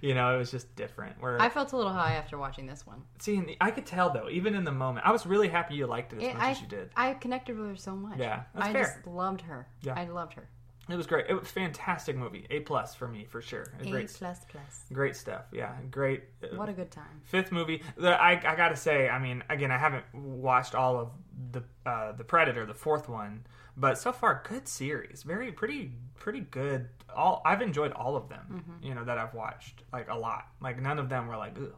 You 0.01 0.15
know, 0.15 0.33
it 0.33 0.37
was 0.37 0.51
just 0.51 0.73
different. 0.77 1.21
Where 1.21 1.41
I 1.41 1.49
felt 1.49 1.73
a 1.73 1.75
little 1.77 1.91
high 1.91 2.13
after 2.13 2.37
watching 2.37 2.65
this 2.65 2.87
one. 2.87 3.03
see, 3.19 3.57
I 3.59 3.71
could 3.71 3.85
tell 3.85 4.09
though, 4.09 4.29
even 4.29 4.55
in 4.55 4.63
the 4.63 4.71
moment, 4.71 5.05
I 5.05 5.11
was 5.11 5.25
really 5.25 5.49
happy 5.49 5.75
you 5.75 5.85
liked 5.85 6.13
it 6.13 6.17
as 6.17 6.23
It- 6.23 6.33
much 6.35 6.43
I, 6.43 6.51
as 6.51 6.61
you 6.61 6.67
did. 6.67 6.89
I 6.95 7.13
connected 7.15 7.57
with 7.57 7.67
her 7.67 7.75
so 7.75 7.93
much. 7.93 8.17
Yeah, 8.19 8.43
that's 8.55 8.67
I 8.67 8.71
fair. 8.71 8.83
just 8.83 9.05
loved 9.07 9.41
her. 9.41 9.67
Yeah. 9.81 9.95
I 9.97 10.05
loved 10.05 10.35
her. 10.35 10.47
It 10.89 10.95
was 10.95 11.05
great. 11.07 11.25
It 11.29 11.33
was 11.33 11.43
a 11.43 11.45
fantastic 11.45 12.15
movie. 12.15 12.47
A 12.49 12.61
plus 12.61 12.95
for 12.95 13.07
me 13.07 13.25
for 13.25 13.41
sure. 13.41 13.65
A 13.81 13.85
Great, 13.89 14.09
plus 14.13 14.39
plus. 14.49 14.85
great 14.93 15.15
stuff. 15.15 15.45
Yeah, 15.51 15.73
great. 15.91 16.23
uh, 16.43 16.55
What 16.55 16.69
a 16.69 16.73
good 16.73 16.91
time. 16.91 17.21
fifth 17.23 17.51
movie 17.51 17.81
the, 17.97 18.11
I, 18.21 18.31
I 18.33 18.55
gotta 18.55 18.75
say 18.77 19.09
i 19.09 19.19
mean 19.19 19.43
again 19.49 19.71
i 19.71 19.77
haven't 19.77 20.05
watched 20.13 20.75
all 20.75 20.97
of 20.99 21.09
the 21.51 21.63
uh, 21.85 22.11
the 22.13 22.23
predator 22.23 22.65
the 22.65 22.73
fourth 22.73 23.07
one 23.09 23.45
but 23.75 23.97
so 23.97 24.11
far 24.11 24.43
good 24.47 24.67
series 24.67 25.23
very 25.23 25.51
pretty 25.51 25.91
pretty 26.15 26.39
good 26.41 26.87
all 27.15 27.41
i've 27.45 27.61
enjoyed 27.61 27.91
all 27.91 28.15
of 28.15 28.29
them 28.29 28.45
Mm-hmm. 28.51 28.87
you 28.87 28.95
know 28.95 29.03
that 29.03 29.17
i've 29.17 29.33
watched 29.33 29.83
like 29.93 30.09
a 30.09 30.15
lot 30.17 30.47
like 30.61 30.81
none 30.81 30.99
of 30.99 31.09
them 31.09 31.27
were 31.27 31.37
like 31.37 31.55
Ugh, 31.57 31.73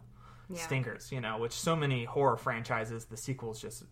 Yeah. 0.50 0.62
stinkers 0.62 1.12
you 1.12 1.20
know 1.22 1.38
which 1.40 1.54
so 1.54 1.76
many 1.76 2.06
horror 2.06 2.38
franchises 2.38 3.06
the 3.06 3.18
sequels 3.18 3.60
just 3.62 3.84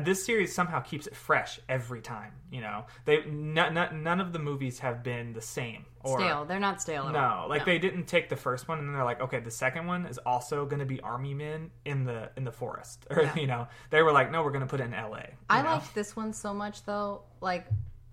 this 0.00 0.24
series 0.24 0.54
somehow 0.54 0.80
keeps 0.80 1.06
it 1.06 1.14
fresh 1.14 1.60
every 1.68 2.00
time 2.00 2.32
you 2.50 2.60
know 2.60 2.84
they 3.04 3.18
n- 3.18 3.56
n- 3.58 4.02
none 4.02 4.20
of 4.20 4.32
the 4.32 4.38
movies 4.38 4.78
have 4.78 5.02
been 5.02 5.32
the 5.32 5.40
same 5.40 5.84
or 6.04 6.18
Stale. 6.18 6.44
They're 6.44 6.58
not 6.58 6.82
stale 6.82 7.04
at 7.06 7.12
no, 7.12 7.18
all. 7.20 7.48
like 7.48 7.64
they 7.64 7.78
didn't 7.78 8.06
take 8.06 8.28
the 8.28 8.34
first 8.36 8.66
one 8.66 8.78
and 8.80 8.88
then 8.88 8.94
they're 8.94 9.04
like, 9.04 9.20
okay, 9.20 9.38
the 9.38 9.52
second 9.52 9.86
one 9.86 10.04
is 10.06 10.18
also 10.18 10.66
going 10.66 10.80
to 10.80 10.84
be 10.84 11.00
army 11.00 11.32
men 11.32 11.70
in 11.84 12.04
the 12.04 12.28
in 12.36 12.42
the 12.42 12.50
forest, 12.50 13.06
or 13.10 13.22
Yeah. 13.22 13.34
you 13.36 13.46
know, 13.46 13.68
they 13.90 14.02
were 14.02 14.10
like, 14.10 14.30
no, 14.32 14.42
we're 14.42 14.50
going 14.50 14.62
to 14.62 14.66
put 14.66 14.80
it 14.80 14.84
in 14.84 14.94
L.A. 14.94 15.28
I 15.48 15.62
know? 15.62 15.74
liked 15.74 15.94
this 15.94 16.16
one 16.16 16.32
so 16.32 16.52
much 16.52 16.84
though. 16.84 17.22
Like, 17.40 17.66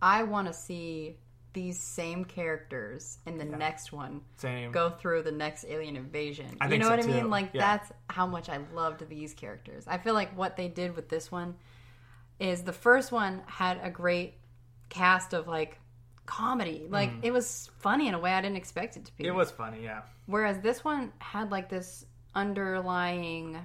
I 0.04 0.22
want 0.22 0.48
to 0.48 0.54
see 0.54 1.18
these 1.54 1.80
same 1.80 2.26
characters 2.26 3.18
in 3.26 3.38
the 3.38 3.46
next 3.46 3.92
one 3.92 4.22
same. 4.38 4.72
go 4.72 4.90
through 4.90 5.24
the 5.24 5.32
next 5.32 5.66
alien 5.68 5.96
invasion. 5.96 6.46
I 6.62 6.68
you 6.68 6.78
know 6.78 6.86
so, 6.86 6.92
what 6.92 7.04
I 7.04 7.08
mean? 7.08 7.22
too. 7.24 7.28
Like 7.28 7.50
Yeah. 7.54 7.62
that's 7.62 7.92
how 8.10 8.28
much 8.28 8.50
I 8.50 8.60
loved 8.74 9.08
these 9.10 9.34
characters. 9.34 9.86
I 9.88 9.98
feel 9.98 10.14
like 10.14 10.36
what 10.38 10.58
they 10.58 10.68
did 10.68 10.96
with 10.96 11.10
this 11.10 11.32
one 11.32 11.56
is 12.40 12.64
the 12.64 12.74
first 12.74 13.12
one 13.12 13.42
had 13.48 13.80
a 13.82 13.90
great 13.90 14.36
cast 14.90 15.34
of 15.34 15.48
like 15.48 15.80
comedy. 16.26 16.88
Like 16.88 17.10
it 17.24 17.32
was 17.32 17.70
funny 17.80 18.08
in 18.08 18.14
a 18.14 18.20
way 18.20 18.32
I 18.32 18.42
didn't 18.42 18.58
expect 18.58 18.96
it 18.98 19.06
to 19.06 19.18
be. 19.18 19.24
Mm. 19.24 19.28
It 19.28 19.32
was 19.36 19.50
funny, 19.52 19.84
yeah. 19.84 20.02
Whereas 20.28 20.60
this 20.60 20.84
one 20.84 21.12
had 21.18 21.52
like 21.52 21.70
this 21.70 22.06
underlying 22.36 23.58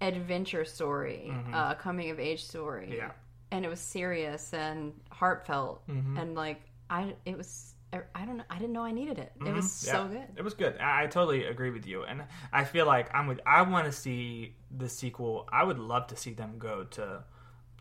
adventure 0.00 0.64
story, 0.64 1.32
uh, 1.52 1.74
coming 1.74 2.10
of 2.10 2.18
age 2.18 2.44
story. 2.44 2.86
Mm-hmm. 2.86 2.96
Yeah. 2.96 3.10
And 3.54 3.64
it 3.64 3.68
was 3.68 3.80
serious 3.80 4.52
and 4.52 4.92
heartfelt 5.10 5.86
Mm-hmm. 5.88 6.16
and 6.18 6.34
like 6.34 6.60
I 6.90 7.14
it 7.24 7.36
was 7.38 7.74
I 7.92 8.24
don't 8.26 8.38
know 8.38 8.48
I 8.50 8.58
didn't 8.58 8.72
know 8.72 8.82
I 8.82 8.90
needed 8.90 9.18
it. 9.18 9.30
It 9.48 9.54
was 9.54 9.70
so 9.70 9.98
Mm-hmm. 10.04 10.14
Good. 10.14 10.28
It 10.40 10.42
was 10.42 10.54
good. 10.54 10.74
I, 10.80 11.04
I 11.04 11.06
totally 11.06 11.44
agree 11.54 11.70
with 11.70 11.86
you, 11.86 12.02
and 12.10 12.24
I 12.52 12.64
feel 12.64 12.86
like 12.94 13.06
I'm 13.16 13.26
with. 13.28 13.40
I 13.46 13.62
want 13.62 13.84
to 13.86 13.92
see 13.92 14.56
the 14.82 14.88
sequel. 14.88 15.34
I 15.60 15.62
would 15.68 15.78
love 15.78 16.04
to 16.08 16.16
see 16.16 16.34
them 16.34 16.58
go 16.58 16.84
to 16.98 17.04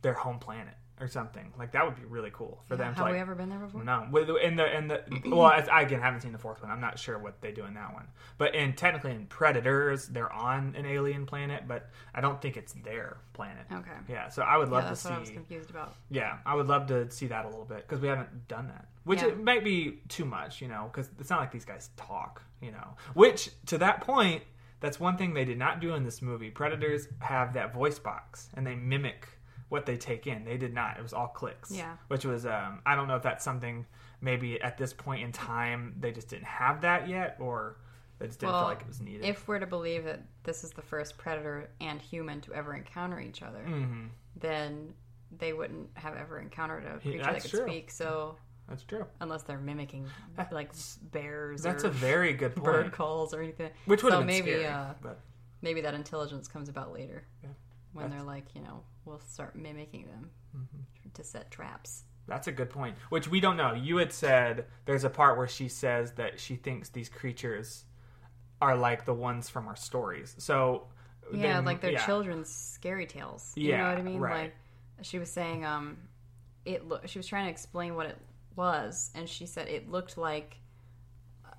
their 0.04 0.14
home 0.14 0.38
planet 0.38 0.76
or 1.04 1.08
something. 1.08 1.52
Like 1.60 1.74
that 1.74 1.86
would 1.86 1.96
be 1.96 2.06
really 2.06 2.32
cool 2.34 2.62
for 2.66 2.76
them. 2.78 2.88
Have 2.88 2.96
to, 2.96 3.02
like, 3.04 3.14
we 3.14 3.20
ever 3.20 3.36
been 3.36 3.50
there 3.50 3.60
before? 3.60 3.84
No, 3.84 4.08
with 4.10 4.30
in 4.42 4.56
the 4.56 4.76
in 4.78 4.88
the 4.88 5.04
well, 5.26 5.52
as, 5.52 5.68
I 5.68 5.82
again 5.82 6.00
haven't 6.00 6.22
seen 6.22 6.32
the 6.32 6.38
fourth 6.38 6.62
one. 6.62 6.72
I'm 6.72 6.80
not 6.82 6.98
sure 6.98 7.20
what 7.20 7.42
they 7.42 7.52
do 7.52 7.66
in 7.66 7.74
that 7.74 7.94
one. 7.94 8.08
But 8.38 8.56
in 8.56 8.74
technically 8.74 9.12
in 9.12 9.26
Predators, 9.28 10.08
they're 10.08 10.32
on 10.32 10.74
an 10.78 10.86
alien 10.86 11.26
planet, 11.26 11.64
but 11.68 11.90
I 12.16 12.22
don't 12.22 12.42
think 12.42 12.56
it's 12.58 12.74
their 12.74 13.18
planet. 13.34 13.66
Okay. 13.72 13.92
Yeah, 14.08 14.30
so 14.30 14.42
I 14.42 14.58
would 14.58 14.70
Yeah, 14.70 14.74
love 14.76 14.84
to 14.86 14.90
that's 14.90 15.04
what 15.06 15.14
I 15.14 15.20
was 15.20 15.30
confused 15.30 15.70
about. 15.70 15.96
Yeah, 16.10 16.38
I 16.46 16.56
would 16.56 16.68
love 16.68 16.88
to 16.88 17.12
see 17.12 17.28
that 17.28 17.46
a 17.46 17.50
little 17.50 17.66
bit 17.66 17.88
because 17.88 18.02
we 18.02 18.08
haven't 18.08 18.48
done 18.48 18.70
that. 18.70 18.88
Which 19.04 19.22
Yeah. 19.22 19.28
it 19.30 19.44
might 19.44 19.66
be 19.66 20.00
too 20.08 20.24
much, 20.24 20.62
you 20.62 20.70
know, 20.70 20.90
because 20.92 21.10
it's 21.20 21.30
not 21.30 21.42
like 21.42 21.52
these 21.52 21.66
guys 21.66 21.90
talk, 21.98 22.42
you 22.62 22.72
know. 22.72 22.96
Which 23.14 23.50
to 23.66 23.78
that 23.80 24.00
point, 24.02 24.44
that's 24.80 25.00
one 25.00 25.18
thing 25.18 25.34
they 25.34 25.46
did 25.46 25.58
not 25.58 25.80
do 25.80 25.94
in 25.94 26.04
this 26.04 26.22
movie. 26.22 26.50
Predators 26.50 27.08
have 27.20 27.54
that 27.54 27.74
voice 27.74 28.00
box 28.00 28.50
and 28.54 28.66
they 28.66 28.76
mimic 28.76 29.28
what 29.74 29.88
they 29.88 29.98
take 29.98 30.28
in. 30.28 30.46
They 30.46 30.56
did 30.58 30.72
not. 30.74 30.98
It 30.98 31.02
was 31.04 31.14
all 31.14 31.28
clicks. 31.28 31.72
Yeah. 31.72 31.98
Which 32.08 32.24
was 32.26 32.46
um 32.46 32.80
I 32.86 32.96
don't 32.96 33.08
know 33.08 33.16
if 33.16 33.24
that's 33.24 33.44
something 33.44 33.86
maybe 34.22 34.62
at 34.62 34.78
this 34.78 34.94
point 34.94 35.24
in 35.24 35.32
time 35.32 35.96
they 36.00 36.12
just 36.12 36.30
didn't 36.30 36.46
have 36.46 36.82
that 36.82 37.10
yet 37.10 37.36
or 37.40 37.78
they 38.20 38.28
just 38.28 38.40
didn't 38.40 38.54
Well, 38.54 38.62
feel 38.62 38.70
like 38.70 38.82
it 38.82 38.88
was 38.88 39.02
needed. 39.02 39.26
If 39.26 39.48
we're 39.48 39.58
to 39.60 39.66
believe 39.66 40.06
that 40.06 40.22
this 40.44 40.64
is 40.64 40.72
the 40.72 40.84
first 40.84 41.18
predator 41.18 41.70
and 41.82 42.00
human 42.00 42.40
to 42.42 42.54
ever 42.54 42.74
encounter 42.76 43.20
each 43.20 43.42
other, 43.42 43.64
hmm 43.64 44.06
then 44.36 44.94
they 45.40 45.54
wouldn't 45.54 45.90
have 45.96 46.16
ever 46.16 46.40
encountered 46.40 46.86
a 46.86 47.00
creature 47.00 47.24
that's 47.24 47.34
that 47.34 47.42
could 47.42 47.50
true. 47.50 47.68
speak. 47.68 47.90
So 47.92 48.36
That's 48.70 48.84
true. 48.84 49.06
unless 49.22 49.42
they're 49.44 49.58
mimicking 49.60 50.06
like 50.52 50.72
bears 51.12 51.64
That's 51.64 51.84
or 51.84 51.88
a 51.88 51.92
very 51.92 52.34
good 52.34 52.54
point. 52.62 52.66
bird 52.66 52.92
calls 52.92 53.34
or 53.34 53.42
anything, 53.42 53.72
Which 53.86 54.04
would 54.04 54.14
so 54.14 54.24
maybe 54.24 54.52
scary. 54.52 54.66
uh, 54.68 54.94
but 55.02 55.20
maybe 55.64 55.82
that 55.82 55.96
intelligence 55.96 56.48
comes 56.48 56.70
about 56.70 56.94
later 56.94 57.26
Yeah. 57.44 57.50
When 57.94 58.04
That's- 58.10 58.20
they're 58.20 58.28
like 58.28 58.46
you 58.56 58.62
know 58.62 58.84
we'll 59.06 59.20
start 59.22 59.56
mimicking 59.56 60.08
them 60.08 60.30
Mm-hmm. 60.56 61.10
to 61.16 61.24
set 61.24 61.50
traps. 61.50 62.04
That's 62.28 62.48
a 62.48 62.52
good 62.52 62.70
point. 62.70 62.96
Which 63.10 63.28
we 63.28 63.40
don't 63.40 63.58
know. 63.58 63.74
You 63.74 63.98
had 63.98 64.14
said 64.14 64.66
there's 64.86 65.04
a 65.04 65.10
part 65.10 65.36
where 65.38 65.48
she 65.48 65.68
says 65.68 66.12
that 66.14 66.40
she 66.40 66.56
thinks 66.56 66.90
these 66.90 67.10
creatures 67.10 67.86
are 68.62 68.78
like 68.78 69.04
the 69.06 69.14
ones 69.16 69.50
from 69.50 69.68
our 69.68 69.76
stories. 69.76 70.36
So 70.38 70.88
Yeah, 71.34 71.54
then- 71.56 71.66
like 71.66 71.82
they're 71.82 71.92
yeah. 71.94 72.06
children's 72.06 72.50
scary 72.50 73.08
tales. 73.08 73.52
You 73.56 73.70
Yeah, 73.72 73.78
know 73.84 73.90
what 73.90 73.98
I 73.98 74.02
mean? 74.04 74.20
right. 74.20 74.54
Like 74.98 75.06
she 75.06 75.18
was 75.20 75.30
saying, 75.32 75.66
um, 75.66 75.98
it 76.66 76.88
look. 76.88 77.08
She 77.08 77.18
was 77.20 77.26
trying 77.28 77.46
to 77.46 77.52
explain 77.52 77.96
what 77.96 78.06
it 78.06 78.18
was, 78.56 79.10
and 79.16 79.28
she 79.28 79.46
said 79.48 79.68
it 79.68 79.90
looked 79.90 80.16
like, 80.18 80.56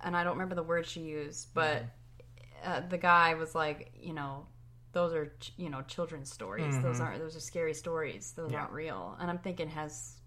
and 0.02 0.16
I 0.16 0.22
don't 0.24 0.34
remember 0.34 0.54
the 0.54 0.62
word 0.62 0.86
she 0.86 1.00
used, 1.00 1.48
but 1.52 1.82
Mm-hmm. 1.82 2.70
uh, 2.70 2.80
the 2.88 2.98
guy 2.98 3.34
was 3.34 3.54
like, 3.56 3.92
you 4.00 4.14
know, 4.14 4.46
those 4.94 5.12
are 5.12 5.26
ch- 5.40 5.52
you 5.58 5.68
know 5.68 5.82
children's 5.82 6.32
stories. 6.32 6.80
Those 6.82 6.98
Mhm. 6.98 7.04
aren't. 7.04 7.18
Those 7.20 7.36
are 7.36 7.40
scary 7.40 7.74
stories. 7.74 8.32
Those 8.32 8.50
Yeah. 8.52 8.60
aren't 8.60 8.72
real. 8.72 9.16
And 9.20 9.30
I'm 9.30 9.38
thinking, 9.38 9.68
has 9.68 10.20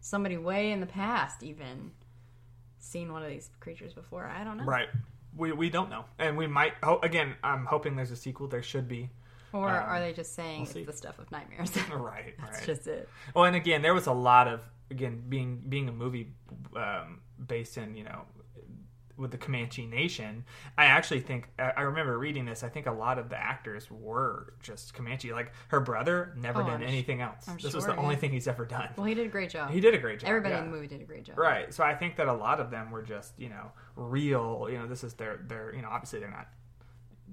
somebody 0.00 0.36
way 0.36 0.72
in 0.72 0.80
the 0.80 0.86
past 0.86 1.42
even 1.42 1.92
seen 2.78 3.12
one 3.12 3.22
of 3.22 3.28
these 3.28 3.50
creatures 3.60 3.94
before? 3.94 4.26
I 4.26 4.42
don't 4.44 4.56
know. 4.56 4.64
Right. 4.64 4.88
We 5.36 5.52
we 5.52 5.70
don't 5.70 5.90
know, 5.90 6.04
and 6.18 6.36
we 6.36 6.46
might. 6.48 6.72
Oh, 6.82 6.98
again, 7.00 7.36
I'm 7.44 7.66
hoping 7.66 7.94
there's 7.96 8.10
a 8.10 8.16
sequel. 8.16 8.48
There 8.48 8.62
should 8.62 8.88
be. 8.88 9.10
Or 9.52 9.68
Um, 9.70 9.88
are 9.88 10.00
they 10.00 10.12
just 10.12 10.34
saying 10.34 10.62
we'll 10.74 10.76
it's 10.78 10.86
the 10.86 10.92
stuff 10.92 11.18
of 11.18 11.30
nightmares? 11.30 11.74
Right. 11.90 12.34
That's 12.40 12.58
right. 12.58 12.66
just 12.66 12.86
it. 12.86 13.08
Well, 13.34 13.44
and 13.44 13.54
again, 13.56 13.82
there 13.82 13.94
was 13.94 14.06
a 14.06 14.12
lot 14.12 14.48
of 14.48 14.60
again 14.90 15.22
being 15.28 15.58
being 15.68 15.88
a 15.88 15.92
movie 15.92 16.32
um, 16.74 17.20
based 17.46 17.76
in 17.78 17.94
you 17.94 18.04
know 18.04 18.24
with 19.18 19.32
the 19.32 19.38
Comanche 19.38 19.84
Nation. 19.84 20.44
I 20.78 20.86
actually 20.86 21.20
think 21.20 21.48
I 21.58 21.82
remember 21.82 22.16
reading 22.18 22.46
this. 22.46 22.62
I 22.62 22.68
think 22.68 22.86
a 22.86 22.92
lot 22.92 23.18
of 23.18 23.28
the 23.28 23.36
actors 23.36 23.90
were 23.90 24.54
just 24.62 24.94
Comanche. 24.94 25.32
Like 25.32 25.52
her 25.68 25.80
brother 25.80 26.32
never 26.36 26.62
Oh, 26.62 26.66
done 26.66 26.82
I'm 26.82 26.88
anything 26.88 27.20
else. 27.20 27.48
I'm 27.48 27.56
this 27.56 27.74
was 27.74 27.84
sure, 27.84 27.94
the 27.94 28.00
only 28.00 28.16
thing 28.16 28.30
he's 28.30 28.48
ever 28.48 28.64
done. 28.64 28.88
Well, 28.96 29.06
he 29.06 29.14
did 29.14 29.26
a 29.26 29.30
great 29.30 29.50
job. 29.50 29.70
He 29.70 29.80
did 29.80 29.94
a 29.94 29.98
great 29.98 30.20
job. 30.20 30.30
Everybody 30.30 30.54
yeah. 30.54 30.60
in 30.60 30.70
the 30.70 30.76
movie 30.76 30.86
did 30.86 31.00
a 31.00 31.04
great 31.04 31.24
job. 31.24 31.38
Right. 31.38 31.72
So 31.74 31.84
I 31.84 31.94
think 31.94 32.16
that 32.16 32.28
a 32.28 32.32
lot 32.32 32.60
of 32.60 32.70
them 32.70 32.90
were 32.90 33.02
just, 33.02 33.38
you 33.38 33.48
know, 33.48 33.72
real, 33.96 34.68
you 34.70 34.78
know, 34.78 34.86
this 34.86 35.04
is 35.04 35.14
their 35.14 35.40
their, 35.46 35.74
you 35.74 35.82
know, 35.82 35.88
obviously 35.90 36.20
they're 36.20 36.30
not 36.30 36.48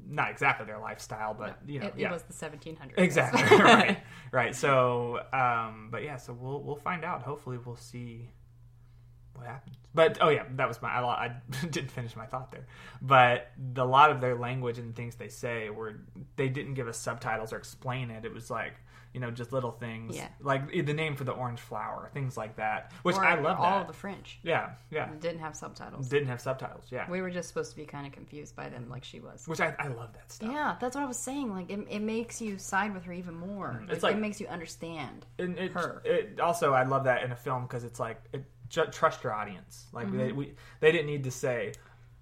not 0.07 0.29
exactly 0.29 0.65
their 0.65 0.79
lifestyle, 0.79 1.33
but 1.33 1.59
you 1.67 1.79
know, 1.79 1.87
it, 1.87 1.93
yeah. 1.97 2.09
it 2.09 2.11
was 2.11 2.23
the 2.23 2.33
1700s. 2.33 2.93
exactly. 2.97 3.57
right. 3.59 3.99
Right. 4.31 4.55
So 4.55 5.19
um 5.31 5.89
but 5.91 6.03
yeah, 6.03 6.17
so 6.17 6.33
we'll 6.33 6.61
we'll 6.61 6.75
find 6.75 7.05
out. 7.05 7.21
Hopefully 7.21 7.57
we'll 7.63 7.75
see 7.75 8.29
what 9.35 9.45
happened? 9.47 9.75
But 9.93 10.17
oh 10.21 10.29
yeah, 10.29 10.43
that 10.55 10.67
was 10.67 10.81
my. 10.81 10.89
I, 10.89 11.01
I 11.25 11.31
didn't 11.69 11.91
finish 11.91 12.15
my 12.15 12.25
thought 12.25 12.51
there. 12.51 12.65
But 13.01 13.51
the, 13.73 13.83
a 13.83 13.85
lot 13.85 14.11
of 14.11 14.19
their 14.21 14.35
language 14.35 14.77
and 14.77 14.95
things 14.95 15.15
they 15.15 15.29
say 15.29 15.69
were 15.69 16.01
they 16.35 16.49
didn't 16.49 16.73
give 16.73 16.87
us 16.87 16.97
subtitles 16.97 17.53
or 17.53 17.57
explain 17.57 18.11
it. 18.11 18.25
It 18.25 18.33
was 18.33 18.49
like 18.51 18.73
you 19.13 19.21
know 19.21 19.31
just 19.31 19.53
little 19.53 19.71
things, 19.71 20.17
Yeah. 20.17 20.27
like 20.41 20.63
eh, 20.73 20.81
the 20.81 20.93
name 20.93 21.15
for 21.15 21.23
the 21.23 21.31
orange 21.31 21.61
flower, 21.61 22.09
things 22.13 22.35
like 22.35 22.57
that. 22.57 22.91
Which 23.03 23.15
Or 23.15 23.23
I 23.23 23.39
love. 23.39 23.57
all 23.57 23.79
that. 23.79 23.87
the 23.87 23.93
French. 23.93 24.39
yeah, 24.43 24.71
yeah. 24.91 25.07
Didn't 25.21 25.39
have 25.39 25.55
subtitles. 25.55 26.09
Didn't 26.09 26.27
have 26.27 26.41
subtitles. 26.41 26.87
Yeah, 26.91 27.09
We 27.09 27.21
were 27.21 27.29
just 27.29 27.47
supposed 27.47 27.71
to 27.71 27.77
be 27.77 27.85
kind 27.85 28.05
of 28.05 28.11
confused 28.11 28.57
by 28.57 28.67
them, 28.67 28.89
like 28.89 29.05
she 29.05 29.21
was. 29.21 29.47
which 29.47 29.61
I, 29.61 29.73
I 29.79 29.87
love 29.87 30.11
that 30.15 30.29
stuff. 30.33 30.51
Yeah, 30.51 30.75
that's 30.81 30.97
what 30.97 31.03
I 31.03 31.07
was 31.07 31.15
saying. 31.17 31.49
Like, 31.53 31.69
it, 31.71 31.87
it 31.89 32.01
makes 32.01 32.41
you 32.41 32.57
side 32.57 32.93
with 32.93 33.05
her 33.05 33.13
even 33.13 33.35
more. 33.35 33.79
Mm, 33.81 33.89
it's 33.89 34.03
Like, 34.03 34.11
like- 34.11 34.15
it 34.17 34.19
makes 34.19 34.41
you 34.41 34.47
understand. 34.47 35.25
And 35.39 35.57
it, 35.57 35.71
her. 35.71 36.01
it 36.03 36.41
also 36.41 36.73
I 36.73 36.83
love 36.83 37.05
that 37.05 37.23
in 37.23 37.31
a 37.31 37.37
film 37.37 37.63
because 37.63 37.85
it's 37.85 38.01
like 38.01 38.21
it, 38.33 38.43
ju- 38.69 38.85
trust 38.91 39.23
your 39.23 39.33
audience. 39.33 39.87
Like 39.93 40.11
they 40.11 40.31
we 40.31 40.53
they 40.79 40.91
didn't 40.91 41.07
need 41.07 41.23
to 41.25 41.31
say, 41.31 41.73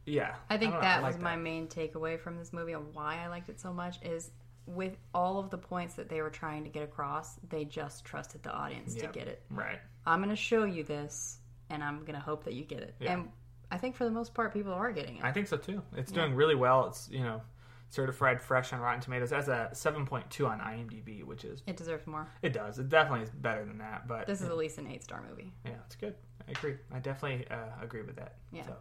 yeah. 0.06 0.30
Mm-hmm. 0.32 0.54
I 0.54 0.58
think 0.58 0.74
know, 0.74 0.82
that 0.82 1.02
like 1.02 1.14
was 1.14 1.22
my 1.22 1.36
main 1.36 1.68
takeaway 1.68 2.20
from 2.20 2.38
this 2.38 2.54
movie 2.54 2.74
and 2.74 2.94
why 2.94 3.20
I 3.24 3.28
liked 3.28 3.50
it 3.50 3.60
so 3.60 3.72
much 3.74 3.98
is 4.04 4.32
with 4.66 4.96
all 5.14 5.39
of 5.39 5.50
the 5.50 5.58
points 5.58 5.96
that 5.96 6.08
they 6.10 6.22
were 6.22 6.30
trying 6.30 6.64
to 6.64 6.70
get 6.70 6.84
across, 6.84 7.36
they 7.50 7.66
just 7.66 8.06
trusted 8.06 8.41
the 8.44 8.52
audience 8.52 8.96
Yep. 8.96 9.12
to 9.12 9.20
get 9.20 9.28
it. 9.28 9.41
right. 9.50 9.80
I'm 10.06 10.20
going 10.20 10.30
to 10.30 10.36
show 10.38 10.64
you 10.64 10.84
this, 10.84 11.38
and 11.70 11.84
I'm 11.84 12.00
going 12.02 12.14
to 12.16 12.20
hope 12.22 12.44
that 12.46 12.54
you 12.54 12.64
get 12.64 12.80
it. 12.80 12.96
Yeah. 13.00 13.14
And 13.14 13.30
I 13.72 13.78
think 13.78 13.96
for 13.96 14.04
the 14.06 14.12
most 14.12 14.34
part, 14.34 14.54
people 14.54 14.72
are 14.74 14.91
getting 14.94 15.18
it. 15.18 15.24
I 15.24 15.32
think 15.34 15.48
so 15.48 15.58
too. 15.58 15.82
It's 15.98 16.12
doing 16.12 16.34
really 16.36 16.56
well. 16.56 16.88
It's 16.88 17.10
you 17.12 17.24
know 17.24 17.41
certified 17.89 18.41
fresh 18.41 18.74
on 18.74 18.80
Rotten 18.80 19.02
Tomatoes. 19.02 19.32
as 19.32 19.48
a 19.50 19.70
seven 19.74 20.06
point 20.06 20.30
two 20.30 20.46
on 20.48 20.60
IMDb, 20.60 21.24
which 21.24 21.44
is 21.46 21.62
it 21.68 21.78
deserves 21.78 22.08
more. 22.08 22.28
it 22.41 22.54
does. 22.54 22.80
It 22.80 22.89
definitely 22.89 23.24
is 23.24 23.30
better 23.32 23.66
than 23.66 23.78
that. 23.80 24.08
But 24.08 24.28
This 24.28 24.41
is 24.41 24.48
at 24.50 24.58
least 24.58 24.78
an 24.78 24.88
eight 24.88 25.04
star 25.04 25.24
movie. 25.30 25.52
yeah, 25.66 25.74
it's 25.86 25.96
good. 25.96 26.16
I 26.48 26.52
agree. 26.52 26.76
I 26.94 27.00
definitely 27.00 27.48
uh, 27.50 27.56
agree 27.82 28.02
with 28.02 28.16
that. 28.18 28.36
Yeah. 28.52 28.66
So, 28.66 28.76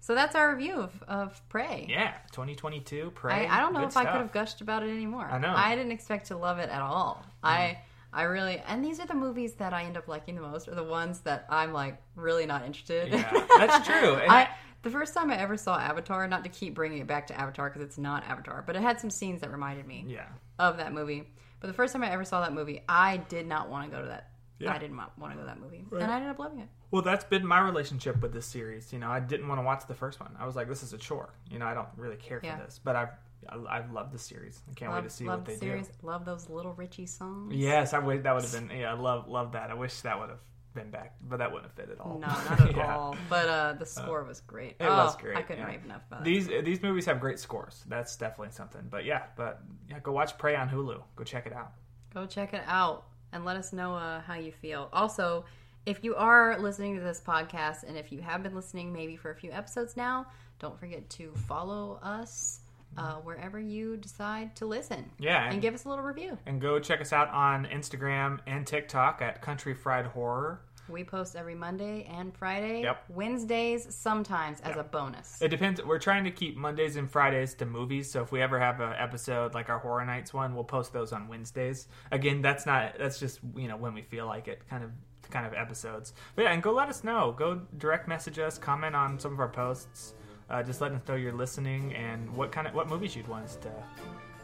So 0.00 0.14
that's 0.14 0.34
our 0.34 0.54
review 0.54 0.74
of, 0.74 1.02
of 1.08 1.48
Prey. 1.48 1.86
yeah. 1.88 2.14
Twenty 2.32 2.54
twenty 2.54 2.80
two. 2.80 3.12
Prey. 3.14 3.46
I, 3.46 3.56
I 3.56 3.60
don't 3.60 3.72
know 3.72 3.80
good 3.80 3.88
if 3.88 3.96
I 3.96 4.04
could 4.04 4.20
have 4.20 4.32
gushed 4.32 4.60
about 4.60 4.82
it 4.82 4.90
anymore. 4.90 5.28
I 5.30 5.38
know. 5.38 5.48
Mm. 5.48 5.56
I 5.56 5.76
didn't 5.76 5.92
expect 5.92 6.26
to 6.26 6.36
love 6.36 6.58
it 6.58 6.70
at 6.70 6.82
all. 6.82 7.24
I 7.42 7.78
I 8.12 8.22
really 8.22 8.62
and 8.66 8.84
these 8.84 9.00
are 9.00 9.06
the 9.06 9.14
movies 9.14 9.54
that 9.54 9.72
I 9.72 9.84
end 9.84 9.96
up 9.96 10.08
liking 10.08 10.36
the 10.36 10.42
most, 10.42 10.68
or 10.68 10.74
the 10.74 10.84
ones 10.84 11.20
that 11.20 11.46
I'm 11.48 11.72
like 11.72 12.00
really 12.16 12.46
not 12.46 12.64
interested. 12.64 13.12
in. 13.12 13.18
Yeah, 13.20 13.46
that's 13.58 13.86
true. 13.86 14.14
And 14.22 14.30
I 14.30 14.48
the 14.84 14.90
first 14.90 15.14
time 15.14 15.30
I 15.30 15.38
ever 15.38 15.56
saw 15.56 15.78
Avatar, 15.78 16.28
not 16.28 16.44
to 16.44 16.50
keep 16.50 16.74
bringing 16.74 16.98
it 16.98 17.06
back 17.06 17.26
to 17.28 17.40
Avatar 17.40 17.70
because 17.70 17.82
it's 17.82 17.98
not 17.98 18.22
Avatar, 18.24 18.62
but 18.66 18.76
it 18.76 18.82
had 18.82 19.00
some 19.00 19.10
scenes 19.10 19.40
that 19.40 19.50
reminded 19.50 19.86
me 19.86 20.04
yeah. 20.06 20.26
of 20.58 20.76
that 20.76 20.92
movie. 20.92 21.26
But 21.58 21.68
the 21.68 21.72
first 21.72 21.94
time 21.94 22.04
I 22.04 22.10
ever 22.10 22.24
saw 22.24 22.42
that 22.42 22.52
movie, 22.52 22.82
I 22.86 23.16
did 23.16 23.46
not 23.46 23.70
want 23.70 23.90
to 23.90 23.96
go 23.96 24.02
to 24.02 24.08
that. 24.08 24.33
Yeah. 24.58 24.72
I 24.72 24.78
didn't 24.78 24.96
want 24.96 25.10
to 25.32 25.34
go 25.34 25.40
to 25.40 25.46
that 25.46 25.58
movie, 25.60 25.84
and 25.90 26.04
I 26.04 26.16
ended 26.16 26.30
up 26.30 26.38
loving 26.38 26.60
it. 26.60 26.68
Well, 26.90 27.02
that's 27.02 27.24
been 27.24 27.44
my 27.44 27.58
relationship 27.60 28.22
with 28.22 28.32
this 28.32 28.46
series. 28.46 28.92
You 28.92 29.00
know, 29.00 29.10
I 29.10 29.18
didn't 29.18 29.48
want 29.48 29.58
to 29.60 29.64
watch 29.64 29.86
the 29.88 29.94
first 29.94 30.20
one. 30.20 30.36
I 30.38 30.46
was 30.46 30.54
like, 30.54 30.68
this 30.68 30.82
is 30.82 30.92
a 30.92 30.98
chore. 30.98 31.34
You 31.50 31.58
know, 31.58 31.66
I 31.66 31.74
don't 31.74 31.88
really 31.96 32.16
care 32.16 32.40
Yeah. 32.42 32.56
for 32.58 32.64
this, 32.64 32.80
but 32.82 32.94
I've 32.96 33.08
I- 33.46 33.76
I've 33.78 33.92
loved 33.92 34.12
the 34.12 34.18
series. 34.18 34.62
I 34.70 34.74
can't 34.74 34.90
Love, 34.90 35.02
wait 35.04 35.10
to 35.10 35.14
see 35.14 35.24
love 35.26 35.40
what 35.40 35.44
the 35.46 35.52
they 35.52 35.58
series. 35.58 35.88
do. 35.88 35.94
Love 36.06 36.24
those 36.24 36.48
little 36.48 36.72
Richie 36.72 37.04
songs. 37.04 37.52
Yes, 37.54 37.92
I 37.92 37.98
wish 37.98 38.22
that 38.22 38.34
would 38.34 38.42
have 38.42 38.52
been. 38.52 38.70
Yeah, 38.78 38.92
I 38.92 38.94
love 38.96 39.28
love 39.28 39.52
that. 39.52 39.70
I 39.70 39.74
wish 39.74 40.00
that 40.00 40.18
would 40.18 40.30
have 40.30 40.38
been 40.72 40.90
back, 40.90 41.14
but 41.20 41.38
that 41.38 41.52
wouldn't 41.52 41.70
have 41.70 41.76
fit 41.76 41.90
at 41.94 42.00
all. 42.00 42.18
No, 42.18 42.26
not 42.50 42.60
at 42.60 42.76
Yeah. 42.76 42.96
all. 42.96 43.16
But 43.28 43.48
uh, 43.48 43.72
the 43.74 43.84
score 43.84 44.24
was 44.24 44.40
great. 44.40 44.76
It 44.80 44.84
oh, 44.84 44.96
was 44.96 45.16
great. 45.16 45.36
I 45.36 45.42
couldn't 45.42 45.62
yeah. 45.62 45.68
rave 45.68 45.84
enough 45.84 46.02
about 46.08 46.22
it. 46.22 46.24
These 46.24 46.46
these 46.64 46.82
movies 46.82 47.04
have 47.06 47.20
great 47.20 47.38
scores. 47.38 47.84
That's 47.86 48.16
definitely 48.16 48.52
something. 48.52 48.86
But 48.90 49.04
yeah, 49.04 49.24
but 49.36 49.60
yeah, 49.90 49.98
go 50.00 50.12
watch 50.12 50.38
Prey 50.38 50.56
on 50.56 50.68
Hulu. 50.68 51.02
Go 51.14 51.24
check 51.24 51.46
it 51.46 51.52
out. 51.52 51.72
Go 52.14 52.26
check 52.26 52.54
it 52.54 52.62
out 52.66 53.08
and 53.34 53.44
let 53.44 53.56
us 53.56 53.72
know 53.74 53.94
uh, 53.94 54.20
how 54.22 54.34
you 54.34 54.52
feel. 54.52 54.88
Also, 54.92 55.44
if 55.84 56.02
you 56.02 56.14
are 56.14 56.58
listening 56.58 56.94
to 56.96 57.02
this 57.02 57.20
podcast 57.20 57.82
and 57.86 57.98
if 57.98 58.10
you 58.10 58.22
have 58.22 58.42
been 58.42 58.54
listening 58.54 58.90
maybe 58.92 59.16
for 59.16 59.30
a 59.30 59.34
few 59.36 59.50
episodes 59.52 59.96
now, 59.98 60.26
don't 60.58 60.78
forget 60.80 61.10
to 61.10 61.32
follow 61.46 61.98
us 62.02 62.60
uh, 62.96 63.16
wherever 63.16 63.58
you 63.60 63.96
decide 63.98 64.54
to 64.56 64.64
listen. 64.66 65.10
Yeah, 65.18 65.44
And 65.44 65.54
and, 65.54 65.62
give 65.62 65.74
us 65.74 65.84
a 65.84 65.88
little 65.90 66.04
review. 66.04 66.38
and 66.46 66.60
go 66.60 66.78
check 66.78 67.00
us 67.02 67.12
out 67.12 67.28
on 67.30 67.66
Instagram 67.66 68.38
and 68.46 68.66
TikTok 68.66 69.20
at 69.20 69.42
Country 69.42 69.74
Fried 69.74 70.06
Horror. 70.06 70.60
We 70.88 71.04
post 71.04 71.36
every 71.36 71.54
Monday 71.54 72.06
and 72.10 72.36
Friday. 72.36 72.82
Yep. 72.82 73.04
Wednesdays 73.08 73.94
sometimes 73.94 74.60
as 74.60 74.76
a 74.76 74.82
bonus. 74.82 75.40
It 75.40 75.48
depends. 75.48 75.82
We're 75.82 75.98
trying 75.98 76.24
to 76.24 76.30
keep 76.30 76.56
Mondays 76.56 76.96
and 76.96 77.10
Fridays 77.10 77.54
to 77.54 77.66
movies. 77.66 78.10
So 78.10 78.22
if 78.22 78.32
we 78.32 78.42
ever 78.42 78.60
have 78.60 78.80
an 78.80 78.92
episode 78.98 79.54
like 79.54 79.70
our 79.70 79.78
Horror 79.78 80.04
Nights 80.04 80.34
one, 80.34 80.54
we'll 80.54 80.64
post 80.64 80.92
those 80.92 81.12
on 81.12 81.28
Wednesdays. 81.28 81.88
Again, 82.12 82.42
that's 82.42 82.66
not. 82.66 82.94
That's 82.98 83.18
just 83.18 83.40
you 83.56 83.68
know 83.68 83.76
when 83.76 83.94
we 83.94 84.02
feel 84.02 84.26
like 84.26 84.48
it, 84.48 84.68
kind 84.68 84.84
of 84.84 84.90
kind 85.30 85.46
of 85.46 85.54
episodes. 85.54 86.12
But 86.36 86.42
yeah, 86.42 86.52
and 86.52 86.62
go 86.62 86.72
let 86.72 86.88
us 86.88 87.02
know. 87.02 87.34
Go 87.36 87.62
direct 87.78 88.06
message 88.06 88.38
us, 88.38 88.58
comment 88.58 88.94
on 88.94 89.18
some 89.18 89.32
of 89.32 89.40
our 89.40 89.48
posts. 89.48 90.14
Uh, 90.50 90.62
just 90.62 90.80
let 90.80 90.92
us 90.92 91.00
know 91.08 91.14
you're 91.14 91.32
listening 91.32 91.94
and 91.94 92.28
what 92.36 92.52
kind 92.52 92.66
of 92.66 92.74
what 92.74 92.88
movies 92.88 93.16
you'd 93.16 93.28
want 93.28 93.44
us 93.44 93.56
to 93.56 93.72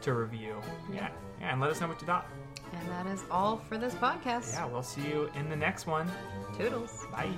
to 0.00 0.14
review. 0.14 0.56
Yeah, 0.92 1.10
yeah, 1.40 1.52
and 1.52 1.60
let 1.60 1.70
us 1.70 1.80
know 1.80 1.88
what 1.88 2.00
you 2.00 2.06
thought. 2.06 2.26
And 2.72 2.88
that 2.88 3.06
is 3.06 3.22
all 3.30 3.56
for 3.68 3.78
this 3.78 3.94
podcast. 3.94 4.52
Yeah, 4.52 4.66
we'll 4.66 4.82
see 4.82 5.02
you 5.02 5.30
in 5.34 5.48
the 5.48 5.56
next 5.56 5.86
one. 5.86 6.10
Toodles. 6.56 7.06
Bye. 7.12 7.30